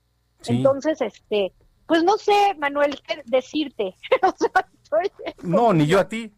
Entonces, 0.47 1.01
este, 1.01 1.53
pues 1.87 2.05
no 2.05 2.19
sé, 2.19 2.55
Manuel, 2.59 3.01
qué 3.03 3.23
decirte. 3.25 3.97
no, 5.43 5.73
ni 5.73 5.87
yo 5.87 6.01
a 6.01 6.09
ti. 6.09 6.33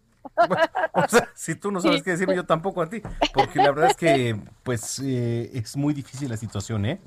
o 0.92 1.08
sea, 1.08 1.28
si 1.34 1.54
tú 1.54 1.70
no 1.70 1.80
sabes 1.82 2.02
qué 2.02 2.10
decirme, 2.10 2.36
yo 2.36 2.44
tampoco 2.44 2.82
a 2.82 2.88
ti, 2.88 3.02
porque 3.32 3.58
la 3.58 3.70
verdad 3.70 3.90
es 3.90 3.96
que, 3.96 4.40
pues, 4.62 5.00
eh, 5.04 5.50
es 5.54 5.76
muy 5.76 5.94
difícil 5.94 6.28
la 6.28 6.36
situación, 6.36 6.86
¿eh? 6.86 7.00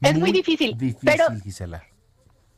Es 0.00 0.16
muy, 0.16 0.30
difícil, 0.30 0.76
difícil, 0.78 1.00
pero 1.04 1.24
Gisela. 1.42 1.82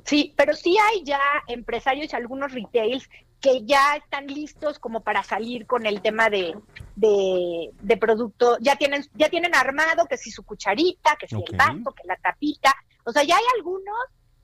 Sí, 0.05 0.35
pero 0.37 0.55
sí 0.55 0.77
hay 0.79 1.05
ya 1.05 1.21
empresarios 1.47 2.13
y 2.13 2.17
algunos 2.17 2.53
retails 2.53 3.09
que 3.41 3.65
ya 3.65 3.97
están 3.97 4.27
listos 4.27 4.79
como 4.79 5.01
para 5.01 5.23
salir 5.23 5.67
con 5.67 5.87
el 5.87 6.03
tema 6.03 6.29
de, 6.29 6.55
de, 6.97 7.97
producto, 7.97 8.59
ya 8.61 8.77
tienen, 8.77 9.05
ya 9.15 9.31
tienen 9.31 9.55
armado 9.55 10.07
que 10.07 10.19
si 10.19 10.31
su 10.31 10.43
cucharita, 10.43 11.17
que 11.19 11.27
si 11.27 11.37
el 11.37 11.57
vaso, 11.57 11.93
que 11.93 12.07
la 12.07 12.17
tapita, 12.17 12.75
o 13.05 13.13
sea, 13.13 13.23
ya 13.23 13.37
hay 13.37 13.45
algunos 13.57 13.95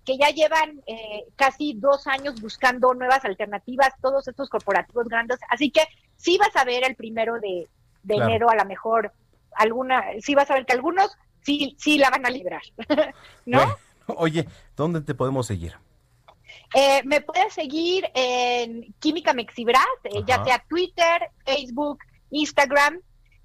que 0.06 0.16
ya 0.16 0.30
llevan 0.30 0.82
eh, 0.86 1.24
casi 1.34 1.74
dos 1.74 2.06
años 2.06 2.40
buscando 2.40 2.94
nuevas 2.94 3.24
alternativas, 3.24 3.92
todos 4.00 4.26
estos 4.28 4.48
corporativos 4.48 5.08
grandes, 5.08 5.38
así 5.50 5.70
que 5.70 5.82
sí 6.16 6.38
vas 6.38 6.54
a 6.54 6.64
ver 6.64 6.84
el 6.84 6.94
primero 6.94 7.40
de, 7.40 7.68
enero 8.08 8.48
a 8.48 8.54
lo 8.54 8.64
mejor 8.64 9.12
alguna, 9.52 10.04
sí 10.20 10.34
vas 10.34 10.50
a 10.50 10.54
ver 10.54 10.64
que 10.64 10.74
algunos 10.74 11.10
sí, 11.42 11.74
sí 11.78 11.98
la 11.98 12.08
van 12.08 12.24
a 12.24 12.30
librar, 12.30 12.62
¿no? 13.46 13.76
Oye, 14.06 14.46
¿dónde 14.76 15.00
te 15.00 15.14
podemos 15.14 15.48
seguir? 15.48 15.74
Eh, 16.74 17.02
me 17.04 17.20
puedes 17.20 17.52
seguir 17.52 18.08
en 18.14 18.94
Química 19.00 19.34
Mexibras, 19.34 19.84
eh, 20.04 20.22
ya 20.26 20.44
sea 20.44 20.64
Twitter, 20.68 21.30
Facebook, 21.44 21.98
Instagram. 22.30 23.00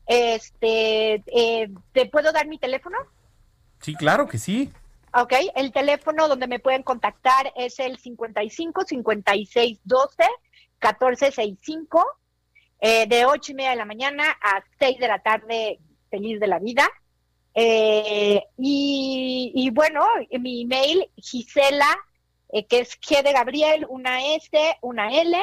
Este, 0.05 1.23
eh, 1.27 1.69
¿Te 1.93 2.05
puedo 2.07 2.31
dar 2.31 2.47
mi 2.47 2.57
teléfono? 2.57 2.97
Sí, 3.79 3.95
claro 3.95 4.27
que 4.27 4.37
sí. 4.37 4.71
Ok, 5.13 5.33
el 5.55 5.71
teléfono 5.71 6.27
donde 6.27 6.47
me 6.47 6.59
pueden 6.59 6.83
contactar 6.83 7.51
es 7.57 7.79
el 7.79 7.97
55 7.97 8.83
56 8.85 9.79
12 9.83 10.23
14 10.79 11.25
65 11.25 12.05
de 12.81 13.25
ocho 13.25 13.51
y 13.51 13.55
media 13.55 13.71
de 13.71 13.75
la 13.75 13.85
mañana 13.85 14.23
a 14.41 14.63
6 14.79 14.99
de 14.99 15.07
la 15.07 15.19
tarde, 15.19 15.79
feliz 16.09 16.39
de 16.39 16.47
la 16.47 16.59
vida. 16.59 16.89
Eh, 17.53 18.43
y, 18.57 19.69
bueno, 19.73 20.05
mi 20.39 20.61
email, 20.61 21.09
Gisela, 21.17 21.97
eh, 22.49 22.65
que 22.65 22.79
es 22.79 22.99
G 22.99 23.23
de 23.23 23.33
Gabriel, 23.33 23.85
una 23.89 24.33
S, 24.35 24.49
una 24.81 25.09
L, 25.09 25.37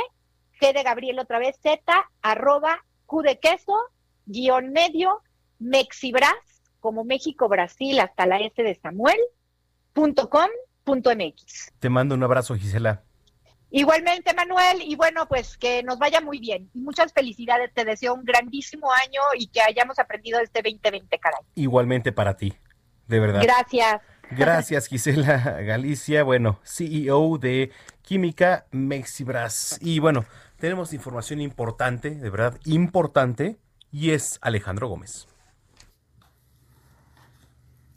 G 0.61 0.73
de 0.73 0.83
Gabriel 0.83 1.19
otra 1.19 1.39
vez 1.39 1.59
Z, 1.63 1.81
arroba 2.23 2.85
Q 3.07 3.23
de 3.23 3.39
queso, 3.39 3.77
guion 4.27 4.73
medio, 4.73 5.21
Mexibras, 5.59 6.35
como 6.81 7.05
México, 7.05 7.49
Brasil, 7.49 8.01
hasta 8.01 8.27
la 8.27 8.39
S 8.39 8.63
de 8.63 8.75
Samuel, 8.75 9.19
Te 11.79 11.89
mando 11.89 12.15
un 12.15 12.23
abrazo, 12.23 12.55
Gisela. 12.55 13.03
Igualmente, 13.71 14.33
Manuel, 14.33 14.81
y 14.83 14.97
bueno, 14.97 15.29
pues 15.29 15.59
que 15.59 15.83
nos 15.83 15.99
vaya 15.99 16.21
muy 16.23 16.39
bien. 16.39 16.71
Y 16.73 16.81
muchas 16.81 17.13
felicidades, 17.13 17.73
te 17.75 17.85
deseo 17.85 18.15
un 18.15 18.25
grandísimo 18.25 18.91
año 18.93 19.21
y 19.39 19.49
que 19.49 19.61
hayamos 19.61 19.99
aprendido 19.99 20.41
este 20.41 20.63
2020, 20.63 21.19
caray. 21.19 21.41
Igualmente 21.55 22.13
para 22.13 22.37
ti, 22.37 22.55
de 23.07 23.21
verdad. 23.21 23.43
Gracias. 23.43 24.01
Gracias, 24.31 24.89
Gisela 24.89 25.37
Galicia, 25.63 26.23
bueno, 26.23 26.61
CEO 26.63 27.39
de 27.39 27.71
Química 28.03 28.67
Mexibras. 28.71 29.79
Y 29.83 29.99
bueno, 30.01 30.25
tenemos 30.59 30.93
información 30.93 31.41
importante, 31.41 32.11
de 32.11 32.31
verdad, 32.31 32.59
importante, 32.65 33.59
y 33.91 34.11
es 34.11 34.39
Alejandro 34.43 34.89
Gómez. 34.89 35.29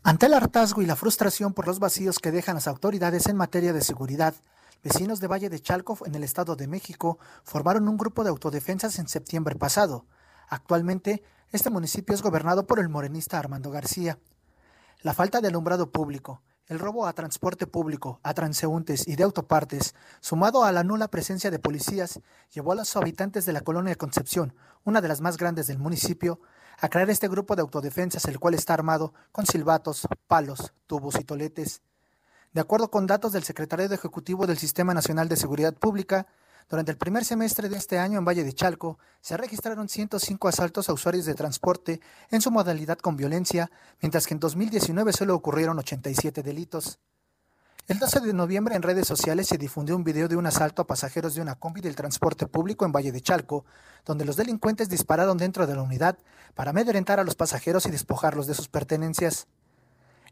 Ante 0.03 0.26
el 0.26 0.34
hartazgo 0.34 0.82
y 0.82 0.88
la 0.88 0.95
frustración 0.95 1.53
por 1.53 1.68
los 1.68 1.78
vacíos 1.78 2.18
que 2.18 2.32
dejan 2.32 2.56
las 2.56 2.68
autoridades 2.68 3.28
en 3.28 3.38
materia 3.38 3.72
de 3.72 3.82
seguridad, 3.82 4.34
Vecinos 4.84 5.19
de 5.19 5.28
Valle 5.28 5.48
de 5.48 5.60
Chalco, 5.60 5.95
en 6.07 6.15
el 6.15 6.23
Estado 6.23 6.56
de 6.56 6.68
México, 6.68 7.19
formaron 7.44 7.88
un 7.88 7.98
grupo 7.98 8.23
de 8.23 8.32
autodefensas 8.32 8.98
en 8.98 9.07
septiembre 9.07 9.56
pasado. 9.56 10.07
Actualmente, 10.49 11.22
este 11.52 11.69
municipio 11.69 12.15
es 12.15 12.23
gobernado 12.23 12.65
por 12.65 12.80
el 12.80 12.90
morenista 12.90 13.38
Armando 13.38 13.69
García. 13.69 14.18
La 15.03 15.14
falta 15.14 15.40
de 15.40 15.49
alumbrado 15.49 15.91
público, 15.91 16.41
el 16.65 16.80
robo 16.80 17.06
a 17.06 17.14
transporte 17.14 17.68
público, 17.68 18.19
a 18.23 18.34
transeúntes 18.34 19.07
y 19.07 19.15
de 19.15 19.23
autopartes, 19.23 19.94
sumado 20.19 20.64
a 20.64 20.72
la 20.72 20.84
nula 20.84 21.10
presencia 21.10 21.52
de 21.52 21.60
policías, 21.60 22.19
llevó 22.52 22.72
a 22.72 22.76
los 22.76 22.95
habitantes 22.95 23.45
de 23.45 23.53
la 23.53 23.61
colonia 23.61 23.95
Concepción, 23.95 24.56
una 24.84 24.99
de 24.99 25.10
las 25.10 25.22
más 25.22 25.38
grandes 25.38 25.68
del 25.68 25.78
municipio, 25.78 26.40
a 26.82 26.90
crear 26.90 27.10
este 27.12 27.28
grupo 27.28 27.56
de 27.56 27.62
autodefensas, 27.62 28.26
el 28.26 28.40
cual 28.40 28.56
está 28.56 28.74
armado 28.74 29.14
con 29.32 29.45
silbatos, 29.45 30.08
palos, 30.28 30.74
tubos 30.88 31.16
y 31.20 31.24
toletes. 31.24 31.84
De 32.53 32.60
acuerdo 32.60 32.90
con 32.90 33.06
datos 33.06 33.32
del 33.32 33.44
Secretariado 33.44 33.94
Ejecutivo 33.94 34.48
del 34.48 34.58
Sistema 34.58 34.95
Nacional 34.95 35.30
de 35.30 35.38
Seguridad 35.38 35.76
Pública, 35.76 36.26
durante 36.70 36.91
el 36.91 36.98
primer 36.98 37.24
semestre 37.24 37.70
de 37.70 37.78
este 37.78 37.99
año 37.99 38.18
en 38.18 38.26
Valle 38.26 38.44
de 38.44 38.53
Chalco 38.53 38.98
se 39.22 39.38
registraron 39.38 39.90
105 39.90 40.48
asaltos 40.48 40.90
a 40.90 40.94
usuarios 40.94 41.26
de 41.26 41.36
transporte 41.36 42.02
en 42.32 42.41
su 42.41 42.49
modalidad 42.49 42.98
con 42.98 43.16
violencia, 43.16 43.70
mientras 44.02 44.26
que 44.26 44.34
en 44.34 44.40
2019 44.40 45.14
solo 45.14 45.36
ocurrieron 45.36 45.78
87 45.78 46.41
delitos. 46.41 46.99
El 47.92 48.00
12 48.00 48.22
de 48.22 48.32
noviembre 48.32 48.74
en 48.74 48.84
redes 48.84 49.06
sociales 49.06 49.48
se 49.48 49.58
difundió 49.58 49.98
un 49.98 50.06
video 50.06 50.30
de 50.30 50.38
un 50.38 50.46
asalto 50.46 50.82
a 50.82 50.88
pasajeros 50.88 51.36
de 51.36 51.42
una 51.42 51.56
combi 51.56 51.82
del 51.82 51.98
transporte 51.98 52.48
público 52.48 52.86
en 52.86 52.94
Valle 52.94 53.12
de 53.12 53.20
Chalco, 53.20 53.66
donde 54.06 54.24
los 54.24 54.38
delincuentes 54.38 54.88
dispararon 54.88 55.38
dentro 55.38 55.68
de 55.68 55.76
la 55.76 55.82
unidad 55.82 56.18
para 56.56 56.70
amedrentar 56.70 57.20
a 57.20 57.26
los 57.26 57.36
pasajeros 57.36 57.86
y 57.86 57.92
despojarlos 57.92 58.48
de 58.48 58.54
sus 58.54 58.70
pertenencias. 58.70 59.48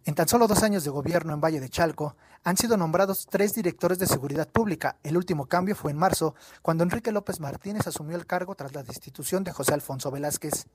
En 0.05 0.15
tan 0.15 0.29
solo 0.29 0.47
dos 0.47 0.63
años 0.63 0.85
de 0.85 0.89
gobierno 0.89 1.33
en 1.33 1.41
Valle 1.41 1.59
de 1.59 1.67
Chalco, 1.67 2.15
han 2.45 2.55
sido 2.55 2.77
nombrados 2.77 3.27
tres 3.29 3.53
directores 3.53 3.99
de 3.99 4.07
seguridad 4.07 4.47
pública. 4.47 4.95
El 5.03 5.17
último 5.17 5.47
cambio 5.47 5.75
fue 5.75 5.91
en 5.91 5.97
marzo, 5.97 6.35
cuando 6.61 6.85
Enrique 6.85 7.11
López 7.11 7.41
Martínez 7.41 7.85
asumió 7.87 8.15
el 8.15 8.25
cargo 8.25 8.55
tras 8.55 8.73
la 8.73 8.83
destitución 8.83 9.43
de 9.43 9.51
José 9.51 9.73
Alfonso 9.73 10.11
Velázquez. 10.11 10.65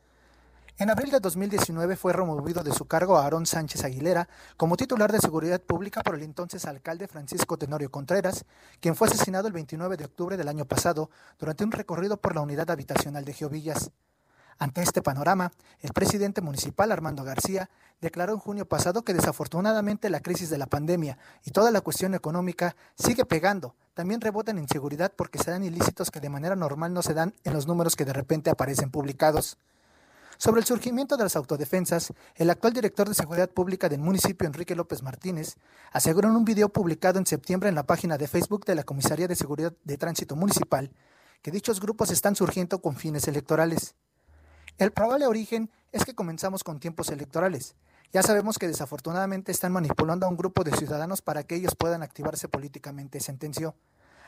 En 0.77 0.91
abril 0.91 1.13
de 1.13 1.21
2019 1.21 1.95
fue 1.95 2.13
removido 2.13 2.65
de 2.65 2.73
su 2.73 2.87
cargo 2.87 3.17
a 3.17 3.23
Aarón 3.23 3.47
Sánchez 3.47 3.85
Aguilera 3.85 4.29
como 4.57 4.77
titular 4.77 5.13
de 5.13 5.21
Seguridad 5.21 5.61
Pública 5.61 6.03
por 6.03 6.17
el 6.17 6.23
entonces 6.23 6.65
alcalde 6.65 7.07
Francisco 7.07 7.57
Tenorio 7.57 7.93
Contreras, 7.93 8.45
quien 8.81 8.97
fue 8.97 9.07
asesinado 9.07 9.47
el 9.47 9.53
29 9.53 9.97
de 9.97 10.07
octubre 10.07 10.37
del 10.37 10.49
año 10.49 10.65
pasado 10.65 11.11
durante 11.39 11.63
un 11.63 11.71
recorrido 11.71 12.17
por 12.17 12.35
la 12.35 12.41
unidad 12.41 12.73
habitacional 12.73 13.25
de 13.25 13.35
Geovillas. 13.35 13.93
Ante 14.59 14.83
este 14.83 15.01
panorama, 15.01 15.53
el 15.81 15.93
presidente 15.93 16.41
municipal 16.41 16.91
Armando 16.91 17.23
García 17.23 17.71
declaró 18.01 18.33
en 18.33 18.41
junio 18.41 18.67
pasado 18.67 19.05
que 19.05 19.15
desafortunadamente 19.15 20.11
la 20.11 20.19
crisis 20.19 20.51
de 20.51 20.59
la 20.59 20.67
pandemia 20.67 21.19
y 21.45 21.53
toda 21.53 21.71
la 21.71 21.83
cuestión 21.83 22.15
económica 22.15 22.75
sigue 22.97 23.25
pegando. 23.25 23.77
También 23.95 24.21
rebotan 24.21 24.59
inseguridad 24.59 25.13
porque 25.15 25.39
se 25.39 25.53
dan 25.53 25.63
ilícitos 25.63 26.11
que 26.11 26.19
de 26.19 26.31
manera 26.31 26.57
normal 26.57 26.93
no 26.93 27.03
se 27.03 27.15
dan 27.15 27.33
en 27.45 27.53
los 27.53 27.69
números 27.69 27.95
que 27.95 28.05
de 28.05 28.13
repente 28.13 28.51
aparecen 28.51 28.91
publicados. 28.91 29.57
Sobre 30.45 30.61
el 30.61 30.67
surgimiento 30.67 31.17
de 31.17 31.23
las 31.23 31.37
autodefensas, 31.37 32.13
el 32.35 32.51
actual 32.51 32.75
director 32.75 33.09
de 33.09 33.15
Seguridad 33.15 33.49
Pública 33.49 33.89
del 33.89 34.01
municipio, 34.01 34.47
Enrique 34.47 34.75
López 34.75 35.03
Martínez, 35.03 35.57
aseguró 35.91 36.29
en 36.29 36.37
un 36.37 36.45
video 36.45 36.69
publicado 36.69 37.19
en 37.19 37.25
septiembre 37.25 37.71
en 37.71 37.75
la 37.75 37.87
página 37.87 38.19
de 38.19 38.29
Facebook 38.29 38.67
de 38.67 38.75
la 38.75 38.83
Comisaría 38.83 39.27
de 39.27 39.37
Seguridad 39.37 39.73
de 39.85 39.97
Tránsito 39.97 40.37
Municipal 40.37 40.93
que 41.41 41.51
dichos 41.51 41.81
grupos 41.81 42.11
están 42.11 42.37
surgiendo 42.37 42.83
con 42.83 42.95
fines 42.95 43.27
electorales. 43.27 43.95
El 44.77 44.93
probable 44.93 45.27
origen 45.27 45.71
es 45.93 46.05
que 46.05 46.15
comenzamos 46.15 46.63
con 46.63 46.79
tiempos 46.79 47.09
electorales. 47.09 47.75
Ya 48.13 48.23
sabemos 48.23 48.59
que 48.59 48.69
desafortunadamente 48.69 49.51
están 49.51 49.73
manipulando 49.73 50.27
a 50.27 50.29
un 50.29 50.37
grupo 50.37 50.63
de 50.63 50.77
ciudadanos 50.77 51.23
para 51.23 51.45
que 51.45 51.55
ellos 51.55 51.75
puedan 51.75 52.03
activarse 52.03 52.49
políticamente, 52.49 53.19
sentenció. 53.19 53.77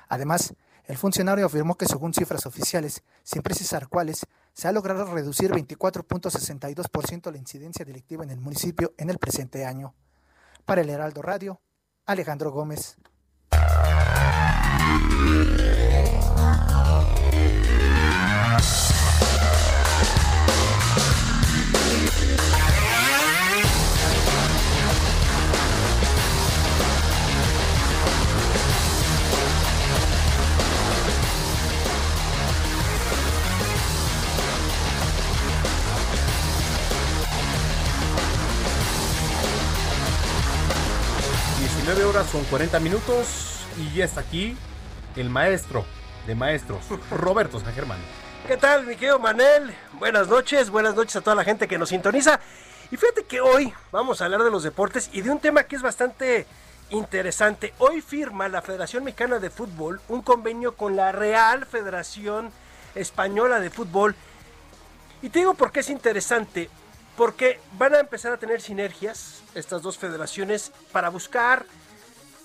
Además, 0.09 0.55
el 0.87 0.97
funcionario 0.97 1.47
afirmó 1.47 1.77
que 1.77 1.87
según 1.87 2.15
cifras 2.15 2.47
oficiales, 2.47 3.03
sin 3.25 3.43
precisar 3.43 3.89
cuáles, 3.89 4.25
se 4.53 4.69
ha 4.69 4.73
logrado 4.73 5.05
reducir 5.07 5.51
24.62% 5.51 7.31
la 7.31 7.39
incidencia 7.39 7.85
delictiva 7.85 8.23
en 8.23 8.31
el 8.31 8.41
municipio 8.41 8.95
en 8.97 9.11
el 9.11 9.19
presente 9.19 9.65
año. 9.65 9.95
Para 10.65 10.83
el 10.83 10.91
Heraldo 10.91 11.23
Radio, 11.23 11.61
Alejandro 12.07 12.53
Gómez. 12.53 12.97
9 41.87 42.05
horas 42.05 42.27
son 42.27 42.43
40 42.47 42.81
minutos 42.81 43.65
y 43.79 43.97
ya 43.97 44.05
está 44.05 44.21
aquí 44.21 44.57
el 45.15 45.31
maestro 45.31 45.85
de 46.27 46.35
maestros, 46.35 46.81
Roberto 47.13 47.61
San 47.61 47.73
Germán. 47.75 47.99
¿Qué 48.49 48.57
tal, 48.57 48.85
mi 48.85 48.97
querido 48.97 49.21
Manel? 49.21 49.73
Buenas 49.93 50.27
noches, 50.27 50.69
buenas 50.69 50.97
noches 50.97 51.15
a 51.15 51.21
toda 51.21 51.37
la 51.37 51.45
gente 51.45 51.69
que 51.69 51.79
nos 51.79 51.91
sintoniza. 51.91 52.41
Y 52.91 52.97
fíjate 52.97 53.23
que 53.23 53.41
hoy 53.41 53.73
vamos 53.93 54.21
a 54.21 54.25
hablar 54.25 54.43
de 54.43 54.51
los 54.51 54.65
deportes 54.65 55.11
y 55.13 55.21
de 55.21 55.31
un 55.31 55.39
tema 55.39 55.63
que 55.63 55.77
es 55.77 55.83
bastante 55.83 56.49
interesante. 56.91 57.73
Hoy 57.79 58.01
firma 58.01 58.49
la 58.49 58.63
Federación 58.63 59.05
Mexicana 59.05 59.39
de 59.39 59.51
Fútbol 59.51 60.01
un 60.09 60.23
convenio 60.23 60.75
con 60.75 60.97
la 60.97 61.13
Real 61.13 61.67
Federación 61.67 62.51
Española 62.97 63.61
de 63.61 63.71
Fútbol. 63.71 64.17
Y 65.23 65.29
te 65.29 65.39
digo 65.39 65.55
por 65.55 65.71
qué 65.71 65.81
es 65.81 65.91
interesante. 65.91 66.69
Porque 67.17 67.61
van 67.79 67.95
a 67.95 68.01
empezar 68.01 68.33
a 68.33 68.37
tener 68.37 68.61
sinergias 68.61 69.43
estas 69.55 69.83
dos 69.83 69.99
federaciones 69.99 70.73
para 70.93 71.09
buscar 71.09 71.67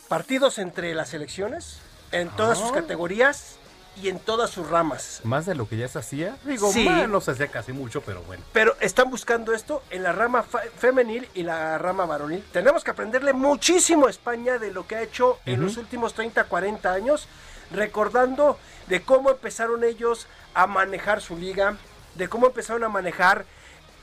partidos 0.08 0.60
entre 0.60 0.94
las 0.94 1.10
selecciones 1.10 1.80
en 2.12 2.30
todas 2.30 2.58
sus 2.58 2.72
ah. 2.72 2.76
categorías 2.76 3.58
y 4.02 4.10
en 4.10 4.20
todas 4.20 4.50
sus 4.50 4.70
ramas. 4.70 5.22
Más 5.24 5.46
de 5.46 5.56
lo 5.56 5.68
que 5.68 5.78
ya 5.78 5.88
se 5.88 6.00
hacía. 6.00 6.38
Digo, 6.46 6.72
sí. 6.72 6.88
no 7.10 7.22
se 7.22 7.32
hacía 7.32 7.48
casi 7.48 7.74
mucho, 7.74 8.02
pero 8.02 8.22
bueno. 8.24 8.44
Pero 8.54 8.76
están 8.80 9.10
buscando 9.10 9.54
esto 9.54 9.84
en 9.90 10.04
la 10.04 10.12
rama 10.12 10.44
femenil 10.78 11.28
y 11.34 11.44
la 11.44 11.78
rama 11.78 12.06
varonil. 12.06 12.44
Tenemos 12.52 12.84
que 12.84 12.92
aprenderle 12.92 13.34
muchísimo 13.34 14.08
a 14.08 14.10
España 14.10 14.58
de 14.58 14.72
lo 14.72 14.88
que 14.88 14.96
ha 14.96 15.02
hecho 15.02 15.40
en 15.46 15.62
los 15.62 15.78
últimos 15.78 16.14
30, 16.14 16.46
40 16.46 16.94
años, 16.94 17.28
recordando 17.72 18.58
de 18.88 19.02
cómo 19.02 19.32
empezaron 19.32 19.84
ellos 19.84 20.28
a 20.54 20.68
manejar 20.68 21.22
su 21.22 21.38
liga, 21.38 21.76
de 22.16 22.28
cómo 22.30 22.48
empezaron 22.48 22.84
a 22.84 22.90
manejar 22.90 23.46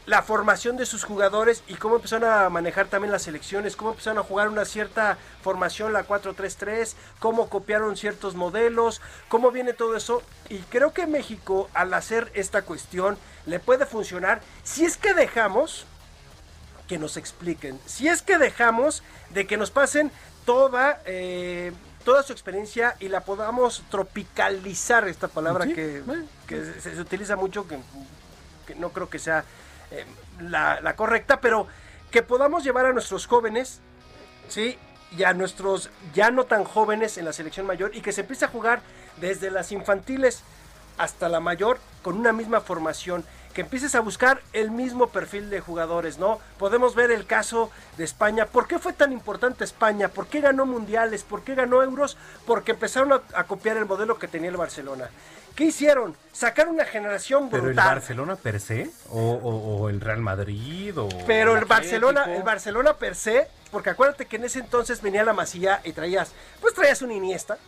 la 0.08 0.22
formación 0.22 0.78
de 0.78 0.86
sus 0.86 1.04
jugadores 1.04 1.62
y 1.68 1.74
cómo 1.74 1.96
empezaron 1.96 2.30
a 2.30 2.48
manejar 2.48 2.86
también 2.86 3.12
las 3.12 3.22
selecciones, 3.22 3.76
cómo 3.76 3.90
empezaron 3.90 4.18
a 4.18 4.22
jugar 4.22 4.48
una 4.48 4.64
cierta 4.64 5.18
formación, 5.42 5.92
la 5.92 6.08
4-3-3, 6.08 6.94
cómo 7.18 7.50
copiaron 7.50 7.94
ciertos 7.94 8.34
modelos, 8.34 9.02
cómo 9.28 9.50
viene 9.50 9.74
todo 9.74 9.96
eso. 9.96 10.22
Y 10.48 10.60
creo 10.60 10.94
que 10.94 11.06
México, 11.06 11.68
al 11.74 11.92
hacer 11.92 12.30
esta 12.32 12.62
cuestión, 12.62 13.18
le 13.44 13.60
puede 13.60 13.84
funcionar 13.84 14.40
si 14.64 14.86
es 14.86 14.96
que 14.96 15.12
dejamos 15.12 15.84
que 16.88 16.96
nos 16.96 17.18
expliquen. 17.18 17.78
Si 17.84 18.08
es 18.08 18.22
que 18.22 18.38
dejamos 18.38 19.02
de 19.28 19.46
que 19.46 19.58
nos 19.58 19.70
pasen 19.70 20.10
toda, 20.46 21.02
eh, 21.04 21.70
toda 22.06 22.22
su 22.22 22.32
experiencia 22.32 22.96
y 22.98 23.08
la 23.08 23.20
podamos 23.20 23.84
tropicalizar, 23.90 25.06
esta 25.06 25.28
palabra 25.28 25.66
que, 25.66 26.02
que 26.46 26.64
se, 26.80 26.94
se 26.94 26.98
utiliza 26.98 27.36
mucho, 27.36 27.68
que, 27.68 27.78
que 28.66 28.74
no 28.74 28.88
creo 28.88 29.10
que 29.10 29.18
sea 29.18 29.44
eh, 29.90 30.04
la, 30.40 30.94
correcta, 30.96 31.40
pero 31.40 31.66
que 32.10 32.22
podamos 32.22 32.64
llevar 32.64 32.86
a 32.86 32.92
nuestros 32.92 33.26
jóvenes, 33.26 33.80
¿sí? 34.48 34.78
Y 35.16 35.24
a 35.24 35.32
nuestros 35.32 35.90
ya 36.14 36.30
no 36.30 36.44
tan 36.44 36.64
jóvenes 36.64 37.18
en 37.18 37.24
la 37.24 37.32
selección 37.32 37.66
mayor 37.66 37.94
y 37.94 38.00
que 38.00 38.12
se 38.12 38.22
empiece 38.22 38.44
a 38.44 38.48
jugar 38.48 38.80
desde 39.20 39.50
las 39.50 39.72
infantiles 39.72 40.42
hasta 40.98 41.28
la 41.28 41.40
mayor 41.40 41.78
con 42.02 42.16
una 42.16 42.32
misma 42.32 42.60
formación. 42.60 43.24
Que 43.54 43.62
empieces 43.62 43.94
a 43.94 44.00
buscar 44.00 44.40
el 44.52 44.70
mismo 44.70 45.08
perfil 45.08 45.50
de 45.50 45.60
jugadores, 45.60 46.18
¿no? 46.18 46.38
Podemos 46.58 46.94
ver 46.94 47.10
el 47.10 47.26
caso 47.26 47.70
de 47.96 48.04
España. 48.04 48.46
¿Por 48.46 48.68
qué 48.68 48.78
fue 48.78 48.92
tan 48.92 49.10
importante 49.10 49.64
España? 49.64 50.08
¿Por 50.08 50.28
qué 50.28 50.40
ganó 50.40 50.64
mundiales? 50.64 51.24
¿Por 51.24 51.42
qué 51.42 51.54
ganó 51.54 51.82
euros? 51.82 52.16
Porque 52.46 52.72
empezaron 52.72 53.20
a 53.34 53.44
copiar 53.44 53.76
el 53.78 53.86
modelo 53.86 54.18
que 54.18 54.28
tenía 54.28 54.50
el 54.50 54.56
Barcelona. 54.56 55.10
¿Qué 55.58 55.64
hicieron? 55.64 56.16
Sacar 56.30 56.68
una 56.68 56.84
generación 56.84 57.50
brutal. 57.50 57.60
¿Pero 57.60 57.70
el 57.70 57.74
Barcelona 57.96 58.36
per 58.36 58.60
se? 58.60 58.92
¿O, 59.10 59.18
o- 59.20 59.76
o 59.82 59.88
el 59.88 60.00
Real 60.00 60.20
Madrid? 60.20 60.96
O 60.96 61.08
Pero 61.26 61.56
el 61.56 61.64
Atlético? 61.64 61.68
Barcelona, 61.68 62.24
el 62.36 62.42
Barcelona 62.44 62.94
per 62.94 63.16
se, 63.16 63.48
porque 63.72 63.90
acuérdate 63.90 64.26
que 64.26 64.36
en 64.36 64.44
ese 64.44 64.60
entonces 64.60 65.02
venía 65.02 65.24
la 65.24 65.32
Masía 65.32 65.80
y 65.82 65.92
traías, 65.92 66.30
pues 66.60 66.74
traías 66.74 67.02
un 67.02 67.10
Iniesta, 67.10 67.58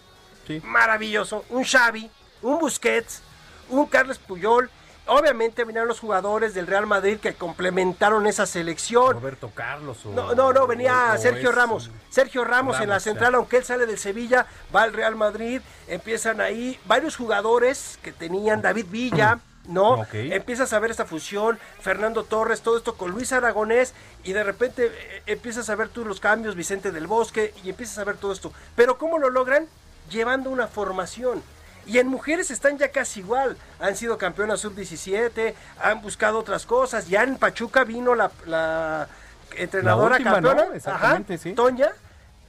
maravilloso, 0.62 1.44
un 1.48 1.64
Xavi, 1.64 2.08
un 2.42 2.60
Busquets, 2.60 3.22
un 3.70 3.84
Carles 3.86 4.18
Puyol. 4.18 4.70
Obviamente 5.06 5.64
vinieron 5.64 5.88
los 5.88 5.98
jugadores 5.98 6.54
del 6.54 6.66
Real 6.66 6.86
Madrid 6.86 7.18
que 7.18 7.34
complementaron 7.34 8.26
esa 8.26 8.46
selección. 8.46 9.14
Roberto 9.14 9.50
Carlos. 9.54 9.98
O, 10.06 10.10
No, 10.10 10.34
no, 10.34 10.52
no, 10.52 10.66
venía 10.66 11.10
o- 11.12 11.14
o 11.14 11.18
Sergio 11.18 11.50
Ramos. 11.52 11.90
Sergio 12.10 12.44
Ramos, 12.44 12.80
en 12.80 12.88
la 12.88 13.00
central, 13.00 13.34
aunque 13.34 13.56
él 13.58 13.64
sale 13.64 13.86
del 13.86 13.98
Sevilla, 13.98 14.46
va 14.74 14.82
al 14.82 14.92
Real 14.92 15.16
Madrid. 15.16 15.62
Empiezan 15.88 16.40
ahí 16.40 16.78
varios 16.86 17.16
jugadores 17.16 17.98
que 18.02 18.12
tenían 18.12 18.62
David 18.62 18.86
Villa. 18.90 19.38
¿No? 19.66 20.00
Ok. 20.00 20.14
Empiezas 20.14 20.72
a 20.72 20.78
ver 20.80 20.90
esta 20.90 21.04
fusión, 21.04 21.58
Fernando 21.80 22.24
Torres, 22.24 22.62
todo 22.62 22.78
esto 22.78 22.94
con 22.96 23.10
Luis 23.10 23.30
Aragonés, 23.32 23.92
y 24.24 24.32
de 24.32 24.42
repente 24.42 24.86
eh, 24.90 25.22
empiezas 25.26 25.68
a 25.68 25.76
ver 25.76 25.88
tú 25.90 26.04
los 26.04 26.18
cambios, 26.18 26.56
Vicente 26.56 26.90
del 26.90 27.06
Bosque, 27.06 27.52
y 27.62 27.68
empiezas 27.68 27.98
a 27.98 28.04
ver 28.04 28.16
todo 28.16 28.32
esto. 28.32 28.52
Pero 28.74 28.96
¿cómo 28.98 29.18
lo 29.18 29.28
logran? 29.28 29.66
Llevando 30.10 30.50
una 30.50 30.66
formación. 30.66 31.42
Y 31.86 31.98
en 31.98 32.06
mujeres 32.08 32.50
están 32.50 32.78
ya 32.78 32.90
casi 32.90 33.20
igual. 33.20 33.56
Han 33.80 33.96
sido 33.96 34.16
campeonas 34.18 34.60
sub-17, 34.60 35.54
han 35.80 36.02
buscado 36.02 36.38
otras 36.38 36.66
cosas. 36.66 37.08
Ya 37.08 37.22
en 37.22 37.36
Pachuca 37.36 37.84
vino 37.84 38.14
la, 38.14 38.30
la 38.46 39.08
entrenadora 39.56 40.16
última, 40.16 40.32
campeona, 40.34 40.64
¿no? 40.66 40.72
Exactamente, 40.74 41.34
ajá, 41.34 41.42
sí. 41.42 41.52
Toña, 41.52 41.90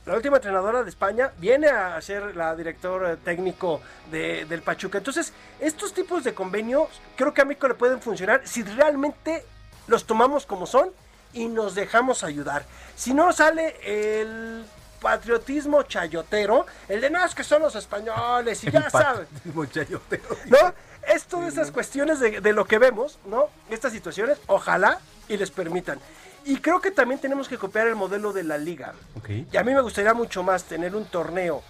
la 0.05 0.15
última 0.15 0.37
entrenadora 0.37 0.83
de 0.83 0.89
España, 0.89 1.31
viene 1.37 1.67
a 1.69 1.99
ser 2.01 2.35
la 2.35 2.55
director 2.55 3.05
eh, 3.07 3.17
técnico 3.23 3.81
de- 4.11 4.45
del 4.45 4.61
Pachuca. 4.61 4.97
Entonces, 4.99 5.33
estos 5.59 5.93
tipos 5.93 6.23
de 6.23 6.33
convenios 6.33 6.87
creo 7.15 7.33
que 7.33 7.41
a 7.41 7.45
México 7.45 7.67
le 7.67 7.73
pueden 7.75 8.01
funcionar 8.01 8.41
si 8.45 8.63
realmente 8.63 9.45
los 9.87 10.05
tomamos 10.05 10.45
como 10.45 10.65
son 10.67 10.89
y 11.33 11.47
nos 11.47 11.75
dejamos 11.75 12.23
ayudar. 12.23 12.65
Si 12.95 13.13
no 13.13 13.31
sale 13.33 13.75
el 13.83 14.65
patriotismo 15.01 15.83
chayotero, 15.83 16.65
el 16.87 17.01
de 17.01 17.09
no, 17.09 17.25
es 17.25 17.35
que 17.35 17.43
son 17.43 17.61
los 17.63 17.75
españoles 17.75 18.63
y 18.63 18.71
ya 18.71 18.89
saben. 18.89 19.25
Patriotismo 19.25 19.65
chayotero. 19.65 20.37
¿no? 20.45 20.73
Es 21.07 21.25
todas 21.25 21.53
esas 21.53 21.71
cuestiones 21.71 22.19
de, 22.19 22.39
de 22.39 22.53
lo 22.53 22.65
que 22.65 22.77
vemos, 22.77 23.19
¿no? 23.25 23.49
Estas 23.69 23.91
situaciones, 23.91 24.37
ojalá 24.47 24.99
y 25.27 25.35
les 25.35 25.49
permitan. 25.49 25.99
Y 26.45 26.57
creo 26.57 26.79
que 26.79 26.91
también 26.91 27.19
tenemos 27.19 27.47
que 27.47 27.57
copiar 27.57 27.87
el 27.87 27.95
modelo 27.95 28.33
de 28.33 28.43
la 28.43 28.57
liga. 28.57 28.93
Y 29.27 29.57
a 29.57 29.63
mí 29.63 29.73
me 29.73 29.81
gustaría 29.81 30.13
mucho 30.13 30.43
más 30.43 30.63
tener 30.63 30.95
un 30.95 31.05
torneo 31.05 31.63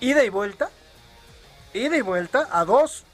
ida 0.00 0.24
y 0.24 0.28
vuelta, 0.28 0.70
ida 1.72 1.96
y 1.96 2.00
vuelta 2.00 2.48
a 2.50 2.64
dos, 2.64 3.04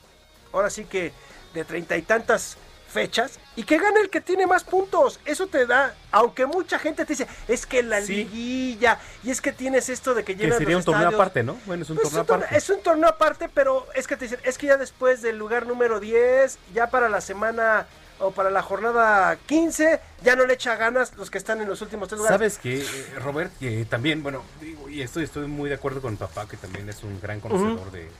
ahora 0.52 0.70
sí 0.70 0.84
que 0.84 1.12
de 1.54 1.64
treinta 1.64 1.96
y 1.96 2.02
tantas 2.02 2.56
fechas, 2.90 3.38
y 3.56 3.62
que 3.62 3.78
gane 3.78 4.00
el 4.00 4.10
que 4.10 4.20
tiene 4.20 4.46
más 4.46 4.64
puntos. 4.64 5.20
Eso 5.24 5.46
te 5.46 5.66
da, 5.66 5.94
aunque 6.10 6.46
mucha 6.46 6.78
gente 6.78 7.04
te 7.04 7.12
dice, 7.14 7.26
es 7.48 7.64
que 7.66 7.82
la 7.82 8.00
Sí. 8.02 8.16
liguilla, 8.16 8.98
y 9.22 9.30
es 9.30 9.40
que 9.40 9.52
tienes 9.52 9.88
esto 9.88 10.14
de 10.14 10.24
que 10.24 10.34
Que 10.36 10.42
llenas 10.44 10.58
sería 10.58 10.76
un 10.76 10.84
torneo 10.84 11.08
aparte, 11.08 11.42
¿no? 11.42 11.56
Bueno, 11.66 11.82
es 11.84 11.90
un 11.90 11.96
Pues 11.96 12.10
torneo 12.10 12.20
es, 12.20 12.22
un 12.22 12.26
torneo, 12.26 12.44
aparte. 12.46 12.58
es 12.58 12.70
un 12.70 12.82
torneo 12.82 13.08
aparte, 13.08 13.48
pero 13.52 13.86
es 13.94 14.06
que 14.06 14.16
te 14.16 14.24
dicen, 14.26 14.40
es 14.44 14.58
que 14.58 14.66
ya 14.66 14.76
después 14.76 15.22
del 15.22 15.38
lugar 15.38 15.66
número 15.66 16.00
10, 16.00 16.58
ya 16.74 16.90
para 16.90 17.08
la 17.08 17.20
semana 17.20 17.86
o 18.18 18.32
para 18.32 18.50
la 18.50 18.60
jornada 18.62 19.36
15, 19.46 19.98
ya 20.22 20.36
no 20.36 20.44
le 20.44 20.52
echa 20.54 20.76
ganas 20.76 21.14
los 21.16 21.30
que 21.30 21.38
están 21.38 21.60
en 21.62 21.68
los 21.68 21.80
últimos 21.80 22.06
tres 22.08 22.18
lugares. 22.18 22.36
Sabes 22.36 22.58
que, 22.58 22.80
eh, 22.80 23.14
Robert, 23.18 23.50
que 23.58 23.86
también, 23.86 24.22
bueno, 24.22 24.42
digo, 24.60 24.90
y 24.90 25.00
estoy, 25.00 25.24
estoy 25.24 25.46
muy 25.46 25.70
de 25.70 25.76
acuerdo 25.76 26.02
con 26.02 26.16
papá, 26.18 26.46
que 26.46 26.58
también 26.58 26.86
es 26.90 27.02
un 27.02 27.18
gran 27.20 27.40
conocedor 27.40 27.90
de, 27.90 28.10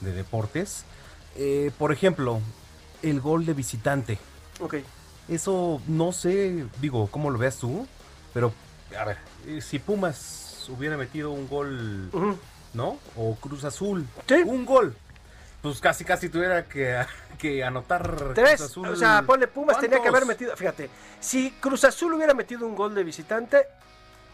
de 0.00 0.12
deportes. 0.12 0.84
Eh, 1.36 1.72
por 1.76 1.92
ejemplo, 1.92 2.40
el 3.02 3.20
gol 3.20 3.46
de 3.46 3.54
visitante. 3.54 4.18
Ok. 4.60 4.76
Eso 5.28 5.80
no 5.86 6.12
sé, 6.12 6.66
digo, 6.80 7.08
cómo 7.10 7.30
lo 7.30 7.38
veas 7.38 7.56
tú, 7.58 7.86
pero 8.32 8.52
a 8.98 9.04
ver, 9.04 9.18
eh, 9.46 9.60
si 9.60 9.78
Pumas 9.78 10.68
hubiera 10.68 10.96
metido 10.96 11.30
un 11.30 11.48
gol, 11.48 12.10
¿no? 12.72 12.98
O 13.16 13.34
Cruz 13.36 13.64
Azul, 13.64 14.06
un 14.46 14.64
gol, 14.64 14.96
pues 15.60 15.80
casi 15.80 16.04
casi 16.04 16.28
tuviera 16.28 16.64
que, 16.64 17.04
que 17.38 17.62
anotar 17.62 18.32
Tres, 18.34 18.56
Cruz 18.56 18.70
Azul. 18.70 18.88
o 18.88 18.96
sea, 18.96 19.22
ponle 19.26 19.48
Pumas 19.48 19.78
tenía 19.78 20.00
que 20.00 20.08
haber 20.08 20.24
metido, 20.24 20.56
fíjate, 20.56 20.88
si 21.20 21.50
Cruz 21.60 21.84
Azul 21.84 22.14
hubiera 22.14 22.32
metido 22.32 22.66
un 22.66 22.74
gol 22.74 22.94
de 22.94 23.04
visitante, 23.04 23.66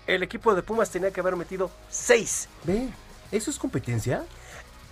el 0.07 0.23
equipo 0.23 0.55
de 0.55 0.63
Pumas 0.63 0.91
tenía 0.91 1.11
que 1.11 1.21
haber 1.21 1.35
metido 1.35 1.71
seis. 1.89 2.49
Ve, 2.65 2.89
¿eso 3.33 3.51
es 3.51 3.59
competencia? 3.59 4.25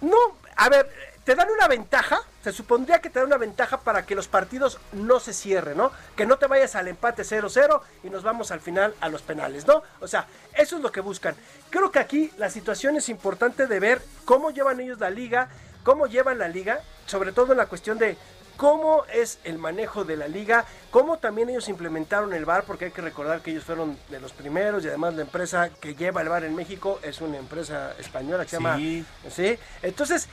No, 0.00 0.16
a 0.56 0.68
ver, 0.68 0.90
te 1.24 1.34
dan 1.34 1.48
una 1.50 1.68
ventaja, 1.68 2.20
se 2.42 2.52
supondría 2.52 3.00
que 3.00 3.08
te 3.08 3.20
dan 3.20 3.28
una 3.28 3.36
ventaja 3.36 3.80
para 3.80 4.04
que 4.04 4.14
los 4.14 4.26
partidos 4.26 4.78
no 4.92 5.20
se 5.20 5.32
cierren, 5.32 5.76
¿no? 5.76 5.92
Que 6.16 6.26
no 6.26 6.36
te 6.36 6.46
vayas 6.46 6.74
al 6.74 6.88
empate 6.88 7.22
0-0 7.22 7.80
y 8.02 8.10
nos 8.10 8.22
vamos 8.22 8.50
al 8.50 8.60
final 8.60 8.94
a 9.00 9.08
los 9.08 9.22
penales, 9.22 9.66
¿no? 9.66 9.82
O 10.00 10.08
sea, 10.08 10.26
eso 10.56 10.76
es 10.76 10.82
lo 10.82 10.90
que 10.90 11.00
buscan. 11.00 11.36
Creo 11.70 11.92
que 11.92 12.00
aquí 12.00 12.32
la 12.38 12.50
situación 12.50 12.96
es 12.96 13.08
importante 13.08 13.66
de 13.66 13.80
ver 13.80 14.02
cómo 14.24 14.50
llevan 14.50 14.80
ellos 14.80 14.98
la 14.98 15.10
liga, 15.10 15.48
cómo 15.84 16.06
llevan 16.06 16.38
la 16.38 16.48
liga, 16.48 16.80
sobre 17.06 17.32
todo 17.32 17.52
en 17.52 17.58
la 17.58 17.66
cuestión 17.66 17.98
de 17.98 18.16
cómo 18.56 19.04
es 19.12 19.38
el 19.44 19.58
manejo 19.58 20.04
de 20.04 20.16
la 20.16 20.28
liga, 20.28 20.64
cómo 20.90 21.18
también 21.18 21.48
ellos 21.48 21.68
implementaron 21.68 22.32
el 22.32 22.44
VAR, 22.44 22.64
porque 22.64 22.86
hay 22.86 22.90
que 22.90 23.00
recordar 23.00 23.40
que 23.40 23.50
ellos 23.50 23.64
fueron 23.64 23.98
de 24.10 24.20
los 24.20 24.32
primeros 24.32 24.84
y 24.84 24.88
además 24.88 25.14
la 25.14 25.22
empresa 25.22 25.70
que 25.70 25.94
lleva 25.94 26.20
el 26.20 26.28
VAR 26.28 26.44
en 26.44 26.54
México 26.54 27.00
es 27.02 27.20
una 27.20 27.38
empresa 27.38 27.94
española 27.98 28.44
que 28.44 28.50
se 28.50 28.56
llama... 28.56 28.76
Sí. 28.76 29.04
¿sí? 29.30 29.58
Entonces, 29.82 30.28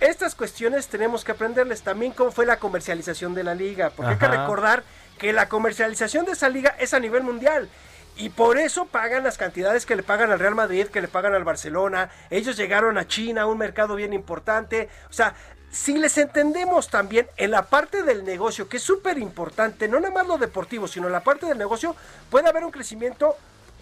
estas 0.00 0.34
cuestiones 0.34 0.88
tenemos 0.88 1.24
que 1.24 1.32
aprenderles 1.32 1.82
también 1.82 2.12
cómo 2.12 2.30
fue 2.30 2.46
la 2.46 2.58
comercialización 2.58 3.34
de 3.34 3.44
la 3.44 3.54
liga, 3.54 3.90
porque 3.90 4.12
hay 4.12 4.18
que 4.18 4.28
recordar 4.28 4.84
que 5.18 5.32
la 5.32 5.48
comercialización 5.48 6.24
de 6.24 6.32
esa 6.32 6.48
liga 6.48 6.76
es 6.78 6.94
a 6.94 7.00
nivel 7.00 7.22
mundial. 7.22 7.68
Y 8.16 8.30
por 8.30 8.58
eso 8.58 8.86
pagan 8.86 9.22
las 9.22 9.38
cantidades 9.38 9.86
que 9.86 9.94
le 9.94 10.02
pagan 10.02 10.32
al 10.32 10.40
Real 10.40 10.54
Madrid, 10.54 10.86
que 10.86 11.00
le 11.00 11.08
pagan 11.08 11.34
al 11.34 11.44
Barcelona. 11.44 12.10
Ellos 12.30 12.56
llegaron 12.56 12.98
a 12.98 13.06
China, 13.06 13.46
un 13.46 13.58
mercado 13.58 13.94
bien 13.94 14.12
importante. 14.12 14.88
O 15.08 15.12
sea, 15.12 15.34
si 15.70 15.96
les 15.98 16.18
entendemos 16.18 16.88
también 16.88 17.28
en 17.36 17.52
la 17.52 17.62
parte 17.62 18.02
del 18.02 18.24
negocio, 18.24 18.68
que 18.68 18.78
es 18.78 18.82
súper 18.82 19.18
importante, 19.18 19.86
no 19.86 20.00
nada 20.00 20.12
más 20.12 20.26
lo 20.26 20.38
deportivo, 20.38 20.88
sino 20.88 21.06
en 21.06 21.12
la 21.12 21.20
parte 21.20 21.46
del 21.46 21.58
negocio, 21.58 21.94
puede 22.30 22.48
haber 22.48 22.64
un 22.64 22.72
crecimiento 22.72 23.36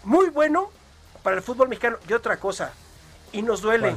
muy 0.04 0.28
bueno 0.28 0.70
para 1.22 1.36
el 1.36 1.42
fútbol 1.42 1.68
mexicano. 1.68 1.98
Y 2.08 2.12
otra 2.12 2.36
cosa, 2.36 2.72
y 3.32 3.42
nos 3.42 3.62
duele. 3.62 3.96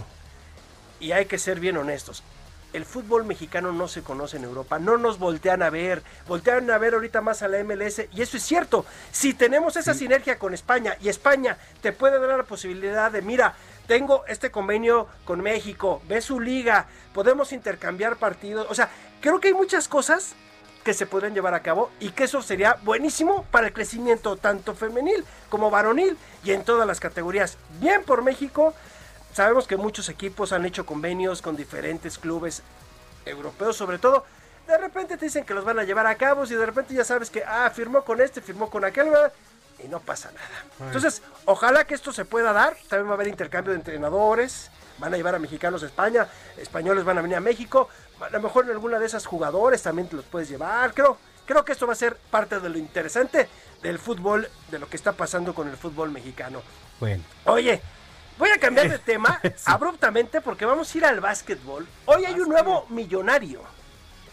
Y 0.99 1.11
hay 1.11 1.25
que 1.25 1.37
ser 1.37 1.59
bien 1.59 1.77
honestos. 1.77 2.23
El 2.71 2.85
fútbol 2.85 3.25
mexicano 3.25 3.71
no 3.71 3.87
se 3.87 4.03
conoce 4.03 4.37
en 4.37 4.43
Europa, 4.43 4.77
no 4.77 4.97
nos 4.97 5.17
voltean 5.17 5.63
a 5.63 5.71
ver, 5.71 6.03
voltean 6.27 6.69
a 6.69 6.77
ver 6.77 6.93
ahorita 6.93 7.19
más 7.19 7.41
a 7.41 7.47
la 7.47 7.63
MLS 7.63 8.03
y 8.13 8.21
eso 8.21 8.37
es 8.37 8.43
cierto. 8.43 8.85
Si 9.11 9.33
tenemos 9.33 9.75
esa 9.75 9.95
sinergia 9.95 10.37
con 10.37 10.53
España 10.53 10.95
y 11.01 11.09
España 11.09 11.57
te 11.81 11.93
puede 11.93 12.19
dar 12.19 12.37
la 12.37 12.43
posibilidad 12.43 13.11
de, 13.11 13.23
mira, 13.23 13.55
tengo 13.87 14.23
este 14.27 14.51
convenio 14.51 15.07
con 15.25 15.41
México, 15.41 16.03
ve 16.07 16.21
su 16.21 16.39
liga, 16.39 16.85
podemos 17.11 17.53
intercambiar 17.53 18.17
partidos, 18.17 18.67
o 18.69 18.75
sea, 18.75 18.89
creo 19.19 19.39
que 19.39 19.47
hay 19.47 19.55
muchas 19.55 19.87
cosas 19.87 20.35
que 20.83 20.93
se 20.93 21.07
podrían 21.07 21.33
llevar 21.33 21.55
a 21.55 21.61
cabo 21.61 21.89
y 21.99 22.09
que 22.09 22.25
eso 22.25 22.41
sería 22.41 22.77
buenísimo 22.83 23.45
para 23.51 23.67
el 23.67 23.73
crecimiento 23.73 24.37
tanto 24.37 24.75
femenil 24.75 25.25
como 25.49 25.71
varonil 25.71 26.17
y 26.43 26.51
en 26.51 26.63
todas 26.63 26.87
las 26.87 26.99
categorías. 26.99 27.57
Bien 27.79 28.03
por 28.03 28.21
México, 28.21 28.73
sabemos 29.39 29.67
que 29.67 29.77
muchos 29.77 30.09
equipos 30.09 30.51
han 30.51 30.65
hecho 30.65 30.85
convenios 30.85 31.41
con 31.41 31.55
diferentes 31.55 32.17
clubes 32.17 32.61
europeos 33.25 33.77
sobre 33.77 33.97
todo. 33.97 34.25
De 34.67 34.77
repente 34.77 35.15
te 35.15 35.27
dicen 35.27 35.45
que 35.45 35.53
los 35.53 35.63
van 35.63 35.79
a 35.79 35.85
llevar 35.85 36.07
a 36.07 36.15
cabo 36.15 36.43
y 36.43 36.49
de 36.49 36.65
repente 36.65 36.93
ya 36.93 37.05
sabes 37.05 37.29
que, 37.29 37.41
ah, 37.45 37.71
firmó 37.73 38.03
con 38.03 38.19
este, 38.19 38.41
firmó 38.41 38.69
con 38.69 38.83
aquel, 38.83 39.09
¿verdad? 39.09 39.31
y 39.81 39.87
no 39.87 40.01
pasa 40.01 40.29
nada. 40.33 40.87
Entonces, 40.87 41.21
ojalá 41.45 41.85
que 41.85 41.93
esto 41.93 42.11
se 42.11 42.25
pueda 42.25 42.51
dar. 42.51 42.75
También 42.89 43.07
va 43.07 43.11
a 43.11 43.13
haber 43.13 43.29
intercambio 43.29 43.71
de 43.71 43.79
entrenadores. 43.79 44.69
Van 44.97 45.13
a 45.13 45.15
llevar 45.15 45.35
a 45.35 45.39
mexicanos 45.39 45.83
a 45.83 45.85
España, 45.85 46.27
españoles 46.57 47.05
van 47.05 47.17
a 47.17 47.21
venir 47.21 47.37
a 47.37 47.39
México. 47.39 47.87
A 48.19 48.29
lo 48.29 48.41
mejor 48.41 48.65
en 48.65 48.71
alguna 48.71 48.99
de 48.99 49.05
esas 49.05 49.25
jugadores 49.25 49.81
también 49.81 50.09
te 50.09 50.17
los 50.17 50.25
puedes 50.25 50.49
llevar. 50.49 50.93
Creo 50.93 51.17
Creo 51.49 51.65
que 51.65 51.71
esto 51.71 51.87
va 51.87 51.93
a 51.93 51.95
ser 51.95 52.15
parte 52.15 52.59
de 52.59 52.69
lo 52.69 52.77
interesante 52.77 53.49
del 53.81 53.97
fútbol, 53.97 54.47
de 54.69 54.77
lo 54.77 54.87
que 54.87 54.95
está 54.95 55.13
pasando 55.13 55.55
con 55.55 55.67
el 55.67 55.77
fútbol 55.77 56.11
mexicano. 56.11 56.61
Bueno. 56.99 57.23
Oye, 57.45 57.81
voy 58.39 58.49
a 58.49 58.57
cambiar 58.57 58.89
de 58.89 58.97
tema 59.13 59.39
abruptamente 59.65 60.41
porque 60.41 60.65
vamos 60.65 60.93
a 60.93 60.97
ir 60.97 61.05
al 61.05 61.19
básquetbol. 61.19 61.85
Hoy 62.05 62.25
hay 62.25 62.39
un 62.39 62.49
nuevo 62.49 62.87
millonario. 62.89 63.61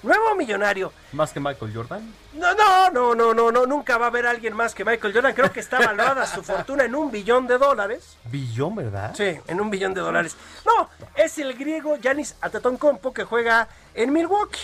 Nuevo 0.02 0.36
millonario. 0.36 0.92
¿Más 1.12 1.32
que 1.32 1.40
Michael 1.40 1.74
Jordan? 1.74 2.14
No, 2.34 2.54
no, 2.54 2.90
no, 2.90 3.14
no, 3.14 3.34
no, 3.34 3.50
no, 3.50 3.66
nunca 3.66 3.98
va 3.98 4.04
a 4.04 4.08
haber 4.08 4.26
alguien 4.26 4.54
más 4.54 4.72
que 4.72 4.84
Michael 4.84 5.12
Jordan. 5.12 5.34
Creo 5.34 5.50
que 5.50 5.58
está 5.58 5.80
valorada 5.80 6.26
su 6.26 6.42
fortuna 6.44 6.84
en 6.84 6.94
un 6.94 7.10
billón 7.10 7.48
de 7.48 7.58
dólares. 7.58 8.16
¿Billón, 8.30 8.76
verdad? 8.76 9.12
Sí, 9.16 9.40
en 9.48 9.60
un 9.60 9.68
billón 9.68 9.94
de 9.94 10.02
dólares. 10.02 10.36
No, 10.64 10.88
es 11.16 11.38
el 11.38 11.54
griego 11.54 11.96
Yanis 11.96 12.36
Antetokounmpo 12.40 13.12
que 13.12 13.24
juega 13.24 13.68
en 13.94 14.12
Milwaukee. 14.12 14.60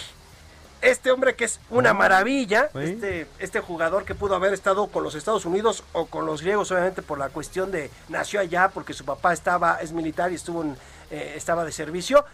Este 0.82 1.10
hombre 1.12 1.36
que 1.36 1.44
es 1.44 1.60
una 1.70 1.90
Ah, 1.90 1.94
maravilla, 1.94 2.68
este, 2.74 3.28
este 3.38 3.60
jugador 3.60 4.04
que 4.04 4.16
pudo 4.16 4.34
haber 4.34 4.52
estado 4.52 4.88
con 4.88 5.04
los 5.04 5.14
Estados 5.14 5.46
Unidos 5.46 5.84
o 5.92 6.06
con 6.06 6.26
los 6.26 6.42
griegos, 6.42 6.72
obviamente 6.72 7.02
por 7.02 7.18
la 7.18 7.28
cuestión 7.28 7.70
de 7.70 7.88
nació 8.08 8.40
allá, 8.40 8.68
porque 8.68 8.92
su 8.92 9.04
papá 9.04 9.32
estaba, 9.32 9.78
es 9.80 9.92
militar 9.92 10.32
y 10.32 10.34
estuvo 10.34 10.62
en, 10.62 10.76
eh, 11.10 11.34
estaba 11.36 11.64
de 11.64 11.70
servicio. 11.70 12.24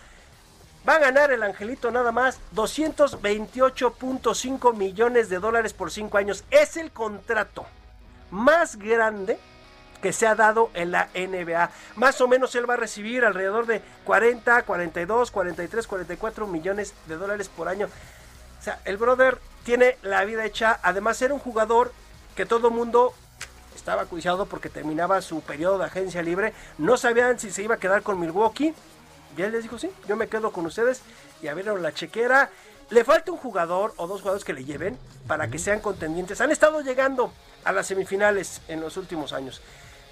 Va 0.89 0.95
a 0.95 0.99
ganar 0.99 1.31
el 1.31 1.43
Angelito 1.43 1.91
nada 1.91 2.11
más 2.11 2.41
228.5 2.55 4.75
millones 4.75 5.29
de 5.29 5.41
dólares 5.41 5.75
por 5.75 5.91
5 5.91 6.17
años. 6.17 6.43
Es 6.51 6.79
el 6.79 6.91
contrato 6.91 7.67
más 8.31 8.77
grande 8.77 9.39
que 10.01 10.15
se 10.15 10.27
ha 10.27 10.35
dado 10.35 10.71
en 10.73 10.91
la 10.93 11.11
NBA. 11.15 11.71
Más 11.97 12.19
o 12.23 12.29
menos 12.29 12.55
él 12.55 12.71
va 12.71 12.75
a 12.75 12.79
recibir 12.79 13.27
alrededor 13.27 13.67
de 13.67 13.83
40, 14.05 14.63
42, 14.63 15.31
43, 15.31 15.87
44 15.87 16.47
millones 16.47 16.95
de 17.07 17.17
dólares 17.17 17.51
por 17.51 17.69
año. 17.69 17.89
Sea, 18.69 18.81
el 18.85 18.99
brother 18.99 19.39
tiene 19.65 19.97
la 20.03 20.23
vida 20.27 20.45
hecha. 20.45 20.79
Además, 20.83 21.23
era 21.23 21.33
un 21.33 21.41
jugador 21.41 21.91
que 22.37 22.45
todo 22.45 22.71
mundo 22.71 23.15
estaba 23.75 24.05
codiciado 24.05 24.45
porque 24.45 24.69
terminaba 24.69 25.23
su 25.23 25.41
periodo 25.41 25.79
de 25.79 25.87
agencia 25.87 26.21
libre. 26.23 26.53
No 26.77 26.99
sabían 26.99 27.39
si 27.39 27.51
se 27.51 27.63
iba 27.63 27.77
a 27.77 27.79
quedar 27.79 28.03
con 28.03 28.21
Milwaukee. 28.21 28.75
Y 29.39 29.43
él 29.43 29.53
les 29.53 29.63
dijo, 29.63 29.79
sí, 29.79 29.91
yo 30.07 30.17
me 30.17 30.29
quedo 30.29 30.53
con 30.53 30.67
ustedes. 30.67 31.01
Y 31.41 31.49
abrieron 31.49 31.83
la 31.83 31.95
chequera. 31.95 32.51
Le 32.91 33.05
falta 33.05 33.33
un 33.33 33.39
jugador 33.39 33.95
o 33.97 34.07
dos 34.07 34.21
jugadores 34.21 34.45
que 34.45 34.53
le 34.53 34.67
lleven 34.67 34.99
para 35.27 35.49
que 35.49 35.59
sean 35.59 35.81
contendientes. 35.81 36.43
Han 36.43 36.51
estado 36.51 36.83
llegando 36.83 37.33
a 37.65 37.73
las 37.73 37.87
semifinales 37.87 38.61
en 38.69 38.83
los 38.83 38.99
últimos 38.99 39.33
años. 39.33 39.63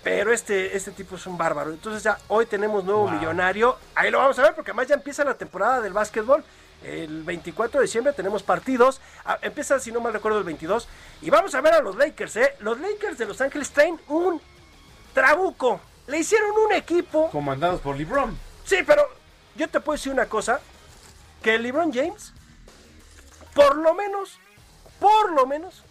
Pero 0.03 0.33
este, 0.33 0.75
este 0.75 0.93
tipo 0.93 1.17
es 1.17 1.27
un 1.27 1.37
bárbaro. 1.37 1.73
Entonces 1.73 2.03
ya 2.03 2.17
hoy 2.29 2.47
tenemos 2.47 2.85
nuevo 2.85 3.03
Wow. 3.03 3.11
millonario. 3.11 3.77
Ahí 3.95 4.11
lo 4.11 4.17
vamos 4.17 4.39
a 4.39 4.43
ver 4.45 4.55
porque 4.55 4.71
además 4.71 4.87
ya 4.89 4.95
empieza 4.95 5.25
la 5.25 5.35
temporada 5.35 5.83
del 5.83 5.93
básquetbol. 5.93 6.43
El 6.83 7.23
24 7.25 7.81
de 7.81 7.87
diciembre 7.87 8.13
tenemos 8.13 8.43
partidos. 8.43 9.01
Ah, 9.25 9.39
Empieza, 9.43 9.79
si 9.81 9.91
no 9.91 10.01
mal 10.01 10.13
recuerdo, 10.13 10.39
el 10.39 10.45
22. 10.45 10.87
Y 11.23 11.31
vamos 11.31 11.55
a 11.55 11.61
ver 11.61 11.75
a 11.75 11.81
los 11.81 11.97
Lakers, 11.97 12.37
¿eh? 12.37 12.55
Los 12.61 12.79
Lakers 12.81 13.19
de 13.19 13.27
Los 13.27 13.41
Ángeles 13.41 13.71
traen 13.71 13.99
un 14.09 14.41
trabuco. 15.13 15.81
Le 16.07 16.19
hicieron 16.19 16.51
un 16.67 16.73
equipo. 16.73 17.31
Comandados 17.31 17.81
por 17.81 17.97
LeBron. 17.97 18.39
Sí, 18.65 18.77
pero 18.87 19.03
yo 19.57 19.69
te 19.69 19.81
puedo 19.81 19.97
decir 19.97 20.13
una 20.13 20.27
cosa. 20.27 20.61
Que 21.43 21.59
LeBron 21.59 21.93
James, 21.93 22.33
por 23.55 23.77
lo 23.77 23.95
menos, 23.95 24.39
por 25.01 25.33
lo 25.33 25.47
menos, 25.47 25.83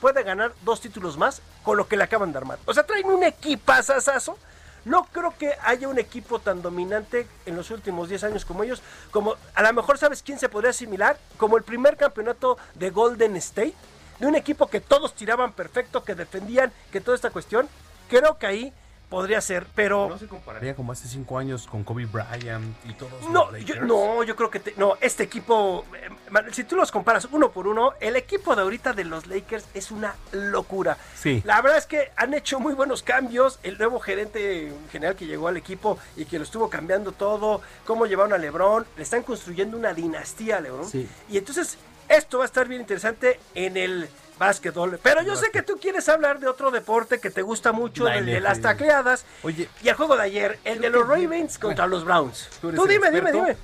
puede 0.00 0.22
ganar 0.22 0.52
dos 0.62 0.80
títulos 0.80 1.16
más 1.16 1.40
con 1.62 1.76
lo 1.76 1.86
que 1.88 1.96
le 1.96 2.04
acaban 2.04 2.32
de 2.32 2.38
armar. 2.38 2.58
O 2.66 2.74
sea, 2.74 2.84
traen 2.84 3.06
un 3.06 3.22
equipazazazo. 3.22 4.38
No 4.84 5.04
creo 5.12 5.34
que 5.38 5.54
haya 5.62 5.88
un 5.88 5.98
equipo 5.98 6.38
tan 6.40 6.60
dominante 6.60 7.26
en 7.46 7.56
los 7.56 7.70
últimos 7.70 8.08
10 8.08 8.24
años 8.24 8.44
como 8.44 8.64
ellos. 8.64 8.82
Como 9.10 9.36
a 9.54 9.62
lo 9.62 9.72
mejor 9.72 9.98
sabes 9.98 10.22
quién 10.22 10.38
se 10.38 10.48
podría 10.48 10.70
asimilar. 10.70 11.18
Como 11.36 11.56
el 11.56 11.62
primer 11.62 11.96
campeonato 11.96 12.58
de 12.74 12.90
Golden 12.90 13.36
State. 13.36 13.74
De 14.18 14.26
un 14.26 14.34
equipo 14.34 14.68
que 14.68 14.80
todos 14.80 15.14
tiraban 15.14 15.52
perfecto, 15.52 16.04
que 16.04 16.14
defendían, 16.14 16.72
que 16.90 17.00
toda 17.00 17.14
esta 17.14 17.30
cuestión. 17.30 17.68
Creo 18.08 18.38
que 18.38 18.46
ahí 18.46 18.72
podría 19.12 19.40
ser. 19.42 19.66
Pero 19.74 20.08
¿No 20.08 20.18
se 20.18 20.26
compararía 20.26 20.74
como 20.74 20.90
hace 20.92 21.06
cinco 21.06 21.38
años 21.38 21.66
con 21.66 21.84
Kobe 21.84 22.06
Bryant 22.06 22.74
y 22.88 22.94
todos 22.94 23.12
no, 23.30 23.50
los 23.50 23.60
yo, 23.64 23.74
Lakers? 23.74 23.86
no, 23.86 24.22
yo 24.24 24.34
creo 24.34 24.50
que 24.50 24.58
te- 24.60 24.74
no, 24.78 24.96
este 25.00 25.22
equipo, 25.24 25.84
eh, 25.94 26.08
si 26.52 26.64
tú 26.64 26.76
los 26.76 26.90
comparas 26.90 27.28
uno 27.30 27.50
por 27.52 27.68
uno, 27.68 27.92
el 28.00 28.16
equipo 28.16 28.56
de 28.56 28.62
ahorita 28.62 28.94
de 28.94 29.04
los 29.04 29.26
Lakers 29.26 29.66
es 29.74 29.90
una 29.90 30.14
locura. 30.32 30.96
Sí. 31.14 31.42
La 31.44 31.60
verdad 31.60 31.78
es 31.78 31.86
que 31.86 32.10
han 32.16 32.32
hecho 32.34 32.58
muy 32.58 32.72
buenos 32.74 33.02
cambios. 33.02 33.58
El 33.62 33.76
nuevo 33.78 34.00
gerente 34.00 34.72
general 34.90 35.14
que 35.14 35.26
llegó 35.26 35.48
al 35.48 35.58
equipo 35.58 35.98
y 36.16 36.24
que 36.24 36.38
lo 36.38 36.44
estuvo 36.44 36.70
cambiando 36.70 37.12
todo, 37.12 37.60
cómo 37.86 38.06
llevaron 38.06 38.32
a 38.32 38.38
LeBron, 38.38 38.86
le 38.96 39.02
están 39.02 39.22
construyendo 39.22 39.76
una 39.76 39.92
dinastía 39.92 40.56
a 40.56 40.60
LeBron. 40.60 40.88
Sí. 40.88 41.06
Y 41.28 41.36
entonces 41.36 41.76
esto 42.08 42.38
va 42.38 42.44
a 42.44 42.46
estar 42.46 42.66
bien 42.68 42.80
interesante 42.80 43.38
en 43.54 43.76
el 43.76 44.08
básquetbol. 44.38 44.98
Pero 45.02 45.22
yo 45.22 45.36
sé 45.36 45.50
que 45.50 45.62
tú 45.62 45.78
quieres 45.80 46.08
hablar 46.08 46.38
de 46.40 46.48
otro 46.48 46.70
deporte 46.70 47.20
que 47.20 47.30
te 47.30 47.42
gusta 47.42 47.72
mucho, 47.72 48.08
el 48.08 48.26
de 48.26 48.40
las 48.40 48.60
tacleadas. 48.60 49.24
Oye, 49.42 49.68
Y 49.82 49.88
el 49.88 49.94
juego 49.94 50.16
de 50.16 50.22
ayer, 50.22 50.58
el 50.64 50.80
de 50.80 50.90
los 50.90 51.06
Ravens 51.06 51.58
contra 51.58 51.86
los 51.86 52.04
Browns. 52.04 52.48
tú 52.60 52.70
dime, 52.70 53.10
dime, 53.10 53.18
experto, 53.30 53.32
dime. 53.38 53.56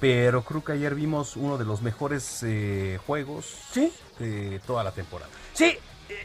Pero 0.00 0.42
creo 0.42 0.62
que 0.64 0.72
ayer 0.72 0.94
vimos 0.94 1.36
uno 1.36 1.56
de 1.56 1.64
los 1.64 1.80
mejores 1.80 2.40
eh, 2.42 2.98
juegos 3.06 3.54
de 4.18 4.60
toda 4.66 4.84
la 4.84 4.90
temporada. 4.90 5.30
Sí, 5.54 5.78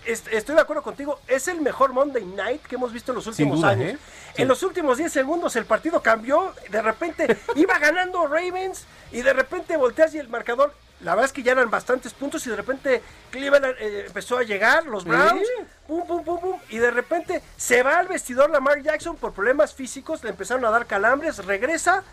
est- 0.06 0.28
estoy 0.32 0.56
de 0.56 0.62
acuerdo 0.62 0.82
contigo. 0.84 1.20
Es 1.28 1.48
el 1.48 1.62
mejor 1.62 1.94
Monday 1.94 2.26
Night 2.26 2.64
que 2.64 2.76
hemos 2.76 2.92
visto 2.92 3.12
en 3.12 3.18
los 3.18 3.28
últimos 3.28 3.60
duda, 3.62 3.70
años. 3.70 3.94
¿eh? 3.94 3.98
Sí. 4.36 4.42
En 4.42 4.48
los 4.48 4.64
últimos 4.64 4.98
10 4.98 5.12
segundos 5.14 5.56
el 5.56 5.66
partido 5.66 6.02
cambió. 6.02 6.54
De 6.70 6.82
repente 6.82 7.38
iba 7.56 7.78
ganando 7.80 8.28
Ravens 8.28 8.86
y 9.12 9.22
de 9.22 9.32
repente 9.34 9.78
volteas 9.78 10.14
y 10.14 10.18
el 10.20 10.28
marcador. 10.28 10.74
La 11.02 11.12
verdad 11.16 11.26
es 11.28 11.34
que 11.34 11.44
ya 11.44 11.54
eran 11.54 11.70
bastantes 11.70 12.14
puntos 12.14 12.46
y 12.46 12.50
de 12.50 12.58
repente 12.58 13.02
Cleveland 13.32 13.76
eh, 13.80 14.04
empezó 14.08 14.38
a 14.38 14.44
llegar, 14.44 14.86
los 14.86 15.06
Browns, 15.06 15.48
pum, 15.88 16.06
pum, 16.06 16.24
pum, 16.26 16.40
pum, 16.42 16.60
y 16.70 16.78
de 16.78 16.92
repente 16.92 17.42
se 17.56 17.84
va 17.84 18.00
al 18.00 18.08
vestidor 18.10 18.50
Lamar 18.50 18.82
Jackson 18.82 19.16
por 19.16 19.32
problemas 19.32 19.74
físicos, 19.74 20.24
le 20.24 20.32
empezaron 20.32 20.66
a 20.66 20.70
dar 20.72 20.86
calambres, 20.88 21.46
regresa 21.46 22.04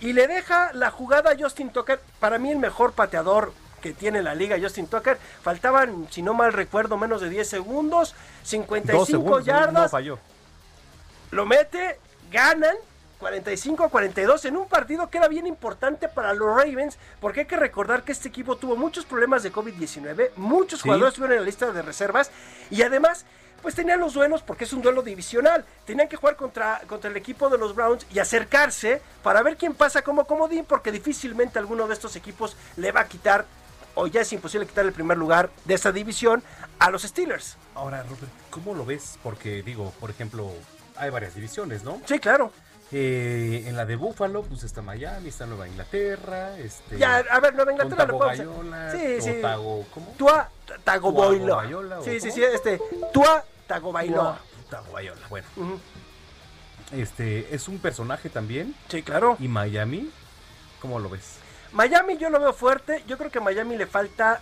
y 0.00 0.12
le 0.12 0.28
deja 0.28 0.72
la 0.72 0.90
jugada 0.90 1.30
a 1.32 1.36
Justin 1.38 1.70
Tucker, 1.70 2.00
para 2.20 2.38
mí 2.38 2.50
el 2.52 2.58
mejor 2.58 2.92
pateador 2.92 3.52
que 3.80 3.92
tiene 3.92 4.22
la 4.22 4.34
liga, 4.36 4.56
Justin 4.60 4.86
Tucker. 4.86 5.18
Faltaban, 5.42 6.06
si 6.10 6.22
no 6.22 6.34
mal 6.34 6.52
recuerdo, 6.52 6.96
menos 6.96 7.20
de 7.20 7.28
10 7.28 7.48
segundos, 7.48 8.14
55 8.44 8.98
Dos 8.98 9.08
segundos, 9.08 9.40
no- 9.40 9.44
yardas. 9.46 9.82
No 9.84 9.88
falló. 9.88 10.18
Lo 11.32 11.46
mete, 11.46 11.98
ganan 12.30 12.76
45 13.32 13.84
a 13.84 13.88
42 13.88 14.44
en 14.46 14.56
un 14.56 14.66
partido 14.66 15.08
que 15.08 15.18
era 15.18 15.28
bien 15.28 15.46
importante 15.46 16.08
para 16.08 16.34
los 16.34 16.48
Ravens, 16.56 16.98
porque 17.20 17.40
hay 17.40 17.46
que 17.46 17.54
recordar 17.54 18.02
que 18.02 18.10
este 18.10 18.26
equipo 18.28 18.56
tuvo 18.56 18.74
muchos 18.74 19.04
problemas 19.04 19.44
de 19.44 19.52
COVID-19, 19.52 20.30
muchos 20.34 20.80
Sí. 20.80 20.82
jugadores 20.88 21.12
estuvieron 21.12 21.36
en 21.38 21.42
la 21.44 21.46
lista 21.46 21.70
de 21.70 21.82
reservas 21.82 22.32
y 22.68 22.82
además 22.82 23.24
pues 23.62 23.76
tenían 23.76 24.00
los 24.00 24.14
duelos 24.14 24.42
porque 24.42 24.64
es 24.64 24.72
un 24.72 24.82
duelo 24.82 25.02
divisional. 25.02 25.64
Tenían 25.86 26.08
que 26.08 26.16
jugar 26.16 26.34
contra, 26.34 26.80
contra 26.88 27.08
el 27.08 27.16
equipo 27.16 27.48
de 27.48 27.58
los 27.58 27.76
Browns 27.76 28.04
y 28.12 28.18
acercarse 28.18 29.00
para 29.22 29.40
ver 29.44 29.56
quién 29.56 29.72
pasa 29.74 30.02
como 30.02 30.24
comodín, 30.26 30.64
porque 30.64 30.90
difícilmente 30.90 31.60
alguno 31.60 31.86
de 31.86 31.94
estos 31.94 32.16
equipos 32.16 32.56
le 32.76 32.90
va 32.90 33.02
a 33.02 33.06
quitar, 33.06 33.44
o 33.94 34.08
ya 34.08 34.22
es 34.22 34.32
imposible 34.32 34.66
quitar 34.66 34.84
el 34.84 34.92
primer 34.92 35.16
lugar 35.16 35.48
de 35.64 35.74
esta 35.74 35.92
división 35.92 36.42
a 36.80 36.90
los 36.90 37.02
Steelers. 37.02 37.56
Ahora, 37.76 38.02
Robert, 38.02 38.32
¿cómo 38.50 38.74
lo 38.74 38.84
ves? 38.84 39.16
Porque, 39.22 39.62
digo, 39.62 39.92
por 40.00 40.10
ejemplo, 40.10 40.50
hay 40.96 41.10
varias 41.10 41.36
divisiones, 41.36 41.84
¿no? 41.84 42.02
Sí, 42.04 42.18
claro. 42.18 42.50
Eh, 42.94 43.64
en 43.66 43.76
la 43.76 43.86
de 43.86 43.96
Búfalo, 43.96 44.42
pues 44.42 44.64
está 44.64 44.82
Miami, 44.82 45.30
está 45.30 45.46
Nueva 45.46 45.66
Inglaterra, 45.66 46.58
este... 46.58 46.98
Ya, 46.98 47.16
a 47.30 47.40
ver, 47.40 47.54
Nueva 47.54 47.72
Inglaterra 47.72 48.04
lo 48.04 48.18
podemos- 48.18 48.62
Bayola, 48.62 48.92
Sí. 49.20 49.30
Tago- 49.40 49.86
¿cómo? 49.94 50.14
Tua 50.18 50.50
Tagovailoa. 50.84 51.62
Tagovailoa, 51.62 51.98
¿o 52.00 52.04
Sí, 52.04 52.20
sí, 52.20 52.30
sí, 52.30 52.44
este 52.44 52.78
Tua 53.12 53.42
Tagovailoa. 53.66 54.38
Tagovailoa, 54.68 55.16
bueno. 55.30 55.46
Ujú. 55.56 55.80
Este, 56.92 57.54
es 57.54 57.66
un 57.68 57.78
personaje 57.78 58.28
también. 58.28 58.74
Sí, 58.88 59.02
claro. 59.02 59.36
¿Y 59.40 59.48
Miami? 59.48 60.10
¿Cómo 60.80 60.98
lo 60.98 61.08
ves? 61.08 61.36
Miami 61.72 62.18
yo 62.18 62.28
lo 62.28 62.38
veo 62.38 62.52
fuerte. 62.52 63.02
Yo 63.06 63.16
creo 63.16 63.30
que 63.30 63.38
a 63.38 63.40
Miami 63.40 63.78
le 63.78 63.86
falta 63.86 64.40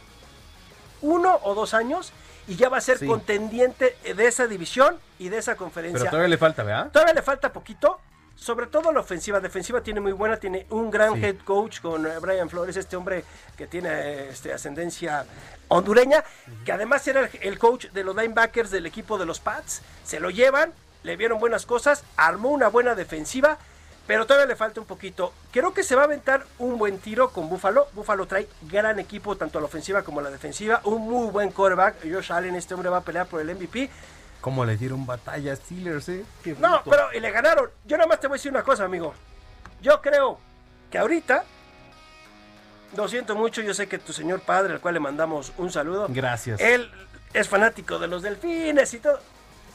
uno 1.03 1.39
o 1.45 1.55
dos 1.55 1.75
años 1.75 2.13
y 2.49 2.57
ya 2.57 2.69
va 2.69 2.79
a 2.79 2.81
ser 2.81 2.99
Sí. 2.99 3.07
contendiente 3.07 3.97
de 4.17 4.27
esa 4.27 4.49
división 4.49 4.99
y 5.21 5.29
de 5.29 5.39
esa 5.39 5.55
conferencia. 5.55 6.01
Pero 6.01 6.11
todavía 6.11 6.29
le 6.29 6.39
falta, 6.39 6.65
¿verdad? 6.65 6.91
Todavía 6.91 7.15
le 7.15 7.23
falta 7.23 7.53
poquito. 7.53 8.01
Sobre 8.41 8.67
todo 8.69 8.91
la 8.91 9.01
ofensiva. 9.01 9.39
Defensiva 9.39 9.83
tiene 9.83 10.01
muy 10.01 10.13
buena. 10.13 10.39
Tiene 10.39 10.67
un 10.71 10.91
gran 10.91 11.15
Sí. 11.15 11.25
head 11.25 11.37
coach 11.45 11.81
con 11.81 12.07
eh, 12.07 12.19
Brian 12.21 12.49
Flores, 12.49 12.75
este 12.77 12.97
hombre 12.97 13.23
que 13.57 13.67
tiene 13.67 14.29
este, 14.31 14.53
ascendencia 14.53 15.27
hondureña. 15.69 16.25
Que 16.65 16.73
además 16.73 17.07
era 17.07 17.21
el, 17.21 17.31
el 17.43 17.59
coach 17.59 17.87
de 17.89 18.03
los 18.03 18.17
linebackers 18.17 18.71
del 18.71 18.87
equipo 18.87 19.19
de 19.19 19.27
los 19.27 19.41
Pats. 19.41 19.83
Se 20.05 20.21
lo 20.21 20.31
llevan, 20.31 20.73
le 21.03 21.17
vieron 21.17 21.39
buenas 21.39 21.67
cosas. 21.67 22.03
Armó 22.17 22.49
una 22.49 22.69
buena 22.69 22.95
defensiva. 22.95 23.59
Pero 24.07 24.27
todavía 24.27 24.47
le 24.47 24.57
falta 24.57 24.81
un 24.81 24.87
poquito. 24.87 25.33
Creo 25.53 25.73
que 25.75 25.85
se 25.85 25.95
va 25.95 26.03
a 26.03 26.05
aventar 26.07 26.45
un 26.59 26.79
buen 26.79 26.99
tiro 26.99 27.31
con 27.31 27.49
Buffalo. 27.49 27.87
Buffalo 27.93 28.27
trae 28.27 28.49
gran 28.63 28.99
equipo, 28.99 29.37
tanto 29.37 29.59
a 29.59 29.61
la 29.61 29.67
ofensiva 29.67 30.03
como 30.03 30.19
a 30.19 30.23
la 30.23 30.31
defensiva. 30.31 30.81
Un 30.85 31.03
muy 31.03 31.29
buen 31.31 31.53
quarterback. 31.53 31.97
Josh 32.11 32.33
Allen, 32.33 32.57
este 32.57 32.73
hombre 32.75 32.89
va 32.89 32.97
a 32.97 33.03
pelear 33.03 33.27
por 33.27 33.41
el 33.41 33.55
MVP. 33.55 33.89
¿Cómo 34.41 34.65
le 34.65 34.77
dieron 34.77 35.05
batalla 35.07 35.53
a 35.53 35.57
Steelers, 35.57 36.09
eh? 36.09 36.25
No, 36.59 36.83
pero 36.85 37.13
y 37.13 37.21
le 37.21 37.31
ganaron. 37.31 37.71
Yo 37.85 37.97
nada 37.97 38.09
más 38.09 38.21
te 38.21 38.27
voy 38.27 38.37
a 38.37 38.39
decir 38.39 38.51
una 38.51 38.63
cosa, 38.63 38.85
amigo. 38.85 39.15
Yo 39.83 40.01
creo 40.01 40.39
que 40.91 40.99
ahorita 40.99 41.45
lo 42.97 43.07
siento 43.09 43.37
mucho, 43.37 43.61
yo 43.63 43.75
sé 43.75 43.87
que 43.87 43.99
tu 43.99 44.13
señor 44.13 44.41
padre, 44.41 44.73
al 44.75 44.81
cual 44.81 44.95
le 44.95 45.01
mandamos 45.01 45.53
un 45.59 45.71
saludo. 45.71 46.07
Gracias. 46.09 46.61
Él 46.61 46.91
es 47.33 47.49
fanático 47.49 47.99
de 47.99 48.09
los 48.09 48.23
delfines 48.23 48.93
y 48.95 48.99
todo. 48.99 49.21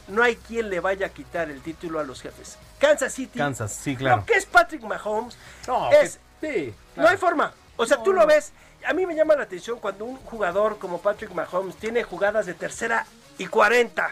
No 0.08 0.22
hay 0.22 0.36
quien 0.36 0.68
le 0.70 0.80
vaya 0.80 1.06
a 1.06 1.08
quitar 1.08 1.50
el 1.50 1.60
título 1.62 1.98
a 1.98 2.04
los 2.04 2.20
jefes. 2.22 2.58
Kansas 2.78 3.12
City. 3.14 3.38
Kansas, 3.38 3.72
sí, 3.72 3.96
claro. 3.96 4.18
Lo 4.18 4.24
que 4.26 4.34
es 4.34 4.46
Patrick 4.46 4.82
Mahomes 4.82 5.36
No, 5.66 5.90
es. 5.90 6.20
que- 6.40 6.68
sí, 6.68 6.74
No 6.94 7.08
hay 7.08 7.16
forma. 7.16 7.52
O 7.76 7.86
sea, 7.86 8.02
tú 8.02 8.12
lo 8.12 8.26
ves. 8.26 8.52
A 8.86 8.92
mí 8.92 9.04
me 9.06 9.14
llama 9.16 9.34
la 9.34 9.42
atención 9.44 9.80
cuando 9.80 10.04
un 10.04 10.16
jugador 10.18 10.78
como 10.78 11.00
Patrick 11.00 11.32
Mahomes 11.32 11.76
tiene 11.76 12.04
jugadas 12.04 12.46
de 12.46 12.54
tercera 12.54 13.06
y 13.38 13.46
40. 13.46 14.10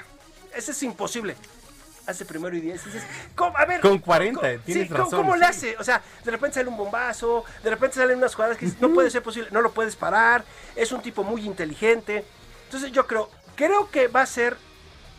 Ese 0.57 0.73
es 0.73 0.83
imposible. 0.83 1.37
Hace 2.07 2.25
primero 2.27 2.55
y 2.55 2.61
10. 2.61 2.85
Dices, 2.85 3.03
¿cómo? 3.35 3.57
A 3.57 3.65
ver. 3.65 3.81
Con 3.81 3.99
40, 3.99 4.39
¿cómo- 4.41 4.63
tienes 4.65 4.85
sí, 4.85 4.89
¿cómo- 4.93 5.05
razón, 5.05 5.19
¿Cómo 5.21 5.37
le 5.37 5.45
sí. 5.47 5.51
hace? 5.51 5.77
O 5.79 5.85
sea, 5.85 6.03
de 6.23 6.31
repente 6.31 6.55
sale 6.57 6.69
un 6.69 6.77
bombazo, 6.77 7.45
de 7.63 7.71
repente 7.71 7.97
salen 7.97 8.19
unas 8.19 8.35
jugadas 8.35 8.59
que 8.59 8.69
no 8.81 8.91
puede 8.93 9.11
ser 9.11 9.23
posible, 9.23 9.49
no 9.51 9.63
lo 9.63 9.73
puedes 9.73 9.97
parar. 9.97 10.45
Es 10.77 10.93
un 10.93 11.01
tipo 11.01 11.25
muy 11.25 11.45
inteligente. 11.47 12.25
Entonces 12.65 12.93
yo 12.93 13.07
creo, 13.07 13.31
creo 13.57 13.91
que 13.91 14.09
va 14.09 14.21
a 14.23 14.27
ser 14.27 14.57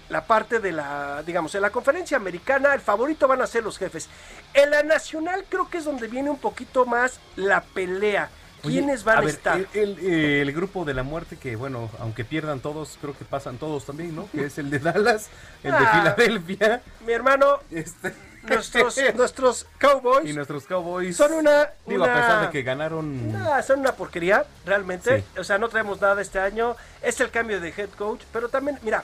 la 0.09 0.27
parte 0.27 0.59
de 0.59 0.71
la, 0.71 1.23
digamos, 1.25 1.55
en 1.55 1.61
la 1.63 1.71
conferencia 1.71 2.17
americana, 2.17 2.75
el 2.75 2.81
favorito 2.81 3.27
van 3.27 3.41
a 3.41 3.47
ser 3.47 3.63
los 3.63 3.79
jefes. 3.79 4.07
En 4.53 4.69
la 4.69 4.83
nacional 4.83 5.43
creo 5.49 5.67
que 5.67 5.79
es 5.79 5.85
donde 5.85 6.07
viene 6.07 6.29
un 6.29 6.37
poquito 6.37 6.85
más 6.85 7.19
la 7.35 7.61
pelea. 7.61 8.29
¿Quiénes 8.71 9.03
van 9.03 9.17
a, 9.17 9.21
ver, 9.21 9.29
estar? 9.29 9.57
El, 9.73 9.97
el- 9.99 10.05
el 10.47 10.51
grupo 10.53 10.85
de 10.85 10.93
la 10.93 11.03
muerte, 11.03 11.37
que 11.37 11.55
bueno, 11.55 11.89
aunque 11.99 12.23
pierdan 12.25 12.59
todos, 12.59 12.97
creo 13.01 13.17
que 13.17 13.25
pasan 13.25 13.57
todos 13.57 13.85
también, 13.85 14.15
¿no? 14.15 14.29
Que 14.31 14.45
es 14.45 14.57
el 14.57 14.69
de 14.69 14.79
Dallas, 14.79 15.27
el 15.63 15.71
de 15.71 15.77
Ah. 15.77 15.91
Filadelfia. 16.15 16.81
Mi 17.05 17.13
hermano, 17.13 17.59
Este. 17.71 18.13
nuestros, 18.43 18.97
nuestros 19.15 19.65
Cowboys 19.79 20.29
Y 20.29 20.33
nuestros 20.33 20.65
Cowboys. 20.65 21.15
son 21.17 21.33
una... 21.33 21.69
Digo, 21.85 22.03
una- 22.03 22.13
a 22.13 22.15
pesar 22.21 22.41
de 22.45 22.49
que 22.51 22.63
ganaron. 22.63 23.31
Nah, 23.31 23.61
son 23.61 23.79
una 23.79 23.93
porquería, 23.93 24.45
realmente. 24.65 25.19
Sí. 25.33 25.39
O 25.39 25.43
sea, 25.43 25.57
no 25.57 25.69
traemos 25.69 25.99
nada 26.01 26.21
este 26.21 26.39
año. 26.39 26.75
Es 27.01 27.19
el 27.21 27.29
cambio 27.31 27.59
de 27.59 27.69
head 27.69 27.89
coach. 27.97 28.21
Pero 28.31 28.49
también, 28.49 28.77
mira, 28.83 29.03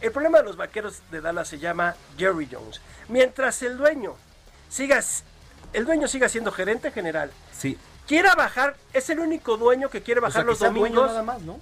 el 0.00 0.12
problema 0.12 0.38
de 0.38 0.44
los 0.44 0.56
vaqueros 0.56 1.02
de 1.10 1.20
Dallas 1.20 1.48
se 1.48 1.58
llama 1.58 1.94
Jerry 2.16 2.48
Jones. 2.50 2.80
Mientras 3.08 3.62
el 3.62 3.76
dueño 3.76 4.14
siga, 4.68 5.00
el 5.72 5.84
dueño 5.84 6.08
siga 6.08 6.28
siendo 6.28 6.52
gerente 6.52 6.90
general, 6.92 7.30
Sí. 7.52 7.76
Quiera 8.08 8.34
bajar, 8.34 8.74
es 8.92 9.08
el 9.10 9.20
único 9.20 9.56
dueño 9.56 9.88
que 9.90 10.02
quiere 10.02 10.18
O 10.18 10.22
bajar 10.22 10.42
sea, 10.42 10.44
los 10.44 10.58
sea 10.58 10.70
dueño 10.70 10.86
domingos. 10.86 11.06
nada 11.08 11.22
más, 11.22 11.42
¿no? 11.42 11.60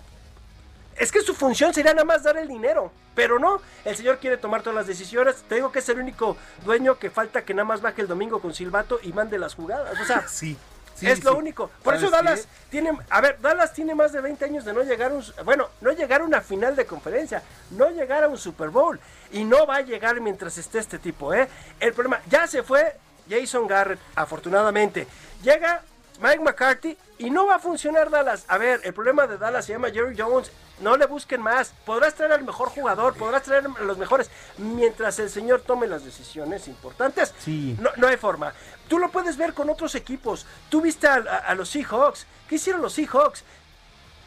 Es 0.97 1.13
que 1.13 1.21
su 1.21 1.35
función 1.35 1.75
sería 1.75 1.93
nada 1.93 2.07
más 2.07 2.23
dar 2.23 2.39
el 2.39 2.49
dinero, 2.49 2.91
pero 3.15 3.39
no, 3.39 3.61
el 3.85 3.95
señor 3.95 4.17
quiere 4.19 4.39
tomar 4.39 4.63
todas 4.63 4.77
las 4.77 4.87
decisiones. 4.87 5.43
Te 5.47 5.57
digo 5.57 5.71
que 5.71 5.81
es 5.81 5.89
el 5.91 5.99
único 5.99 6.39
dueño 6.65 6.99
que 6.99 7.11
falta 7.11 7.45
que 7.45 7.53
nada 7.53 7.67
más 7.67 7.83
baje 7.83 8.01
el 8.01 8.09
domingo 8.09 8.41
con 8.41 8.55
silbato 8.55 8.99
y 9.03 9.13
mande 9.13 9.39
las 9.39 9.55
jugadas. 9.55 10.01
O 10.01 10.05
sea, 10.07 10.27
sí, 10.29 10.57
sí, 10.95 11.07
es 11.07 11.23
lo 11.23 11.37
único. 11.37 11.71
Por 11.83 11.97
eso 11.97 12.09
¿Sabes 12.09 12.25
Dallas 12.25 12.49
tiene, 12.71 12.97
a 13.11 13.21
ver, 13.21 13.39
Dallas 13.43 13.75
tiene 13.75 13.95
más 13.95 14.13
de 14.13 14.23
20 14.23 14.43
años 14.47 14.65
de 14.65 14.73
no 14.73 14.83
llegar 14.85 15.11
a 15.11 15.15
un, 15.17 15.25
bueno, 15.45 15.69
no 15.83 15.91
llegar 15.93 16.23
a 16.23 16.25
una 16.25 16.41
final 16.41 16.75
de 16.75 16.87
conferencia, 16.87 17.43
no 17.73 17.91
llegar 17.91 18.25
a 18.25 18.29
un 18.29 18.39
Super 18.39 18.71
Bowl 18.71 18.99
y 19.33 19.45
no 19.45 19.67
va 19.67 19.77
a 19.77 19.81
llegar 19.83 20.19
mientras 20.23 20.57
esté 20.57 20.79
este 20.79 20.99
tipo, 20.99 21.35
¿eh? 21.35 21.47
El 21.79 21.93
problema, 21.93 22.23
ya 22.31 22.47
se 22.47 22.63
fue 22.63 22.97
Jason 23.29 23.67
Garrett, 23.67 24.01
afortunadamente. 24.15 25.07
Llega 25.43 25.83
Mike 26.21 26.41
McCarthy 26.41 26.97
y 27.19 27.31
no 27.31 27.47
va 27.47 27.57
a 27.57 27.59
funcionar 27.59 28.11
Dallas. 28.11 28.45
A 28.49 28.59
ver, 28.59 28.81
el 28.85 28.93
problema 28.95 29.27
de 29.27 29.39
Dallas 29.39 29.65
se 29.67 29.73
llama 29.73 29.91
Jerry 29.91 30.17
Jones. 30.19 30.51
No 30.81 30.97
le 30.97 31.07
busquen 31.07 31.41
más. 31.41 31.73
Podrás 31.87 32.15
traer 32.15 32.33
al 32.33 32.45
mejor 32.45 32.69
jugador, 32.69 33.15
podrás 33.17 33.43
traer 33.43 33.67
a 33.67 33.83
los 33.83 33.97
mejores. 33.99 34.31
Mientras 34.59 35.19
el 35.19 35.31
señor 35.31 35.63
tome 35.63 35.87
las 35.87 36.05
decisiones 36.05 36.69
importantes, 36.69 37.35
Sí. 37.39 37.77
no, 37.81 37.91
no 37.97 38.09
hay 38.09 38.17
forma. 38.19 38.53
Tú 38.89 38.99
lo 38.99 39.11
puedes 39.11 39.37
ver 39.37 39.55
con 39.55 39.71
otros 39.71 39.95
equipos. 39.95 40.47
Tú 40.69 40.81
viste 40.83 41.07
a, 41.09 41.15
a- 41.15 41.39
a 41.39 41.55
los 41.55 41.71
Seahawks. 41.71 42.27
¿Qué 42.49 42.57
hicieron 42.57 42.83
los 42.83 42.93
Seahawks? 42.93 43.43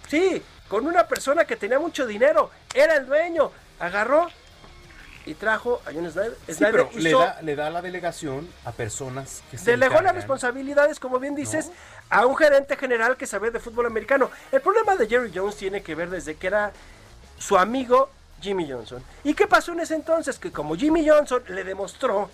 Sí, 0.08 0.42
con 0.68 0.88
una 0.88 1.08
persona 1.08 1.46
que 1.46 1.56
tenía 1.56 1.80
mucho 1.80 2.06
dinero. 2.08 2.50
Era 2.74 2.96
el 2.96 3.06
dueño. 3.06 3.52
Agarró 3.80 4.28
y 5.26 5.34
trajo 5.34 5.82
a 5.86 5.92
John 5.94 6.10
Snyder. 6.12 6.38
Sí, 6.48 6.54
Snyder 6.54 6.88
pero 6.88 7.02
le 7.02 7.12
da, 7.12 7.42
le 7.42 7.56
da 7.56 7.70
la 7.70 7.82
delegación 7.82 8.48
a 8.66 8.72
personas 8.72 9.44
que 9.52 9.58
se 9.58 9.72
delegó 9.72 10.02
las 10.02 10.16
responsabilidades, 10.16 11.00
como 11.00 11.20
bien 11.20 11.36
dices, 11.36 11.72
a 12.10 12.26
un 12.26 12.36
gerente 12.36 12.76
general 12.78 13.18
que 13.18 13.28
sabe 13.28 13.52
de 13.52 13.60
fútbol 13.60 13.86
americano. 13.86 14.32
El 14.52 14.62
problema 14.62 14.96
de 14.96 15.08
Jerry 15.08 15.32
Jones 15.34 15.56
tiene 15.56 15.84
que 15.84 15.96
ver 15.96 16.10
desde 16.10 16.36
que 16.36 16.48
era 16.48 16.72
su 17.38 17.58
amigo 17.58 18.10
Jimmy 18.42 18.70
Johnson. 18.70 19.04
¿Y 19.24 19.34
qué 19.34 19.48
pasó 19.48 19.74
en 19.74 19.82
ese 19.82 19.96
entonces? 19.96 20.40
Que 20.40 20.52
como 20.52 20.76
Jimmy 20.76 21.08
Johnson 21.08 21.44
le 21.50 21.64
demostró 21.64 22.30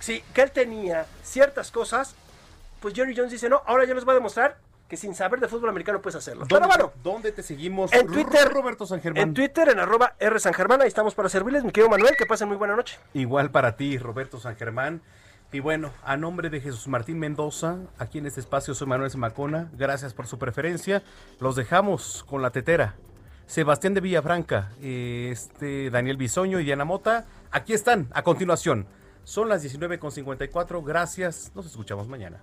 sí, 0.00 0.22
que 0.34 0.42
él 0.42 0.50
tenía 0.50 1.06
ciertas 1.22 1.70
cosas, 1.70 2.14
pues 2.80 2.94
Jerry 2.94 3.14
Jones 3.16 3.32
dice, 3.32 3.48
no, 3.48 3.62
ahora 3.66 3.84
yo 3.84 3.94
les 3.94 4.04
voy 4.04 4.12
a 4.12 4.16
demostrar 4.16 4.56
que 4.88 4.96
sin 4.96 5.14
saber 5.14 5.38
de 5.38 5.48
fútbol 5.48 5.68
americano 5.68 6.00
puedes 6.00 6.16
hacerlo. 6.16 6.46
Pero 6.48 6.60
¿Dónde, 6.60 6.76
bueno, 6.76 6.92
¿Dónde 7.02 7.32
te 7.32 7.42
seguimos? 7.42 7.92
en 7.92 8.06
Twitter, 8.06 8.48
Roberto 8.48 8.86
San 8.86 9.00
Germán. 9.00 9.22
en 9.22 9.34
Twitter, 9.34 9.68
en 9.68 9.78
arroba 9.78 10.14
R 10.18 10.40
San 10.40 10.54
Germán, 10.54 10.80
ahí 10.80 10.88
estamos 10.88 11.14
para 11.14 11.28
servirles, 11.28 11.62
mi 11.62 11.70
querido 11.72 11.90
Manuel, 11.90 12.14
que 12.16 12.24
pasen 12.26 12.48
muy 12.48 12.56
buena 12.56 12.74
noche. 12.74 12.98
Igual 13.14 13.50
para 13.50 13.76
ti, 13.76 13.98
Roberto 13.98 14.40
San 14.40 14.56
Germán. 14.56 15.02
Y 15.52 15.60
bueno, 15.60 15.92
a 16.04 16.16
nombre 16.16 16.50
de 16.50 16.60
Jesús 16.60 16.88
Martín 16.88 17.18
Mendoza, 17.18 17.76
aquí 17.98 18.18
en 18.18 18.26
este 18.26 18.40
espacio 18.40 18.74
soy 18.74 18.86
Manuel 18.86 19.10
Zamacona. 19.10 19.70
Gracias 19.78 20.12
por 20.12 20.26
su 20.26 20.38
preferencia. 20.38 21.02
Los 21.40 21.56
dejamos 21.56 22.24
con 22.28 22.42
la 22.42 22.50
tetera. 22.50 22.96
Sebastián 23.46 23.94
de 23.94 24.02
Villafranca, 24.02 24.72
este, 24.82 25.88
Daniel 25.88 26.18
Bisoño 26.18 26.60
y 26.60 26.64
Diana 26.64 26.84
Mota. 26.84 27.24
Aquí 27.50 27.72
están, 27.72 28.08
a 28.12 28.22
continuación. 28.22 28.86
Son 29.24 29.48
las 29.48 29.64
19.54. 29.64 30.84
Gracias. 30.84 31.50
Nos 31.54 31.64
escuchamos 31.64 32.08
mañana. 32.08 32.42